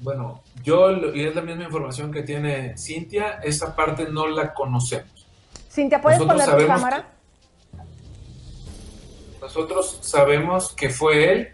Bueno, 0.00 0.40
yo, 0.62 0.90
y 1.14 1.24
es 1.24 1.34
la 1.34 1.42
misma 1.42 1.64
información 1.64 2.12
que 2.12 2.22
tiene 2.22 2.76
Cintia, 2.76 3.40
esa 3.42 3.74
parte 3.74 4.08
no 4.10 4.26
la 4.26 4.54
conocemos. 4.54 5.26
Cintia, 5.70 6.00
¿puedes 6.00 6.18
Nosotros 6.18 6.46
poner 6.46 6.62
tu 6.62 6.66
cámara? 6.66 7.08
Nosotros 9.40 9.98
sabemos 10.02 10.72
que 10.72 10.90
fue 10.90 11.32
él 11.32 11.48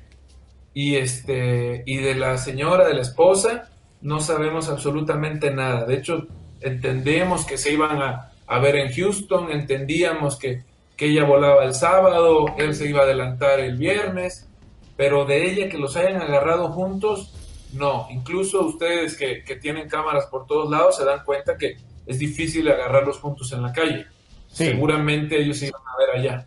y 0.72 0.96
este 0.96 1.82
y 1.86 1.98
de 1.98 2.14
la 2.14 2.38
señora, 2.38 2.86
de 2.88 2.94
la 2.94 3.02
esposa, 3.02 3.70
no 4.00 4.20
sabemos 4.20 4.68
absolutamente 4.68 5.50
nada. 5.50 5.84
De 5.84 5.94
hecho, 5.94 6.26
entendemos 6.60 7.44
que 7.44 7.58
se 7.58 7.72
iban 7.72 8.02
a, 8.02 8.32
a 8.46 8.58
ver 8.58 8.76
en 8.76 8.92
Houston, 8.92 9.50
entendíamos 9.50 10.38
que, 10.38 10.62
que 10.96 11.06
ella 11.06 11.24
volaba 11.24 11.64
el 11.64 11.74
sábado, 11.74 12.46
él 12.58 12.74
se 12.74 12.88
iba 12.88 13.00
a 13.00 13.04
adelantar 13.04 13.60
el 13.60 13.76
viernes, 13.76 14.48
pero 14.96 15.24
de 15.24 15.50
ella 15.50 15.68
que 15.68 15.78
los 15.78 15.96
hayan 15.96 16.20
agarrado 16.20 16.68
juntos, 16.70 17.34
no. 17.74 18.06
Incluso 18.10 18.64
ustedes 18.66 19.16
que, 19.16 19.42
que 19.44 19.56
tienen 19.56 19.88
cámaras 19.88 20.26
por 20.26 20.46
todos 20.46 20.70
lados 20.70 20.96
se 20.96 21.04
dan 21.04 21.24
cuenta 21.24 21.56
que 21.56 21.76
es 22.06 22.18
difícil 22.18 22.68
agarrarlos 22.68 23.18
juntos 23.18 23.52
en 23.52 23.62
la 23.62 23.72
calle. 23.72 24.06
Seguramente 24.48 25.36
ellos 25.40 25.58
se 25.58 25.66
iban 25.68 25.82
a 25.82 25.96
ver 25.98 26.20
allá. 26.20 26.46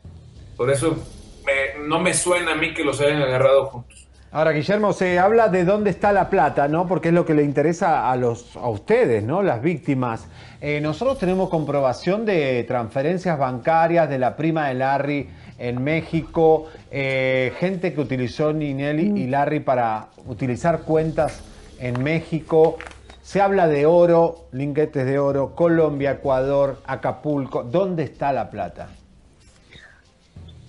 Por 0.56 0.70
eso 0.72 0.98
me- 1.46 1.88
no 1.88 2.00
me 2.00 2.14
suena 2.14 2.54
a 2.54 2.56
mí 2.56 2.74
que 2.74 2.84
los 2.84 3.00
hayan 3.02 3.22
agarrado 3.22 3.66
juntos. 3.68 4.08
Ahora, 4.32 4.52
Guillermo, 4.52 4.92
se 4.92 5.20
habla 5.20 5.48
de 5.48 5.64
dónde 5.64 5.90
está 5.90 6.12
la 6.12 6.30
plata, 6.30 6.68
¿no? 6.68 6.86
Porque 6.88 7.08
es 7.10 7.14
lo 7.14 7.26
que 7.26 7.34
le 7.34 7.44
interesa 7.44 8.12
a 8.12 8.16
los 8.18 8.56
a 8.58 8.68
ustedes, 8.70 9.24
¿no? 9.24 9.42
Las 9.42 9.62
víctimas. 9.62 10.28
Eh, 10.60 10.82
nosotros 10.82 11.18
tenemos 11.18 11.50
comprobación 11.50 12.26
de 12.26 12.64
transferencias 12.66 13.40
bancarias 13.40 14.10
de 14.10 14.20
la 14.20 14.36
prima 14.36 14.68
de 14.68 14.74
Larry 14.74 15.30
en 15.60 15.84
México, 15.84 16.68
eh, 16.92 17.52
gente 17.60 17.94
que 17.94 18.02
utilizó 18.02 18.54
Ninelli 18.54 19.20
y 19.22 19.28
Larry 19.28 19.60
para 19.60 20.10
utilizar 20.28 20.82
cuentas 20.82 21.42
en 21.80 22.02
México. 22.04 22.78
Se 23.22 23.42
habla 23.42 23.68
de 23.68 23.86
oro, 23.86 24.48
lingotes 24.52 25.06
de 25.06 25.20
oro, 25.20 25.54
Colombia, 25.56 26.12
Ecuador, 26.12 26.82
Acapulco. 26.86 27.64
¿Dónde 27.64 28.04
está 28.04 28.32
la 28.32 28.50
plata? 28.50 28.90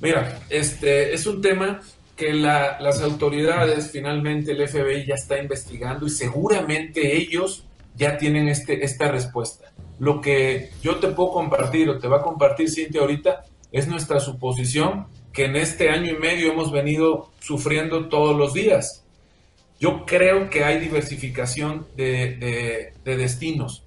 Mira, 0.01 0.39
este 0.49 1.13
es 1.13 1.27
un 1.27 1.43
tema 1.43 1.81
que 2.17 2.33
la- 2.33 2.81
las 2.81 3.01
autoridades, 3.03 3.91
finalmente 3.91 4.53
el 4.53 4.61
FBI 4.67 5.07
ya 5.07 5.15
está 5.15 5.39
investigando 5.41 6.07
y 6.07 6.11
seguramente 6.11 7.17
ellos 7.17 7.65
ya 7.97 8.17
tienen 8.17 8.49
este, 8.49 8.85
esta 8.85 9.09
respuesta. 9.11 9.71
Lo 9.99 10.21
que 10.21 10.71
yo 10.83 10.97
te 10.97 11.09
puedo 11.09 11.33
compartir 11.33 11.89
o 11.91 11.99
te 11.99 12.07
va 12.09 12.19
a 12.19 12.23
compartir 12.23 12.71
Cintia 12.71 13.01
ahorita 13.01 13.45
es 13.73 13.87
nuestra 13.89 14.21
suposición 14.21 15.07
que 15.33 15.45
en 15.45 15.57
este 15.57 15.91
año 15.91 16.13
y 16.13 16.19
medio 16.19 16.53
hemos 16.53 16.73
venido 16.73 17.31
sufriendo 17.41 18.09
todos 18.09 18.37
los 18.37 18.55
días. 18.55 19.05
Yo 19.79 20.05
creo 20.07 20.51
que 20.51 20.65
hay 20.65 20.81
diversificación 20.81 21.87
de, 21.97 22.37
de- 22.37 22.93
de 23.05 23.17
destinos. 23.17 23.85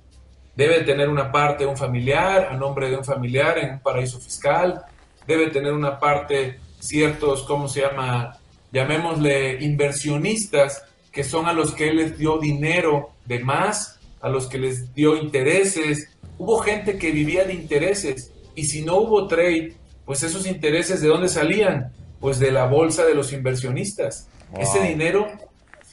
Debe 0.55 0.82
tener 0.82 1.09
una 1.09 1.32
parte 1.32 1.65
un 1.65 1.75
familiar, 1.77 2.47
a 2.51 2.57
nombre 2.57 2.89
de 2.89 2.97
un 2.97 3.03
familiar 3.05 3.57
en 3.57 3.71
un 3.73 3.79
paraíso 3.79 4.19
fiscal. 4.19 4.84
Debe 5.27 5.47
tener 5.49 5.73
una 5.73 5.99
parte 5.99 6.59
ciertos, 6.79 7.43
¿cómo 7.43 7.67
se 7.67 7.82
llama? 7.82 8.38
Llamémosle 8.71 9.57
inversionistas, 9.61 10.84
que 11.11 11.23
son 11.23 11.47
a 11.47 11.53
los 11.53 11.73
que 11.73 11.89
él 11.89 11.97
les 11.97 12.17
dio 12.17 12.38
dinero 12.38 13.11
de 13.25 13.39
más, 13.39 13.99
a 14.21 14.29
los 14.29 14.47
que 14.47 14.57
les 14.59 14.93
dio 14.93 15.17
intereses. 15.17 16.09
Hubo 16.38 16.59
gente 16.59 16.97
que 16.97 17.11
vivía 17.11 17.43
de 17.43 17.53
intereses 17.53 18.32
y 18.56 18.66
si 18.66 18.84
no 18.84 18.97
hubo 18.97 19.28
trade, 19.28 19.74
pues 20.06 20.24
esos 20.24 20.45
intereses 20.47 21.02
de 21.02 21.08
dónde 21.08 21.28
salían? 21.30 21.91
Pues 22.20 22.39
de 22.39 22.52
la 22.52 22.66
bolsa 22.66 23.04
de 23.06 23.16
los 23.16 23.34
inversionistas. 23.34 24.28
Wow. 24.52 24.62
Ese 24.62 24.80
dinero 24.82 25.28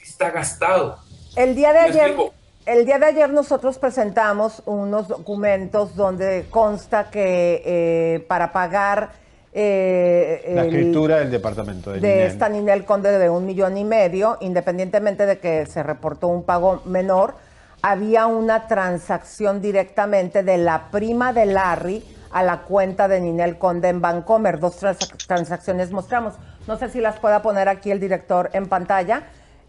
está 0.03 0.31
gastado. 0.31 0.99
El 1.37 1.55
día 1.55 1.69
de 1.73 1.81
¿Me 1.81 1.89
ayer, 1.89 2.07
explico? 2.09 2.35
el 2.67 2.85
día 2.85 2.99
de 2.99 3.07
ayer 3.07 3.31
nosotros 3.31 3.79
presentamos 3.79 4.63
unos 4.67 5.09
documentos 5.09 5.95
donde 5.97 6.47
consta 6.51 7.11
que 7.11 7.63
eh, 7.65 8.25
para 8.29 8.53
pagar 8.53 9.11
eh, 9.53 10.53
La 10.55 10.63
el- 10.63 10.69
escritura 10.69 11.19
del 11.19 11.31
departamento 11.31 11.91
de, 11.93 12.01
de 12.01 12.09
Ninel. 12.09 12.27
esta 12.27 12.49
Ninel 12.49 12.85
Conde 12.85 13.19
de 13.19 13.31
un 13.31 13.47
millón 13.47 13.77
y 13.79 13.85
medio, 13.85 14.37
independientemente 14.41 15.25
de 15.27 15.39
que 15.39 15.65
se 15.67 15.83
reportó 15.83 16.29
un 16.29 16.43
pago 16.43 16.83
menor, 16.85 17.35
había 17.81 18.27
una 18.27 18.67
transacción 18.67 19.63
directamente 19.63 20.43
de 20.43 20.59
la 20.59 20.91
prima 20.91 21.33
de 21.33 21.47
Larry 21.47 22.05
a 22.31 22.43
la 22.43 22.63
cuenta 22.63 23.09
de 23.09 23.21
Ninel 23.21 23.59
Conde 23.59 23.89
en 23.89 24.01
Bancomer. 24.01 24.59
Dos 24.61 24.83
transac- 24.83 25.27
transacciones 25.27 25.91
mostramos. 25.93 26.35
No 26.67 26.79
sé 26.79 26.89
si 26.91 27.01
las 27.01 27.19
pueda 27.19 27.43
poner 27.43 27.69
aquí 27.69 27.91
el 27.91 28.01
director 28.01 28.51
en 28.53 28.67
pantalla, 28.69 29.23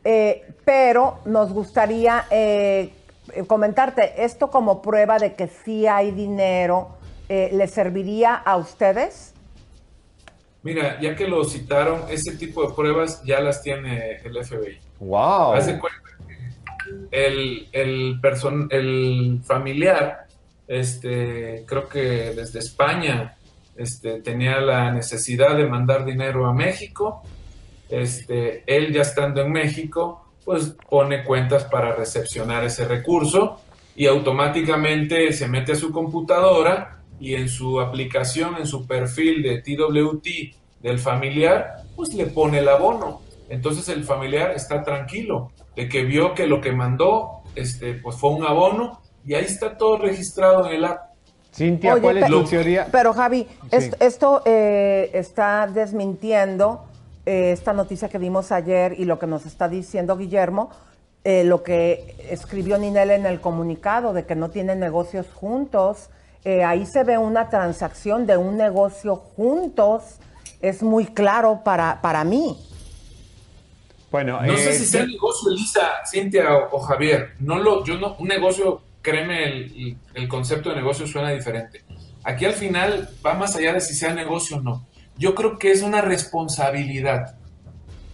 eh, 0.04 0.46
pero 0.66 1.20
nos 1.26 1.52
gustaría 1.54 2.26
eh, 2.32 2.94
comentarte 3.48 4.24
esto 4.24 4.50
como 4.50 4.82
prueba 4.82 5.18
de 5.18 5.34
que 5.36 5.48
sí 5.48 5.88
hay 5.88 6.12
dinero. 6.12 6.98
eh, 7.30 7.50
¿Les 7.54 7.72
serviría 7.72 8.34
a 8.36 8.58
ustedes? 8.58 9.34
Mira, 10.62 11.00
ya 11.00 11.16
que 11.16 11.26
lo 11.28 11.44
citaron, 11.46 12.02
ese 12.10 12.36
tipo 12.36 12.68
de 12.68 12.74
pruebas 12.74 13.24
ya 13.24 13.40
las 13.40 13.62
tiene 13.62 14.18
el 14.26 14.44
FBI. 14.44 14.78
¡Wow! 15.00 15.54
Haz 15.54 15.68
de 15.68 15.80
cuenta 15.80 16.00
que 16.28 17.28
el, 17.28 17.70
el, 17.72 18.20
person- 18.22 18.68
el 18.72 19.40
familiar, 19.46 20.26
este, 20.70 21.66
creo 21.66 21.90
que 21.90 22.00
desde 22.36 22.60
España, 22.60 23.36
este, 23.76 24.22
tenía 24.22 24.62
la 24.62 24.92
necesidad 24.92 25.58
de 25.58 25.66
mandar 25.66 26.06
dinero 26.06 26.46
a 26.46 26.54
México. 26.54 27.24
Este, 27.90 28.64
él 28.68 28.94
ya 28.94 29.02
estando 29.02 29.42
en 29.42 29.52
México, 29.52 30.28
pues 30.46 30.76
pone 30.88 31.24
cuentas 31.24 31.64
para 31.64 31.96
recepcionar 31.96 32.64
ese 32.64 32.88
recurso 32.88 33.60
y 33.96 34.06
automáticamente 34.06 35.34
se 35.34 35.48
mete 35.48 35.72
a 35.72 35.76
su 35.76 35.92
computadora 35.92 37.00
y 37.20 37.34
en 37.34 37.50
su 37.50 37.82
aplicación, 37.82 38.56
en 38.58 38.68
su 38.68 38.86
perfil 38.86 39.42
de 39.42 39.64
TWT 39.64 40.28
del 40.84 41.00
familiar, 41.00 41.78
pues 41.96 42.14
le 42.14 42.28
pone 42.28 42.60
el 42.60 42.70
abono. 42.70 43.22
Entonces 43.50 43.90
el 43.90 44.04
familiar 44.04 44.52
está 44.52 44.84
tranquilo 44.84 45.52
de 45.76 45.90
que 45.90 46.04
vio 46.04 46.36
que 46.36 46.46
lo 46.46 46.62
que 46.62 46.72
mandó 46.72 47.42
este, 47.56 47.96
pues 47.96 48.18
fue 48.18 48.30
un 48.30 48.46
abono 48.46 49.02
y 49.26 49.34
ahí 49.34 49.46
está 49.46 49.78
todo 49.78 49.98
registrado 49.98 50.66
en 50.68 50.74
el 50.76 50.86
app. 50.86 51.10
Cintia, 51.54 51.94
Oye, 51.94 52.02
¿cuál 52.02 52.18
es 52.20 52.28
tu 52.28 52.44
teoría? 52.46 52.88
Pero 52.92 53.14
Javi, 53.14 53.44
Sí. 53.44 53.68
est- 53.72 54.02
esto 54.02 54.42
eh, 54.46 55.10
está 55.14 55.68
desmintiendo 55.68 56.86
eh, 57.26 57.52
esta 57.52 57.74
noticia 57.74 58.08
que 58.10 58.18
vimos 58.18 58.52
ayer 58.52 58.96
y 59.00 59.06
lo 59.06 59.20
que 59.20 59.28
nos 59.28 59.46
está 59.46 59.68
diciendo 59.68 60.16
Guillermo, 60.18 60.70
eh, 61.24 61.44
lo 61.44 61.64
que 61.64 62.16
escribió 62.30 62.78
Ninel 62.78 63.12
en 63.12 63.26
el 63.26 63.42
comunicado 63.42 64.14
de 64.14 64.26
que 64.26 64.36
no 64.36 64.50
tienen 64.50 64.80
negocios 64.80 65.28
juntos. 65.34 66.10
Eh, 66.46 66.64
ahí 66.64 66.86
se 66.86 67.04
ve 67.04 67.18
una 67.18 67.50
transacción 67.50 68.26
de 68.26 68.38
un 68.38 68.56
negocio 68.58 69.16
juntos. 69.18 70.04
Es 70.62 70.82
muy 70.82 71.06
claro 71.08 71.62
para, 71.64 72.00
para 72.02 72.24
mí. 72.24 72.58
Bueno, 74.12 74.42
No 74.42 74.54
eh, 74.54 74.58
sé 74.58 74.74
si 74.74 74.86
sea 74.86 75.06
negocio, 75.06 75.52
Elisa, 75.52 75.82
Cintia 76.10 76.52
o, 76.72 76.78
o 76.78 76.80
Javier. 76.80 77.34
No 77.40 77.60
lo, 77.60 77.84
yo 77.86 77.96
no, 78.00 78.16
un 78.18 78.28
negocio, 78.28 78.82
créeme, 79.02 79.44
el, 79.44 79.98
el 80.14 80.28
concepto 80.28 80.70
de 80.70 80.76
negocio 80.76 81.08
suena 81.08 81.32
diferente. 81.32 81.84
Aquí 82.24 82.46
al 82.46 82.54
final 82.54 83.10
va 83.26 83.34
más 83.34 83.56
allá 83.56 83.74
de 83.74 83.82
si 83.82 83.94
sea 83.94 84.14
negocio 84.14 84.58
o 84.58 84.62
no. 84.62 84.88
Yo 85.18 85.36
creo 85.36 85.58
que 85.58 85.72
es 85.72 85.82
una 85.82 86.02
responsabilidad. 86.02 87.36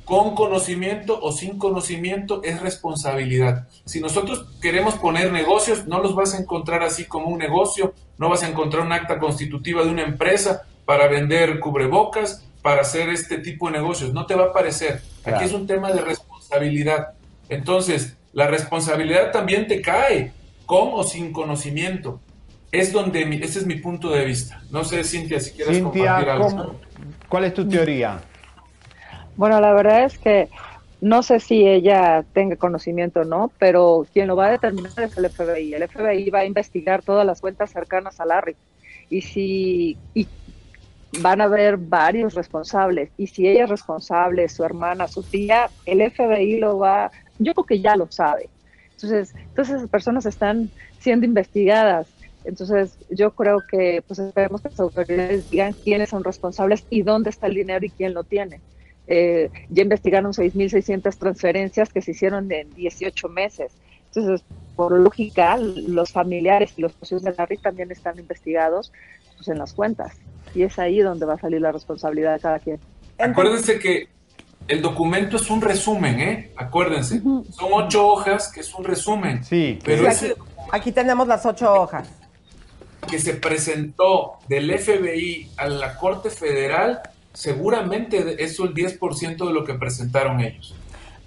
Con 0.06 0.36
conocimiento 0.36 1.20
o 1.20 1.32
sin 1.32 1.58
conocimiento 1.58 2.42
es 2.44 2.62
responsabilidad. 2.62 3.68
Si 3.86 4.00
nosotros 4.00 4.46
queremos 4.62 4.96
poner 4.96 5.32
negocios, 5.32 5.88
no 5.88 6.00
los 6.00 6.16
vas 6.16 6.36
a 6.36 6.38
encontrar 6.38 6.84
así 6.84 7.06
como 7.06 7.28
un 7.28 7.40
negocio, 7.40 7.94
no 8.20 8.30
vas 8.30 8.44
a 8.44 8.48
encontrar 8.48 8.86
un 8.86 8.92
acta 8.92 9.18
constitutiva 9.18 9.84
de 9.84 9.90
una 9.90 10.04
empresa 10.04 10.68
para 10.86 11.08
vender 11.08 11.60
cubrebocas, 11.60 12.46
para 12.62 12.82
hacer 12.82 13.10
este 13.10 13.40
tipo 13.40 13.68
de 13.68 13.80
negocios. 13.80 14.14
No 14.14 14.28
te 14.28 14.36
va 14.36 14.46
a 14.46 14.54
parecer. 14.54 15.02
Claro. 15.24 15.38
Aquí 15.38 15.46
es 15.46 15.54
un 15.54 15.66
tema 15.66 15.92
de 15.92 16.02
responsabilidad. 16.02 17.14
Entonces, 17.50 18.16
la 18.34 18.48
responsabilidad 18.48 19.32
también 19.32 19.68
te 19.68 19.82
cae, 19.82 20.34
con 20.66 20.90
o 20.94 21.04
sin 21.04 21.32
conocimiento. 21.32 22.20
Es 22.72 22.92
donde, 22.92 23.26
mi- 23.26 23.38
ese 23.38 23.60
es 23.60 23.66
mi 23.66 23.76
punto 23.76 24.10
de 24.10 24.26
vista. 24.26 24.62
No 24.72 24.84
sé, 24.84 25.04
Cintia, 25.04 25.40
si 25.40 25.52
quieres 25.52 25.82
compartir 25.82 26.30
algo. 26.30 26.48
¿cómo- 26.50 26.76
¿cuál 27.30 27.46
es 27.46 27.54
tu 27.54 27.68
teoría? 27.68 28.20
Bueno, 29.38 29.60
la 29.62 29.74
verdad 29.74 30.04
es 30.06 30.18
que 30.18 30.50
no 31.02 31.22
sé 31.24 31.40
si 31.40 31.68
ella 31.68 32.24
tenga 32.34 32.56
conocimiento 32.56 33.22
o 33.22 33.26
no, 33.26 33.52
pero 33.60 34.06
quien 34.14 34.28
lo 34.28 34.36
va 34.36 34.48
a 34.48 34.52
determinar 34.52 34.92
es 34.98 35.18
el 35.18 35.26
FBI. 35.30 35.74
El 35.74 35.84
FBI 35.84 36.30
va 36.30 36.40
a 36.40 36.46
investigar 36.46 37.02
todas 37.04 37.26
las 37.26 37.42
cuentas 37.42 37.72
cercanas 37.72 38.20
a 38.20 38.26
Larry. 38.26 38.56
Y 39.10 39.22
si 39.22 39.98
y 40.14 40.28
van 41.20 41.40
a 41.42 41.46
haber 41.46 41.78
varios 41.78 42.34
responsables. 42.34 43.10
Y 43.18 43.28
si 43.28 43.48
ella 43.48 43.66
es 43.66 43.70
responsable, 43.70 44.50
su 44.50 44.64
hermana, 44.66 45.08
su 45.08 45.22
tía, 45.24 45.70
el 45.86 46.02
FBI 46.02 46.60
lo 46.60 46.78
va, 46.80 47.12
yo 47.40 47.54
creo 47.54 47.66
que 47.66 47.80
ya 47.80 47.96
lo 47.96 48.12
sabe. 48.12 48.50
Entonces, 48.96 49.36
entonces 49.36 49.76
esas 49.76 49.90
personas 49.90 50.26
están 50.26 50.70
siendo 51.00 51.26
investigadas. 51.26 52.08
Entonces, 52.46 52.98
yo 53.10 53.32
creo 53.32 53.62
que 53.70 54.04
pues 54.08 54.20
esperemos 54.20 54.62
que 54.62 54.70
las 54.70 54.80
autoridades 54.80 55.50
digan 55.50 55.74
quiénes 55.74 56.10
son 56.10 56.24
responsables 56.24 56.86
y 56.90 57.02
dónde 57.02 57.30
está 57.30 57.48
el 57.48 57.56
dinero 57.56 57.86
y 57.86 57.90
quién 57.90 58.14
lo 58.14 58.24
tiene. 58.24 58.62
Eh, 59.08 59.50
ya 59.70 59.84
investigaron 59.84 60.32
6.600 60.32 61.18
transferencias 61.18 61.92
que 61.92 62.02
se 62.02 62.12
hicieron 62.12 62.52
en 62.52 62.74
18 62.74 63.30
meses. 63.30 63.72
Entonces, 64.08 64.46
por 64.76 64.92
lógica, 64.94 65.58
los 65.58 66.12
familiares 66.12 66.74
y 66.78 66.82
los 66.82 66.94
socios 66.94 67.24
de 67.24 67.34
Larry 67.38 67.58
también 67.58 67.92
están 67.92 68.18
investigados 68.18 68.92
pues, 69.36 69.48
en 69.50 69.58
las 69.58 69.74
cuentas. 69.74 70.14
Y 70.54 70.64
es 70.64 70.80
ahí 70.80 71.00
donde 71.00 71.26
va 71.26 71.34
a 71.34 71.40
salir 71.40 71.62
la 71.62 71.72
responsabilidad 71.72 72.36
de 72.36 72.40
cada 72.40 72.60
quien. 72.60 72.80
Acuérdense 73.18 73.80
que 73.80 74.08
el 74.68 74.82
documento 74.82 75.38
es 75.38 75.50
un 75.50 75.62
resumen, 75.62 76.20
¿eh? 76.20 76.52
Acuérdense. 76.58 77.22
Son 77.22 77.70
ocho 77.72 78.08
hojas 78.08 78.52
que 78.52 78.62
es 78.62 78.74
un 78.74 78.84
resumen. 78.84 79.44
Sí, 79.44 79.80
Pero 79.84 80.04
Sí, 80.04 80.08
ese 80.08 80.32
aquí, 80.32 80.42
aquí 80.72 80.92
tenemos 80.92 81.28
las 81.28 81.46
ocho 81.46 81.72
hojas. 81.74 82.08
que 83.10 83.20
se 83.20 83.34
presentó 83.36 84.40
del 84.48 84.72
FBI 84.80 85.52
a 85.58 85.68
la 85.68 85.96
Corte 85.98 86.30
Federal, 86.32 87.02
seguramente 87.34 88.44
eso 88.44 88.64
el 88.66 88.74
10% 88.74 89.48
de 89.48 89.54
lo 89.54 89.64
que 89.64 89.76
presentaron 89.76 90.42
ellos. 90.42 90.74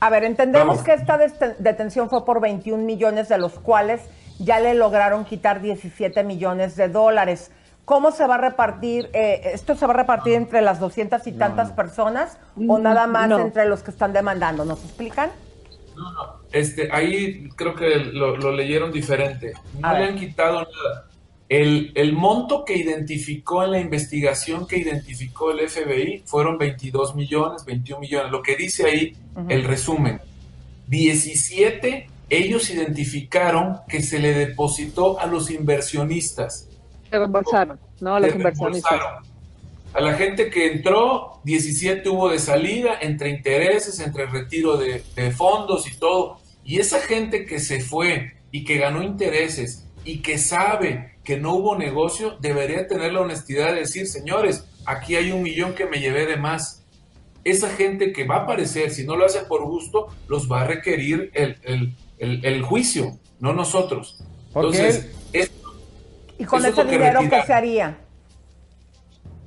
A 0.00 0.10
ver, 0.10 0.24
entendemos 0.24 0.68
Vamos. 0.68 0.82
que 0.84 0.92
esta 0.92 1.18
detención 1.58 2.08
fue 2.10 2.24
por 2.24 2.40
21 2.40 2.82
millones, 2.84 3.28
de 3.28 3.38
los 3.38 3.52
cuales 3.54 4.00
ya 4.38 4.60
le 4.60 4.74
lograron 4.74 5.24
quitar 5.24 5.60
17 5.60 6.22
millones 6.24 6.76
de 6.76 6.88
dólares. 6.88 7.50
¿Cómo 7.88 8.10
se 8.12 8.26
va 8.26 8.34
a 8.34 8.38
repartir? 8.38 9.08
eh, 9.14 9.40
¿Esto 9.54 9.74
se 9.74 9.86
va 9.86 9.94
a 9.94 9.96
repartir 9.96 10.34
entre 10.34 10.60
las 10.60 10.78
200 10.78 11.26
y 11.26 11.32
tantas 11.32 11.72
personas 11.72 12.36
o 12.68 12.78
Mm, 12.78 12.82
nada 12.82 13.06
más 13.06 13.28
no. 13.30 13.38
entre 13.38 13.64
los 13.66 13.82
que 13.82 13.90
están 13.90 14.12
demandando? 14.12 14.66
¿Nos 14.66 14.84
explican? 14.84 15.30
Este, 16.52 16.90
ahí 16.92 17.48
creo 17.56 17.74
que 17.74 17.96
lo, 17.96 18.36
lo 18.36 18.52
leyeron 18.52 18.92
diferente. 18.92 19.52
No 19.80 19.88
A 19.88 19.94
le 19.94 20.00
ver. 20.00 20.08
han 20.10 20.16
quitado 20.18 20.60
nada. 20.60 21.06
El, 21.48 21.92
el 21.94 22.12
monto 22.12 22.62
que 22.66 22.76
identificó 22.76 23.64
en 23.64 23.72
la 23.72 23.80
investigación 23.80 24.66
que 24.66 24.76
identificó 24.78 25.50
el 25.50 25.66
FBI 25.66 26.24
fueron 26.26 26.58
22 26.58 27.14
millones, 27.16 27.64
21 27.64 28.00
millones. 28.00 28.30
Lo 28.30 28.42
que 28.42 28.54
dice 28.54 28.84
ahí 28.84 29.16
el 29.48 29.64
resumen. 29.64 30.20
17 30.88 32.08
ellos 32.30 32.68
identificaron 32.70 33.78
que 33.88 34.02
se 34.02 34.18
le 34.18 34.34
depositó 34.34 35.18
a 35.18 35.26
los 35.26 35.50
inversionistas. 35.50 36.67
Reembolsaron, 37.10 37.78
¿no? 38.00 38.14
A 38.16 38.20
los 38.20 38.34
inversionistas. 38.34 38.90
reembolsaron. 38.90 39.28
A 39.94 40.00
la 40.00 40.14
gente 40.14 40.50
que 40.50 40.72
entró, 40.72 41.40
17 41.44 42.08
hubo 42.10 42.28
de 42.28 42.38
salida, 42.38 42.98
entre 43.00 43.30
intereses, 43.30 43.98
entre 44.00 44.26
retiro 44.26 44.76
de, 44.76 45.02
de 45.16 45.30
fondos 45.30 45.90
y 45.90 45.96
todo. 45.98 46.38
Y 46.64 46.78
esa 46.78 47.00
gente 47.00 47.46
que 47.46 47.58
se 47.58 47.80
fue 47.80 48.34
y 48.52 48.64
que 48.64 48.76
ganó 48.78 49.02
intereses 49.02 49.86
y 50.04 50.18
que 50.20 50.36
sabe 50.38 51.16
que 51.24 51.38
no 51.38 51.54
hubo 51.54 51.76
negocio, 51.76 52.36
debería 52.40 52.86
tener 52.86 53.12
la 53.14 53.20
honestidad 53.20 53.72
de 53.72 53.80
decir, 53.80 54.06
señores, 54.06 54.64
aquí 54.84 55.16
hay 55.16 55.32
un 55.32 55.42
millón 55.42 55.74
que 55.74 55.86
me 55.86 56.00
llevé 56.00 56.26
de 56.26 56.36
más. 56.36 56.84
Esa 57.44 57.70
gente 57.70 58.12
que 58.12 58.24
va 58.26 58.36
a 58.36 58.42
aparecer, 58.42 58.90
si 58.90 59.04
no 59.04 59.16
lo 59.16 59.24
hace 59.24 59.40
por 59.40 59.64
gusto, 59.64 60.08
los 60.28 60.50
va 60.52 60.62
a 60.62 60.66
requerir 60.66 61.30
el, 61.34 61.56
el- 61.62 61.94
el- 62.18 62.44
el 62.44 62.62
juicio, 62.62 63.18
no 63.40 63.52
nosotros. 63.54 64.18
Entonces, 64.54 65.10
es- 65.32 65.50
¿Y 66.38 66.44
con 66.44 66.60
Eso 66.60 66.68
es 66.68 66.78
ese 66.78 66.86
que 66.86 66.92
dinero 66.92 67.20
qué 67.28 67.42
se 67.42 67.52
haría? 67.52 67.98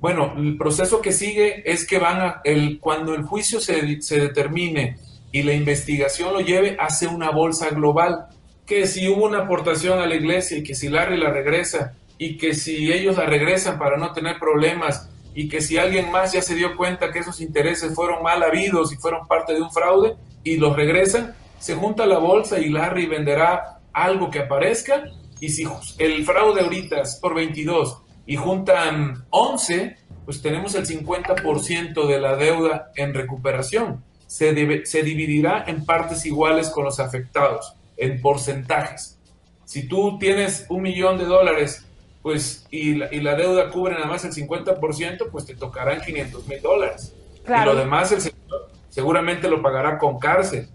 Bueno, 0.02 0.34
el 0.36 0.58
proceso 0.58 1.02
que 1.02 1.12
sigue 1.12 1.64
es 1.72 1.88
que 1.88 2.00
van 2.00 2.22
a, 2.22 2.42
el, 2.44 2.80
cuando 2.80 3.14
el 3.14 3.24
juicio 3.24 3.60
se, 3.60 4.02
se 4.02 4.20
determine 4.20 4.98
y 5.32 5.44
la 5.44 5.54
investigación 5.54 6.34
lo 6.34 6.42
lleve, 6.42 6.76
hace 6.80 7.08
una 7.08 7.32
bolsa 7.32 7.70
global. 7.70 8.28
Que 8.66 8.88
si 8.88 9.08
hubo 9.08 9.26
una 9.26 9.44
aportación 9.44 10.00
a 10.00 10.08
la 10.08 10.16
iglesia 10.16 10.58
y 10.58 10.64
que 10.64 10.76
si 10.76 10.90
Larry 10.90 11.18
la 11.18 11.30
regresa 11.30 11.94
y 12.18 12.38
que 12.38 12.54
si 12.54 12.92
ellos 12.92 13.18
la 13.18 13.26
regresan 13.26 13.78
para 13.80 13.98
no 13.98 14.12
tener 14.12 14.38
problemas 14.38 15.10
y 15.34 15.48
que 15.48 15.62
si 15.62 15.78
alguien 15.78 16.12
más 16.12 16.34
ya 16.34 16.42
se 16.42 16.56
dio 16.56 16.76
cuenta 16.76 17.12
que 17.12 17.20
esos 17.20 17.40
intereses 17.40 17.96
fueron 17.96 18.22
mal 18.22 18.44
habidos 18.44 18.92
y 18.92 18.98
fueron 18.98 19.28
parte 19.28 19.54
de 19.54 19.62
un 19.62 19.72
fraude 19.72 20.16
y 20.44 20.58
los 20.58 20.76
regresan, 20.76 21.36
se 21.60 21.76
junta 21.76 22.06
la 22.06 22.18
bolsa 22.18 22.60
y 22.60 22.70
Larry 22.70 23.06
venderá 23.06 23.80
algo 23.94 24.30
que 24.30 24.40
aparezca 24.40 25.04
y 25.42 25.50
si 25.50 25.66
el 25.98 26.24
fraude 26.24 26.62
ahorita 26.62 27.02
es 27.02 27.16
por 27.16 27.36
22 27.36 27.98
y 28.26 28.38
juntan 28.38 29.26
11, 29.32 29.98
pues 30.24 30.42
tenemos 30.42 30.74
el 30.76 30.86
50% 30.88 32.08
de 32.08 32.20
la 32.22 32.36
deuda 32.38 32.92
en 32.96 33.14
recuperación. 33.14 34.04
Se, 34.28 34.54
debe- 34.54 34.86
se 34.86 35.04
dividirá 35.04 35.66
en 35.68 35.84
partes 35.86 36.26
iguales 36.26 36.70
con 36.70 36.86
los 36.86 37.02
afectados, 37.02 37.74
en 37.98 38.22
porcentajes. 38.22 39.18
Si 39.66 39.88
tú 39.88 40.18
tienes 40.20 40.66
un 40.70 40.82
millón 40.84 41.18
de 41.18 41.26
dólares 41.26 41.86
pues 42.22 42.68
y 42.70 42.94
la, 42.96 43.12
y 43.12 43.20
la 43.20 43.34
deuda 43.36 43.72
cubre 43.72 43.96
nada 43.96 44.06
más 44.06 44.24
el 44.26 44.32
50%, 44.32 45.30
pues 45.32 45.46
te 45.46 45.56
tocarán 45.56 46.02
500 46.02 46.48
mil 46.48 46.62
dólares. 46.62 47.14
Claro. 47.44 47.72
Y 47.72 47.74
lo 47.74 47.80
demás 47.80 48.12
el 48.12 48.22
señor 48.22 48.70
seguramente 48.90 49.50
lo 49.50 49.60
pagará 49.62 49.98
con 49.98 50.20
cárcel. 50.20 50.70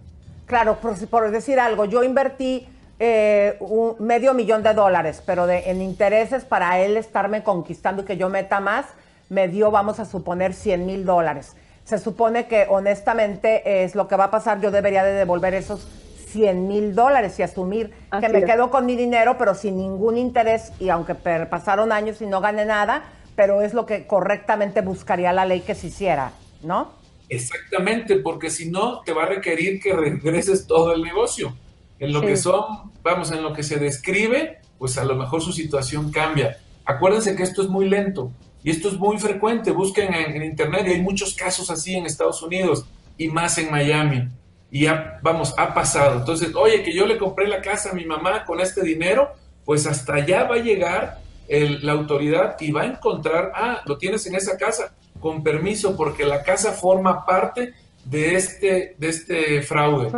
Claro, 0.47 0.81
por, 0.81 0.97
si- 0.97 1.07
por 1.07 1.31
decir 1.31 1.61
algo, 1.61 1.85
yo 1.85 2.03
invertí 2.03 2.67
eh, 2.99 3.57
un 3.61 3.97
medio 4.01 4.35
millón 4.35 4.63
de 4.63 4.75
dólares, 4.75 5.23
pero 5.25 5.47
de, 5.47 5.71
en 5.71 5.83
intereses 5.83 6.45
para 6.45 6.81
él 6.81 6.97
estarme 6.97 7.43
conquistando 7.43 8.03
y 8.03 8.05
que 8.05 8.17
yo 8.17 8.29
meta 8.29 8.61
más, 8.61 8.87
me 9.29 9.49
dio, 9.49 9.71
vamos 9.71 10.01
a 10.01 10.05
suponer, 10.05 10.55
100 10.55 10.87
mil 10.87 11.05
dólares. 11.05 11.57
Se 11.85 11.99
supone 11.99 12.47
que 12.49 12.67
honestamente 12.69 13.85
es 13.85 13.95
lo 13.95 14.09
que 14.09 14.17
va 14.17 14.25
a 14.25 14.31
pasar, 14.31 14.61
yo 14.61 14.71
debería 14.71 15.05
de 15.05 15.13
devolver 15.13 15.55
esos 15.55 15.87
100 16.29 16.67
mil 16.69 16.95
dólares 16.95 17.39
y 17.39 17.43
asumir 17.43 17.93
que 18.19 18.29
me 18.29 18.43
es. 18.43 18.45
quedo 18.45 18.71
con 18.71 18.87
mi 18.87 18.97
dinero, 18.97 19.37
pero 19.39 19.55
sin 19.55 19.77
ningún 19.77 20.17
interés 20.17 20.73
y 20.79 20.89
aunque 20.89 21.15
per- 21.15 21.49
pasaron 21.49 21.93
años 21.93 22.21
y 22.23 22.27
no 22.27 22.41
gané 22.41 22.65
nada, 22.65 23.05
pero 23.37 23.63
es 23.63 23.75
lo 23.75 23.87
que 23.87 24.07
correctamente 24.07 24.81
buscaría 24.81 25.33
la 25.33 25.45
ley 25.45 25.61
que 25.63 25.75
se 25.75 25.89
hiciera, 25.89 26.33
¿no? 26.61 26.95
Exactamente, 27.29 28.17
porque 28.19 28.51
si 28.51 28.71
no, 28.71 29.03
te 29.05 29.13
va 29.13 29.25
a 29.25 29.27
requerir 29.27 29.81
que 29.81 29.93
regreses 29.95 30.67
todo 30.67 30.93
el 30.95 31.03
negocio. 31.03 31.59
En 31.99 32.13
lo 32.13 32.21
Sí. 32.21 32.27
que 32.27 32.37
son, 32.37 32.93
vamos, 33.03 33.31
en 33.33 33.43
lo 33.43 33.53
que 33.53 33.63
se 33.63 33.79
describe, 33.79 34.59
pues 34.79 34.99
a 34.99 35.05
lo 35.05 35.15
mejor 35.15 35.41
su 35.43 35.53
situación 35.53 36.11
cambia. 36.11 36.59
Acuérdense 36.85 37.35
que 37.35 37.43
esto 37.43 37.63
es 37.63 37.69
muy 37.69 37.89
lento 37.89 38.31
y 38.63 38.71
esto 38.71 38.89
es 38.89 38.95
muy 38.99 39.19
frecuente. 39.19 39.71
Busquen 39.71 40.13
en, 40.15 40.37
en 40.37 40.43
internet 40.45 40.85
y 40.87 40.91
hay 40.93 41.03
muchos 41.03 41.35
casos 41.35 41.71
así 41.71 41.95
en 41.95 42.07
Estados 42.07 42.43
Unidos 42.43 42.85
y 43.17 43.29
más 43.29 43.57
en 43.59 43.71
Miami. 43.71 44.29
Y 44.71 44.83
ya, 44.83 45.19
vamos, 45.23 45.55
ha 45.57 45.73
pasado. 45.73 46.19
Entonces, 46.19 46.55
oye, 46.55 46.83
que 46.83 46.93
yo 46.95 47.07
le 47.07 47.17
compré 47.19 47.49
la 47.49 47.63
casa 47.63 47.91
a 47.91 47.95
mi 47.95 48.05
mamá 48.05 48.45
con 48.45 48.61
este 48.61 48.83
dinero, 48.83 49.31
pues 49.65 49.87
hasta 49.87 50.15
allá 50.15 50.45
va 50.45 50.57
a 50.57 50.59
llegar 50.59 51.19
el- 51.49 51.85
la 51.87 51.93
autoridad 51.93 52.57
y 52.61 52.73
va 52.73 52.83
a 52.83 52.87
encontrar, 52.87 53.53
ah, 53.55 53.81
lo 53.87 53.97
tienes 53.97 54.27
en 54.27 54.35
esa 54.35 54.57
casa, 54.59 54.95
con 55.21 55.43
permiso, 55.43 55.97
porque 55.97 56.25
la 56.25 56.43
casa 56.43 56.73
forma 56.73 57.25
parte 57.25 57.73
de 58.05 58.35
este, 58.35 58.97
de 58.99 59.09
este 59.09 59.63
fraude. 59.63 60.11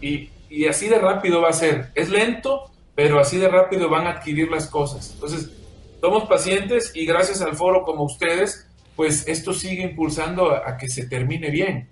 Y, 0.00 0.30
y 0.56 0.66
así 0.66 0.88
de 0.88 0.98
rápido 0.98 1.40
va 1.40 1.50
a 1.50 1.52
ser. 1.52 1.90
Es 1.94 2.10
lento, 2.10 2.70
pero 2.94 3.18
así 3.18 3.38
de 3.38 3.48
rápido 3.48 3.88
van 3.88 4.06
a 4.06 4.10
adquirir 4.10 4.50
las 4.50 4.66
cosas. 4.66 5.12
Entonces, 5.14 5.50
somos 6.00 6.24
pacientes 6.24 6.92
y 6.94 7.06
gracias 7.06 7.40
al 7.40 7.56
foro 7.56 7.82
como 7.82 8.04
ustedes, 8.04 8.68
pues 8.96 9.26
esto 9.26 9.52
sigue 9.52 9.82
impulsando 9.82 10.50
a, 10.50 10.68
a 10.68 10.76
que 10.76 10.88
se 10.88 11.06
termine 11.06 11.50
bien. 11.50 11.88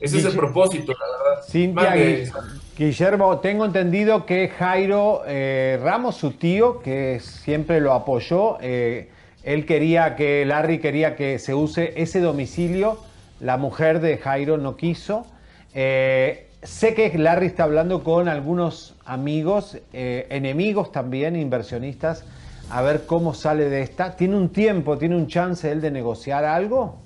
Ese 0.00 0.18
es 0.18 0.24
el 0.24 0.36
propósito, 0.36 0.92
la 0.92 1.06
verdad. 1.18 1.42
Guillermo, 2.76 3.38
tengo 3.40 3.64
entendido 3.64 4.26
que 4.26 4.48
Jairo 4.48 5.22
eh, 5.26 5.80
Ramos, 5.82 6.16
su 6.16 6.32
tío, 6.32 6.80
que 6.80 7.18
siempre 7.20 7.80
lo 7.80 7.92
apoyó, 7.92 8.58
eh, 8.60 9.10
él 9.42 9.66
quería 9.66 10.14
que, 10.14 10.44
Larry 10.44 10.78
quería 10.78 11.16
que 11.16 11.40
se 11.40 11.54
use 11.54 11.94
ese 11.96 12.20
domicilio, 12.20 12.98
la 13.40 13.56
mujer 13.56 14.00
de 14.00 14.18
Jairo 14.18 14.56
no 14.56 14.76
quiso. 14.76 15.26
Eh, 15.74 16.47
sé 16.62 16.94
que 16.94 17.16
Larry 17.16 17.46
está 17.46 17.64
hablando 17.64 18.02
con 18.02 18.28
algunos 18.28 18.94
amigos, 19.04 19.78
eh, 19.92 20.26
enemigos 20.30 20.92
también, 20.92 21.36
inversionistas, 21.36 22.24
a 22.70 22.82
ver 22.82 23.06
cómo 23.06 23.34
sale 23.34 23.68
de 23.68 23.82
esta. 23.82 24.16
¿Tiene 24.16 24.36
un 24.36 24.50
tiempo, 24.50 24.98
tiene 24.98 25.16
un 25.16 25.26
chance 25.26 25.70
él 25.70 25.80
de 25.80 25.90
negociar 25.90 26.44
algo? 26.44 26.96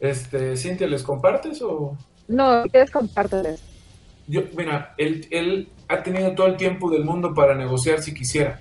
Este, 0.00 0.56
Cintia, 0.56 0.86
¿les 0.86 1.02
compartes 1.02 1.60
o...? 1.62 1.96
No, 2.28 2.62
quieres 2.70 2.90
compárteles. 2.90 3.62
Yo, 4.26 4.42
mira, 4.56 4.94
él, 4.98 5.26
él 5.30 5.68
ha 5.88 6.02
tenido 6.02 6.34
todo 6.34 6.46
el 6.46 6.56
tiempo 6.56 6.90
del 6.90 7.04
mundo 7.04 7.34
para 7.34 7.54
negociar 7.54 8.02
si 8.02 8.12
quisiera. 8.12 8.60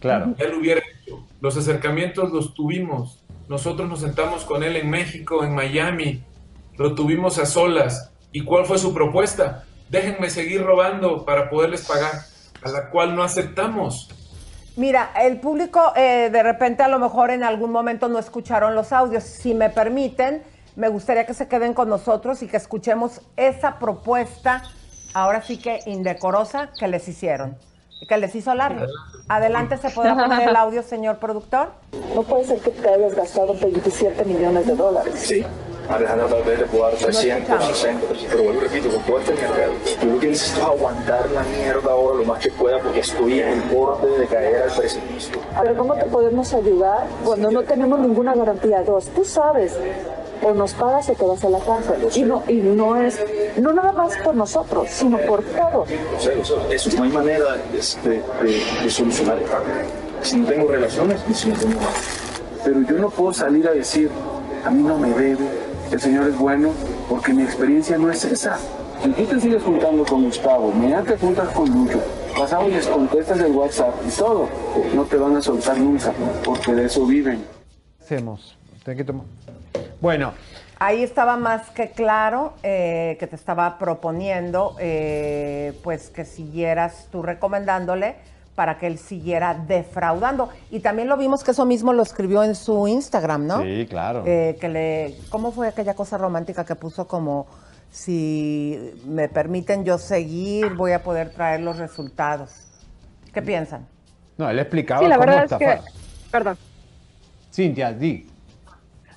Claro. 0.00 0.34
Ya 0.38 0.46
lo 0.48 0.58
hubiera 0.58 0.80
hecho. 0.80 1.24
Los 1.40 1.56
acercamientos 1.56 2.30
los 2.30 2.54
tuvimos. 2.54 3.18
Nosotros 3.48 3.88
nos 3.88 4.00
sentamos 4.00 4.44
con 4.44 4.62
él 4.62 4.76
en 4.76 4.90
México, 4.90 5.42
en 5.42 5.54
Miami. 5.54 6.22
Lo 6.78 6.94
tuvimos 6.94 7.38
a 7.38 7.46
solas. 7.46 8.10
¿Y 8.32 8.44
cuál 8.44 8.66
fue 8.66 8.78
su 8.78 8.92
propuesta? 8.92 9.64
Déjenme 9.88 10.30
seguir 10.30 10.62
robando 10.62 11.24
para 11.24 11.48
poderles 11.48 11.86
pagar, 11.86 12.12
a 12.62 12.68
la 12.68 12.90
cual 12.90 13.14
no 13.14 13.22
aceptamos. 13.22 14.08
Mira, 14.76 15.10
el 15.18 15.40
público 15.40 15.92
eh, 15.96 16.28
de 16.30 16.42
repente 16.42 16.82
a 16.82 16.88
lo 16.88 16.98
mejor 16.98 17.30
en 17.30 17.44
algún 17.44 17.72
momento 17.72 18.08
no 18.08 18.18
escucharon 18.18 18.74
los 18.74 18.92
audios. 18.92 19.24
Si 19.24 19.54
me 19.54 19.70
permiten, 19.70 20.42
me 20.76 20.88
gustaría 20.88 21.24
que 21.24 21.32
se 21.32 21.48
queden 21.48 21.72
con 21.72 21.88
nosotros 21.88 22.42
y 22.42 22.46
que 22.46 22.58
escuchemos 22.58 23.22
esa 23.36 23.78
propuesta, 23.78 24.62
ahora 25.14 25.40
sí 25.40 25.56
que 25.56 25.80
indecorosa, 25.86 26.70
que 26.78 26.88
les 26.88 27.08
hicieron, 27.08 27.56
que 28.06 28.16
les 28.18 28.34
hizo 28.34 28.54
Larry. 28.54 28.86
Adelante, 29.28 29.76
¿se 29.78 29.90
podrá 29.90 30.14
poner 30.14 30.48
el 30.48 30.56
audio, 30.56 30.82
señor 30.82 31.18
productor? 31.18 31.68
No 32.14 32.22
puede 32.22 32.44
ser 32.44 32.60
que 32.60 32.70
te 32.70 32.88
hayas 32.88 33.14
gastado 33.14 33.54
27 33.54 34.24
millones 34.24 34.66
de 34.66 34.74
dólares. 34.74 35.14
Sí. 35.16 35.44
Alejandra 35.88 36.26
tal 36.26 36.42
vez 36.42 36.58
le 36.58 36.66
puedo 36.66 36.84
dar 36.84 36.94
300, 36.94 37.64
60, 37.64 38.06
pero 38.28 38.42
vuelvo 38.42 38.60
y 38.60 38.64
repito, 38.64 38.90
con 38.90 39.02
todo 39.04 39.20
este 39.20 39.34
mierda, 39.34 39.56
yo 40.02 40.12
lo 40.12 40.18
que 40.18 40.26
necesito 40.26 40.60
es 40.60 40.64
aguantar 40.64 41.30
la 41.30 41.42
mierda 41.44 41.92
ahora 41.92 42.18
lo 42.18 42.24
más 42.24 42.40
que 42.40 42.50
pueda 42.50 42.80
porque 42.80 43.00
estoy 43.00 43.40
en 43.40 43.48
el 43.50 43.60
borde 43.62 44.18
de 44.18 44.26
caer 44.26 44.62
al 44.62 44.76
precipicio. 44.76 45.38
Pero 45.62 45.76
¿cómo 45.76 45.94
te 45.94 46.04
podemos 46.06 46.52
ayudar 46.54 47.06
cuando 47.24 47.52
no 47.52 47.62
tenemos 47.62 48.00
ninguna 48.00 48.34
garantía? 48.34 48.82
Dos, 48.82 49.06
tú 49.10 49.24
sabes, 49.24 49.78
o 50.42 50.52
nos 50.54 50.72
pagas 50.74 51.08
o 51.08 51.12
te 51.14 51.24
vas 51.24 51.44
a 51.44 51.48
la 51.50 51.58
cárcel. 51.58 52.08
Y 52.14 52.22
no, 52.22 52.42
y 52.48 52.54
no 52.54 53.00
es, 53.00 53.18
no 53.58 53.72
nada 53.72 53.92
más 53.92 54.16
por 54.18 54.34
nosotros, 54.34 54.88
sino 54.90 55.18
por 55.18 55.42
todos. 55.42 55.88
Eso, 56.70 56.90
no 56.96 57.02
hay 57.04 57.10
manera 57.10 57.44
de, 57.54 58.10
de, 58.10 58.22
de- 58.52 58.82
de 58.84 58.90
solucionar. 58.90 59.38
Si 60.22 60.36
no 60.36 60.46
tengo 60.48 60.68
relaciones 60.68 61.20
y 61.28 61.34
si 61.34 61.48
no 61.48 61.56
tengo 61.56 61.80
nada. 61.80 61.92
Pero 62.64 62.80
yo 62.82 62.98
no 62.98 63.10
puedo 63.10 63.32
salir 63.32 63.66
a 63.68 63.72
decir, 63.72 64.10
a 64.64 64.70
mí 64.70 64.82
no 64.82 64.98
me 64.98 65.10
debe, 65.10 65.46
el 65.90 66.00
Señor 66.00 66.28
es 66.28 66.36
bueno, 66.38 66.70
porque 67.08 67.32
mi 67.32 67.42
experiencia 67.42 67.96
no 67.96 68.10
es 68.10 68.24
esa. 68.24 68.58
Si 69.02 69.10
tú 69.10 69.24
te 69.24 69.40
sigues 69.40 69.62
juntando 69.62 70.04
con 70.04 70.24
Gustavo, 70.24 70.72
mañana 70.72 71.04
te 71.04 71.16
juntas 71.16 71.48
con 71.50 71.68
Lucho, 71.70 72.00
pasado 72.36 72.66
y 72.68 72.72
les 72.72 72.86
contestas 72.88 73.38
el 73.38 73.52
WhatsApp 73.52 73.94
y 74.04 74.10
todo, 74.10 74.48
no 74.94 75.04
te 75.04 75.16
van 75.16 75.36
a 75.36 75.42
soltar 75.42 75.78
nunca, 75.78 76.12
porque 76.44 76.72
de 76.74 76.86
eso 76.86 77.06
viven. 77.06 77.44
hacemos? 78.02 78.56
Tengo 78.84 78.96
que 78.98 79.04
tomar- 79.04 79.26
Bueno, 80.00 80.32
Ahí 80.78 81.02
estaba 81.02 81.38
más 81.38 81.70
que 81.70 81.90
claro 81.90 82.52
eh, 82.62 83.16
que 83.18 83.26
te 83.26 83.34
estaba 83.34 83.78
proponiendo, 83.78 84.76
eh, 84.78 85.72
pues 85.82 86.10
que 86.10 86.26
siguieras 86.26 87.08
tú 87.10 87.22
recomendándole 87.22 88.16
para 88.54 88.76
que 88.78 88.86
él 88.86 88.98
siguiera 88.98 89.54
defraudando. 89.54 90.50
Y 90.70 90.80
también 90.80 91.08
lo 91.08 91.16
vimos 91.16 91.42
que 91.42 91.52
eso 91.52 91.64
mismo 91.64 91.94
lo 91.94 92.02
escribió 92.02 92.44
en 92.44 92.54
su 92.54 92.88
Instagram, 92.88 93.46
¿no? 93.46 93.62
Sí, 93.62 93.86
claro. 93.88 94.22
Eh, 94.26 94.58
que 94.60 94.68
le, 94.68 95.14
¿Cómo 95.30 95.50
fue 95.50 95.68
aquella 95.68 95.94
cosa 95.94 96.18
romántica 96.18 96.66
que 96.66 96.74
puso 96.74 97.08
como, 97.08 97.46
si 97.90 99.00
me 99.06 99.30
permiten 99.30 99.82
yo 99.82 99.96
seguir, 99.96 100.74
voy 100.74 100.92
a 100.92 101.02
poder 101.02 101.30
traer 101.30 101.60
los 101.60 101.78
resultados? 101.78 102.52
¿Qué 103.32 103.40
piensan? 103.40 103.86
no, 104.36 104.50
él 104.50 104.58
explicaba 104.58 105.00
Sí, 105.00 105.08
la 105.08 105.16
cómo 105.16 105.26
verdad 105.26 105.44
es 105.50 105.58
que, 105.58 105.80
perdón. 106.30 106.58
Cintia, 107.50 107.92
di. 107.94 108.35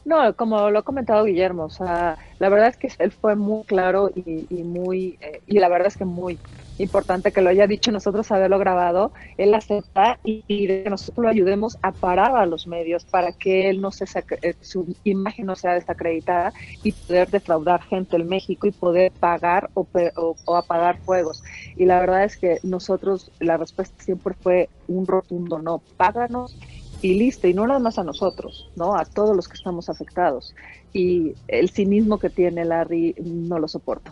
No, 0.10 0.36
como 0.36 0.72
lo 0.72 0.80
ha 0.80 0.84
comentado 0.84 1.24
Guillermo, 1.26 1.66
o 1.66 1.70
sea, 1.70 2.18
la 2.40 2.50
verdad 2.50 2.70
es 2.70 2.78
que 2.78 2.90
él 2.98 3.12
fue 3.12 3.36
muy 3.36 3.64
claro 3.66 4.10
y, 4.16 4.48
y 4.50 4.64
muy, 4.64 5.18
eh, 5.22 5.44
y 5.46 5.60
la 5.60 5.70
verdad 5.70 5.88
es 5.88 5.98
que 5.98 6.06
muy 6.06 6.42
importante 6.78 7.32
que 7.32 7.42
lo 7.42 7.50
haya 7.50 7.68
dicho 7.68 7.92
nosotros 7.92 8.32
haberlo 8.32 8.58
grabado, 8.58 9.14
él 9.38 9.54
acepta 9.54 10.20
y 10.24 10.44
que 10.84 10.90
nosotros 10.90 11.24
lo 11.26 11.30
ayudemos 11.30 11.78
a 11.84 11.92
parar 11.92 12.36
a 12.38 12.46
los 12.48 12.66
medios 12.66 13.06
para 13.06 13.34
que 13.34 13.70
él 13.70 13.82
no 13.82 13.92
se 13.92 14.06
eh, 14.42 14.56
su 14.62 14.98
imagen 15.04 15.46
no 15.46 15.56
sea 15.56 15.74
desacreditada 15.76 16.54
y 16.82 16.94
poder 16.94 17.30
defraudar 17.30 17.84
gente 17.84 18.16
en 18.16 18.28
México 18.28 18.66
y 18.68 18.72
poder 18.72 19.12
pagar 19.20 19.70
o, 19.76 19.88
o, 20.16 20.36
o 20.46 20.56
apagar 20.56 21.00
fuegos. 21.06 21.44
Y 21.76 21.86
la 21.86 22.00
verdad 22.00 22.24
es 22.24 22.38
que 22.38 22.60
nosotros, 22.64 23.32
la 23.40 23.58
respuesta 23.58 23.96
siempre 24.04 24.34
fue 24.42 24.72
un 24.88 25.06
rotundo 25.06 25.60
no, 25.62 25.84
páganos 25.98 26.58
y 27.02 27.14
listo, 27.16 27.48
y 27.48 27.54
no 27.54 27.66
nada 27.68 27.80
más 27.80 27.98
a 28.00 28.04
nosotros, 28.04 28.70
¿no? 28.76 28.96
A 28.96 29.06
todos 29.06 29.36
los 29.36 29.48
que 29.48 29.56
estamos 29.56 29.90
afectados. 29.90 30.54
Y 30.94 31.34
el 31.48 31.70
cinismo 31.70 32.20
que 32.20 32.30
tiene 32.30 32.66
Larry 32.66 33.16
no 33.24 33.60
lo 33.60 33.68
soporto. 33.68 34.12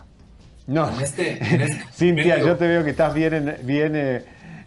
No, 0.68 0.90
este, 1.02 1.34
este 1.42 1.84
Cintia, 1.92 2.40
yo 2.40 2.56
te 2.58 2.68
veo 2.68 2.84
que 2.84 2.92
estás 2.92 3.14
bien. 3.14 3.34
en- 3.34 3.56
bien 3.66 3.96
eh, 3.96 4.24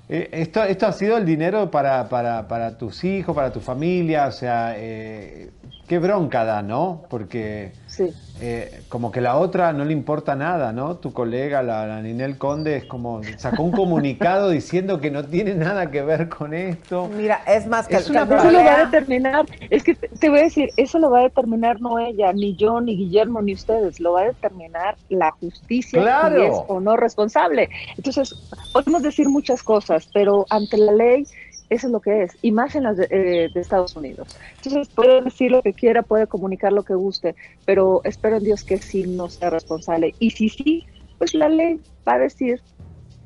eh, 0.09 0.29
esto, 0.33 0.65
esto 0.65 0.87
ha 0.87 0.93
sido 0.93 1.17
el 1.19 1.25
dinero 1.25 1.71
para, 1.71 2.09
para, 2.09 2.49
para 2.49 2.77
tus 2.77 3.05
hijos, 3.05 3.35
para 3.35 3.53
tu 3.53 3.61
familia. 3.61 4.27
O 4.27 4.33
sea, 4.33 4.75
eh, 4.77 5.51
qué 5.91 5.99
bronca 5.99 6.45
da, 6.45 6.63
¿no? 6.63 7.03
Porque 7.11 7.73
Sí. 7.89 8.05
eh, 8.41 8.83
como 8.89 9.11
que 9.11 9.21
la 9.21 9.37
otra 9.37 9.73
no 9.73 9.85
le 9.85 9.93
importa 9.93 10.37
nada, 10.37 10.73
¿no? 10.73 10.99
Tu 10.99 11.13
colega, 11.13 11.65
la, 11.65 11.85
la 11.85 12.01
Ninel 12.01 12.39
Conde, 12.39 12.77
es 12.77 12.85
como 12.85 13.21
sacó 13.39 13.65
un 13.65 13.73
comunicado 13.73 14.51
diciendo 14.61 15.01
que 15.01 15.11
no 15.11 15.25
tiene 15.25 15.57
nada 15.57 15.91
que 15.91 16.03
ver 16.03 16.29
con 16.29 16.55
esto. 16.55 17.09
Mira, 17.09 17.41
es 17.45 17.67
más 17.67 17.89
que, 17.89 17.97
Es 17.97 18.05
que 18.07 18.13
una 18.13 18.23
Eso 18.23 18.53
lo 18.53 18.65
va 18.65 18.75
a 18.77 18.85
determinar, 18.85 19.47
es 19.69 19.83
que 19.83 19.97
te 19.97 20.07
te 20.07 20.29
voy 20.31 20.39
a 20.39 20.43
decir, 20.43 20.71
eso 20.77 21.01
lo 21.01 21.11
va 21.11 21.19
a 21.21 21.23
determinar 21.25 21.81
no 21.81 21.99
ella, 21.99 22.33
ni 22.33 22.55
yo, 22.55 22.81
ni 22.81 22.97
Guillermo, 22.97 23.43
ni 23.43 23.55
ustedes, 23.55 23.99
lo 23.99 24.13
va 24.13 24.21
a 24.21 24.25
determinar 24.27 24.97
la 25.09 25.33
justicia 25.33 26.01
Claro. 26.01 26.37
si 26.37 26.47
es 26.47 26.55
o 26.69 26.79
no 26.79 26.97
responsable. 26.97 27.69
Entonces, 27.97 28.33
podemos 28.73 29.03
decir 29.03 29.29
muchas 29.29 29.65
cosas, 29.65 30.09
pero 30.15 30.47
ante 30.51 30.77
la 30.79 30.93
ley 30.93 31.27
eso 31.71 31.87
es 31.87 31.93
lo 31.93 32.01
que 32.01 32.25
es, 32.25 32.37
y 32.43 32.53
más 32.53 32.75
en 32.75 32.83
las 32.83 32.97
de, 32.99 33.07
eh, 33.11 33.49
de 33.55 33.61
Estados 33.61 33.97
Unidos. 33.97 34.37
Entonces, 34.57 34.89
puede 34.95 35.23
decir 35.23 35.51
lo 35.51 35.63
que 35.63 35.73
quiera, 35.73 36.03
puede 36.03 36.27
comunicar 36.27 36.73
lo 36.73 36.83
que 36.83 36.95
guste, 36.95 37.35
pero 37.65 38.03
espero 38.05 38.37
en 38.37 38.45
Dios 38.45 38.65
que 38.65 38.77
sí 38.79 39.05
no 39.07 39.29
sea 39.31 39.51
responsable. 39.51 40.15
Y 40.19 40.31
si 40.33 40.49
sí, 40.49 40.87
pues 41.19 41.33
la 41.35 41.49
ley 41.49 41.81
va 42.07 42.15
a 42.15 42.19
decir 42.19 42.61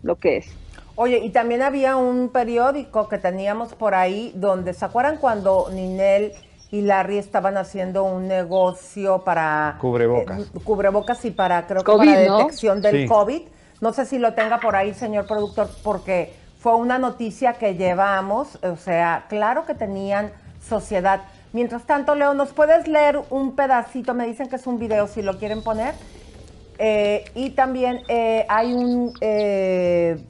lo 0.03 0.17
que 0.17 0.37
es. 0.39 0.47
Oye, 0.97 1.19
y 1.19 1.31
también 1.31 1.63
había 1.63 1.97
un 1.97 2.29
periódico 2.29 3.09
que 3.09 3.19
teníamos 3.19 3.75
por 3.75 3.95
ahí 3.97 4.31
donde, 4.37 4.75
¿se 4.75 4.85
acuerdan 4.85 5.17
cuando 5.17 5.69
Ninel 5.73 6.33
y 6.71 6.83
Larry 6.83 7.19
estaban 7.19 7.57
haciendo 7.57 8.05
un 8.05 8.29
negocio 8.29 9.23
para... 9.25 9.77
Cubrebocas. 9.81 10.41
eh, 10.43 10.45
cubrebocas 10.63 11.25
y 11.25 11.31
para, 11.31 11.67
creo 11.67 11.81
que 11.83 11.91
COVID, 11.93 12.07
para 12.15 12.27
¿no? 12.27 12.39
detección 12.39 12.81
del 12.83 13.03
Sí. 13.03 13.07
COVID. 13.09 13.43
No 13.81 13.93
sé 13.93 14.07
si 14.07 14.19
lo 14.19 14.35
tenga 14.35 14.59
por 14.61 14.77
ahí, 14.77 14.95
señor 14.95 15.27
productor, 15.27 15.69
porque 15.83 16.33
fue 16.65 16.77
una 16.77 16.99
noticia 16.99 17.53
que 17.53 17.75
llevamos, 17.75 18.59
o 18.63 18.77
sea, 18.77 19.27
claro 19.29 19.67
que 19.67 19.75
tenían 19.75 20.33
sociedad. 20.67 21.21
Mientras 21.53 21.83
tanto, 21.83 22.15
Leo, 22.15 22.33
¿nos 22.33 22.55
puedes 22.55 22.89
leer 22.89 23.21
un 23.29 23.55
pedacito? 23.55 24.15
Me 24.15 24.27
dicen 24.27 24.49
que 24.49 24.57
es 24.57 24.67
un 24.67 24.79
video, 24.79 25.07
si 25.07 25.21
lo 25.21 25.39
quieren 25.39 25.63
poner. 25.63 25.95
Eh, 26.79 27.27
y 27.35 27.51
también 27.51 28.01
eh, 28.09 28.47
hay 28.49 28.73
un, 28.73 29.13
eh, 29.21 30.25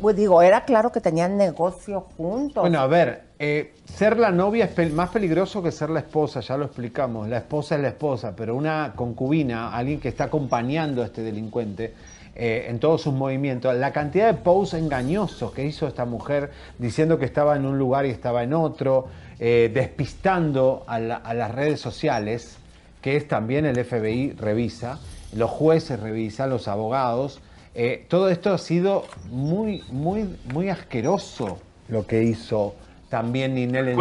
pues 0.00 0.16
digo, 0.16 0.42
era 0.42 0.64
claro 0.64 0.90
que 0.90 1.00
tenían 1.00 1.36
negocio 1.36 2.08
juntos. 2.16 2.60
Bueno, 2.60 2.80
a 2.80 2.88
ver, 2.88 3.22
eh, 3.38 3.72
ser 3.84 4.18
la 4.18 4.32
novia 4.32 4.64
es 4.64 4.92
más 4.92 5.10
peligroso 5.10 5.62
que 5.62 5.70
ser 5.70 5.90
la 5.90 6.00
esposa, 6.00 6.40
ya 6.40 6.56
lo 6.56 6.64
explicamos. 6.64 7.28
La 7.28 7.38
esposa 7.38 7.76
es 7.76 7.82
la 7.82 7.88
esposa, 7.88 8.34
pero 8.34 8.56
una 8.56 8.94
concubina, 8.96 9.72
alguien 9.72 10.00
que 10.00 10.08
está 10.08 10.24
acompañando 10.24 11.02
a 11.02 11.06
este 11.06 11.22
delincuente 11.22 11.94
eh, 12.34 12.66
en 12.68 12.78
todos 12.78 13.02
sus 13.02 13.12
movimientos, 13.12 13.74
la 13.76 13.92
cantidad 13.92 14.26
de 14.26 14.34
posts 14.34 14.74
engañosos 14.74 15.52
que 15.52 15.64
hizo 15.66 15.86
esta 15.86 16.04
mujer 16.04 16.50
diciendo 16.78 17.18
que 17.18 17.24
estaba 17.26 17.56
en 17.56 17.66
un 17.66 17.78
lugar 17.78 18.06
y 18.06 18.10
estaba 18.10 18.42
en 18.42 18.54
otro, 18.54 19.06
eh, 19.38 19.70
despistando 19.72 20.84
a, 20.86 20.98
la- 20.98 21.16
a 21.16 21.34
las 21.34 21.54
redes 21.54 21.80
sociales, 21.80 22.56
que 23.02 23.16
es 23.16 23.28
también 23.28 23.66
el 23.66 23.76
FBI 23.84 24.32
revisa, 24.32 24.98
los 25.34 25.50
jueces 25.50 25.98
revisan, 26.00 26.50
los 26.50 26.68
abogados. 26.68 27.40
Eh, 27.74 28.04
todo 28.08 28.28
esto 28.28 28.52
ha 28.52 28.58
sido 28.58 29.04
muy, 29.30 29.82
muy, 29.90 30.36
muy 30.52 30.68
asqueroso 30.68 31.58
lo 31.88 32.06
que 32.06 32.22
hizo 32.22 32.74
también 33.08 33.54
Ninel 33.54 33.88
en 33.88 33.96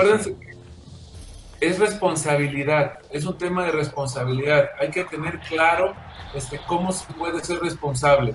es 1.61 1.77
responsabilidad, 1.77 2.99
es 3.11 3.25
un 3.25 3.37
tema 3.37 3.63
de 3.65 3.71
responsabilidad. 3.71 4.71
Hay 4.79 4.89
que 4.89 5.03
tener 5.05 5.39
claro 5.41 5.93
este, 6.33 6.59
cómo 6.67 6.91
se 6.91 7.05
puede 7.13 7.43
ser 7.43 7.59
responsable, 7.59 8.33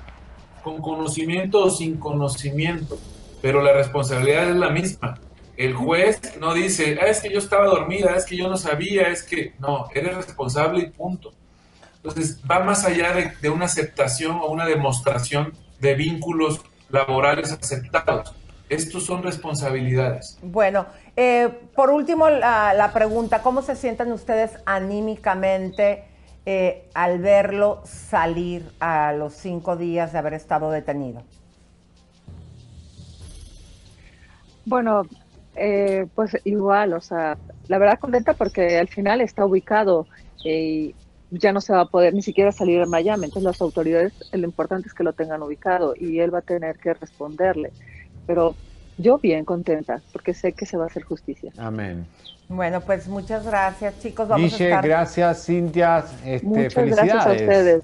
con 0.62 0.80
conocimiento 0.80 1.64
o 1.64 1.70
sin 1.70 1.98
conocimiento, 1.98 2.96
pero 3.42 3.60
la 3.60 3.72
responsabilidad 3.72 4.48
es 4.50 4.56
la 4.56 4.70
misma. 4.70 5.18
El 5.56 5.74
juez 5.74 6.20
no 6.38 6.54
dice, 6.54 6.98
ah, 7.02 7.06
es 7.06 7.20
que 7.20 7.32
yo 7.32 7.38
estaba 7.38 7.66
dormida, 7.66 8.14
es 8.14 8.24
que 8.24 8.36
yo 8.36 8.48
no 8.48 8.56
sabía, 8.56 9.08
es 9.08 9.24
que 9.24 9.54
no, 9.58 9.88
eres 9.92 10.16
responsable 10.16 10.84
y 10.84 10.90
punto. 10.90 11.32
Entonces 11.96 12.40
va 12.48 12.60
más 12.60 12.84
allá 12.84 13.12
de, 13.12 13.32
de 13.40 13.50
una 13.50 13.64
aceptación 13.64 14.36
o 14.36 14.46
una 14.46 14.66
demostración 14.66 15.52
de 15.80 15.94
vínculos 15.94 16.60
laborales 16.90 17.50
aceptados. 17.50 18.34
Estos 18.68 19.06
son 19.06 19.22
responsabilidades. 19.22 20.38
Bueno, 20.42 20.86
eh, 21.16 21.48
por 21.74 21.90
último, 21.90 22.28
la, 22.28 22.74
la 22.74 22.92
pregunta, 22.92 23.42
¿cómo 23.42 23.62
se 23.62 23.76
sienten 23.76 24.10
ustedes 24.12 24.52
anímicamente 24.66 26.04
eh, 26.44 26.88
al 26.94 27.18
verlo 27.18 27.82
salir 27.84 28.70
a 28.78 29.12
los 29.12 29.34
cinco 29.34 29.76
días 29.76 30.12
de 30.12 30.18
haber 30.18 30.34
estado 30.34 30.70
detenido? 30.70 31.22
Bueno, 34.64 35.02
eh, 35.56 36.06
pues 36.14 36.36
igual, 36.44 36.92
o 36.92 37.00
sea, 37.00 37.38
la 37.68 37.78
verdad 37.78 37.98
contenta 37.98 38.34
porque 38.34 38.78
al 38.78 38.88
final 38.88 39.20
está 39.20 39.44
ubicado 39.44 40.06
eh, 40.44 40.92
y 41.30 41.38
ya 41.38 41.52
no 41.52 41.60
se 41.60 41.72
va 41.72 41.80
a 41.80 41.86
poder 41.86 42.14
ni 42.14 42.22
siquiera 42.22 42.52
salir 42.52 42.80
a 42.82 42.86
Miami. 42.86 43.24
Entonces 43.24 43.44
las 43.44 43.60
autoridades, 43.60 44.12
lo 44.32 44.44
importante 44.44 44.88
es 44.88 44.94
que 44.94 45.02
lo 45.02 45.12
tengan 45.12 45.42
ubicado 45.42 45.94
y 45.98 46.20
él 46.20 46.32
va 46.32 46.38
a 46.38 46.42
tener 46.42 46.78
que 46.78 46.94
responderle. 46.94 47.72
Pero 48.26 48.54
yo 48.98 49.18
bien 49.18 49.44
contenta 49.44 50.00
porque 50.12 50.34
sé 50.34 50.52
que 50.52 50.66
se 50.66 50.76
va 50.76 50.84
a 50.84 50.86
hacer 50.86 51.02
justicia. 51.04 51.52
Amén. 51.58 52.06
Bueno, 52.48 52.80
pues 52.80 53.08
muchas 53.08 53.44
gracias, 53.44 53.98
chicos. 54.00 54.28
Vamos 54.28 54.52
Guille, 54.52 54.64
a 54.66 54.68
estar... 54.68 54.84
gracias, 54.88 55.44
Cintia. 55.46 56.04
Este, 56.24 56.46
Muchas 56.46 56.74
felicidades. 56.74 57.12
gracias 57.12 57.26
a 57.26 57.32
ustedes. 57.32 57.82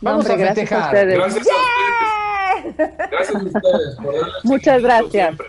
Vamos 0.00 0.26
hombre, 0.30 0.34
a 0.34 0.36
gracias 0.54 0.72
a 0.72 0.90
festejar. 0.90 0.94
ustedes. 0.94 1.18
Gracias 1.18 1.46
a 1.46 1.52
ustedes. 2.68 3.10
Gracias 3.10 3.34
a 3.34 3.38
ustedes 3.44 3.96
por 3.96 4.14
Muchas 4.44 4.82
gracias. 4.82 5.10
siempre. 5.12 5.46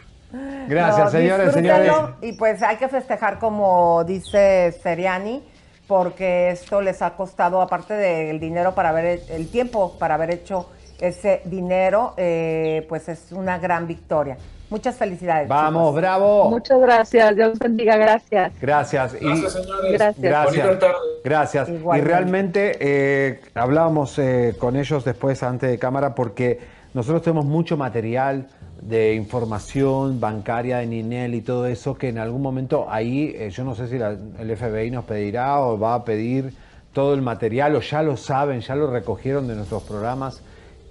Gracias, 0.67 1.05
No, 1.05 1.11
señores, 1.11 1.53
señores. 1.53 1.91
Y 2.21 2.33
pues 2.33 2.61
hay 2.63 2.77
que 2.77 2.87
festejar 2.87 3.39
como 3.39 4.03
dice 4.05 4.71
Seriani, 4.83 5.43
porque 5.87 6.49
esto 6.51 6.81
les 6.81 7.01
ha 7.01 7.11
costado, 7.15 7.61
aparte 7.61 7.93
del 7.93 8.39
dinero 8.39 8.73
para 8.75 8.89
haber, 8.89 9.21
el 9.29 9.47
tiempo 9.49 9.97
para 9.99 10.15
haber 10.15 10.31
hecho 10.31 10.69
ese 10.99 11.41
dinero, 11.45 12.13
eh, 12.17 12.85
pues 12.89 13.09
es 13.09 13.31
una 13.31 13.57
gran 13.59 13.87
victoria. 13.87 14.37
Muchas 14.69 14.95
felicidades. 14.95 15.47
Vamos, 15.47 15.83
chicos. 15.89 15.95
bravo. 15.95 16.49
Muchas 16.49 16.79
gracias. 16.79 17.35
Dios 17.35 17.59
bendiga. 17.59 17.97
Gracias. 17.97 18.51
Gracias. 18.59 19.15
Y- 19.21 19.25
Gracias, 19.25 19.53
señores. 19.53 19.91
Gracias. 19.93 20.21
Gracias. 20.21 20.79
Gracias. 21.23 21.69
Y 21.69 22.01
realmente 22.01 22.77
eh, 22.79 23.41
hablábamos 23.53 24.17
eh, 24.17 24.55
con 24.57 24.75
ellos 24.75 25.05
después, 25.05 25.43
antes 25.43 25.69
de 25.69 25.77
cámara, 25.77 26.15
porque 26.15 26.59
nosotros 26.95 27.21
tenemos 27.21 27.45
mucho 27.45 27.77
material 27.77 28.47
de 28.81 29.13
información 29.13 30.19
bancaria 30.19 30.77
de 30.77 30.87
Ninel 30.87 31.35
y 31.35 31.41
todo 31.41 31.67
eso, 31.67 31.95
que 31.95 32.09
en 32.09 32.17
algún 32.17 32.41
momento 32.41 32.87
ahí, 32.89 33.33
eh, 33.37 33.49
yo 33.51 33.63
no 33.63 33.75
sé 33.75 33.87
si 33.87 33.97
la- 33.99 34.11
el 34.39 34.49
FBI 34.57 34.89
nos 34.91 35.05
pedirá 35.05 35.59
o 35.61 35.77
va 35.79 35.93
a 35.93 36.03
pedir 36.03 36.53
todo 36.91 37.13
el 37.13 37.21
material, 37.21 37.75
o 37.75 37.81
ya 37.81 38.01
lo 38.01 38.17
saben, 38.17 38.61
ya 38.61 38.75
lo 38.75 38.89
recogieron 38.89 39.47
de 39.47 39.55
nuestros 39.55 39.83
programas, 39.83 40.41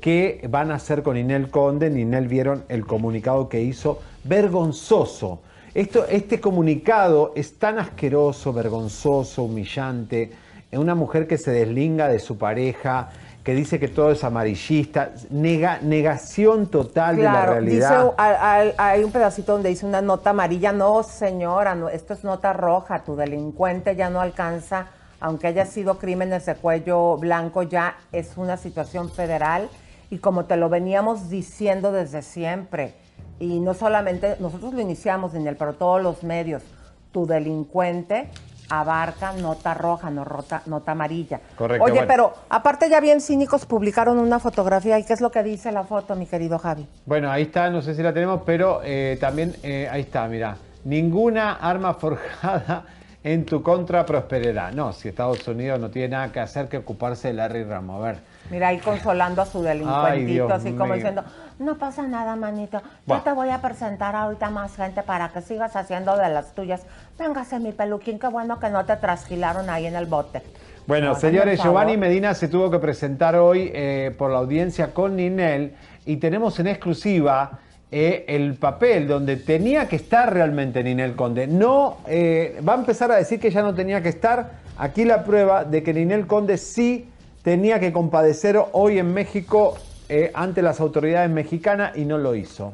qué 0.09 0.47
van 0.51 0.71
a 0.71 0.75
hacer 0.75 1.03
con 1.03 1.15
Ninel 1.15 1.49
Conde. 1.49 1.89
Ninel 1.89 2.29
vieron 2.29 2.65
el 2.69 2.85
comunicado 2.85 3.49
que 3.49 3.63
hizo, 3.63 4.01
vergonzoso. 4.25 5.41
Esto, 5.73 6.05
este 6.07 6.43
comunicado 6.43 7.33
es 7.35 7.59
tan 7.59 7.79
asqueroso, 7.79 8.53
vergonzoso, 8.53 9.45
humillante. 9.45 10.31
Una 10.73 10.95
mujer 10.95 11.27
que 11.27 11.39
se 11.39 11.53
deslinga 11.53 12.09
de 12.09 12.19
su 12.19 12.37
pareja, 12.37 13.09
que 13.43 13.55
dice 13.55 13.81
que 13.81 13.89
todo 13.89 14.11
es 14.11 14.23
amarillista, 14.25 15.13
nega- 15.33 15.81
negación 15.81 16.67
total 16.67 17.17
de 17.17 17.23
la 17.23 17.47
realidad. 17.47 18.05
dice, 18.05 18.15
a- 18.19 18.65
hay 18.77 19.05
un 19.05 19.11
pedacito 19.11 19.53
donde 19.53 19.71
dice 19.71 19.87
una 19.87 20.03
nota 20.03 20.31
amarilla. 20.31 20.71
No, 20.73 21.03
señora, 21.03 21.75
no, 21.75 21.89
esto 21.89 22.13
es 22.13 22.25
nota 22.25 22.53
roja. 22.53 22.99
Tu 23.05 23.17
delincuente 23.17 23.97
ya 23.97 24.11
no 24.11 24.21
alcanza, 24.21 24.89
aunque 25.19 25.47
haya 25.47 25.65
sido 25.65 25.97
crímenes 25.97 26.45
de 26.45 26.57
cuello 26.57 27.17
blanco, 27.17 27.63
ya 27.63 27.97
es 28.13 28.33
una 28.37 28.59
situación 28.59 29.11
federal. 29.11 29.71
Y 30.15 30.19
como 30.19 30.45
te 30.45 30.57
lo 30.57 30.69
veníamos 30.69 31.29
diciendo 31.29 31.91
desde 31.91 32.23
siempre, 32.23 32.95
y 33.41 33.59
no 33.59 33.75
solamente 33.75 34.37
nosotros 34.39 34.73
lo 34.73 34.81
iniciamos, 34.81 35.33
Daniel, 35.33 35.57
pero 35.59 35.73
todos 35.73 36.01
los 36.01 36.23
medios, 36.23 36.63
tu 37.11 37.27
delincuente 37.27 38.29
abarca 38.69 39.33
nota 39.33 39.75
roja, 39.75 40.11
no 40.11 40.25
rota- 40.25 40.63
nota 40.67 40.93
amarilla. 40.93 41.41
Correcto, 41.59 41.83
Oye, 41.83 41.95
bueno. 41.95 42.07
pero 42.07 42.33
aparte 42.49 42.89
ya 42.89 43.01
bien 43.01 43.21
cínicos 43.21 43.67
publicaron 43.67 44.21
una 44.21 44.39
fotografía. 44.39 45.01
¿Y 45.01 45.05
qué 45.05 45.15
es 45.15 45.21
lo 45.21 45.33
que 45.33 45.43
dice 45.43 45.73
la 45.73 45.83
foto, 45.83 46.15
mi 46.15 46.27
querido 46.27 46.61
Javi? 46.61 46.87
Bueno, 47.07 47.29
ahí 47.29 47.43
está, 47.43 47.69
no 47.69 47.83
sé 47.83 47.97
si 47.97 48.01
la 48.05 48.15
tenemos, 48.15 48.43
pero 48.47 48.83
eh, 48.85 49.19
también 49.21 49.57
eh, 49.65 49.89
ahí 49.91 50.03
está, 50.03 50.29
mira. 50.29 50.57
Ninguna 50.85 51.55
arma 51.55 51.95
forjada 51.95 52.85
en 53.25 53.45
tu 53.45 53.65
contra 53.65 54.07
prosperará. 54.07 54.71
No, 54.71 54.93
si 54.93 55.09
Estados 55.09 55.49
Unidos 55.49 55.81
no 55.81 55.91
tiene 55.91 56.11
nada 56.11 56.31
que 56.31 56.39
hacer 56.39 56.69
que 56.69 56.77
ocuparse 56.79 57.29
de 57.29 57.35
Larry 57.35 57.65
Ramos. 57.65 58.01
A 58.01 58.07
ver. 58.07 58.34
Mira, 58.51 58.69
ahí 58.69 58.79
consolando 58.79 59.43
a 59.43 59.47
su 59.47 59.63
delincuentito, 59.63 60.53
así 60.53 60.73
como 60.73 60.87
mío. 60.87 60.95
diciendo, 60.97 61.25
no 61.59 61.77
pasa 61.77 62.03
nada, 62.03 62.37
manito. 62.37 62.83
Yo 63.07 63.21
te 63.21 63.33
voy 63.33 63.51
a 63.51 63.61
presentar 63.61 64.15
ahorita 64.15 64.51
más 64.51 64.77
gente 64.77 65.03
para 65.03 65.31
que 65.31 65.41
sigas 65.41 65.75
haciendo 65.77 66.17
de 66.17 66.29
las 66.29 66.55
tuyas. 66.55 66.83
Véngase, 67.19 67.59
mi 67.59 67.73
peluquín, 67.73 68.19
qué 68.19 68.29
bueno 68.29 68.61
que 68.61 68.69
no 68.71 68.85
te 68.85 68.97
trasquilaron 68.97 69.71
ahí 69.71 69.87
en 69.87 69.97
el 69.97 70.07
bote. 70.07 70.43
Bueno, 70.87 71.15
señores. 71.15 71.63
Giovanni 71.63 71.97
Medina 71.97 72.35
se 72.35 72.49
tuvo 72.49 72.71
que 72.71 72.79
presentar 72.79 73.37
hoy 73.37 73.71
eh, 73.73 74.15
por 74.19 74.31
la 74.31 74.39
audiencia 74.39 74.93
con 74.93 75.17
Ninel 75.17 75.75
y 76.05 76.17
tenemos 76.17 76.59
en 76.61 76.67
exclusiva 76.67 77.61
eh, 77.91 78.27
el 78.29 78.55
papel 78.55 79.09
donde 79.09 79.37
tenía 79.37 79.89
que 79.89 79.97
estar 79.97 80.33
realmente 80.33 80.85
Ninel 80.85 81.15
Conde. 81.15 81.47
No, 81.47 81.99
eh, 82.07 82.61
va 82.67 82.75
a 82.75 82.77
empezar 82.77 83.11
a 83.13 83.17
decir 83.17 83.41
que 83.41 83.51
ya 83.51 83.63
no 83.63 83.75
tenía 83.75 84.03
que 84.03 84.11
estar. 84.11 84.65
Aquí 84.77 85.05
la 85.05 85.25
prueba 85.25 85.65
de 85.65 85.83
que 85.83 85.95
Ninel 85.95 86.27
Conde 86.27 86.59
sí 86.59 87.09
tenía 87.45 87.79
que 87.79 87.93
compadecer 87.93 88.59
hoy 88.73 88.99
en 88.99 89.13
México 89.13 89.77
eh, 90.09 90.33
ante 90.35 90.63
las 90.63 90.81
autoridades 90.81 91.31
mexicanas 91.31 91.97
y 91.97 92.07
no 92.07 92.19
lo 92.19 92.35
hizo. 92.35 92.73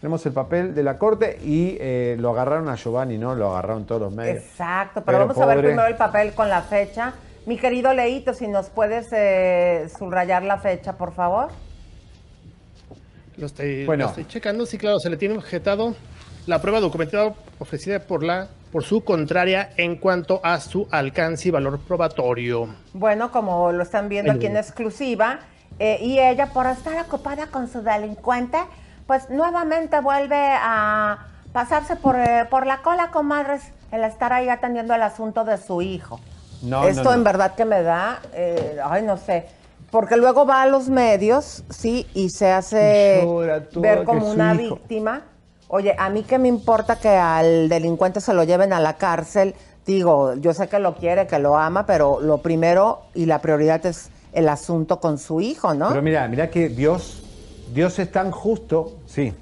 Tenemos 0.00 0.24
el 0.26 0.32
papel 0.32 0.74
de 0.74 0.82
la 0.84 0.96
corte 0.96 1.38
y 1.42 1.76
eh, 1.80 2.16
lo 2.18 2.30
agarraron 2.30 2.68
a 2.68 2.76
Giovanni, 2.76 3.18
¿no? 3.18 3.34
Lo 3.34 3.50
agarraron 3.50 3.84
todos 3.84 4.00
los 4.00 4.12
medios. 4.14 4.44
Exacto, 4.44 5.02
pero, 5.04 5.18
Pero 5.18 5.18
vamos 5.26 5.38
a 5.38 5.46
ver 5.46 5.58
primero 5.58 5.86
el 5.88 5.96
papel 5.96 6.32
con 6.34 6.48
la 6.48 6.62
fecha. 6.62 7.14
Mi 7.46 7.58
querido 7.58 7.92
Leito, 7.92 8.32
si 8.32 8.46
nos 8.46 8.70
puedes 8.70 9.08
eh, 9.12 9.88
subrayar 9.98 10.44
la 10.44 10.58
fecha, 10.58 10.92
por 10.92 11.12
favor. 11.12 11.48
Lo 13.36 13.46
estoy, 13.46 13.86
Bueno. 13.86 14.04
lo 14.04 14.10
estoy 14.10 14.26
checando, 14.26 14.66
sí, 14.66 14.78
claro, 14.78 14.98
se 15.00 15.10
le 15.10 15.16
tiene 15.16 15.36
objetado 15.36 15.94
la 16.46 16.60
prueba 16.60 16.80
documentada 16.80 17.34
ofrecida 17.58 18.00
por 18.00 18.22
la 18.22 18.48
por 18.72 18.84
su 18.84 19.04
contraria 19.04 19.70
en 19.76 19.96
cuanto 19.96 20.40
a 20.42 20.60
su 20.60 20.86
alcance 20.90 21.48
y 21.48 21.50
valor 21.50 21.78
probatorio. 21.78 22.68
Bueno, 22.92 23.30
como 23.30 23.72
lo 23.72 23.82
están 23.82 24.08
viendo 24.08 24.32
aquí 24.32 24.46
en 24.46 24.56
exclusiva, 24.56 25.38
eh, 25.78 25.98
y 26.02 26.18
ella 26.18 26.52
por 26.52 26.66
estar 26.66 27.00
ocupada 27.06 27.46
con 27.46 27.68
su 27.68 27.82
delincuente, 27.82 28.58
pues 29.06 29.30
nuevamente 29.30 30.00
vuelve 30.00 30.36
a 30.36 31.26
pasarse 31.52 31.96
por, 31.96 32.16
eh, 32.16 32.46
por 32.50 32.66
la 32.66 32.82
cola, 32.82 33.10
comadres, 33.10 33.62
el 33.92 34.04
estar 34.04 34.32
ahí 34.32 34.48
atendiendo 34.48 34.94
el 34.94 35.02
asunto 35.02 35.44
de 35.44 35.58
su 35.58 35.80
hijo. 35.80 36.20
No, 36.62 36.86
Esto 36.86 37.04
no, 37.04 37.10
no. 37.10 37.16
en 37.16 37.24
verdad 37.24 37.54
que 37.54 37.64
me 37.64 37.82
da, 37.82 38.20
eh, 38.34 38.78
ay, 38.84 39.02
no 39.02 39.16
sé, 39.16 39.46
porque 39.90 40.16
luego 40.16 40.44
va 40.44 40.62
a 40.62 40.66
los 40.66 40.88
medios, 40.88 41.64
sí, 41.70 42.06
y 42.14 42.30
se 42.30 42.50
hace 42.50 43.20
llora 43.22 43.62
ver 43.74 44.04
como 44.04 44.30
una 44.30 44.54
hijo. 44.54 44.80
Oye, 45.68 45.94
a 45.98 46.08
mí 46.10 46.22
que 46.22 46.38
me 46.38 46.48
importa 46.48 46.96
que 46.96 47.08
al 47.08 47.68
delincuente 47.68 48.20
se 48.20 48.32
lo 48.32 48.44
lleven 48.44 48.72
a 48.72 48.80
la 48.80 48.94
cárcel. 48.94 49.54
Digo, 49.84 50.34
yo 50.34 50.54
sé 50.54 50.68
que 50.68 50.78
lo 50.78 50.94
quiere, 50.94 51.26
que 51.26 51.38
lo 51.38 51.56
ama, 51.56 51.86
pero 51.86 52.20
lo 52.20 52.38
primero 52.38 53.02
y 53.14 53.26
la 53.26 53.40
prioridad 53.40 53.84
es 53.86 54.10
el 54.32 54.48
asunto 54.48 55.00
con 55.00 55.18
su 55.18 55.40
hijo, 55.40 55.74
¿no? 55.74 55.88
Pero 55.88 56.02
mira, 56.02 56.28
mira 56.28 56.50
que 56.50 56.68
Dios, 56.68 57.22
Dios 57.72 57.98
es 57.98 58.12
tan 58.12 58.30
justo, 58.30 58.98
sí. 59.06 59.32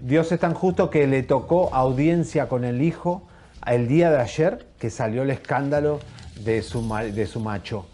Dios 0.00 0.30
es 0.32 0.40
tan 0.40 0.54
justo 0.54 0.90
que 0.90 1.06
le 1.06 1.22
tocó 1.22 1.74
audiencia 1.74 2.48
con 2.48 2.64
el 2.64 2.80
hijo 2.80 3.22
el 3.66 3.88
día 3.88 4.10
de 4.10 4.18
ayer 4.18 4.66
que 4.78 4.90
salió 4.90 5.22
el 5.22 5.30
escándalo 5.30 5.98
de 6.44 6.62
su, 6.62 6.86
de 7.12 7.26
su 7.26 7.40
macho. 7.40 7.86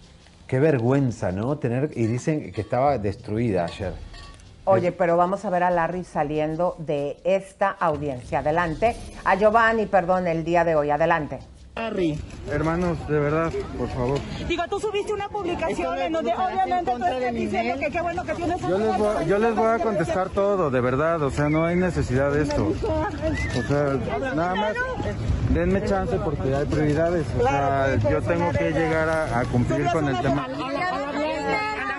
Qué 0.46 0.60
vergüenza, 0.60 1.32
¿no? 1.32 1.56
Tener, 1.58 1.90
y 1.94 2.06
dicen 2.06 2.52
que 2.52 2.60
estaba 2.60 2.98
destruida 2.98 3.64
ayer. 3.64 3.94
Oye, 4.66 4.92
pero 4.92 5.16
vamos 5.16 5.44
a 5.44 5.50
ver 5.50 5.62
a 5.62 5.70
Larry 5.70 6.04
saliendo 6.04 6.76
de 6.78 7.18
esta 7.24 7.70
audiencia. 7.70 8.38
Adelante. 8.38 8.96
A 9.24 9.34
Giovanni, 9.34 9.86
perdón, 9.86 10.26
el 10.26 10.42
día 10.44 10.64
de 10.64 10.74
hoy. 10.74 10.90
Adelante. 10.90 11.40
Harry. 11.76 12.16
Hermanos, 12.50 12.96
de 13.08 13.18
verdad, 13.18 13.52
por 13.76 13.88
favor. 13.88 14.18
Digo, 14.46 14.62
tú 14.70 14.78
subiste 14.78 15.12
una 15.12 15.28
publicación 15.28 15.98
en 15.98 16.12
donde 16.12 16.32
obviamente 16.32 16.92
tú 16.92 17.04
estás 17.04 17.34
diciendo 17.34 17.78
que 17.80 17.90
qué 17.90 18.00
bueno 18.00 18.24
que 18.24 18.34
tienes 18.34 18.60
Yo 18.60 18.78
les, 18.78 18.96
voy, 18.96 19.26
yo 19.26 19.38
les 19.38 19.56
voy 19.56 19.66
a 19.66 19.78
contestar 19.80 20.28
todo, 20.28 20.70
de 20.70 20.80
verdad, 20.80 21.20
o 21.22 21.30
sea, 21.30 21.48
no 21.48 21.64
hay 21.64 21.74
necesidad 21.74 22.30
de 22.30 22.44
esto. 22.44 22.68
O 22.68 23.62
sea, 23.66 23.98
nada 24.34 24.54
más, 24.54 24.74
denme 25.50 25.84
chance 25.84 26.16
porque 26.24 26.54
hay 26.54 26.64
prioridades. 26.64 27.26
O 27.40 27.42
sea, 27.42 27.96
yo 27.96 28.22
tengo 28.22 28.52
que 28.52 28.70
llegar 28.70 29.08
a, 29.08 29.40
a 29.40 29.44
cumplir 29.46 29.90
con 29.90 30.08
el 30.08 30.20
tema. 30.20 30.46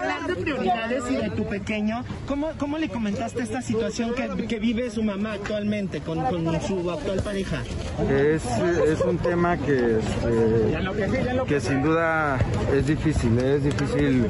Hablar 0.05 0.27
de 0.27 0.35
prioridades 0.35 1.03
y 1.09 1.15
de 1.15 1.29
tu 1.31 1.45
pequeño, 1.47 2.03
¿cómo, 2.27 2.49
cómo 2.59 2.77
le 2.77 2.89
comentaste 2.89 3.41
esta 3.41 3.61
situación 3.61 4.13
que, 4.13 4.47
que 4.47 4.59
vive 4.59 4.89
su 4.91 5.03
mamá 5.03 5.33
actualmente 5.33 5.99
con, 6.01 6.19
con 6.25 6.61
su 6.61 6.91
actual 6.91 7.21
pareja? 7.21 7.61
Es, 8.09 8.43
es 8.87 9.01
un 9.01 9.17
tema 9.17 9.57
que, 9.57 9.97
este, 9.99 11.45
que 11.47 11.59
sin 11.59 11.81
duda 11.81 12.37
es 12.73 12.87
difícil, 12.87 13.37
es 13.39 13.63
difícil 13.63 14.25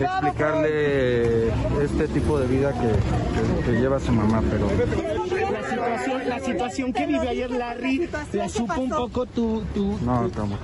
explicarle 0.00 1.48
este 1.84 2.08
tipo 2.08 2.38
de 2.38 2.46
vida 2.46 2.72
que, 2.72 2.88
que- 2.88 3.72
que 3.72 3.80
lleva 3.80 3.98
su 4.00 4.12
mamá, 4.12 4.42
pero 4.50 4.66
La 5.52 5.68
situación, 5.68 6.28
la 6.28 6.40
situación 6.40 6.92
que 6.92 7.06
vivió 7.06 7.28
ayer 7.30 7.50
Larry, 7.50 8.08
la 8.32 8.48
supo 8.48 8.80
un 8.80 8.90
poco 8.90 9.26
tu... 9.26 9.62
tu 9.74 9.98
no, 10.04 10.26
estamos. 10.26 10.58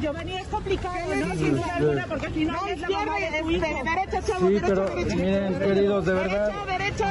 Giovanni, 0.00 0.34
es 0.36 0.46
complicado, 0.48 1.14
¿no? 1.14 1.34
Sin 1.34 1.56
duda 1.56 1.76
alguna, 1.76 2.06
porque 2.06 2.26
al 2.26 2.32
final 2.32 2.56
es 2.68 2.80
la 2.80 2.88
mamá 2.88 3.16
de 3.18 3.40
tu 3.40 3.50
hijo. 3.50 3.66
Derecha, 3.66 4.22
chavo, 4.22 4.48
Sí, 4.48 4.54
derecha, 4.54 4.66
pero 4.68 4.84
derecha. 4.86 5.16
miren, 5.16 5.58
queridos, 5.58 6.04
de 6.06 6.12
verdad, 6.12 6.52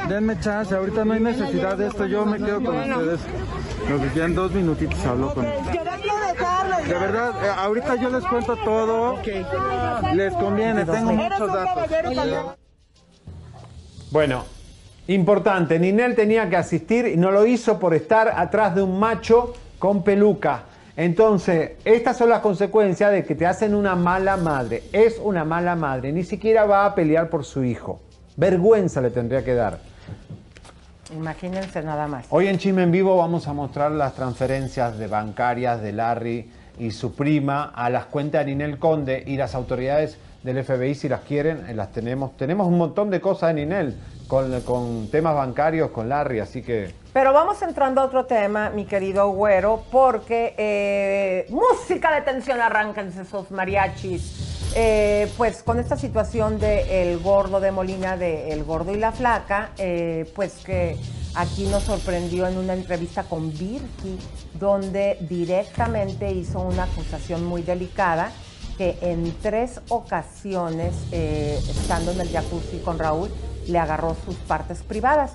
denme 0.10 0.40
chance, 0.40 0.76
ahorita 0.76 1.06
no 1.06 1.14
hay 1.14 1.20
necesidad 1.20 1.78
de 1.78 1.88
esto, 1.88 2.06
yo 2.06 2.26
me 2.26 2.38
quedo 2.38 2.64
con 2.64 2.78
ustedes. 2.78 3.20
Lo 3.90 4.02
que 4.02 4.08
quieran 4.10 4.36
dos 4.36 4.52
minutitos 4.52 5.06
hablo 5.06 5.34
con. 5.34 5.46
De 5.46 6.94
verdad, 6.94 7.32
eh, 7.44 7.50
ahorita 7.58 7.96
yo 7.96 8.10
les 8.10 8.24
cuento 8.26 8.56
todo. 8.58 9.18
Les 10.14 10.34
conviene, 10.34 10.86
tengo 10.86 11.14
muchos 11.14 11.54
datos. 11.54 11.90
Bueno, 14.12 14.46
importante, 15.08 15.80
Ninel 15.80 16.16
tenía 16.16 16.50
que 16.50 16.56
asistir 16.58 17.08
y 17.08 17.18
no 17.18 17.32
lo 17.32 17.46
hizo 17.46 17.80
por 17.80 17.94
estar 17.94 18.28
atrás 18.38 18.76
de 18.76 18.84
un 18.84 19.00
macho 19.00 19.54
con 19.80 20.04
peluca. 20.04 20.64
Entonces, 20.96 21.72
estas 21.86 22.18
son 22.18 22.30
las 22.30 22.42
consecuencias 22.42 23.12
de 23.12 23.24
que 23.24 23.34
te 23.34 23.48
hacen 23.48 23.74
una 23.74 23.96
mala 23.96 24.38
madre. 24.38 24.84
Es 24.92 25.20
una 25.22 25.44
mala 25.44 25.76
madre, 25.76 26.12
ni 26.12 26.24
siquiera 26.24 26.66
va 26.66 26.86
a 26.86 26.94
pelear 26.94 27.30
por 27.30 27.46
su 27.46 27.64
hijo. 27.64 28.00
Vergüenza 28.36 29.02
le 29.02 29.10
tendría 29.10 29.44
que 29.44 29.56
dar. 29.56 29.80
Imagínense 31.16 31.82
nada 31.82 32.08
más. 32.08 32.26
Hoy 32.30 32.48
en 32.48 32.58
Chisme 32.58 32.84
en 32.84 32.92
Vivo 32.92 33.18
vamos 33.18 33.48
a 33.48 33.54
mostrar 33.54 33.92
las 33.92 34.14
transferencias 34.14 34.98
de 34.98 35.08
bancarias 35.08 35.82
de 35.82 35.94
Larry 35.94 36.50
y 36.80 36.92
su 36.92 37.14
prima 37.16 37.66
a 37.66 37.90
las 37.90 38.06
cuentas 38.06 38.46
de 38.46 38.52
Ninel 38.52 38.80
Conde 38.80 39.24
y 39.26 39.38
las 39.38 39.54
autoridades 39.56 40.18
del 40.44 40.64
FBI, 40.64 40.96
si 40.96 41.10
las 41.10 41.22
quieren, 41.22 41.66
eh, 41.70 41.74
las 41.74 41.92
tenemos. 41.92 42.36
Tenemos 42.38 42.68
un 42.68 42.78
montón 42.78 43.10
de 43.10 43.22
cosas 43.22 43.54
de 43.54 43.66
Ninel 43.66 43.96
con, 44.28 44.62
con 44.62 45.08
temas 45.10 45.36
bancarios, 45.36 45.90
con 45.90 46.10
Larry, 46.10 46.40
así 46.40 46.62
que... 46.62 47.03
Pero 47.14 47.32
vamos 47.32 47.62
entrando 47.62 48.02
a 48.02 48.06
otro 48.06 48.26
tema, 48.26 48.72
mi 48.72 48.86
querido 48.86 49.30
güero, 49.30 49.84
porque 49.92 50.56
eh, 50.58 51.46
música 51.52 52.12
de 52.12 52.22
tensión, 52.22 52.60
arránquense 52.60 53.22
esos 53.22 53.52
mariachis. 53.52 54.72
Eh, 54.76 55.32
pues 55.38 55.62
con 55.62 55.78
esta 55.78 55.96
situación 55.96 56.58
de 56.58 57.04
el 57.04 57.20
gordo 57.20 57.60
de 57.60 57.72
Molina, 57.72 58.18
de 58.18 58.52
El 58.52 58.64
Gordo 58.64 58.92
y 58.92 58.98
la 58.98 59.12
Flaca, 59.12 59.70
eh, 59.78 60.28
pues 60.34 60.54
que 60.66 60.98
aquí 61.36 61.68
nos 61.68 61.84
sorprendió 61.84 62.48
en 62.48 62.58
una 62.58 62.74
entrevista 62.74 63.22
con 63.22 63.52
Virki, 63.52 64.18
donde 64.56 65.20
directamente 65.30 66.32
hizo 66.32 66.62
una 66.62 66.86
acusación 66.86 67.46
muy 67.46 67.62
delicada 67.62 68.32
que 68.76 68.98
en 69.02 69.32
tres 69.44 69.82
ocasiones, 69.90 70.96
estando 71.12 72.12
en 72.12 72.22
el 72.22 72.30
jacuzzi 72.30 72.80
con 72.80 72.98
Raúl, 72.98 73.30
le 73.68 73.78
agarró 73.78 74.16
sus 74.26 74.36
partes 74.38 74.82
privadas. 74.82 75.34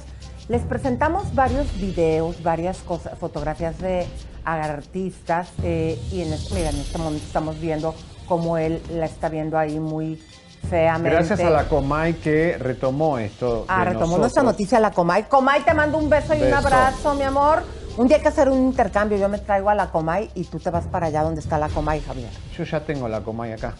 Les 0.48 0.62
presentamos 0.62 1.34
varios 1.34 1.66
videos, 1.76 2.42
varias 2.42 2.78
cosas, 2.78 3.18
fotografías 3.18 3.78
de 3.78 4.06
artistas 4.44 5.48
eh, 5.62 6.00
y 6.10 6.22
en 6.22 6.32
este, 6.32 6.54
mira, 6.54 6.70
en 6.70 6.76
este 6.76 6.96
momento 6.96 7.26
estamos 7.26 7.60
viendo 7.60 7.94
cómo 8.26 8.56
él 8.56 8.82
la 8.90 9.04
está 9.04 9.28
viendo 9.28 9.58
ahí 9.58 9.78
muy 9.78 10.22
feamente. 10.70 11.10
Gracias 11.10 11.40
a 11.40 11.50
la 11.50 11.64
Comay 11.68 12.14
que 12.14 12.56
retomó 12.58 13.18
esto. 13.18 13.66
Ah, 13.68 13.84
retomó 13.84 14.00
nosotros. 14.00 14.20
nuestra 14.20 14.42
noticia 14.42 14.80
la 14.80 14.90
Comay. 14.90 15.24
Comay, 15.24 15.62
te 15.64 15.74
mando 15.74 15.98
un 15.98 16.08
beso 16.08 16.34
y 16.34 16.42
un 16.42 16.54
abrazo, 16.54 17.14
mi 17.14 17.24
amor. 17.24 17.62
Un 17.98 18.06
día 18.08 18.16
hay 18.16 18.22
que 18.22 18.28
hacer 18.28 18.48
un 18.48 18.58
intercambio. 18.58 19.18
Yo 19.18 19.28
me 19.28 19.38
traigo 19.38 19.68
a 19.68 19.74
la 19.74 19.90
Comay 19.90 20.30
y 20.34 20.44
tú 20.44 20.58
te 20.58 20.70
vas 20.70 20.86
para 20.86 21.08
allá 21.08 21.22
donde 21.24 21.40
está 21.40 21.58
la 21.58 21.68
Comay, 21.68 22.00
Javier. 22.00 22.30
Yo 22.56 22.64
ya 22.64 22.80
tengo 22.80 23.06
la 23.08 23.20
Comay 23.20 23.52
acá. 23.52 23.74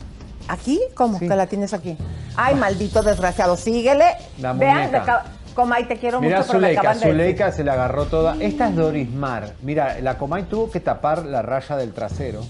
¿Aquí? 0.49 0.81
¿Cómo? 0.95 1.19
Que 1.19 1.29
la 1.29 1.47
tienes 1.47 1.73
aquí. 1.75 1.97
Ay, 2.37 2.55
maldito 2.55 3.03
desgraciado. 3.03 3.57
Síguele. 3.57 4.05
La 4.39 4.55
Vean, 4.55 4.79
muñeca. 4.79 5.03
acaba- 5.03 5.25
Comay, 5.59 5.89
te 5.89 5.97
quiero 5.97 6.21
Mira 6.21 6.39
mucho, 6.39 6.53
me 6.53 6.59
Zuleika. 6.61 6.95
Zuleika 6.95 7.51
se 7.51 7.65
la 7.65 7.73
agarró 7.73 8.05
toda. 8.05 8.37
Esta 8.39 8.69
es 8.69 8.77
Doris 8.77 9.11
Mar. 9.11 9.55
Mira, 9.63 9.99
la 10.01 10.17
Comay 10.17 10.45
tuvo 10.45 10.71
que 10.71 10.79
tapar 10.79 11.25
la 11.27 11.43
raya 11.43 11.75
del 11.75 11.93
trasero 11.93 12.43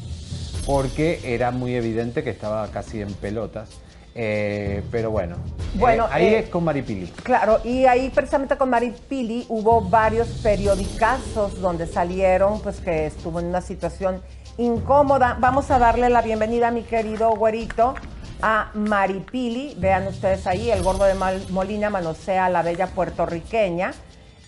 porque 0.66 1.18
era 1.24 1.50
muy 1.50 1.74
evidente 1.74 2.22
que 2.22 2.28
estaba 2.28 2.68
casi 2.68 3.00
en 3.00 3.10
pelotas. 3.14 3.70
Eh, 4.14 4.82
pero 4.90 5.10
bueno, 5.10 5.36
Bueno, 5.76 6.04
Eh, 6.04 6.10
ahí 6.10 6.26
eh, 6.26 6.38
es 6.40 6.48
con 6.50 6.64
Maripili. 6.64 7.06
Claro, 7.22 7.60
y 7.64 7.86
ahí 7.86 8.10
precisamente 8.10 8.58
con 8.58 8.68
Mari 8.68 8.92
Pili 9.08 9.46
hubo 9.48 9.80
varios 9.80 10.28
periodicazos 10.42 11.62
donde 11.62 11.86
salieron, 11.86 12.60
pues 12.60 12.78
que 12.80 13.06
estuvo 13.06 13.40
en 13.40 13.46
una 13.46 13.62
situación 13.62 14.20
incómoda. 14.58 15.38
Vamos 15.40 15.70
a 15.70 15.78
darle 15.78 16.10
la 16.10 16.20
bienvenida 16.20 16.68
a 16.68 16.72
mi 16.72 16.82
querido 16.82 17.30
güerito, 17.30 17.94
a 18.42 18.70
Maripili. 18.74 19.74
Vean 19.78 20.06
ustedes 20.06 20.46
ahí, 20.46 20.70
el 20.70 20.82
gordo 20.82 21.04
de 21.04 21.14
Mal- 21.14 21.46
Molina 21.50 21.90
manosea 21.90 22.46
a 22.46 22.50
la 22.50 22.62
bella 22.62 22.86
puertorriqueña. 22.88 23.92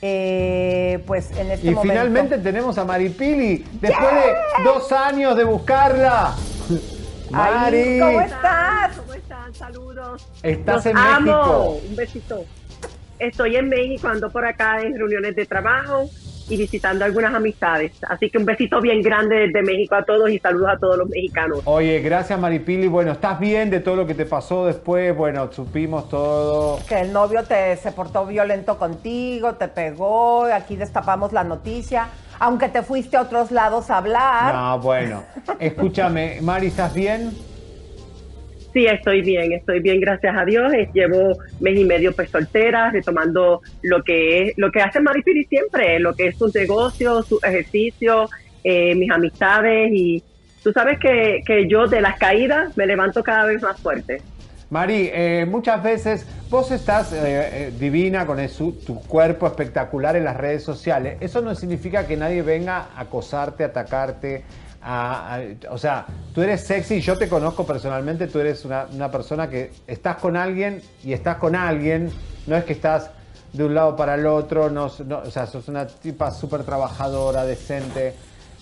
Eh, 0.03 1.03
pues 1.07 1.30
en 1.32 1.51
este 1.51 1.66
Y 1.66 1.70
momento. 1.70 1.82
finalmente 1.93 2.38
tenemos 2.38 2.78
a 2.78 2.84
Maripili, 2.86 3.66
después 3.80 4.11
de 4.14 4.64
dos 4.64 4.91
años 4.93 5.36
de 5.36 5.45
buscarla. 5.45 6.34
Mari, 7.30 7.76
Ay, 7.78 8.01
¿cómo 8.01 8.20
estás? 8.22 8.97
¿Cómo 8.97 9.14
están? 9.14 9.55
Saludos. 9.55 10.26
Estás 10.43 10.76
Los 10.76 10.86
en 10.86 10.97
amo. 10.97 11.20
México. 11.20 11.80
Un 11.91 11.97
besito. 11.97 12.45
Estoy 13.18 13.57
en 13.57 13.68
México, 13.68 14.09
ando 14.09 14.30
por 14.30 14.47
acá 14.47 14.80
en 14.80 14.97
reuniones 14.99 15.36
de 15.36 15.45
trabajo 15.47 16.09
y 16.51 16.57
visitando 16.57 17.05
algunas 17.05 17.32
amistades. 17.34 17.92
Así 18.09 18.28
que 18.28 18.38
un 18.38 18.44
besito 18.44 18.80
bien 18.80 19.01
grande 19.01 19.36
desde 19.36 19.62
México 19.62 19.94
a 19.94 20.05
todos 20.05 20.28
y 20.30 20.38
saludos 20.38 20.70
a 20.74 20.78
todos 20.78 20.98
los 20.98 21.09
mexicanos. 21.09 21.61
Oye, 21.64 22.01
gracias 22.01 22.38
Maripili. 22.38 22.88
Bueno, 22.88 23.12
¿estás 23.12 23.38
bien 23.38 23.70
de 23.70 23.80
todo 23.80 23.96
lo 23.96 24.07
que 24.07 24.14
te 24.14 24.26
pasó 24.26 24.66
después? 24.66 25.16
Bueno, 25.16 25.51
supimos 25.53 26.09
todo. 26.09 26.78
Que 26.88 27.01
el 27.01 27.12
novio 27.12 27.44
te 27.44 27.76
se 27.76 27.92
portó 27.92 28.26
violento 28.26 28.78
contigo, 28.78 29.55
te 29.55 29.68
pegó, 29.68 30.44
aquí 30.44 30.76
destapamos 30.76 31.32
la 31.32 31.44
noticia, 31.44 32.09
aunque 32.38 32.68
te 32.68 32.82
fuiste 32.82 33.16
a 33.16 33.22
otros 33.22 33.51
lados 33.51 33.90
a 33.90 33.98
hablar. 33.98 34.55
No, 34.55 34.78
bueno. 34.80 35.22
Escúchame, 35.59 36.38
Mari, 36.40 36.66
¿estás 36.66 36.92
bien? 36.94 37.49
Sí, 38.73 38.87
estoy 38.87 39.23
bien, 39.23 39.53
estoy 39.53 39.81
bien, 39.81 40.01
gracias 40.01 40.37
a 40.37 40.45
Dios. 40.45 40.73
Llevo 40.95 41.37
mes 41.59 41.79
y 41.79 41.85
medio 41.85 42.12
pues 42.14 42.31
soltera, 42.31 42.91
retomando 42.91 43.61
lo 43.83 44.03
que 44.05 44.43
es, 44.43 44.53
lo 44.57 44.71
que 44.71 44.81
hace 44.81 45.01
Maripiri 45.01 45.45
siempre, 45.45 45.99
lo 45.99 46.14
que 46.14 46.29
es 46.29 46.39
su 46.39 46.51
negocio, 46.55 47.23
su 47.23 47.39
ejercicio, 47.43 48.29
eh, 48.62 48.95
mis 48.95 49.11
amistades 49.11 49.91
y 49.93 50.23
tú 50.62 50.71
sabes 50.73 50.99
que, 51.01 51.41
que 51.45 51.66
yo 51.68 51.87
de 51.89 52.01
las 52.01 52.16
caídas 52.18 52.77
me 52.77 52.87
levanto 52.87 53.23
cada 53.25 53.47
vez 53.47 53.61
más 53.61 53.81
fuerte. 53.81 54.23
Mari, 54.68 55.11
eh, 55.12 55.47
muchas 55.49 55.83
veces 55.83 56.25
vos 56.49 56.71
estás 56.71 57.12
eh, 57.12 57.16
eh, 57.25 57.73
divina 57.77 58.25
con 58.25 58.47
su- 58.49 58.73
tu 58.87 59.01
cuerpo 59.01 59.49
espectacular 59.49 60.14
en 60.14 60.23
las 60.25 60.37
redes 60.37 60.62
sociales. 60.62 61.16
Eso 61.21 61.41
no 61.41 61.57
significa 61.57 62.07
que 62.07 62.16
nadie 62.16 62.43
venga 62.43 62.87
a 62.95 63.01
acosarte, 63.01 63.64
atacarte. 63.64 64.45
A- 64.83 65.41
o 65.70 65.78
sea, 65.78 66.07
tú 66.35 66.43
eres 66.43 66.62
sexy, 66.62 67.01
yo 67.01 67.16
te 67.18 67.28
conozco 67.28 67.66
personalmente, 67.66 68.26
tú 68.26 68.39
eres 68.41 68.64
una, 68.64 68.87
una 68.93 69.11
persona 69.11 69.49
que 69.49 69.70
estás 69.87 70.16
con 70.16 70.37
alguien 70.37 70.81
y 71.05 71.12
estás 71.12 71.37
con 71.37 71.55
alguien, 71.55 72.11
no 72.47 72.57
es 72.57 72.64
que 72.64 72.72
estás 72.72 73.11
de 73.53 73.64
un 73.64 73.74
lado 73.74 73.97
para 73.97 74.14
el 74.14 74.26
otro, 74.26 74.70
no, 74.70 74.91
no- 75.07 75.18
o 75.18 75.31
sea, 75.31 75.47
sos 75.47 75.68
una 75.68 75.87
tipa 75.87 76.31
súper 76.31 76.62
trabajadora, 76.62 77.45
decente, 77.45 78.14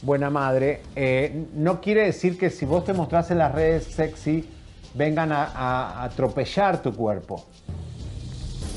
buena 0.02 0.30
madre. 0.30 0.80
Eh, 0.96 1.44
no 1.54 1.80
quiere 1.80 2.04
decir 2.04 2.38
que 2.38 2.50
si 2.50 2.64
vos 2.64 2.84
te 2.84 2.92
mostrás 2.92 3.30
en 3.30 3.38
las 3.38 3.54
redes 3.54 3.84
sexy, 3.84 4.48
vengan 4.94 5.30
a, 5.32 6.02
atropellar 6.04 6.82
tu 6.82 6.94
cuerpo. 6.94 7.44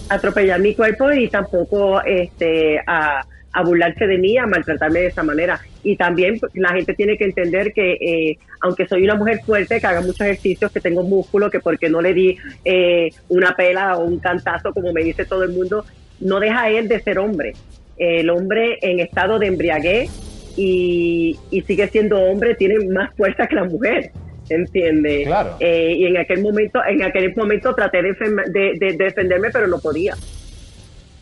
atropellar 0.09 0.59
mi 0.59 0.75
cuerpo 0.75 1.11
y 1.11 1.29
tampoco 1.29 2.01
este 2.01 2.79
a, 2.85 3.21
a 3.53 3.63
de 3.63 4.17
mí, 4.17 4.37
a 4.37 4.45
maltratarme 4.45 4.99
de 4.99 5.07
esa 5.07 5.23
manera. 5.23 5.59
Y 5.83 5.95
también 5.95 6.39
la 6.53 6.69
gente 6.73 6.93
tiene 6.93 7.17
que 7.17 7.25
entender 7.25 7.73
que 7.73 7.93
eh, 7.93 8.37
aunque 8.61 8.87
soy 8.87 9.03
una 9.03 9.15
mujer 9.15 9.39
fuerte, 9.45 9.79
que 9.79 9.87
haga 9.87 10.01
muchos 10.01 10.21
ejercicios, 10.21 10.71
que 10.71 10.79
tengo 10.79 11.03
músculo, 11.03 11.49
que 11.49 11.59
porque 11.59 11.89
no 11.89 12.01
le 12.01 12.13
di 12.13 12.37
eh, 12.65 13.09
una 13.29 13.55
pela 13.55 13.97
o 13.97 14.05
un 14.05 14.19
cantazo, 14.19 14.73
como 14.73 14.93
me 14.93 15.03
dice 15.03 15.25
todo 15.25 15.43
el 15.43 15.49
mundo, 15.51 15.83
no 16.19 16.39
deja 16.39 16.69
él 16.69 16.87
de 16.87 16.99
ser 16.99 17.17
hombre. 17.19 17.53
El 17.97 18.29
hombre 18.29 18.77
en 18.81 18.99
estado 18.99 19.39
de 19.39 19.47
embriaguez 19.47 20.09
y, 20.57 21.37
y 21.49 21.61
sigue 21.61 21.87
siendo 21.87 22.19
hombre, 22.21 22.55
tiene 22.55 22.75
más 22.89 23.15
fuerza 23.15 23.47
que 23.47 23.55
la 23.55 23.63
mujer. 23.65 24.11
¿Entiendes? 24.49 25.27
Claro. 25.27 25.55
Eh, 25.61 25.95
y 25.97 26.05
en 26.07 26.17
aquel 26.17 26.41
momento, 26.41 26.79
en 26.85 27.01
aquel 27.03 27.33
momento 27.35 27.73
traté 27.73 28.01
de- 28.01 28.13
de- 28.47 28.73
de 28.77 28.97
defenderme, 28.97 29.49
pero 29.49 29.65
no 29.67 29.79
podía 29.79 30.13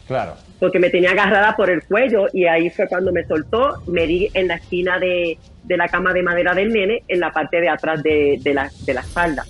Claro. 0.08 0.34
Porque 0.60 0.80
me 0.80 0.90
tenía 0.90 1.12
agarrada 1.12 1.56
por 1.56 1.70
el 1.70 1.84
cuello 1.84 2.28
y 2.34 2.46
ahí 2.46 2.70
fue 2.70 2.88
cuando 2.88 3.12
me 3.12 3.26
soltó, 3.26 3.82
me 3.88 4.06
di 4.06 4.30
en 4.34 4.48
la 4.50 4.56
esquina 4.56 5.00
de, 5.00 5.38
de 5.64 5.78
la 5.78 5.88
cama 5.88 6.12
de 6.14 6.22
madera 6.24 6.54
del 6.54 6.74
nene, 6.74 7.04
en 7.08 7.20
la 7.20 7.32
parte 7.32 7.62
de 7.62 7.70
atrás 7.70 8.04
de, 8.04 8.40
de 8.42 8.54
la, 8.54 8.70
de 8.86 8.94
la 8.94 9.02
espalda. 9.02 9.46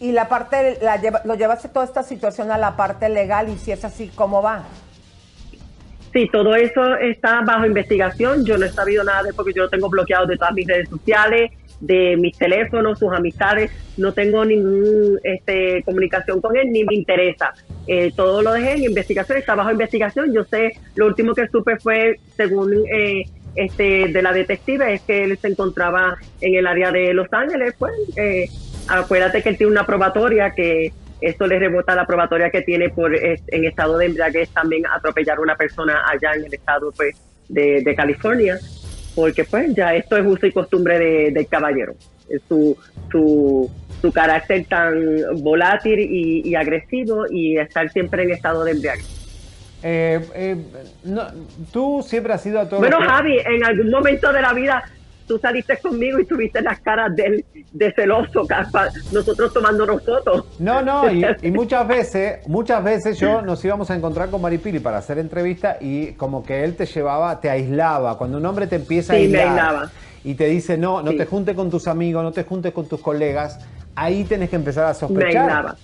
Y 0.00 0.12
la 0.12 0.28
parte, 0.28 0.78
la 0.80 1.00
lleva- 1.00 1.22
lo 1.24 1.34
llevaste 1.34 1.68
toda 1.68 1.84
esta 1.84 2.04
situación 2.04 2.52
a 2.52 2.58
la 2.58 2.76
parte 2.76 3.08
legal 3.08 3.48
y 3.48 3.58
si 3.58 3.72
es 3.72 3.84
así, 3.84 4.10
¿cómo 4.14 4.40
va? 4.40 4.62
Sí, 6.12 6.28
todo 6.32 6.54
eso 6.54 6.96
está 6.96 7.40
bajo 7.42 7.66
investigación, 7.66 8.44
yo 8.44 8.56
no 8.56 8.64
he 8.66 8.70
sabido 8.70 9.04
nada 9.04 9.24
de 9.24 9.32
porque 9.34 9.52
yo 9.52 9.64
lo 9.64 9.68
tengo 9.68 9.90
bloqueado 9.90 10.26
de 10.26 10.36
todas 10.36 10.54
mis 10.54 10.66
redes 10.66 10.88
sociales, 10.88 11.50
de 11.80 12.16
mis 12.16 12.36
teléfonos, 12.36 12.98
sus 12.98 13.12
amistades, 13.12 13.70
no 13.96 14.12
tengo 14.12 14.44
ninguna 14.44 15.20
este, 15.22 15.82
comunicación 15.84 16.40
con 16.40 16.56
él 16.56 16.70
ni 16.70 16.84
me 16.84 16.94
interesa. 16.94 17.52
Eh, 17.86 18.12
todo 18.14 18.42
lo 18.42 18.52
dejé 18.52 18.72
en 18.72 18.84
investigación, 18.84 19.38
está 19.38 19.54
bajo 19.54 19.70
investigación. 19.70 20.32
Yo 20.32 20.44
sé, 20.44 20.72
lo 20.94 21.06
último 21.06 21.34
que 21.34 21.48
supe 21.48 21.78
fue, 21.78 22.16
según 22.36 22.72
eh, 22.92 23.22
este 23.54 24.08
de 24.08 24.22
la 24.22 24.32
detective, 24.32 24.94
es 24.94 25.02
que 25.02 25.24
él 25.24 25.38
se 25.38 25.48
encontraba 25.48 26.16
en 26.40 26.54
el 26.54 26.66
área 26.66 26.90
de 26.90 27.12
Los 27.14 27.32
Ángeles. 27.32 27.74
Pues, 27.78 27.92
eh, 28.16 28.48
acuérdate 28.88 29.42
que 29.42 29.50
él 29.50 29.56
tiene 29.56 29.72
una 29.72 29.86
probatoria 29.86 30.50
que 30.50 30.92
esto 31.20 31.46
le 31.46 31.58
rebota 31.58 31.96
la 31.96 32.06
probatoria 32.06 32.50
que 32.50 32.62
tiene 32.62 32.90
por 32.90 33.14
eh, 33.14 33.40
en 33.48 33.64
estado 33.64 33.98
de 33.98 34.06
embriaguez 34.06 34.50
también 34.50 34.84
atropellar 34.86 35.38
a 35.38 35.40
una 35.40 35.56
persona 35.56 36.04
allá 36.08 36.34
en 36.34 36.44
el 36.44 36.54
estado 36.54 36.92
pues, 36.92 37.16
de, 37.48 37.82
de 37.82 37.94
California 37.94 38.58
porque 39.18 39.42
pues 39.42 39.74
ya 39.74 39.96
esto 39.96 40.16
es 40.16 40.24
uso 40.24 40.46
y 40.46 40.52
costumbre 40.52 40.96
de- 40.96 41.30
del 41.32 41.48
caballero. 41.48 41.94
Su, 42.48 42.76
su, 43.10 43.68
su 44.00 44.12
carácter 44.12 44.64
tan 44.66 44.94
volátil 45.42 45.98
y, 45.98 46.48
y 46.48 46.54
agresivo 46.54 47.24
y 47.28 47.58
estar 47.58 47.90
siempre 47.90 48.22
en 48.22 48.30
estado 48.30 48.62
de 48.62 48.70
embriaguez. 48.72 49.06
Eh, 49.82 50.20
eh, 50.36 50.56
no, 51.02 51.22
tú 51.72 52.04
siempre 52.06 52.32
has 52.32 52.42
sido 52.44 52.60
a 52.60 52.68
todos 52.68 52.78
Bueno, 52.80 52.98
Javi, 53.00 53.38
en 53.44 53.64
algún 53.64 53.90
momento 53.90 54.32
de 54.32 54.40
la 54.42 54.52
vida 54.52 54.84
tú 55.28 55.38
saliste 55.38 55.78
conmigo 55.78 56.18
y 56.18 56.24
tuviste 56.26 56.60
las 56.62 56.80
caras 56.80 57.14
del, 57.14 57.44
de 57.72 57.92
celoso, 57.92 58.46
nosotros 59.12 59.52
tomándonos 59.52 60.02
fotos. 60.04 60.44
No, 60.58 60.82
no, 60.82 61.08
y, 61.12 61.24
y 61.42 61.50
muchas 61.52 61.86
veces, 61.86 62.48
muchas 62.48 62.82
veces 62.82 63.18
yo 63.18 63.42
nos 63.42 63.64
íbamos 63.64 63.90
a 63.90 63.94
encontrar 63.94 64.30
con 64.30 64.40
Maripili 64.40 64.80
para 64.80 64.98
hacer 64.98 65.18
entrevista 65.18 65.76
y 65.80 66.12
como 66.12 66.42
que 66.42 66.64
él 66.64 66.74
te 66.74 66.86
llevaba, 66.86 67.40
te 67.40 67.50
aislaba. 67.50 68.16
Cuando 68.18 68.38
un 68.38 68.46
hombre 68.46 68.66
te 68.66 68.76
empieza 68.76 69.12
a 69.12 69.16
me 69.16 69.22
aislar 69.22 69.46
aislaba. 69.48 69.90
y 70.24 70.34
te 70.34 70.46
dice, 70.46 70.76
no, 70.78 71.02
no 71.02 71.12
Sí. 71.12 71.18
te 71.18 71.26
juntes 71.26 71.54
con 71.54 71.70
tus 71.70 71.86
amigos, 71.86 72.22
no 72.24 72.32
te 72.32 72.42
juntes 72.44 72.72
con 72.72 72.88
tus 72.88 73.00
colegas, 73.00 73.60
ahí 73.94 74.24
tenés 74.24 74.48
que 74.50 74.56
empezar 74.56 74.84
a 74.86 74.88
Me 74.88 74.94
sospechar. 74.94 75.48
aislaba. 75.50 75.76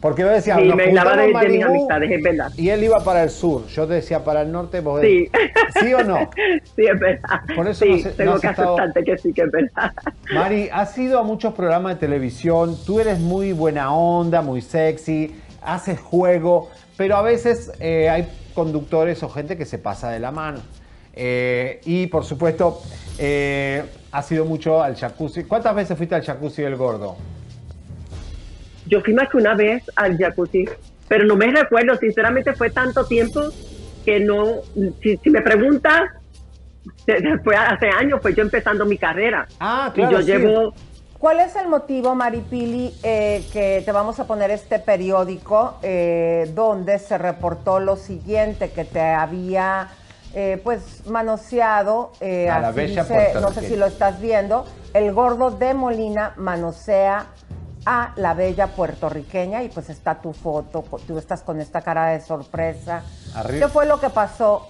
Porque 0.00 0.22
yo 0.22 0.28
decía, 0.28 0.56
Sí, 0.56 0.64
nos 0.68 0.76
me 0.76 0.86
juntamos 0.86 1.16
de, 1.16 1.22
de 1.48 1.48
mis 1.48 1.64
amistades, 1.64 2.10
es 2.10 2.22
verdad. 2.22 2.52
y 2.56 2.68
él 2.68 2.84
iba 2.84 3.00
para 3.02 3.22
el 3.22 3.30
sur. 3.30 3.66
Yo 3.68 3.86
decía 3.86 4.22
para 4.22 4.42
el 4.42 4.52
norte, 4.52 4.80
vos 4.80 5.00
Sí. 5.00 5.28
¿Sí 5.80 5.94
o 5.94 6.04
no? 6.04 6.30
Sí, 6.76 6.84
es 6.86 7.00
verdad. 7.00 7.40
Por 7.56 7.66
eso 7.66 7.84
sí, 7.84 8.02
no 8.04 8.10
tengo 8.10 8.34
no 8.34 8.40
que 8.40 8.46
estado- 8.48 8.76
que 9.04 9.18
sí, 9.18 9.32
que 9.32 9.42
es 9.42 9.50
verdad. 9.50 9.92
Mari, 10.34 10.68
has 10.72 10.96
ido 10.98 11.18
a 11.18 11.22
muchos 11.22 11.54
programas 11.54 11.94
de 11.94 12.00
televisión, 12.00 12.76
tú 12.84 13.00
eres 13.00 13.18
muy 13.18 13.52
buena 13.52 13.92
onda, 13.94 14.42
muy 14.42 14.60
sexy, 14.60 15.34
haces 15.62 15.98
juego, 15.98 16.70
pero 16.96 17.16
a 17.16 17.22
veces 17.22 17.72
eh, 17.80 18.08
hay 18.10 18.28
conductores 18.54 19.22
o 19.22 19.28
gente 19.30 19.56
que 19.56 19.64
se 19.64 19.78
pasa 19.78 20.10
de 20.10 20.20
la 20.20 20.30
mano. 20.30 20.60
Eh, 21.14 21.80
y 21.86 22.06
por 22.08 22.24
supuesto, 22.24 22.82
eh, 23.18 23.82
has 24.12 24.30
ido 24.30 24.44
mucho 24.44 24.82
al 24.82 24.94
jacuzzi. 24.96 25.44
¿Cuántas 25.44 25.74
veces 25.74 25.96
fuiste 25.96 26.14
al 26.14 26.22
jacuzzi 26.22 26.60
del 26.62 26.76
gordo? 26.76 27.16
Yo 28.86 29.00
fui 29.00 29.14
más 29.14 29.28
que 29.28 29.36
una 29.36 29.54
vez 29.54 29.82
al 29.96 30.16
jacuzzi, 30.16 30.64
pero 31.08 31.24
no 31.24 31.36
me 31.36 31.46
recuerdo, 31.50 31.96
sinceramente 31.96 32.54
fue 32.54 32.70
tanto 32.70 33.04
tiempo 33.04 33.40
que 34.04 34.20
no, 34.20 34.62
si, 35.02 35.16
si 35.16 35.30
me 35.30 35.42
preguntas, 35.42 36.10
fue 37.44 37.56
hace 37.56 37.88
años, 37.88 38.20
fue 38.22 38.34
yo 38.34 38.42
empezando 38.42 38.86
mi 38.86 38.98
carrera. 38.98 39.46
Ah, 39.60 39.92
y 39.94 40.00
yo 40.02 40.20
llevo, 40.20 40.72
¿Cuál 41.18 41.40
es 41.40 41.56
el 41.56 41.68
motivo, 41.68 42.14
Maripili, 42.14 42.92
eh, 43.02 43.42
que 43.52 43.82
te 43.84 43.92
vamos 43.92 44.20
a 44.20 44.26
poner 44.26 44.50
este 44.50 44.78
periódico 44.78 45.78
eh, 45.82 46.50
donde 46.54 46.98
se 46.98 47.16
reportó 47.16 47.80
lo 47.80 47.96
siguiente, 47.96 48.70
que 48.70 48.84
te 48.84 49.00
había 49.00 49.88
eh, 50.34 50.60
pues 50.62 51.06
manoseado, 51.06 52.12
eh, 52.20 52.50
A 52.50 52.60
la 52.60 52.72
dice, 52.72 53.32
no 53.40 53.50
sé 53.52 53.66
si 53.66 53.76
lo 53.76 53.86
estás 53.86 54.20
viendo, 54.20 54.66
el 54.92 55.12
gordo 55.14 55.50
de 55.50 55.72
Molina 55.72 56.34
manosea 56.36 57.26
a 57.86 58.12
la 58.16 58.34
bella 58.34 58.66
puertorriqueña 58.66 59.62
y 59.62 59.68
pues 59.68 59.88
está 59.90 60.20
tu 60.20 60.32
foto, 60.32 60.84
tú 61.06 61.16
estás 61.18 61.42
con 61.42 61.60
esta 61.60 61.80
cara 61.82 62.08
de 62.08 62.20
sorpresa. 62.20 63.02
Arriba. 63.34 63.66
¿Qué 63.66 63.72
fue 63.72 63.86
lo 63.86 64.00
que 64.00 64.10
pasó? 64.10 64.68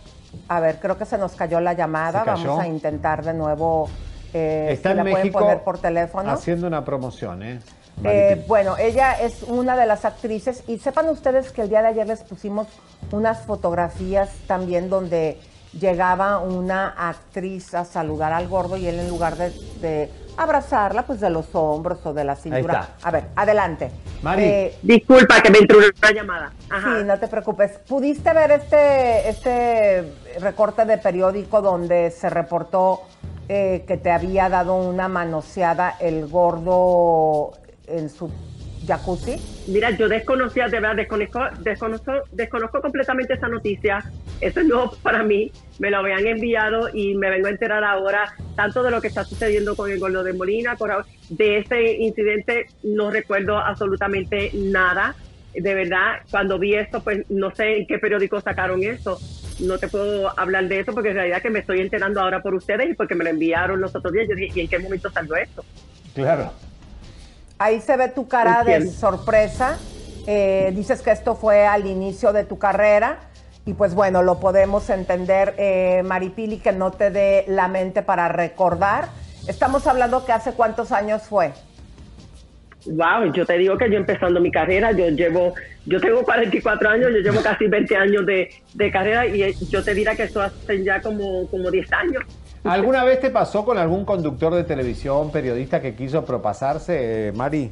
A 0.48 0.60
ver, 0.60 0.78
creo 0.78 0.98
que 0.98 1.06
se 1.06 1.16
nos 1.16 1.32
cayó 1.32 1.58
la 1.60 1.72
llamada, 1.72 2.24
vamos 2.24 2.60
a 2.60 2.66
intentar 2.68 3.24
de 3.24 3.32
nuevo, 3.32 3.88
eh, 4.34 4.68
Está 4.70 4.90
si 4.90 4.92
en 4.92 4.96
la 4.98 5.02
pueden 5.02 5.18
México 5.18 5.38
poner 5.38 5.62
por 5.62 5.78
teléfono. 5.78 6.30
haciendo 6.30 6.66
una 6.66 6.84
promoción, 6.84 7.42
¿eh? 7.42 7.58
Eh, 8.04 8.44
bueno, 8.46 8.76
ella 8.76 9.14
es 9.14 9.42
una 9.44 9.74
de 9.74 9.86
las 9.86 10.04
actrices 10.04 10.62
y 10.68 10.78
sepan 10.78 11.08
ustedes 11.08 11.50
que 11.50 11.62
el 11.62 11.70
día 11.70 11.80
de 11.80 11.88
ayer 11.88 12.06
les 12.06 12.22
pusimos 12.22 12.66
unas 13.10 13.46
fotografías 13.46 14.28
también 14.46 14.90
donde 14.90 15.40
llegaba 15.72 16.38
una 16.40 16.88
actriz 16.88 17.72
a 17.72 17.86
saludar 17.86 18.34
al 18.34 18.48
gordo 18.48 18.76
y 18.76 18.86
él 18.86 18.98
en 18.98 19.08
lugar 19.08 19.36
de, 19.36 19.50
de 19.80 20.10
abrazarla, 20.36 21.04
pues 21.04 21.20
de 21.20 21.30
los 21.30 21.46
hombros 21.54 22.04
o 22.04 22.12
de 22.12 22.24
la 22.24 22.36
cintura. 22.36 22.80
está. 22.80 23.08
A 23.08 23.10
ver, 23.10 23.24
adelante. 23.36 23.90
Mari. 24.22 24.42
Eh, 24.44 24.78
disculpa 24.82 25.40
que 25.40 25.50
me 25.50 25.58
entró 25.58 25.78
una 25.78 26.12
llamada. 26.12 26.52
Sí, 26.68 27.04
no 27.04 27.18
te 27.18 27.28
preocupes. 27.28 27.72
¿Pudiste 27.88 28.32
ver 28.32 28.50
este, 28.50 29.28
este 29.28 30.12
recorte 30.40 30.84
de 30.84 30.98
periódico 30.98 31.62
donde 31.62 32.10
se 32.10 32.30
reportó 32.30 33.02
eh, 33.48 33.84
que 33.86 33.96
te 33.96 34.10
había 34.10 34.48
dado 34.48 34.74
una 34.74 35.08
manoseada 35.08 35.96
el 36.00 36.26
gordo 36.26 37.52
en 37.86 38.10
su 38.10 38.30
jacuzzi? 38.86 39.36
Mira, 39.68 39.90
yo 39.90 40.08
desconocía, 40.08 40.66
de 40.68 40.80
verdad, 40.80 40.96
desconozco, 40.96 41.40
desconozco, 41.60 42.12
desconozco 42.32 42.80
completamente 42.80 43.34
esa 43.34 43.48
noticia. 43.48 44.04
Eso 44.40 44.60
es 44.60 44.66
nuevo 44.66 44.92
para 45.02 45.22
mí. 45.22 45.50
Me 45.78 45.90
lo 45.90 45.98
habían 45.98 46.26
enviado 46.26 46.88
y 46.94 47.14
me 47.14 47.30
vengo 47.30 47.48
a 47.48 47.50
enterar 47.50 47.84
ahora 47.84 48.34
tanto 48.54 48.82
de 48.82 48.90
lo 48.90 49.00
que 49.00 49.08
está 49.08 49.24
sucediendo 49.24 49.74
con 49.76 49.90
el 49.90 49.98
gordo 49.98 50.22
de 50.22 50.32
Molina, 50.32 50.76
con- 50.76 50.90
de 51.30 51.58
ese 51.58 51.92
incidente. 51.96 52.66
No 52.82 53.10
recuerdo 53.10 53.58
absolutamente 53.58 54.50
nada. 54.54 55.14
De 55.54 55.74
verdad, 55.74 56.16
cuando 56.30 56.58
vi 56.58 56.74
esto, 56.74 57.02
pues 57.02 57.24
no 57.30 57.54
sé 57.54 57.78
en 57.78 57.86
qué 57.86 57.98
periódico 57.98 58.40
sacaron 58.40 58.82
eso. 58.82 59.18
No 59.60 59.78
te 59.78 59.88
puedo 59.88 60.38
hablar 60.38 60.68
de 60.68 60.80
eso 60.80 60.92
porque 60.92 61.08
en 61.08 61.14
realidad 61.14 61.40
que 61.40 61.48
me 61.48 61.60
estoy 61.60 61.80
enterando 61.80 62.20
ahora 62.20 62.42
por 62.42 62.54
ustedes 62.54 62.90
y 62.90 62.94
porque 62.94 63.14
me 63.14 63.24
lo 63.24 63.30
enviaron 63.30 63.80
los 63.80 63.96
otros 63.96 64.12
días. 64.12 64.26
Yo 64.28 64.34
dije, 64.36 64.52
¿y 64.54 64.60
en 64.64 64.68
qué 64.68 64.78
momento 64.78 65.08
salió 65.10 65.34
esto? 65.36 65.64
Claro. 66.14 66.52
Ahí 67.58 67.80
se 67.80 67.96
ve 67.96 68.08
tu 68.08 68.28
cara 68.28 68.62
de 68.64 68.86
sorpresa. 68.88 69.78
Eh, 70.26 70.72
dices 70.74 71.02
que 71.02 71.10
esto 71.10 71.36
fue 71.36 71.66
al 71.66 71.86
inicio 71.86 72.32
de 72.32 72.44
tu 72.44 72.58
carrera. 72.58 73.18
Y 73.64 73.72
pues 73.72 73.94
bueno, 73.94 74.22
lo 74.22 74.38
podemos 74.38 74.90
entender, 74.90 75.54
eh, 75.56 76.02
Maripili, 76.04 76.58
que 76.58 76.72
no 76.72 76.92
te 76.92 77.10
dé 77.10 77.44
la 77.48 77.66
mente 77.66 78.02
para 78.02 78.28
recordar. 78.28 79.08
Estamos 79.48 79.86
hablando 79.86 80.24
que 80.24 80.32
hace 80.32 80.52
cuántos 80.52 80.92
años 80.92 81.22
fue. 81.22 81.52
Wow, 82.84 83.32
yo 83.32 83.44
te 83.44 83.58
digo 83.58 83.76
que 83.76 83.90
yo 83.90 83.96
empezando 83.96 84.40
mi 84.40 84.52
carrera, 84.52 84.92
yo 84.92 85.08
llevo, 85.08 85.54
yo 85.86 86.00
tengo 86.00 86.22
44 86.22 86.88
años, 86.88 87.10
yo 87.12 87.18
llevo 87.18 87.42
casi 87.42 87.66
20 87.66 87.96
años 87.96 88.26
de, 88.26 88.48
de 88.74 88.90
carrera 88.92 89.26
y 89.26 89.42
eh, 89.42 89.54
yo 89.68 89.82
te 89.82 89.92
diría 89.94 90.14
que 90.14 90.24
eso 90.24 90.40
hace 90.40 90.84
ya 90.84 91.00
como, 91.00 91.48
como 91.48 91.70
10 91.70 91.92
años. 91.92 92.22
¿Alguna 92.68 93.04
vez 93.04 93.20
te 93.20 93.30
pasó 93.30 93.64
con 93.64 93.78
algún 93.78 94.04
conductor 94.04 94.54
de 94.54 94.64
televisión, 94.64 95.30
periodista 95.30 95.80
que 95.80 95.94
quiso 95.94 96.24
propasarse, 96.24 97.28
eh, 97.28 97.32
Mari? 97.32 97.70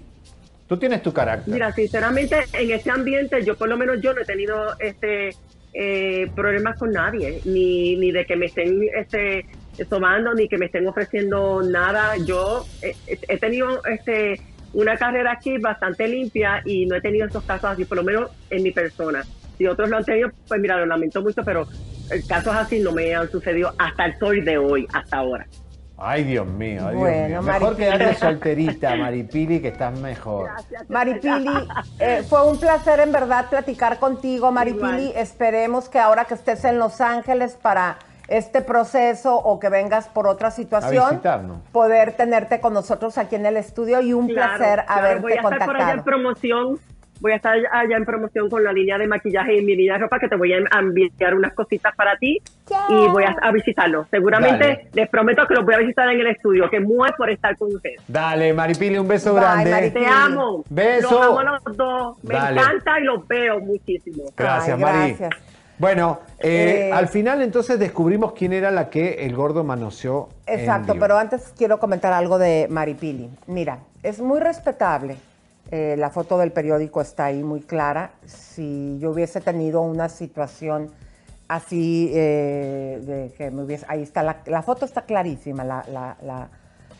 Tú 0.67 0.79
tienes 0.79 1.03
tu 1.03 1.13
carácter. 1.13 1.53
Mira, 1.53 1.73
sinceramente, 1.73 2.37
en 2.53 2.71
este 2.71 2.91
ambiente, 2.91 3.45
yo 3.45 3.57
por 3.57 3.69
lo 3.69 3.77
menos 3.77 4.01
yo 4.01 4.15
no 4.15 4.23
he 4.23 4.25
tenido 4.25 4.79
este 4.79 5.31
eh, 5.75 6.31
problemas 6.35 6.79
con 6.79 6.93
nadie, 6.93 7.41
ni, 7.45 7.97
ni 7.97 8.13
de 8.13 8.25
que 8.25 8.37
me 8.37 8.47
estén 8.47 8.81
este, 8.97 9.47
tomando, 9.89 10.33
ni 10.33 10.49
que 10.49 10.57
me 10.57 10.67
estén 10.67 10.87
ofreciendo 10.87 11.63
nada. 11.63 12.17
Yo 12.25 12.65
eh, 12.81 12.95
he, 13.07 13.39
tenido 13.39 13.85
este 13.85 14.41
una 14.73 14.97
carrera 14.97 15.33
aquí 15.33 15.59
bastante 15.59 16.09
limpia 16.09 16.63
y 16.65 16.87
no 16.87 16.97
he 16.97 17.01
tenido 17.01 17.27
esos 17.27 17.45
casos 17.45 17.71
así, 17.71 17.85
por 17.85 17.99
lo 17.99 18.05
menos 18.05 18.31
en 18.51 18.63
mi 18.63 18.71
persona. 18.71 19.25
Si 19.59 19.67
otros 19.67 19.89
lo 19.91 19.99
han 19.99 20.05
tenido, 20.05 20.31
pues 20.49 20.61
mira, 20.61 20.79
lo 20.79 20.87
lamento 20.87 21.21
mucho, 21.21 21.43
pero 21.45 21.67
casos 22.29 22.55
así 22.55 22.81
no 22.81 22.93
me 22.93 23.15
han 23.15 23.31
sucedido 23.31 23.73
hasta 23.79 24.07
el 24.07 24.19
sol 24.19 24.45
de 24.45 24.59
hoy, 24.59 24.87
hasta 24.93 25.19
ahora. 25.19 25.47
Ay, 25.97 26.25
Dios 26.25 26.47
mío, 26.47 26.89
ay, 26.89 26.97
Bueno, 26.97 27.27
Dios 27.29 27.43
mío. 27.45 27.53
Mejor 27.53 27.63
Maripili. 27.63 27.87
quedarte 27.99 28.15
solterita, 28.19 28.97
Maripili, 28.97 29.61
que 29.61 29.69
estás 29.69 29.99
mejor. 30.01 30.51
Maripili, 30.89 31.69
eh, 32.01 32.25
fue 32.29 32.45
un 32.51 32.59
placer 32.59 32.99
en 33.01 33.13
verdad 33.13 33.47
platicar 33.49 33.99
contigo, 34.01 34.51
Maripili. 34.51 35.13
Esperemos 35.15 35.89
que 35.89 35.99
ahora 36.01 36.25
que 36.25 36.35
estés 36.35 36.65
en 36.65 36.79
Los 36.81 37.01
Ángeles 37.01 37.57
para 37.61 37.99
este 38.27 38.61
proceso 38.63 39.37
o 39.37 39.61
que 39.61 39.69
vengas 39.69 40.09
por 40.09 40.27
otra 40.27 40.51
situación, 40.51 41.21
poder 41.73 42.13
tenerte 42.17 42.59
con 42.61 42.73
nosotros 42.73 43.17
aquí 43.19 43.37
en 43.37 43.47
el 43.47 43.57
estudio 43.57 44.01
y 44.01 44.15
un 44.15 44.27
Claro, 44.29 44.57
placer 44.59 44.85
claro, 44.87 45.01
haberte 45.01 45.23
voy 45.23 45.33
a 45.33 45.37
estar 45.37 45.51
por 45.51 45.77
allá 45.77 45.93
en 45.93 45.99
contactado. 45.99 46.05
promoción. 46.05 46.81
Voy 47.25 47.33
a 47.33 47.37
estar 47.37 47.57
allá 47.73 47.97
en 47.97 48.05
promoción 48.05 48.51
con 48.51 48.63
la 48.63 48.71
línea 48.71 48.99
de 48.99 49.07
maquillaje 49.07 49.57
y 49.57 49.65
mi 49.65 49.75
línea 49.75 49.95
de 49.95 50.01
ropa 50.01 50.19
que 50.19 50.29
te 50.29 50.37
voy 50.37 50.53
a 50.53 50.59
enviar 50.79 51.35
unas 51.35 51.55
cositas 51.55 51.97
para 51.97 52.19
ti 52.19 52.37
y 52.91 52.95
voy 53.09 53.25
a, 53.25 53.35
a 53.41 53.51
visitarlo. 53.51 54.07
Seguramente 54.11 54.59
Dale. 54.67 54.89
les 54.93 55.09
prometo 55.09 55.47
que 55.47 55.55
los 55.55 55.65
voy 55.65 55.73
a 55.73 55.79
visitar 55.79 56.07
en 56.11 56.21
el 56.21 56.27
estudio, 56.27 56.69
que 56.69 56.81
muero 56.81 57.15
por 57.17 57.31
estar 57.31 57.57
con 57.57 57.75
ustedes. 57.75 58.03
Dale, 58.07 58.53
Maripili, 58.53 58.99
un 58.99 59.09
beso 59.09 59.33
Bye, 59.33 59.41
grande. 59.43 59.71
Maripili. 59.71 60.05
Te 60.05 60.11
amo. 60.11 60.65
Beso. 60.69 61.11
Los 61.13 61.23
amo 61.23 61.39
a 61.39 61.45
los 61.45 61.77
dos. 61.79 62.25
Me 62.25 62.35
Dale. 62.35 62.61
encanta 62.61 63.01
y 63.01 63.05
los 63.05 63.27
veo 63.27 63.59
muchísimo. 63.61 64.25
Gracias, 64.37 64.77
Ay, 64.77 64.83
Mari. 64.85 65.09
gracias. 65.15 65.31
Bueno, 65.79 66.21
eh, 66.41 66.89
Eh, 66.89 66.93
al 66.93 67.09
final 67.09 67.41
entonces 67.41 67.79
descubrimos 67.79 68.35
quién 68.35 68.53
era 68.53 68.71
la 68.71 68.91
que 68.91 69.25
el 69.25 69.35
gordo 69.35 69.65
manoseó. 69.65 70.29
en 70.47 70.61
Exacto, 70.61 70.93
vivo. 70.93 71.03
pero 71.07 71.17
antes 71.17 71.55
quiero 71.57 71.79
comentar 71.79 72.13
algo 72.13 72.37
de 72.39 72.67
Maripili. 72.69 73.31
Mira, 73.47 73.79
es 74.03 74.21
muy 74.21 74.41
respetable. 74.41 75.17
Eh, 75.71 75.97
la 75.99 76.11
foto 76.11 76.39
del 76.39 76.53
periódico 76.53 77.01
está 77.01 77.27
ahí 77.27 77.43
muy 77.43 77.61
clara. 77.61 78.13
Si 78.27 78.99
yo 79.01 79.11
hubiese 79.11 79.41
tenido 79.41 79.81
una 79.83 80.09
situación 80.09 80.91
así, 81.49 82.11
eh, 82.15 83.01
de 83.05 83.35
que 83.37 83.51
me 83.51 83.63
hubiese, 83.65 83.85
ahí 83.89 84.03
está, 84.03 84.23
la, 84.23 84.39
la 84.47 84.63
foto 84.63 84.85
está 84.85 85.03
clarísima, 85.03 85.65
la, 85.65 85.85
la- 85.93 86.17
la- 86.23 86.49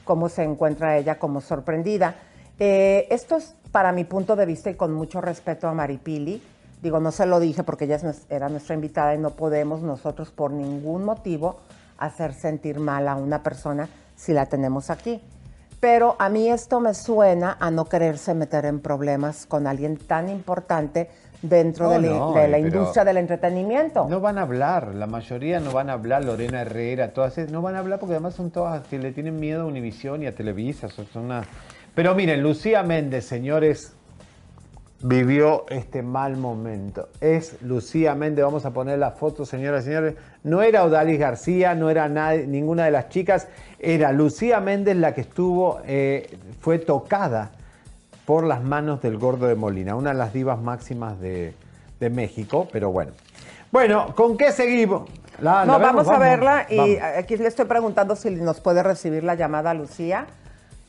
cómo 0.05 0.29
se 0.29 0.43
encuentra 0.43 0.97
ella 0.99 1.19
como 1.19 1.41
sorprendida. 1.41 2.15
Eh, 2.59 3.07
esto 3.11 3.37
es 3.37 3.57
para 3.73 3.91
mi 3.93 4.05
punto 4.05 4.37
de 4.37 4.47
vista 4.47 4.71
y 4.71 4.75
con 4.75 4.93
mucho 4.93 5.21
respeto 5.21 5.67
a 5.67 5.73
Maripili. 5.75 6.43
Digo, 6.83 7.01
no 7.01 7.11
se 7.11 7.25
lo 7.25 7.41
dije 7.41 7.63
porque 7.65 7.87
ella 7.87 7.99
era 8.29 8.49
nuestra 8.51 8.75
invitada 8.75 9.15
y 9.15 9.19
no 9.19 9.31
podemos 9.31 9.81
nosotros 9.81 10.31
por 10.31 10.51
ningún 10.51 11.05
motivo 11.05 11.57
hacer 11.97 12.35
sentir 12.35 12.79
mal 12.79 13.09
a 13.09 13.17
una 13.17 13.43
persona 13.43 13.89
si 14.17 14.33
la 14.35 14.47
tenemos 14.47 14.91
aquí. 14.91 15.23
Pero 15.85 16.17
a 16.19 16.31
mí 16.31 16.49
esto 16.49 16.81
me 16.81 16.95
suena 16.95 17.59
a 17.61 17.71
no 17.71 17.85
quererse 17.85 18.33
meter 18.33 18.65
en 18.65 18.81
problemas 18.81 19.45
con 19.45 19.67
alguien 19.67 19.99
tan 19.99 20.31
importante 20.31 21.11
dentro 21.43 21.85
No, 21.85 21.91
de 21.91 22.01
la, 22.01 22.09
no, 22.09 22.33
de 22.33 22.49
la 22.49 22.57
pero- 22.57 22.69
industria 22.69 23.05
del 23.05 23.19
entretenimiento. 23.19 24.07
No 24.09 24.19
van 24.19 24.39
a 24.39 24.43
hablar, 24.43 24.95
la 24.95 25.07
mayoría 25.07 25.61
no 25.61 25.73
van 25.73 25.91
a 25.91 25.93
hablar, 25.93 26.25
Lorena 26.25 26.63
Herrera, 26.63 27.13
todas 27.13 27.37
esas, 27.37 27.53
no 27.53 27.61
van 27.61 27.75
a 27.77 27.81
hablar 27.81 27.99
porque 27.99 28.15
además 28.15 28.33
son 28.35 28.51
todas 28.51 28.81
que 28.89 28.99
le 28.99 29.13
tienen 29.13 29.39
miedo 29.39 29.65
a 29.65 29.67
Univisión 29.67 30.23
y 30.23 30.27
a 30.27 30.35
Televisa. 30.35 30.89
Son, 30.89 31.05
son 31.13 31.27
una... 31.27 31.43
Pero 31.95 32.15
miren, 32.15 32.43
Lucía 32.43 32.83
Méndez, 32.83 33.27
señores, 33.27 33.95
vivió 35.03 35.67
este 35.69 36.03
mal 36.03 36.37
momento. 36.37 37.09
Es 37.21 37.61
Lucía 37.63 38.15
Méndez, 38.15 38.45
vamos 38.45 38.65
a 38.65 38.71
poner 38.71 38.99
la 38.99 39.11
foto, 39.11 39.45
señoras 39.45 39.83
y 39.85 39.87
señores. 39.89 40.15
No 40.43 40.63
era 40.63 40.85
Odalis 40.85 41.19
García, 41.19 41.75
no 41.75 41.91
era 41.91 42.09
nadie- 42.09 42.47
ninguna 42.47 42.85
de 42.87 42.91
las 42.91 43.09
chicas, 43.11 43.49
era 43.79 44.13
Lucía 44.13 44.61
Méndez 44.61 44.97
la 44.97 45.15
que 45.15 45.21
estuvo, 45.23 45.81
eh, 45.87 46.39
fue 46.61 46.79
tocada 46.79 47.51
por 48.25 48.45
las 48.45 48.63
manos 48.63 49.03
del 49.03 49.19
gordo 49.19 49.47
de 49.47 49.55
Molina, 49.55 49.95
una 49.97 50.11
de 50.11 50.17
las 50.17 50.33
divas 50.33 50.59
máximas 50.61 51.21
de, 51.21 51.53
de 52.01 52.11
México, 52.11 52.67
pero 52.73 52.91
bueno. 52.91 53.13
Bueno, 53.71 54.15
¿con 54.15 54.37
qué 54.39 54.53
seguimos? 54.53 55.11
La- 55.41 55.67
no, 55.67 55.79
la 55.79 55.87
vemos, 55.89 56.07
vamos, 56.07 56.09
a 56.09 56.19
verla 56.19 56.67
y 56.71 56.77
vamos. 56.77 56.97
aquí 57.19 57.37
le 57.37 57.49
estoy 57.49 57.67
preguntando 57.67 58.15
si 58.17 58.31
nos 58.31 58.61
puede 58.61 58.83
recibir 58.83 59.25
la 59.25 59.35
llamada 59.35 59.75
Lucía. 59.75 60.27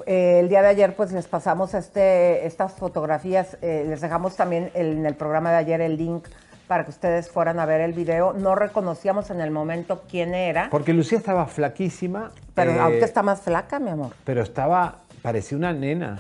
Eh, 0.06 0.40
el 0.40 0.50
día 0.50 0.62
de 0.62 0.68
ayer 0.68 0.96
pues 0.96 1.12
les 1.12 1.28
pasamos 1.28 1.74
este, 1.74 2.46
estas 2.46 2.74
fotografías, 2.74 3.58
eh, 3.62 3.86
les 3.88 4.02
dejamos 4.02 4.36
también 4.36 4.70
el- 4.76 4.98
en 5.00 5.06
el 5.06 5.16
programa 5.16 5.52
de 5.52 5.58
ayer 5.58 5.82
el 5.82 5.98
link 5.98 6.26
para 6.68 6.84
que 6.84 6.92
ustedes 6.92 7.30
fueran 7.30 7.60
a 7.60 7.66
ver 7.66 7.82
el 7.82 7.94
video. 7.94 8.34
No 8.34 8.56
reconocíamos 8.56 9.30
en 9.32 9.42
el 9.42 9.52
momento 9.52 10.04
quién 10.10 10.34
era, 10.36 10.70
Porque 10.70 10.94
Lucía 10.94 11.18
estaba 11.18 11.46
flaquísima, 11.48 12.32
pero 12.54 12.72
eh, 12.72 12.80
ahorita 12.80 13.06
está 13.06 13.24
más 13.24 13.42
flaca, 13.42 13.80
mi 13.80 13.90
amor. 13.90 14.12
pero 14.24 14.42
estaba, 14.44 14.96
parecía 15.22 15.58
una 15.58 15.74
nena. 15.74 16.20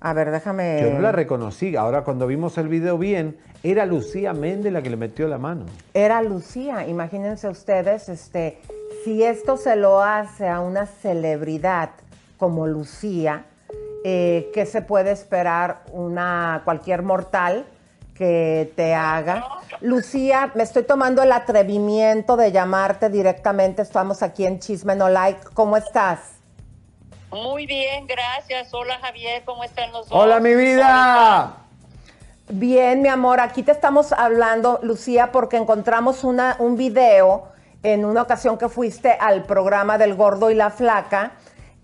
A 0.00 0.12
ver, 0.12 0.30
déjame... 0.30 0.80
Yo 0.82 0.90
no 0.90 1.00
la 1.00 1.12
reconocí. 1.12 1.76
Ahora 1.76 2.02
cuando 2.02 2.26
vimos 2.26 2.58
el 2.58 2.68
video 2.68 2.98
bien, 2.98 3.38
era 3.62 3.86
Lucía 3.86 4.34
Méndez 4.34 4.70
la 4.72 4.82
que 4.82 4.90
le 4.90 4.96
metió 4.98 5.26
la 5.28 5.38
mano. 5.38 5.64
Era 5.94 6.20
Lucía, 6.20 6.86
imagínense 6.86 7.48
ustedes, 7.48 8.10
este, 8.10 8.58
si 9.02 9.24
esto 9.24 9.56
se 9.56 9.76
lo 9.76 10.02
hace 10.02 10.46
a 10.46 10.60
una 10.60 10.84
celebridad 10.84 11.90
como 12.38 12.66
Lucía, 12.66 13.46
eh, 14.04 14.50
¿qué 14.52 14.66
se 14.66 14.82
puede 14.82 15.12
esperar 15.12 15.82
una 15.92 16.62
cualquier 16.64 17.02
mortal 17.02 17.64
que 18.14 18.72
te 18.76 18.94
haga? 18.94 19.44
Lucía, 19.80 20.52
me 20.54 20.62
estoy 20.62 20.84
tomando 20.84 21.22
el 21.22 21.32
atrevimiento 21.32 22.36
de 22.36 22.52
llamarte 22.52 23.08
directamente, 23.08 23.82
estamos 23.82 24.22
aquí 24.22 24.46
en 24.46 24.60
Chisme 24.60 24.94
No 24.94 25.08
Like, 25.08 25.40
¿cómo 25.54 25.76
estás? 25.76 26.34
Muy 27.30 27.66
bien, 27.66 28.06
gracias. 28.06 28.72
Hola 28.72 28.98
Javier, 29.00 29.42
¿cómo 29.44 29.64
están 29.64 29.90
los 29.90 30.08
dos? 30.08 30.18
¡Hola, 30.18 30.38
mi 30.38 30.54
vida! 30.54 31.56
Bien, 32.48 33.00
mi 33.00 33.08
amor, 33.08 33.40
aquí 33.40 33.62
te 33.62 33.72
estamos 33.72 34.12
hablando, 34.12 34.78
Lucía, 34.82 35.32
porque 35.32 35.56
encontramos 35.56 36.24
una, 36.24 36.56
un 36.58 36.76
video 36.76 37.48
en 37.82 38.04
una 38.04 38.22
ocasión 38.22 38.58
que 38.58 38.68
fuiste 38.68 39.16
al 39.18 39.44
programa 39.44 39.98
del 39.98 40.14
Gordo 40.14 40.50
y 40.50 40.54
la 40.54 40.70
Flaca 40.70 41.32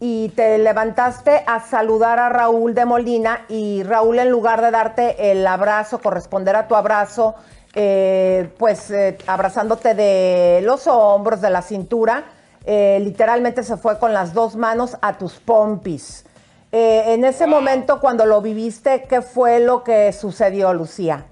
y 0.03 0.31
te 0.31 0.57
levantaste 0.57 1.45
a 1.47 1.61
saludar 1.61 2.19
a 2.19 2.31
Raúl 2.31 2.75
de 2.75 2.87
Molina 2.87 3.45
y 3.51 3.83
Raúl 3.83 4.19
en 4.19 4.31
lugar 4.31 4.63
de 4.63 4.71
darte 4.71 5.31
el 5.31 5.47
abrazo, 5.47 6.01
corresponder 6.01 6.57
a 6.57 6.67
tu 6.67 6.75
abrazo, 6.75 7.35
eh, 7.75 8.51
pues 8.59 8.91
eh, 8.91 9.19
abrazándote 9.27 9.95
de 9.95 10.63
los 10.65 10.87
hombros, 10.87 11.43
de 11.43 11.51
la 11.51 11.61
cintura, 11.61 12.25
eh, 12.65 12.99
literalmente 13.03 13.63
se 13.63 13.77
fue 13.77 13.99
con 13.99 14.15
las 14.15 14.33
dos 14.33 14.57
manos 14.57 14.97
a 15.03 15.19
tus 15.19 15.35
pompis. 15.35 16.25
En 16.73 17.25
ese 17.25 17.49
momento, 17.49 17.99
cuando 17.99 18.27
lo 18.27 18.41
viviste, 18.41 19.03
¿qué 19.09 19.23
fue 19.23 19.59
lo 19.59 19.83
que 19.83 20.13
sucedió, 20.13 20.73
Lucía? 20.73 21.27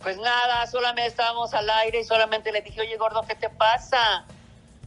Pues 0.00 0.16
nada, 0.16 0.66
solamente 0.66 1.08
estábamos 1.08 1.52
al 1.52 1.68
aire 1.68 2.00
y 2.00 2.04
solamente 2.04 2.52
le 2.52 2.62
dije, 2.62 2.80
oye 2.80 2.96
gordo, 2.96 3.22
¿qué 3.28 3.34
te 3.34 3.50
pasa? 3.50 4.24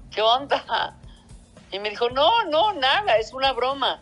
¿Qué 0.09 0.23
onda? 0.23 0.97
Y 1.75 1.79
me 1.79 1.89
dijo, 1.89 2.09
no, 2.09 2.45
no, 2.45 2.71
nada, 2.71 3.17
es 3.17 3.33
una 3.33 3.51
broma. 3.51 3.99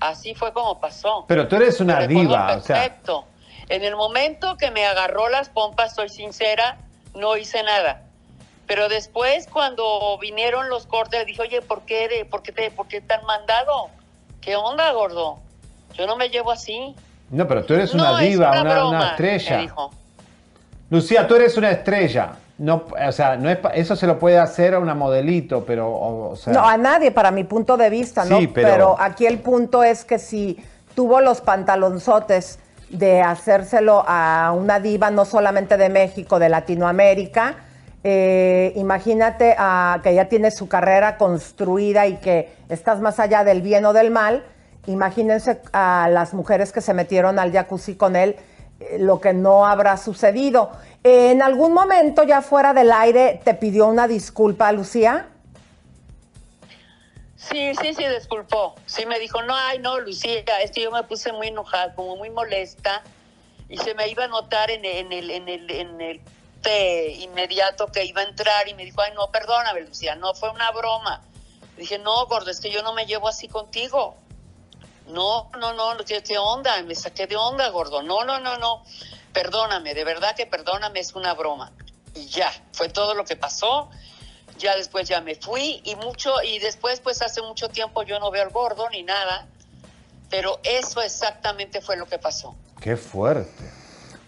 Así 0.00 0.34
fue 0.34 0.50
como 0.54 0.80
pasó. 0.80 1.26
Pero 1.28 1.46
tú 1.46 1.56
eres 1.56 1.78
una 1.78 2.06
diva, 2.06 2.56
o 2.56 2.60
sea, 2.62 2.76
Perfecto. 2.76 3.26
En 3.68 3.84
el 3.84 3.96
momento 3.96 4.56
que 4.56 4.70
me 4.70 4.86
agarró 4.86 5.28
las 5.28 5.50
pompas, 5.50 5.94
soy 5.94 6.08
sincera, 6.08 6.78
no 7.14 7.36
hice 7.36 7.62
nada. 7.62 8.00
Pero 8.66 8.88
después, 8.88 9.46
cuando 9.52 10.16
vinieron 10.22 10.70
los 10.70 10.86
cortes, 10.86 11.26
dije, 11.26 11.42
oye, 11.42 11.60
¿por 11.60 11.82
qué, 11.82 12.08
de- 12.08 12.24
por 12.24 12.42
qué 12.42 12.50
te, 12.52 12.70
por 12.70 12.88
qué 12.88 13.02
te 13.02 13.12
han 13.12 13.26
mandado? 13.26 13.90
¿Qué 14.40 14.56
onda, 14.56 14.90
gordo? 14.92 15.38
Yo 15.98 16.06
no 16.06 16.16
me 16.16 16.30
llevo 16.30 16.50
así. 16.50 16.94
no, 17.28 17.46
pero 17.46 17.62
tú 17.66 17.74
eres 17.74 17.92
No, 17.94 18.02
una 18.10 18.22
es 18.22 18.30
diva, 18.30 18.50
una 18.52 18.60
una, 18.62 18.72
broma, 18.74 18.88
una 18.88 18.98
me 19.00 19.06
estrella. 19.10 19.58
dijo. 19.58 19.90
Lucía, 20.88 21.26
tú 21.28 21.34
eres 21.34 21.58
una 21.58 21.70
estrella. 21.72 22.36
No, 22.60 22.84
o 23.08 23.12
sea, 23.12 23.36
no 23.36 23.48
es, 23.48 23.56
eso 23.72 23.96
se 23.96 24.06
lo 24.06 24.18
puede 24.18 24.38
hacer 24.38 24.74
a 24.74 24.78
una 24.80 24.94
modelito, 24.94 25.64
pero, 25.64 25.88
o, 25.88 26.32
o 26.32 26.36
sea, 26.36 26.52
No, 26.52 26.62
a 26.62 26.76
nadie, 26.76 27.10
para 27.10 27.30
mi 27.30 27.44
punto 27.44 27.78
de 27.78 27.88
vista, 27.88 28.26
¿no? 28.26 28.36
Sí, 28.38 28.48
pero- 28.48 28.96
aquí 29.00 29.24
el 29.24 29.38
punto 29.38 29.82
es 29.82 30.04
que 30.04 30.18
si 30.18 30.62
tuvo 30.94 31.22
los 31.22 31.40
pantalonzotes 31.40 32.58
de 32.90 33.22
hacérselo 33.22 34.04
a 34.06 34.52
una 34.54 34.78
diva, 34.78 35.10
no 35.10 35.24
solamente 35.24 35.78
de 35.78 35.88
México, 35.88 36.38
de 36.38 36.50
Latinoamérica, 36.50 37.54
eh, 38.04 38.74
imagínate 38.76 39.54
a- 39.58 40.00
que 40.02 40.14
ya 40.14 40.26
tiene 40.28 40.50
su 40.50 40.68
carrera 40.68 41.16
construida 41.16 42.06
y 42.08 42.16
que 42.16 42.52
estás 42.68 43.00
más 43.00 43.18
allá 43.20 43.42
del 43.42 43.62
bien 43.62 43.86
o 43.86 43.94
del 43.94 44.10
mal. 44.10 44.44
Imagínense 44.86 45.62
a 45.72 46.08
las 46.10 46.34
mujeres 46.34 46.72
que 46.72 46.82
se 46.82 46.92
metieron 46.92 47.38
al 47.38 47.52
jacuzzi 47.52 47.94
con 47.94 48.16
él, 48.16 48.36
lo 48.98 49.20
que 49.20 49.32
no 49.32 49.66
habrá 49.66 49.96
sucedido. 49.96 50.72
Eh, 51.04 51.30
en 51.30 51.42
algún 51.42 51.72
momento, 51.72 52.22
ya 52.24 52.42
fuera 52.42 52.72
del 52.74 52.92
aire, 52.92 53.40
te 53.44 53.54
pidió 53.54 53.86
una 53.86 54.08
disculpa, 54.08 54.70
Lucía. 54.72 55.28
Sí, 57.36 57.72
sí, 57.80 57.94
sí, 57.94 58.04
disculpó. 58.06 58.74
Sí, 58.86 59.06
me 59.06 59.18
dijo, 59.18 59.42
no, 59.42 59.54
ay, 59.54 59.78
no, 59.78 59.98
Lucía, 59.98 60.42
es 60.62 60.70
que 60.70 60.82
yo 60.82 60.90
me 60.90 61.02
puse 61.04 61.32
muy 61.32 61.48
enojada, 61.48 61.94
como 61.94 62.16
muy 62.16 62.30
molesta, 62.30 63.02
y 63.68 63.78
se 63.78 63.94
me 63.94 64.08
iba 64.08 64.24
a 64.24 64.28
notar 64.28 64.70
en, 64.70 64.84
en 64.84 65.12
el, 65.12 65.30
en 65.30 65.48
el, 65.48 65.70
en 65.70 66.00
el 66.00 66.20
inmediato 67.18 67.86
que 67.86 68.04
iba 68.04 68.20
a 68.20 68.24
entrar, 68.24 68.68
y 68.68 68.74
me 68.74 68.84
dijo, 68.84 69.00
ay, 69.00 69.12
no, 69.14 69.28
perdóname, 69.28 69.80
Lucía, 69.80 70.16
no 70.16 70.34
fue 70.34 70.50
una 70.50 70.70
broma. 70.70 71.22
Dije, 71.76 71.98
no, 71.98 72.26
gordo, 72.26 72.50
es 72.50 72.60
que 72.60 72.70
yo 72.70 72.82
no 72.82 72.92
me 72.92 73.06
llevo 73.06 73.26
así 73.26 73.48
contigo. 73.48 74.16
No, 75.10 75.50
no, 75.58 75.72
no, 75.74 75.96
¿qué, 76.04 76.22
qué 76.22 76.38
onda? 76.38 76.82
Me 76.82 76.94
saqué 76.94 77.26
de 77.26 77.36
onda, 77.36 77.68
gordo. 77.68 78.02
No, 78.02 78.24
no, 78.24 78.40
no, 78.40 78.58
no. 78.58 78.84
Perdóname, 79.32 79.94
de 79.94 80.04
verdad 80.04 80.34
que 80.34 80.46
perdóname, 80.46 81.00
es 81.00 81.14
una 81.14 81.34
broma. 81.34 81.72
Y 82.14 82.26
ya, 82.26 82.52
fue 82.72 82.88
todo 82.88 83.14
lo 83.14 83.24
que 83.24 83.36
pasó. 83.36 83.90
Ya 84.58 84.76
después 84.76 85.08
ya 85.08 85.20
me 85.20 85.36
fui 85.36 85.80
y 85.84 85.94
mucho, 85.96 86.42
y 86.42 86.58
después 86.58 87.00
pues 87.00 87.22
hace 87.22 87.40
mucho 87.40 87.68
tiempo 87.68 88.02
yo 88.02 88.18
no 88.18 88.30
veo 88.30 88.42
al 88.42 88.50
gordo 88.50 88.88
ni 88.90 89.02
nada. 89.02 89.46
Pero 90.28 90.60
eso 90.62 91.00
exactamente 91.02 91.80
fue 91.80 91.96
lo 91.96 92.06
que 92.06 92.18
pasó. 92.18 92.54
qué 92.80 92.96
fuerte. 92.96 93.79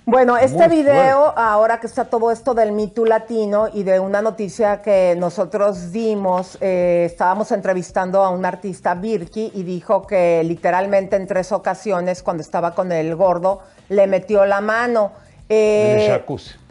Bueno, 0.05 0.37
este 0.37 0.67
Muy 0.67 0.79
video, 0.79 1.33
ahora 1.39 1.79
que 1.79 1.87
está 1.87 2.05
todo 2.07 2.33
esto 2.33 2.55
del 2.55 2.73
Me 2.73 2.89
Too 2.89 3.07
latino 3.07 3.69
y 3.73 3.85
de 3.85 4.01
una 4.01 4.21
noticia 4.21 4.83
que 4.83 5.15
nosotros 5.17 5.93
dimos, 5.93 6.59
eh, 6.61 7.05
estábamos 7.09 7.53
entrevistando 7.53 8.25
a 8.25 8.31
un 8.31 8.45
artista, 8.45 8.95
Birki, 8.95 9.53
y 9.55 9.63
dijo 9.63 10.05
que 10.05 10.43
literalmente 10.45 11.15
en 11.15 11.29
tres 11.29 11.53
ocasiones, 11.53 12.25
cuando 12.25 12.43
estaba 12.43 12.75
con 12.75 12.91
el 12.91 13.15
gordo, 13.15 13.63
le 13.91 14.09
metió 14.09 14.45
la 14.45 14.61
mano. 14.61 15.13
En 15.49 16.01
el 16.01 16.11
Eh, 16.11 16.25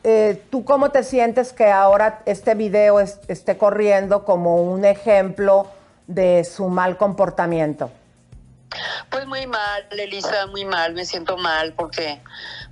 eh, 0.03 0.41
¿Tú 0.49 0.65
cómo 0.65 0.89
te 0.89 1.03
sientes 1.03 1.53
que 1.53 1.71
ahora 1.71 2.19
este 2.25 2.53
video 2.55 2.99
es- 2.99 3.19
esté 3.29 3.57
corriendo 3.57 4.25
como 4.25 4.57
un 4.61 4.83
ejemplo 4.83 5.67
de 6.07 6.43
su 6.43 6.67
mal 6.67 6.97
comportamiento? 6.97 7.91
Pues 9.09 9.27
muy 9.27 9.45
mal, 9.47 9.83
Elisa, 9.91 10.47
muy 10.47 10.63
mal, 10.65 10.93
me 10.93 11.03
siento 11.05 11.37
mal 11.37 11.73
porque 11.73 12.21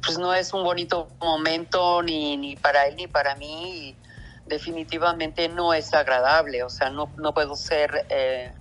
pues 0.04 0.18
no 0.18 0.34
es 0.34 0.54
un 0.54 0.64
bonito 0.64 1.10
momento 1.20 2.02
ni, 2.02 2.38
ni 2.38 2.56
para 2.56 2.88
él 2.88 2.96
ni 2.96 3.08
para 3.08 3.36
mí 3.36 3.90
y 3.90 3.96
definitivamente 4.46 5.48
no 5.48 5.74
es 5.74 5.94
agradable, 5.94 6.64
o 6.64 6.70
sea, 6.70 6.90
no, 6.90 7.12
no 7.18 7.34
puedo 7.34 7.56
ser 7.56 8.06
eh, 8.10 8.52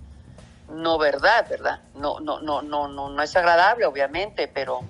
no 0.71 0.99
verdad, 0.99 1.47
¿verdad? 1.49 1.81
No, 1.95 2.21
no, 2.21 2.41
no, 2.41 2.63
no, 2.63 2.89
no, 2.89 3.09
no 3.09 3.23
es 3.23 3.35
agradable, 3.37 3.87
obviamente, 3.87 4.49
pero 4.49 4.83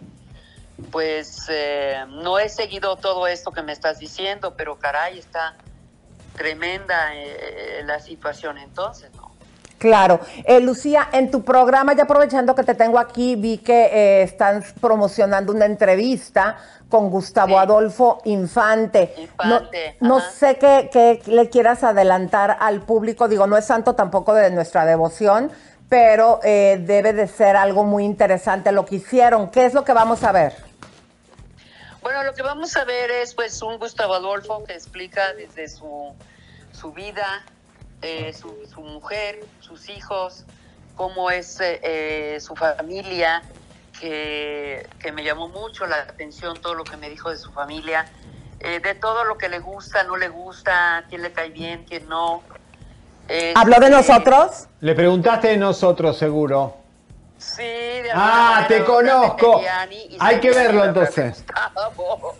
pues 0.90 1.46
eh, 1.48 2.04
no 2.08 2.38
he 2.38 2.48
seguido 2.48 2.96
todo 2.96 3.26
esto 3.26 3.52
que 3.52 3.62
me 3.62 3.72
estás 3.72 3.98
diciendo, 3.98 4.54
pero 4.56 4.78
caray, 4.78 5.18
está 5.18 5.56
tremenda 6.36 7.14
eh, 7.14 7.82
la 7.84 8.00
situación 8.00 8.58
entonces, 8.58 9.10
¿no? 9.14 9.27
Claro. 9.78 10.20
Eh, 10.44 10.60
Lucía, 10.60 11.08
en 11.12 11.30
tu 11.30 11.44
programa, 11.44 11.94
ya 11.94 12.02
aprovechando 12.02 12.54
que 12.54 12.64
te 12.64 12.74
tengo 12.74 12.98
aquí, 12.98 13.36
vi 13.36 13.58
que 13.58 13.86
eh, 13.86 14.22
están 14.22 14.64
promocionando 14.80 15.52
una 15.52 15.66
entrevista 15.66 16.56
con 16.88 17.10
Gustavo 17.10 17.58
Adolfo 17.58 18.20
Infante. 18.24 19.14
Infante, 19.16 19.96
no 20.00 20.08
no 20.18 20.20
sé 20.20 20.56
qué, 20.56 20.88
qué 20.92 21.22
le 21.26 21.48
quieras 21.48 21.84
adelantar 21.84 22.56
al 22.60 22.80
público. 22.80 23.28
Digo, 23.28 23.46
no 23.46 23.56
es 23.56 23.66
santo 23.66 23.94
tampoco 23.94 24.34
de 24.34 24.50
nuestra 24.50 24.84
devoción, 24.84 25.52
pero 25.88 26.40
eh, 26.42 26.78
debe 26.80 27.12
de 27.12 27.28
ser 27.28 27.56
algo 27.56 27.84
muy 27.84 28.04
interesante 28.04 28.72
lo 28.72 28.84
que 28.84 28.96
hicieron. 28.96 29.50
¿Qué 29.50 29.66
es 29.66 29.74
lo 29.74 29.84
que 29.84 29.92
vamos 29.92 30.24
a 30.24 30.32
ver? 30.32 30.54
Bueno, 32.02 32.22
lo 32.24 32.34
que 32.34 32.42
vamos 32.42 32.76
a 32.76 32.84
ver 32.84 33.10
es 33.10 33.34
pues 33.34 33.60
un 33.62 33.78
Gustavo 33.78 34.14
Adolfo 34.14 34.64
que 34.64 34.72
explica 34.72 35.34
desde 35.34 35.68
su, 35.68 36.14
su 36.72 36.92
vida, 36.92 37.26
eh, 38.02 38.32
su, 38.32 38.54
su 38.72 38.80
mujer, 38.80 39.40
sus 39.60 39.88
hijos, 39.88 40.44
cómo 40.96 41.30
es 41.30 41.60
eh, 41.60 41.80
eh, 41.82 42.40
su 42.40 42.54
familia, 42.56 43.42
que, 44.00 44.86
que 44.98 45.12
me 45.12 45.24
llamó 45.24 45.48
mucho 45.48 45.86
la 45.86 45.96
atención 45.96 46.56
todo 46.60 46.74
lo 46.74 46.84
que 46.84 46.96
me 46.96 47.08
dijo 47.10 47.30
de 47.30 47.36
su 47.36 47.52
familia, 47.52 48.06
eh, 48.60 48.80
de 48.80 48.94
todo 48.94 49.24
lo 49.24 49.38
que 49.38 49.48
le 49.48 49.58
gusta, 49.60 50.02
no 50.04 50.16
le 50.16 50.28
gusta, 50.28 51.04
quién 51.08 51.22
le 51.22 51.32
cae 51.32 51.50
bien, 51.50 51.84
quién 51.88 52.08
no. 52.08 52.42
¿Habló 53.54 53.78
de 53.78 53.86
Este, 53.88 53.90
nosotros? 53.90 54.66
Le 54.80 54.94
preguntaste 54.94 55.48
de 55.48 55.56
nosotros, 55.58 56.16
seguro. 56.16 56.77
Sí, 57.38 57.62
de 57.62 58.10
Ah, 58.12 58.58
alguna 58.58 58.68
te 58.68 58.84
conozco. 58.84 59.60
Hay 60.18 60.40
que 60.40 60.50
verlo 60.50 60.84
entonces. 60.84 61.44
Gustavo. 61.44 62.34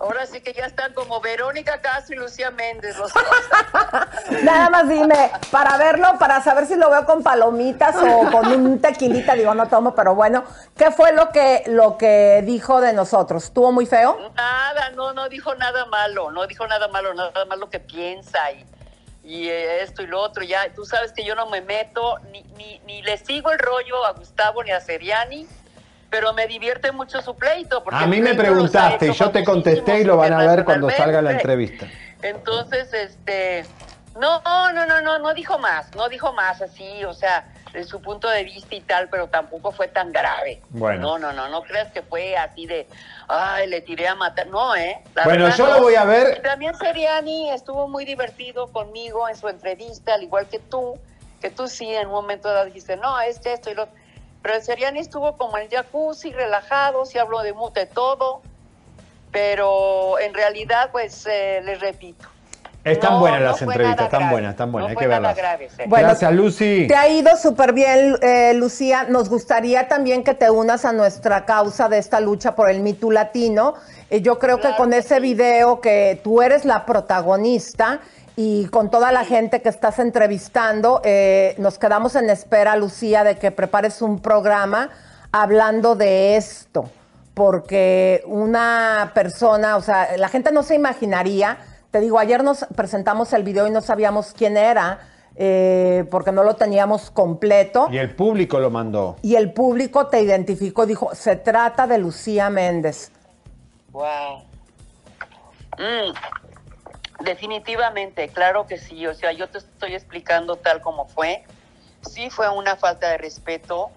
Ahora 0.00 0.26
sí 0.26 0.40
que 0.42 0.52
ya 0.52 0.66
están 0.66 0.92
como 0.92 1.20
Verónica 1.20 1.80
Castro 1.80 2.14
y 2.14 2.18
Lucía 2.18 2.50
Méndez. 2.50 2.96
Los 2.98 3.12
dos. 3.12 3.22
Nada 4.42 4.68
más 4.68 4.88
dime, 4.88 5.30
para 5.50 5.78
verlo, 5.78 6.18
para 6.18 6.42
saber 6.42 6.66
si 6.66 6.76
lo 6.76 6.90
veo 6.90 7.06
con 7.06 7.22
palomitas 7.22 7.96
o 7.96 8.30
con 8.30 8.46
un 8.52 8.80
tequilita, 8.80 9.34
digo, 9.34 9.54
no 9.54 9.66
tomo, 9.68 9.94
pero 9.94 10.14
bueno, 10.14 10.44
¿qué 10.76 10.90
fue 10.90 11.12
lo 11.12 11.30
que, 11.30 11.62
lo 11.66 11.96
que 11.96 12.42
dijo 12.44 12.82
de 12.82 12.92
nosotros? 12.92 13.44
¿Estuvo 13.44 13.72
muy 13.72 13.86
feo? 13.86 14.30
Nada, 14.34 14.90
no, 14.90 15.14
no 15.14 15.28
dijo 15.30 15.54
nada 15.54 15.86
malo, 15.86 16.30
no 16.30 16.46
dijo 16.46 16.66
nada 16.66 16.88
malo, 16.88 17.14
nada 17.14 17.44
malo 17.46 17.70
que 17.70 17.80
piensa 17.80 18.52
y, 18.52 18.64
y 19.24 19.48
esto 19.48 20.02
y 20.02 20.06
lo 20.06 20.20
otro. 20.20 20.44
Ya, 20.44 20.72
tú 20.74 20.84
sabes 20.84 21.12
que 21.12 21.24
yo 21.24 21.34
no 21.34 21.48
me 21.48 21.60
meto, 21.62 22.18
ni, 22.30 22.42
ni, 22.56 22.80
ni 22.86 23.02
le 23.02 23.16
sigo 23.16 23.50
el 23.50 23.58
rollo 23.58 24.04
a 24.04 24.12
Gustavo 24.12 24.62
ni 24.62 24.70
a 24.70 24.80
Seriani, 24.80 25.46
pero 26.10 26.32
me 26.34 26.46
divierte 26.46 26.92
mucho 26.92 27.22
su 27.22 27.34
pleito. 27.34 27.82
porque 27.82 27.98
A 27.98 28.06
mí 28.06 28.20
me 28.20 28.34
preguntaste 28.34 29.08
y 29.08 29.12
yo 29.12 29.30
te 29.30 29.42
contesté 29.42 30.00
y 30.00 30.04
lo 30.04 30.18
van 30.18 30.32
a 30.34 30.38
ver 30.46 30.64
cuando 30.64 30.90
salga 30.90 31.22
la 31.22 31.32
entrevista. 31.32 31.86
Entonces, 32.22 32.92
este, 32.92 33.64
no, 34.18 34.40
no, 34.72 34.86
no, 34.86 35.00
no, 35.00 35.18
no 35.18 35.34
dijo 35.34 35.58
más, 35.58 35.94
no 35.96 36.08
dijo 36.08 36.32
más 36.32 36.62
así, 36.62 37.04
o 37.04 37.12
sea, 37.12 37.46
de 37.74 37.84
su 37.84 38.00
punto 38.00 38.28
de 38.30 38.44
vista 38.44 38.74
y 38.76 38.80
tal, 38.82 39.08
pero 39.10 39.28
tampoco 39.28 39.72
fue 39.72 39.88
tan 39.88 40.12
grave. 40.12 40.62
Bueno. 40.70 41.00
No, 41.00 41.18
no, 41.18 41.32
no, 41.32 41.48
no 41.48 41.62
creas 41.62 41.90
que 41.92 42.02
fue 42.02 42.36
así 42.36 42.66
de, 42.66 42.88
ay, 43.28 43.66
le 43.66 43.80
tiré 43.80 44.06
a 44.06 44.14
matar. 44.14 44.46
No, 44.46 44.76
¿eh? 44.76 45.02
La 45.14 45.24
Bueno, 45.24 45.54
yo 45.54 45.66
lo 45.66 45.80
voy 45.80 45.96
a 45.96 46.04
ver. 46.04 46.38
Y 46.38 46.42
también 46.42 46.74
Seriani 46.76 47.50
estuvo 47.50 47.88
muy 47.88 48.04
divertido 48.04 48.68
conmigo 48.72 49.28
en 49.28 49.36
su 49.36 49.48
entrevista, 49.48 50.14
al 50.14 50.22
igual 50.22 50.48
que 50.48 50.60
tú, 50.60 50.98
que 51.40 51.50
tú 51.50 51.66
sí 51.66 51.92
en 51.92 52.06
un 52.06 52.12
momento 52.14 52.48
dado 52.48 52.66
dijiste, 52.66 52.96
no, 52.96 53.20
es 53.20 53.40
que 53.40 53.52
esto 53.52 53.70
y 53.70 53.74
lo 53.74 53.88
Pero 54.40 54.60
Seriani 54.60 55.00
estuvo 55.00 55.36
como 55.36 55.58
en 55.58 55.64
el 55.64 55.68
jacuzzi, 55.70 56.32
relajado, 56.32 57.04
sí 57.06 57.18
habló 57.18 57.42
de, 57.42 57.52
mu- 57.54 57.72
de 57.72 57.86
todo, 57.86 58.42
pero 59.32 60.18
en 60.20 60.32
realidad, 60.32 60.90
pues, 60.92 61.26
eh, 61.26 61.60
les 61.64 61.80
repito, 61.80 62.28
Están 62.84 63.14
No, 63.14 63.20
buenas 63.20 63.40
las 63.40 63.62
entrevistas, 63.62 64.04
están 64.04 64.30
buenas, 64.30 64.50
están 64.50 64.70
buenas, 64.70 64.90
No 64.92 64.98
hay 64.98 65.02
que 65.02 65.08
verlas. 65.08 65.36
grave, 65.36 65.68
sí. 65.74 65.82
Bueno, 65.86 66.08
Gracias, 66.08 66.32
Lucy. 66.34 66.86
Te 66.86 66.94
ha 66.94 67.08
ido 67.08 67.34
súper 67.36 67.72
bien, 67.72 68.16
eh, 68.20 68.52
Lucía. 68.54 69.06
Nos 69.08 69.30
gustaría 69.30 69.88
también 69.88 70.22
que 70.22 70.34
te 70.34 70.50
unas 70.50 70.84
a 70.84 70.92
nuestra 70.92 71.46
causa 71.46 71.88
de 71.88 71.96
esta 71.96 72.20
lucha 72.20 72.54
por 72.54 72.68
el 72.68 72.80
Me 72.80 72.92
Too 72.92 73.10
latino. 73.10 73.74
Eh, 74.10 74.20
yo 74.20 74.38
creo 74.38 74.60
que 74.60 74.68
con 74.76 74.92
ese 74.92 75.18
video 75.18 75.80
que 75.80 76.20
tú 76.22 76.42
eres 76.42 76.66
la 76.66 76.84
protagonista 76.84 78.00
y 78.36 78.66
con 78.66 78.90
toda 78.90 79.12
la 79.12 79.24
gente 79.24 79.62
que 79.62 79.70
estás 79.70 79.98
entrevistando, 79.98 81.00
eh, 81.04 81.54
nos 81.56 81.78
quedamos 81.78 82.16
en 82.16 82.28
espera, 82.28 82.76
Lucía, 82.76 83.24
de 83.24 83.36
que 83.36 83.50
prepares 83.50 84.02
un 84.02 84.20
programa 84.20 84.90
hablando 85.32 85.94
de 85.94 86.36
esto. 86.36 86.90
Porque 87.32 88.22
una 88.26 89.12
persona, 89.14 89.76
o 89.76 89.80
sea, 89.80 90.16
la 90.18 90.28
gente 90.28 90.52
no 90.52 90.62
se 90.62 90.74
imaginaría. 90.74 91.56
Te 91.94 92.00
digo, 92.00 92.18
ayer 92.18 92.42
nos 92.42 92.66
presentamos 92.74 93.32
el 93.34 93.44
video 93.44 93.68
y 93.68 93.70
no 93.70 93.80
sabíamos 93.80 94.32
quién 94.36 94.56
era, 94.56 94.98
eh, 95.36 96.04
porque 96.10 96.32
no 96.32 96.42
lo 96.42 96.56
teníamos 96.56 97.08
completo. 97.12 97.86
Y 97.88 97.98
el 97.98 98.16
público 98.16 98.58
lo 98.58 98.68
mandó. 98.68 99.14
Y 99.22 99.36
el 99.36 99.52
público 99.52 100.08
te 100.08 100.20
identificó, 100.20 100.86
dijo, 100.86 101.14
se 101.14 101.36
trata 101.36 101.86
de 101.86 101.98
Lucía 101.98 102.50
Méndez. 102.50 103.12
Wow. 103.92 104.42
Mm, 105.78 107.22
definitivamente, 107.22 108.28
claro 108.30 108.66
que 108.66 108.76
sí. 108.76 109.06
O 109.06 109.14
sea, 109.14 109.30
yo 109.30 109.48
te 109.48 109.58
estoy 109.58 109.94
explicando 109.94 110.56
tal 110.56 110.80
como 110.80 111.06
fue. 111.06 111.44
Sí 112.00 112.28
fue 112.28 112.48
una 112.48 112.74
falta 112.74 113.10
de 113.10 113.18
respeto, 113.18 113.92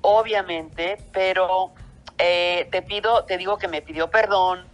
obviamente, 0.00 0.98
pero 1.12 1.72
eh, 2.18 2.68
te 2.70 2.82
pido, 2.82 3.24
te 3.24 3.36
digo 3.36 3.58
que 3.58 3.66
me 3.66 3.82
pidió 3.82 4.12
perdón, 4.12 4.64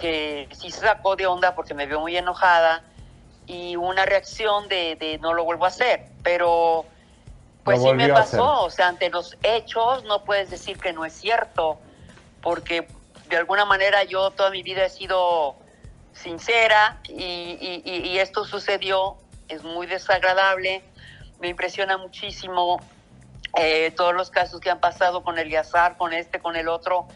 que 0.00 0.48
sí 0.52 0.70
se 0.70 0.80
sacó 0.80 1.16
de 1.16 1.26
onda 1.26 1.54
porque 1.54 1.74
me 1.74 1.86
vio 1.86 2.00
muy 2.00 2.16
enojada 2.16 2.84
y 3.46 3.76
una 3.76 4.04
reacción 4.04 4.68
de, 4.68 4.96
de 4.96 5.18
no 5.18 5.32
lo 5.34 5.44
vuelvo 5.44 5.64
a 5.64 5.68
hacer. 5.68 6.12
Pero 6.22 6.86
pues 7.64 7.80
sí 7.82 7.88
me 7.96 8.04
pasó. 8.14 8.62
O 8.62 8.70
sea, 8.70 8.88
ante 8.88 9.10
los 9.10 9.36
hechos 9.42 10.04
no 10.04 10.24
puedes 10.24 10.50
decir 10.50 10.78
que 10.78 10.92
no 10.92 11.04
es 11.04 11.12
cierto, 11.14 11.80
porque 12.42 12.88
de 13.26 13.36
alguna 13.36 13.64
manera 13.64 14.04
yo 14.04 14.30
toda 14.30 14.50
mi 14.50 14.62
vida 14.62 14.84
he 14.84 14.90
sido 14.90 15.56
sincera 16.12 17.00
y, 17.08 17.12
y- 17.14 17.82
y- 17.84 18.18
esto 18.18 18.44
sucedió, 18.44 19.18
es 19.48 19.62
muy 19.62 19.86
desagradable, 19.86 20.82
me 21.38 21.48
impresiona 21.48 21.96
muchísimo 21.96 22.80
eh, 23.56 23.92
todos 23.96 24.14
los 24.14 24.30
casos 24.30 24.60
que 24.60 24.70
han 24.70 24.80
pasado 24.80 25.22
con 25.22 25.38
Eliazar, 25.38 25.96
con 25.96 26.12
este, 26.12 26.40
con 26.40 26.56
el 26.56 26.68
otro. 26.68 27.06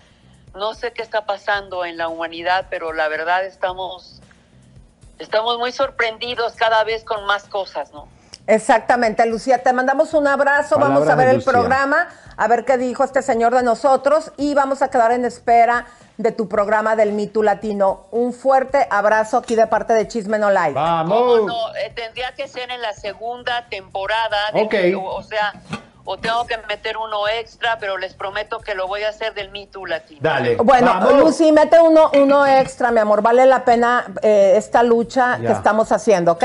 No 0.55 0.74
sé 0.74 0.93
qué 0.93 1.03
está 1.03 1.24
pasando 1.24 1.85
en 1.85 1.97
la 1.97 2.09
humanidad, 2.09 2.66
pero 2.70 2.93
la 2.93 3.09
verdad 3.09 3.45
estamos, 3.45 4.20
estamos 5.19 5.59
muy 5.59 5.73
sorprendidos 5.73 6.55
cada 6.55 6.85
vez 6.85 7.05
con 7.05 7.24
más 7.27 7.45
cosas, 7.45 7.93
¿no? 7.93 8.07
Exactamente, 8.47 9.24
Lucía, 9.27 9.62
te 9.62 9.73
mandamos 9.73 10.15
un 10.15 10.27
abrazo, 10.27 10.77
vamos 10.79 11.09
a 11.09 11.15
ver 11.15 11.29
de 11.29 11.37
el 11.37 11.45
programa, 11.45 12.09
a 12.37 12.49
ver 12.49 12.65
qué 12.65 12.77
dijo 12.77 13.05
este 13.05 13.23
señor 13.23 13.55
de 13.55 13.62
nosotros 13.62 14.33
y 14.37 14.53
vamos 14.55 14.83
a 14.83 14.91
quedar 14.91 15.12
en 15.12 15.24
espera 15.24 15.87
de 16.16 16.33
tu 16.33 16.49
programa 16.49 16.97
del 16.97 17.12
Me 17.12 17.29
Too 17.29 17.45
Latino. 17.45 18.07
Un 18.11 18.33
fuerte 18.33 18.87
abrazo 18.91 19.39
aquí 19.39 19.55
de 19.55 19.69
parte 19.69 19.93
de 19.95 20.09
Chisme 20.09 20.39
No. 20.39 20.49
Vamos. 20.74 21.43
No, 21.47 21.74
eh, 21.77 21.93
tendría 21.95 22.35
que 22.35 22.49
ser 22.49 22.70
en 22.73 22.83
la 22.83 22.93
segunda 22.93 23.69
temporada. 23.69 24.51
del- 24.53 24.66
Ok. 24.97 25.05
o 25.05 25.23
sea, 25.23 25.53
o 26.05 26.19
tengo 26.19 26.47
que 26.47 26.57
meter 26.69 26.97
uno 26.97 27.29
extra, 27.29 27.79
pero 27.79 27.97
les 27.97 28.15
prometo 28.15 28.59
que 28.59 28.74
lo 28.74 28.89
voy 28.89 29.03
a 29.05 29.11
hacer 29.11 29.35
del 29.35 29.51
Me 29.51 29.66
Too 29.66 29.87
Latino. 29.87 30.20
Dale. 30.23 30.57
Bueno, 30.57 30.87
Vamos. 30.89 31.15
Lucy, 31.15 31.53
mete 31.53 31.81
uno, 31.81 32.11
uno 32.15 32.45
extra, 32.47 32.91
mi 32.91 33.01
amor, 33.01 33.23
vale 33.23 33.47
la 33.47 33.65
pena 33.65 34.07
eh, 34.23 34.55
esta 34.57 34.83
lucha 34.83 35.39
Ya. 35.41 35.47
que 35.49 35.53
estamos 35.53 35.93
haciendo, 35.93 36.33
¿ok? 36.33 36.45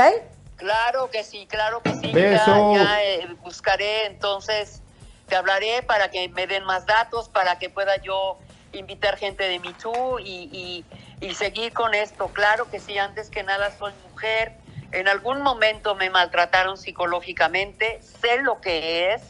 Claro 0.56 1.10
que 1.10 1.24
sí, 1.24 1.46
claro 1.48 1.80
que 1.82 1.94
sí. 1.94 2.12
Beso. 2.12 2.74
Ya, 2.74 2.82
ya, 2.84 3.02
eh, 3.02 3.28
buscaré, 3.42 4.06
entonces 4.06 4.82
te 5.28 5.36
hablaré 5.36 5.82
para 5.82 6.10
que 6.10 6.28
me 6.28 6.46
den 6.46 6.64
más 6.64 6.86
datos, 6.86 7.28
para 7.28 7.58
que 7.58 7.68
pueda 7.68 7.96
yo 7.96 8.38
invitar 8.72 9.16
gente 9.16 9.44
de 9.48 9.58
Me 9.60 9.72
Too 9.74 10.18
y, 10.20 10.84
y, 11.20 11.26
y 11.26 11.34
seguir 11.34 11.72
con 11.72 11.94
esto. 11.94 12.28
Claro 12.28 12.70
que 12.70 12.80
sí, 12.80 12.98
antes 12.98 13.28
que 13.30 13.42
nada 13.42 13.70
soy 13.78 13.92
mujer. 14.10 14.52
En 14.90 15.06
algún 15.08 15.42
momento 15.42 15.94
me 15.94 16.10
maltrataron 16.10 16.76
psicológicamente, 16.78 18.00
sé 18.22 18.38
lo 18.42 18.60
que 18.60 19.12
es, 19.14 19.22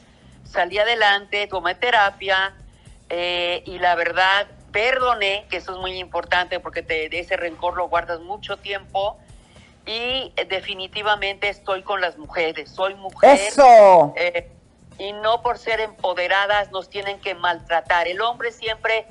salí 0.50 0.78
adelante, 0.78 1.46
tomé 1.46 1.74
terapia 1.74 2.54
eh, 3.08 3.62
y 3.66 3.78
la 3.78 3.94
verdad 3.94 4.46
perdoné, 4.72 5.46
que 5.48 5.58
eso 5.58 5.72
es 5.72 5.78
muy 5.78 5.98
importante 5.98 6.60
porque 6.60 6.82
te, 6.82 7.08
de 7.08 7.20
ese 7.20 7.36
rencor 7.36 7.76
lo 7.76 7.88
guardas 7.88 8.20
mucho 8.20 8.56
tiempo 8.56 9.18
y 9.86 10.32
definitivamente 10.48 11.48
estoy 11.48 11.82
con 11.82 12.00
las 12.00 12.18
mujeres, 12.18 12.70
soy 12.70 12.94
mujer. 12.94 13.38
¡Eso! 13.38 14.12
eh, 14.16 14.50
y 14.98 15.12
no 15.12 15.42
por 15.42 15.58
ser 15.58 15.80
empoderadas 15.80 16.70
nos 16.72 16.90
tienen 16.90 17.20
que 17.20 17.34
maltratar. 17.34 18.08
El 18.08 18.20
hombre 18.20 18.52
siempre 18.52 19.06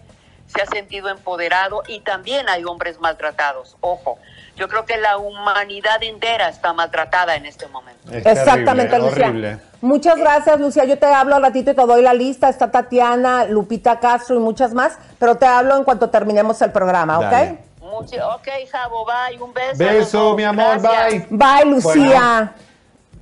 se 0.48 0.62
ha 0.62 0.66
sentido 0.66 1.10
empoderado 1.10 1.84
y 1.88 2.02
también 2.02 2.50
hay 2.50 2.64
hombres 2.66 3.00
maltratados. 3.00 3.78
Ojo, 3.80 4.20
yo 4.56 4.68
creo 4.68 4.86
que 4.86 4.98
la 4.98 5.18
humanidad 5.18 6.04
entera 6.04 6.50
está 6.50 6.74
maltratada 6.74 7.36
en 7.36 7.46
este 7.46 7.68
momento. 7.68 8.12
Exactamente, 8.12 9.00
Lucía. 9.00 9.62
Muchas 9.82 10.18
gracias, 10.18 10.60
Lucía. 10.60 10.86
Yo 10.86 10.98
te 10.98 11.06
hablo 11.06 11.36
al 11.36 11.42
ratito 11.42 11.72
y 11.72 11.76
te 11.76 11.86
doy 11.86 12.02
la 12.02 12.14
lista. 12.14 12.50
Está 12.50 12.72
Tatiana, 12.72 13.46
Lupita 13.46 14.00
Castro 14.00 14.36
y 14.36 14.40
muchas 14.40 14.74
más. 14.74 14.98
Pero 15.20 15.36
te 15.36 15.46
hablo 15.46 15.78
en 15.78 15.84
cuanto 15.84 16.10
terminemos 16.10 16.62
el 16.62 16.72
programa, 16.72 17.20
Dale. 17.20 17.52
¿ok? 17.52 17.60
Mucho, 17.82 18.16
ok, 18.36 18.48
Javo, 18.72 19.06
bye, 19.06 19.42
un 19.42 19.54
beso. 19.54 19.78
Beso, 19.78 20.36
mi 20.36 20.44
amor, 20.44 20.82
Gracias. 20.82 21.30
bye. 21.30 21.38
Bye, 21.64 21.72
Lucía. 21.72 22.54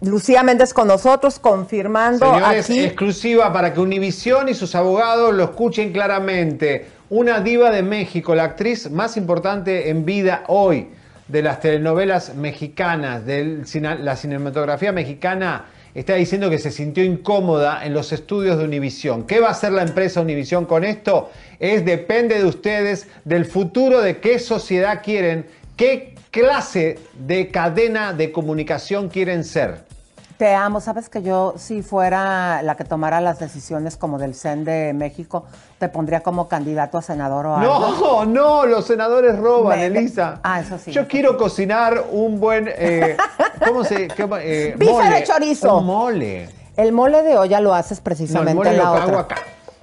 Lucía 0.01 0.43
Méndez 0.43 0.73
con 0.73 0.87
nosotros, 0.87 1.39
confirmando 1.39 2.25
Señores, 2.33 2.65
aquí. 2.65 2.83
exclusiva 2.83 3.51
para 3.53 3.73
que 3.73 3.79
Univisión 3.79 4.49
y 4.49 4.53
sus 4.53 4.75
abogados 4.75 5.33
lo 5.33 5.43
escuchen 5.43 5.91
claramente. 5.93 6.87
Una 7.09 7.39
diva 7.39 7.71
de 7.71 7.81
México, 7.81 8.35
la 8.35 8.43
actriz 8.43 8.89
más 8.91 9.17
importante 9.17 9.89
en 9.89 10.05
vida 10.05 10.43
hoy 10.47 10.89
de 11.27 11.41
las 11.41 11.59
telenovelas 11.59 12.35
mexicanas, 12.35 13.25
de 13.25 13.63
la 13.99 14.15
cinematografía 14.15 14.91
mexicana, 14.91 15.65
está 15.95 16.15
diciendo 16.15 16.49
que 16.49 16.59
se 16.59 16.71
sintió 16.71 17.03
incómoda 17.03 17.85
en 17.85 17.93
los 17.93 18.11
estudios 18.11 18.57
de 18.57 18.65
Univisión. 18.65 19.25
¿Qué 19.25 19.39
va 19.39 19.47
a 19.47 19.51
hacer 19.51 19.71
la 19.71 19.81
empresa 19.81 20.21
Univisión 20.21 20.65
con 20.65 20.83
esto? 20.83 21.31
Es 21.59 21.85
depende 21.85 22.37
de 22.37 22.45
ustedes, 22.45 23.07
del 23.23 23.45
futuro 23.45 24.01
de 24.01 24.17
qué 24.17 24.37
sociedad 24.37 25.01
quieren, 25.03 25.45
qué 25.77 26.13
clase 26.31 26.99
de 27.17 27.47
cadena 27.47 28.11
de 28.11 28.33
comunicación 28.33 29.07
quieren 29.07 29.45
ser. 29.45 29.94
Te 30.37 30.53
amo, 30.53 30.81
sabes 30.81 31.07
que 31.07 31.21
yo 31.23 31.53
si 31.57 31.81
fuera 31.81 32.61
la 32.61 32.75
que 32.75 32.83
tomara 32.83 33.21
las 33.21 33.39
decisiones 33.39 33.95
como 33.95 34.17
del 34.17 34.35
CEN 34.35 34.65
de 34.65 34.91
México, 34.93 35.45
te 35.79 35.87
pondría 35.87 36.19
como 36.21 36.49
candidato 36.49 36.97
a 36.97 37.01
senador 37.01 37.45
o 37.45 37.55
algo. 37.55 37.79
No, 37.79 38.25
no, 38.25 38.65
los 38.65 38.85
senadores 38.85 39.37
roban, 39.39 39.79
Me- 39.79 39.85
Elisa. 39.85 40.39
Ah, 40.43 40.59
eso 40.59 40.77
sí. 40.77 40.91
Yo 40.91 41.07
quiero 41.07 41.37
cocinar 41.37 42.03
un 42.11 42.39
buen. 42.41 42.69
eh, 42.69 43.15
¿Cómo 43.65 43.85
se.? 43.85 44.09
qué- 44.09 44.27
eh, 44.41 44.75
mole. 44.77 45.09
de 45.09 45.23
chorizo. 45.23 45.77
Un 45.77 45.85
mole. 45.85 46.49
El 46.75 46.91
mole 46.91 47.21
de 47.23 47.37
olla 47.37 47.61
lo 47.61 47.73
haces 47.73 47.99
No, 47.99 48.03
precisamente 48.03 48.51
el 48.51 48.55
mole 48.57 48.69
en 48.71 48.77
lo 48.77 48.83
la 48.83 48.89
hago 48.89 49.03
otra. 49.05 49.19
acá. 49.21 49.35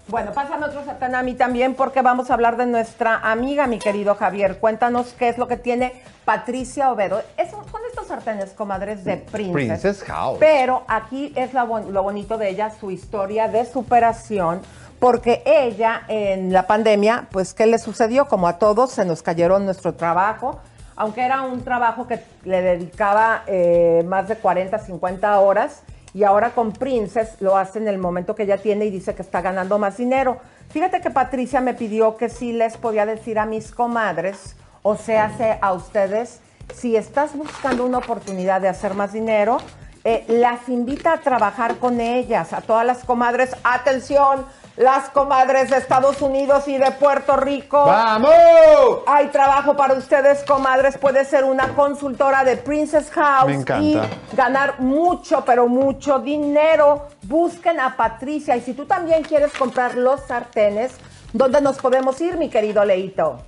Bueno, 0.08 0.32
pásame 0.32 0.66
otro 0.66 0.84
sartén 0.84 1.14
a 1.14 1.22
mí 1.22 1.34
también 1.34 1.74
porque 1.74 2.02
vamos 2.02 2.30
a 2.30 2.34
hablar 2.34 2.56
de 2.56 2.66
nuestra 2.66 3.16
amiga, 3.30 3.66
mi 3.66 3.78
querido 3.78 4.14
Javier. 4.14 4.58
Cuéntanos 4.58 5.14
qué 5.18 5.28
es 5.28 5.38
lo 5.38 5.46
que 5.48 5.56
tiene 5.56 6.02
Patricia 6.24 6.90
Ovedo. 6.90 7.22
Es- 7.36 7.50
son 7.50 7.80
estos 7.88 8.08
sartenes, 8.08 8.50
comadres, 8.50 9.04
de 9.04 9.16
Princess. 9.18 9.52
Princess 9.52 10.02
House. 10.04 10.36
Pero 10.40 10.82
aquí 10.88 11.32
es 11.36 11.54
la 11.54 11.64
lo 11.64 12.02
bonito 12.02 12.36
de 12.36 12.50
ella, 12.50 12.70
su 12.78 12.90
historia 12.90 13.48
de 13.48 13.64
superación, 13.64 14.60
porque 14.98 15.42
ella 15.46 16.02
en 16.08 16.52
la 16.52 16.66
pandemia, 16.66 17.28
pues, 17.30 17.54
¿qué 17.54 17.66
le 17.66 17.78
sucedió? 17.78 18.26
Como 18.26 18.48
a 18.48 18.58
todos, 18.58 18.90
se 18.90 19.04
nos 19.04 19.22
cayeron 19.22 19.64
nuestro 19.64 19.94
trabajo, 19.94 20.60
aunque 20.96 21.22
era 21.24 21.42
un 21.42 21.62
trabajo 21.64 22.06
que 22.06 22.20
le 22.44 22.60
dedicaba 22.60 23.44
eh, 23.46 24.04
más 24.06 24.28
de 24.28 24.36
40, 24.36 24.78
50 24.78 25.38
horas, 25.40 25.82
y 26.14 26.24
ahora 26.24 26.50
con 26.50 26.72
Princess 26.72 27.36
lo 27.40 27.56
hace 27.56 27.78
en 27.78 27.88
el 27.88 27.98
momento 27.98 28.34
que 28.34 28.42
ella 28.42 28.58
tiene 28.58 28.84
y 28.86 28.90
dice 28.90 29.14
que 29.14 29.22
está 29.22 29.40
ganando 29.40 29.78
más 29.78 29.96
dinero. 29.96 30.38
Fíjate 30.70 31.00
que 31.00 31.10
Patricia 31.10 31.60
me 31.60 31.74
pidió 31.74 32.16
que 32.16 32.28
sí 32.28 32.52
les 32.52 32.76
podía 32.76 33.06
decir 33.06 33.38
a 33.38 33.46
mis 33.46 33.72
comadres, 33.72 34.56
o 34.82 34.96
sea, 34.96 35.30
a 35.60 35.72
ustedes, 35.72 36.40
si 36.74 36.96
estás 36.96 37.36
buscando 37.36 37.84
una 37.84 37.98
oportunidad 37.98 38.60
de 38.60 38.68
hacer 38.68 38.94
más 38.94 39.12
dinero, 39.12 39.58
eh, 40.04 40.24
las 40.28 40.68
invita 40.68 41.12
a 41.12 41.18
trabajar 41.18 41.76
con 41.76 42.00
ellas, 42.00 42.52
a 42.52 42.60
todas 42.60 42.84
las 42.84 43.04
comadres. 43.04 43.54
Atención, 43.62 44.44
las 44.76 45.10
comadres 45.10 45.70
de 45.70 45.76
Estados 45.76 46.22
Unidos 46.22 46.66
y 46.66 46.78
de 46.78 46.90
Puerto 46.92 47.36
Rico. 47.36 47.84
¡Vamos! 47.84 48.30
Hay 49.06 49.28
trabajo 49.28 49.76
para 49.76 49.94
ustedes, 49.94 50.42
comadres. 50.44 50.96
Puede 50.98 51.24
ser 51.24 51.44
una 51.44 51.68
consultora 51.74 52.42
de 52.44 52.56
Princess 52.56 53.10
House 53.10 53.48
Me 53.48 53.54
encanta. 53.54 53.82
y 53.82 54.36
ganar 54.36 54.80
mucho, 54.80 55.44
pero 55.44 55.68
mucho 55.68 56.18
dinero. 56.20 57.06
Busquen 57.22 57.80
a 57.80 57.96
Patricia. 57.96 58.56
Y 58.56 58.60
si 58.62 58.72
tú 58.72 58.86
también 58.86 59.22
quieres 59.22 59.52
comprar 59.52 59.94
los 59.96 60.20
sartenes, 60.22 60.92
¿dónde 61.32 61.60
nos 61.60 61.78
podemos 61.78 62.20
ir, 62.20 62.36
mi 62.36 62.48
querido 62.48 62.84
Leito? 62.84 63.40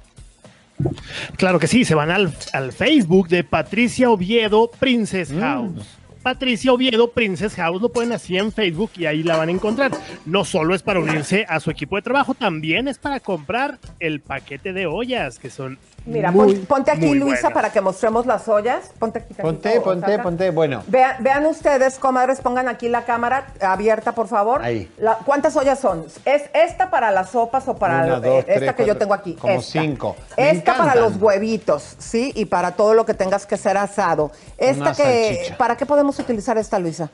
Claro 1.37 1.59
que 1.59 1.69
sí, 1.69 1.85
se 1.85 1.95
van 1.95 2.11
al, 2.11 2.33
al 2.53 2.73
Facebook 2.73 3.29
de 3.29 3.45
Patricia 3.45 4.11
Oviedo 4.11 4.71
Princess 4.79 5.33
House. 5.33 5.99
Patricia 6.29 6.73
Oviedo 6.73 7.11
Princess 7.11 7.55
House 7.57 7.83
lo 7.83 7.91
pueden 7.91 8.11
así 8.13 8.39
en 8.39 8.51
Facebook 8.51 8.91
y 8.97 9.05
ahí 9.05 9.23
la 9.23 9.37
van 9.37 9.51
a 9.51 9.53
encontrar. 9.53 9.91
No 10.25 10.47
solo 10.47 10.75
es 10.75 10.83
para 10.83 10.99
unirse 10.99 11.45
a 11.51 11.61
su 11.61 11.71
equipo 11.71 11.97
de 11.97 12.03
trabajo, 12.03 12.33
también 12.33 12.89
es 12.89 12.97
para 12.99 13.21
comprar 13.21 13.79
el 14.01 14.21
paquete 14.23 14.73
de 14.73 14.87
ollas, 14.87 15.39
que 15.39 15.51
son 15.51 15.79
Mira, 16.07 16.31
muy, 16.31 16.55
pon- 16.55 16.67
ponte 16.67 16.91
aquí, 16.91 17.07
muy 17.07 17.19
Luisa, 17.19 17.35
buenas. 17.43 17.53
para 17.53 17.73
que 17.73 17.81
mostremos 17.83 18.25
las 18.27 18.49
ollas. 18.49 18.91
Ponte 18.99 19.19
aquí. 19.19 19.35
Ponte, 19.35 19.81
ponte, 19.83 20.07
Sandra. 20.07 20.23
ponte. 20.23 20.51
Bueno, 20.51 20.83
Vean, 20.87 21.23
vean 21.23 21.45
ustedes, 21.47 21.99
comadres, 21.99 22.41
pongan 22.41 22.69
aquí 22.69 22.89
la 22.89 23.05
cámara 23.05 23.47
abierta, 23.61 24.13
por 24.13 24.27
favor. 24.29 24.63
Ahí. 24.63 24.91
La- 24.99 25.19
¿Cuántas 25.27 25.55
ollas 25.57 25.79
son? 25.79 26.05
¿Es 26.25 26.43
esta 26.55 26.89
para 26.91 27.11
las 27.11 27.31
sopas 27.31 27.69
o 27.69 27.77
para 27.77 28.05
Una, 28.05 28.15
el- 28.17 28.23
dos, 28.23 28.35
eh, 28.35 28.39
esta 28.49 28.55
tres, 28.61 28.75
que 28.75 28.87
yo 28.87 28.97
tengo 28.97 29.13
aquí? 29.15 29.35
como 29.35 29.55
Esta. 29.61 29.81
cinco. 29.83 30.17
Me 30.39 30.51
Esta 30.51 30.77
para 30.77 30.95
los 30.95 31.17
huevitos, 31.17 31.97
¿sí? 31.99 32.33
Y 32.35 32.47
para 32.47 32.73
todo 32.73 32.95
lo 32.95 33.05
que 33.07 33.13
tengas 33.15 33.45
que 33.47 33.57
ser 33.59 33.77
asado. 33.77 34.31
Esta 34.59 34.81
Una 34.83 34.93
que, 34.95 35.03
salchicha. 35.37 35.57
¿para 35.59 35.77
qué 35.77 35.87
podemos 35.87 36.14
utilizar 36.19 36.59
esta, 36.59 36.79
Luisa? 36.79 37.11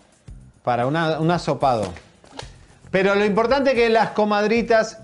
para 0.62 0.86
una, 0.86 1.18
un 1.20 1.30
asopado. 1.30 1.90
Pero 2.90 3.14
lo 3.14 3.24
importante 3.24 3.70
es 3.70 3.76
que 3.76 3.88
las 3.88 4.10
comadritas 4.10 4.98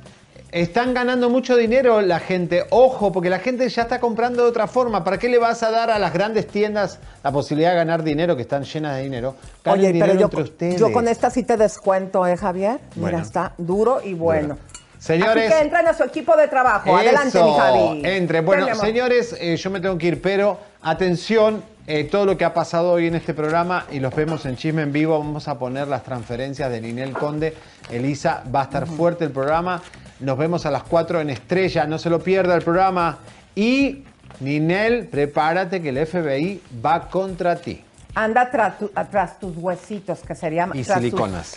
están 0.53 0.93
ganando 0.95 1.31
mucho 1.31 1.57
dinero 1.57 2.01
la 2.03 2.19
gente. 2.21 2.65
Ojo, 2.71 3.11
porque 3.11 3.31
la 3.31 3.39
gente 3.39 3.69
ya 3.69 3.83
está 3.83 3.99
comprando 4.01 4.43
de 4.43 4.49
otra 4.51 4.67
forma. 4.67 5.03
¿Para 5.03 5.19
qué 5.19 5.29
le 5.29 5.39
vas 5.39 5.63
a 5.63 5.71
dar 5.71 5.91
a 5.91 5.99
las 5.99 6.13
grandes 6.13 6.47
tiendas 6.47 6.99
la 7.25 7.33
posibilidad 7.33 7.71
de 7.71 7.77
ganar 7.77 8.03
dinero, 8.03 8.37
que 8.37 8.43
están 8.43 8.65
llenas 8.65 8.97
de 8.97 9.03
dinero? 9.05 9.35
Ganen 9.65 9.81
Oye, 9.81 9.93
dinero 9.93 10.07
pero 10.13 10.21
yo, 10.21 10.27
entre 10.27 10.43
ustedes. 10.43 10.81
yo 10.81 10.93
con 10.93 11.09
esta 11.09 11.31
sí 11.31 11.43
te 11.43 11.57
descuento, 11.57 12.27
¿eh, 12.27 12.37
Javier? 12.37 12.79
Mira, 12.95 13.11
Bueno. 13.11 13.19
está 13.19 13.53
duro 13.57 14.01
y 14.05 14.15
bueno. 14.15 14.59
Señores, 14.99 15.45
Así 15.47 15.55
que 15.55 15.61
entren 15.65 15.87
a 15.87 15.95
su 15.95 16.03
equipo 16.05 16.37
de 16.37 16.49
trabajo. 16.49 16.97
Adelante, 16.97 17.43
mi 17.43 17.55
Javi. 17.55 18.03
Entre. 18.05 18.41
Bueno, 18.41 18.75
señores, 18.75 19.35
eh, 19.39 19.57
yo 19.57 19.71
me 19.71 19.81
tengo 19.81 19.97
que 19.99 20.07
ir, 20.09 20.23
pero 20.23 20.59
atención, 20.83 21.63
eh, 21.87 22.05
todo 22.05 22.27
lo 22.27 22.37
que 22.37 22.45
ha 22.45 22.53
pasado 22.53 22.91
hoy 22.93 23.07
en 23.07 23.15
este 23.15 23.33
programa 23.35 23.87
y 23.93 24.01
los 24.01 24.15
vemos 24.15 24.45
en 24.47 24.57
Chisme 24.57 24.83
en 24.83 24.93
Vivo. 24.93 25.19
Vamos 25.19 25.47
a 25.49 25.59
poner 25.59 25.87
las 25.89 26.03
transferencias 26.03 26.71
de 26.71 26.81
Ninel 26.81 27.13
Conde. 27.13 27.55
Elisa, 27.91 28.43
va 28.55 28.61
a 28.63 28.65
estar 28.65 28.87
fuerte 28.87 29.25
el 29.25 29.31
programa. 29.31 29.81
Nos 30.21 30.37
vemos 30.37 30.67
a 30.67 30.71
las 30.71 30.83
4 30.85 31.21
en 31.21 31.31
Estrella. 31.31 31.87
No 31.87 31.99
se 31.99 32.11
lo 32.11 32.21
pierda 32.21 32.55
el 32.57 32.63
programa. 32.63 33.19
Y 33.55 34.05
Ninel, 34.41 35.07
prepárate 35.07 35.81
que 35.81 35.91
el 35.91 36.07
FBI 36.07 36.61
va 36.85 37.09
contra 37.09 37.57
ti. 37.57 37.83
Anda 38.15 38.51
tras, 38.51 38.79
tu- 38.79 38.91
atrás 38.95 39.39
tus 39.39 39.57
huesitos, 39.57 40.21
que 40.21 40.35
sería 40.35 40.65
Y 40.73 40.83
tras 40.83 40.87
tus- 40.87 40.95
siliconas. 40.97 41.57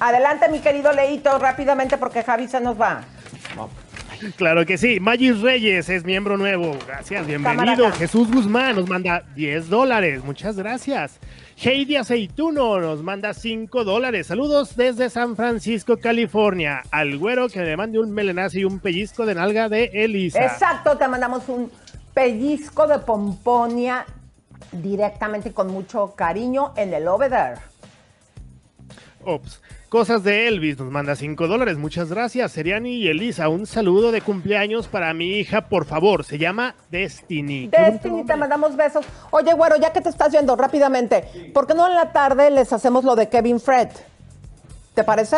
Adelante, 0.00 0.48
mi 0.48 0.60
querido 0.60 0.92
Leito, 0.92 1.38
rápidamente, 1.38 1.96
porque 1.98 2.22
Javi 2.22 2.46
se 2.46 2.60
nos 2.60 2.80
va. 2.80 3.02
Claro 4.36 4.64
que 4.66 4.78
sí. 4.78 5.00
Magis 5.00 5.40
Reyes 5.40 5.88
es 5.88 6.04
miembro 6.04 6.36
nuevo. 6.36 6.76
Gracias, 6.86 7.26
bienvenido. 7.26 7.90
Jesús 7.92 8.30
Guzmán 8.30 8.76
nos 8.76 8.88
manda 8.88 9.24
10 9.34 9.68
dólares. 9.68 10.24
Muchas 10.24 10.56
gracias. 10.56 11.18
Heidi 11.56 11.96
Aceituno 11.96 12.80
nos 12.80 13.02
manda 13.02 13.32
5 13.32 13.84
dólares. 13.84 14.26
Saludos 14.26 14.76
desde 14.76 15.10
San 15.10 15.36
Francisco, 15.36 15.98
California. 15.98 16.82
Al 16.90 17.16
güero 17.18 17.48
que 17.48 17.60
le 17.60 17.76
mande 17.76 17.98
un 17.98 18.10
melenazo 18.10 18.58
y 18.58 18.64
un 18.64 18.80
pellizco 18.80 19.24
de 19.24 19.34
nalga 19.34 19.68
de 19.68 19.90
Elisa. 19.92 20.44
Exacto, 20.44 20.96
te 20.96 21.06
mandamos 21.06 21.48
un 21.48 21.70
pellizco 22.12 22.86
de 22.86 22.98
pomponia 22.98 24.04
directamente 24.72 25.52
con 25.52 25.68
mucho 25.68 26.14
cariño 26.16 26.72
en 26.76 26.92
el 26.92 27.06
over 27.06 27.30
there. 27.30 27.54
Ops. 29.24 29.60
Cosas 29.94 30.24
de 30.24 30.48
Elvis 30.48 30.76
nos 30.76 30.90
manda 30.90 31.14
5 31.14 31.46
dólares. 31.46 31.78
Muchas 31.78 32.10
gracias. 32.10 32.50
Seriani 32.50 32.96
y 32.96 33.06
Elisa, 33.06 33.48
un 33.48 33.64
saludo 33.64 34.10
de 34.10 34.22
cumpleaños 34.22 34.88
para 34.88 35.14
mi 35.14 35.38
hija, 35.38 35.68
por 35.68 35.84
favor. 35.84 36.24
Se 36.24 36.36
llama 36.36 36.74
Destiny. 36.90 37.68
Destiny, 37.68 38.24
te 38.24 38.34
mandamos 38.34 38.74
besos. 38.74 39.06
Oye, 39.30 39.54
güero, 39.54 39.76
ya 39.76 39.92
que 39.92 40.00
te 40.00 40.08
estás 40.08 40.32
yendo 40.32 40.56
rápidamente, 40.56 41.52
¿por 41.54 41.68
qué 41.68 41.74
no 41.74 41.86
en 41.86 41.94
la 41.94 42.10
tarde 42.10 42.50
les 42.50 42.72
hacemos 42.72 43.04
lo 43.04 43.14
de 43.14 43.28
Kevin 43.28 43.60
Fred? 43.60 43.86
¿Te 44.94 45.04
parece? 45.04 45.36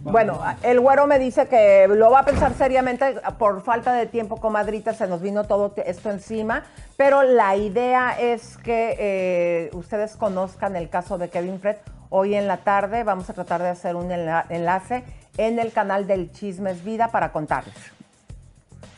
Bueno, 0.00 0.40
el 0.62 0.80
güero 0.80 1.06
me 1.06 1.18
dice 1.18 1.46
que 1.46 1.86
lo 1.86 2.10
va 2.10 2.20
a 2.20 2.24
pensar 2.24 2.54
seriamente 2.54 3.16
por 3.38 3.62
falta 3.62 3.92
de 3.92 4.06
tiempo, 4.06 4.38
comadrita, 4.38 4.94
se 4.94 5.06
nos 5.06 5.20
vino 5.20 5.44
todo 5.44 5.74
esto 5.84 6.10
encima, 6.10 6.64
pero 6.96 7.22
la 7.22 7.56
idea 7.56 8.18
es 8.18 8.56
que 8.56 8.96
eh, 8.98 9.70
ustedes 9.74 10.16
conozcan 10.16 10.76
el 10.76 10.88
caso 10.88 11.18
de 11.18 11.28
Kevin 11.28 11.60
Fred. 11.60 11.76
Hoy 12.16 12.36
en 12.36 12.46
la 12.46 12.58
tarde 12.58 13.02
vamos 13.02 13.28
a 13.28 13.32
tratar 13.32 13.60
de 13.60 13.70
hacer 13.70 13.96
un 13.96 14.10
enla- 14.10 14.44
enlace 14.48 15.02
en 15.36 15.58
el 15.58 15.72
canal 15.72 16.06
del 16.06 16.30
Chismes 16.30 16.84
Vida 16.84 17.08
para 17.08 17.32
contarles. 17.32 17.74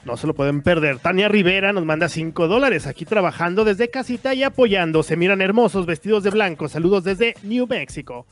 No 0.05 0.18
se 0.18 0.26
lo 0.26 0.34
pueden 0.34 0.60
perder. 0.60 0.98
Tania 0.98 1.26
Rivera 1.26 1.72
nos 1.72 1.86
manda 1.86 2.10
5 2.10 2.47
dólares 2.47 2.86
aquí 2.86 3.06
trabajando 3.06 3.64
desde 3.64 3.88
casita 3.88 4.34
y 4.34 4.43
apoyando. 4.43 5.02
Se 5.02 5.16
miran 5.16 5.40
hermosos 5.40 5.86
vestidos 5.86 6.24
de 6.24 6.30
blanco. 6.30 6.68
Saludos 6.68 7.05
desde 7.05 7.34
New 7.43 7.66
Mexico. 7.66 8.26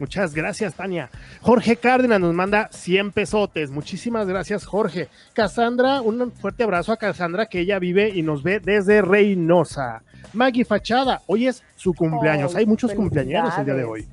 Muchas 0.00 0.34
gracias, 0.34 0.74
Tania. 0.74 1.08
Jorge 1.40 1.76
Cárdenas 1.76 2.18
nos 2.18 2.34
manda 2.34 2.68
100 2.72 3.12
pesotes. 3.12 3.70
Muchísimas 3.70 4.26
gracias, 4.26 4.66
Jorge. 4.66 5.06
Cassandra, 5.34 6.02
un 6.02 6.32
fuerte 6.32 6.64
abrazo 6.64 6.90
a 6.90 6.96
Cassandra 6.96 7.46
que 7.46 7.60
ella 7.60 7.78
vive 7.78 8.08
y 8.08 8.22
nos 8.22 8.42
ve 8.42 8.58
desde 8.58 9.02
Reynosa. 9.02 10.02
Maggie 10.32 10.64
Fachada, 10.64 11.22
hoy 11.28 11.46
es 11.46 11.62
su 11.76 11.94
cumpleaños. 11.94 12.56
Ay, 12.56 12.62
Hay 12.62 12.66
muchos 12.66 12.92
cumpleaños 12.92 13.56
el 13.56 13.64
día 13.64 13.74
de 13.74 13.84
hoy. 13.84 14.08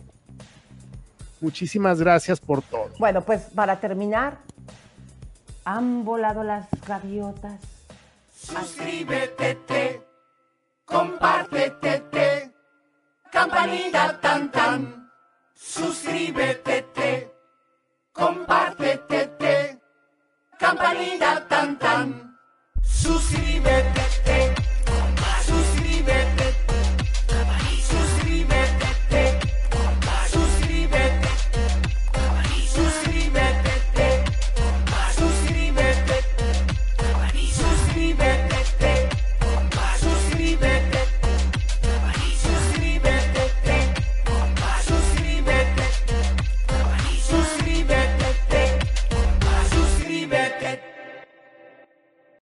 Muchísimas 1.43 1.99
gracias 1.99 2.39
por 2.39 2.61
todo. 2.61 2.89
Bueno, 2.97 3.21
pues 3.21 3.41
para 3.53 3.81
terminar, 3.81 4.37
han 5.65 6.05
volado 6.05 6.41
las 6.41 6.67
gaviotas. 6.87 7.59
Suscríbete, 8.33 9.55
te, 9.67 10.01
compártete, 10.85 11.99
te, 11.99 12.53
campanita 13.29 14.21
tan 14.21 14.51
tan. 14.53 15.11
Suscríbete, 15.53 16.83
te, 16.93 17.33
compártete, 18.13 19.27
te, 19.37 19.81
campanita 20.57 21.45
tan 21.49 21.77
tan. 21.77 22.37
Suscríbete. 22.81 24.02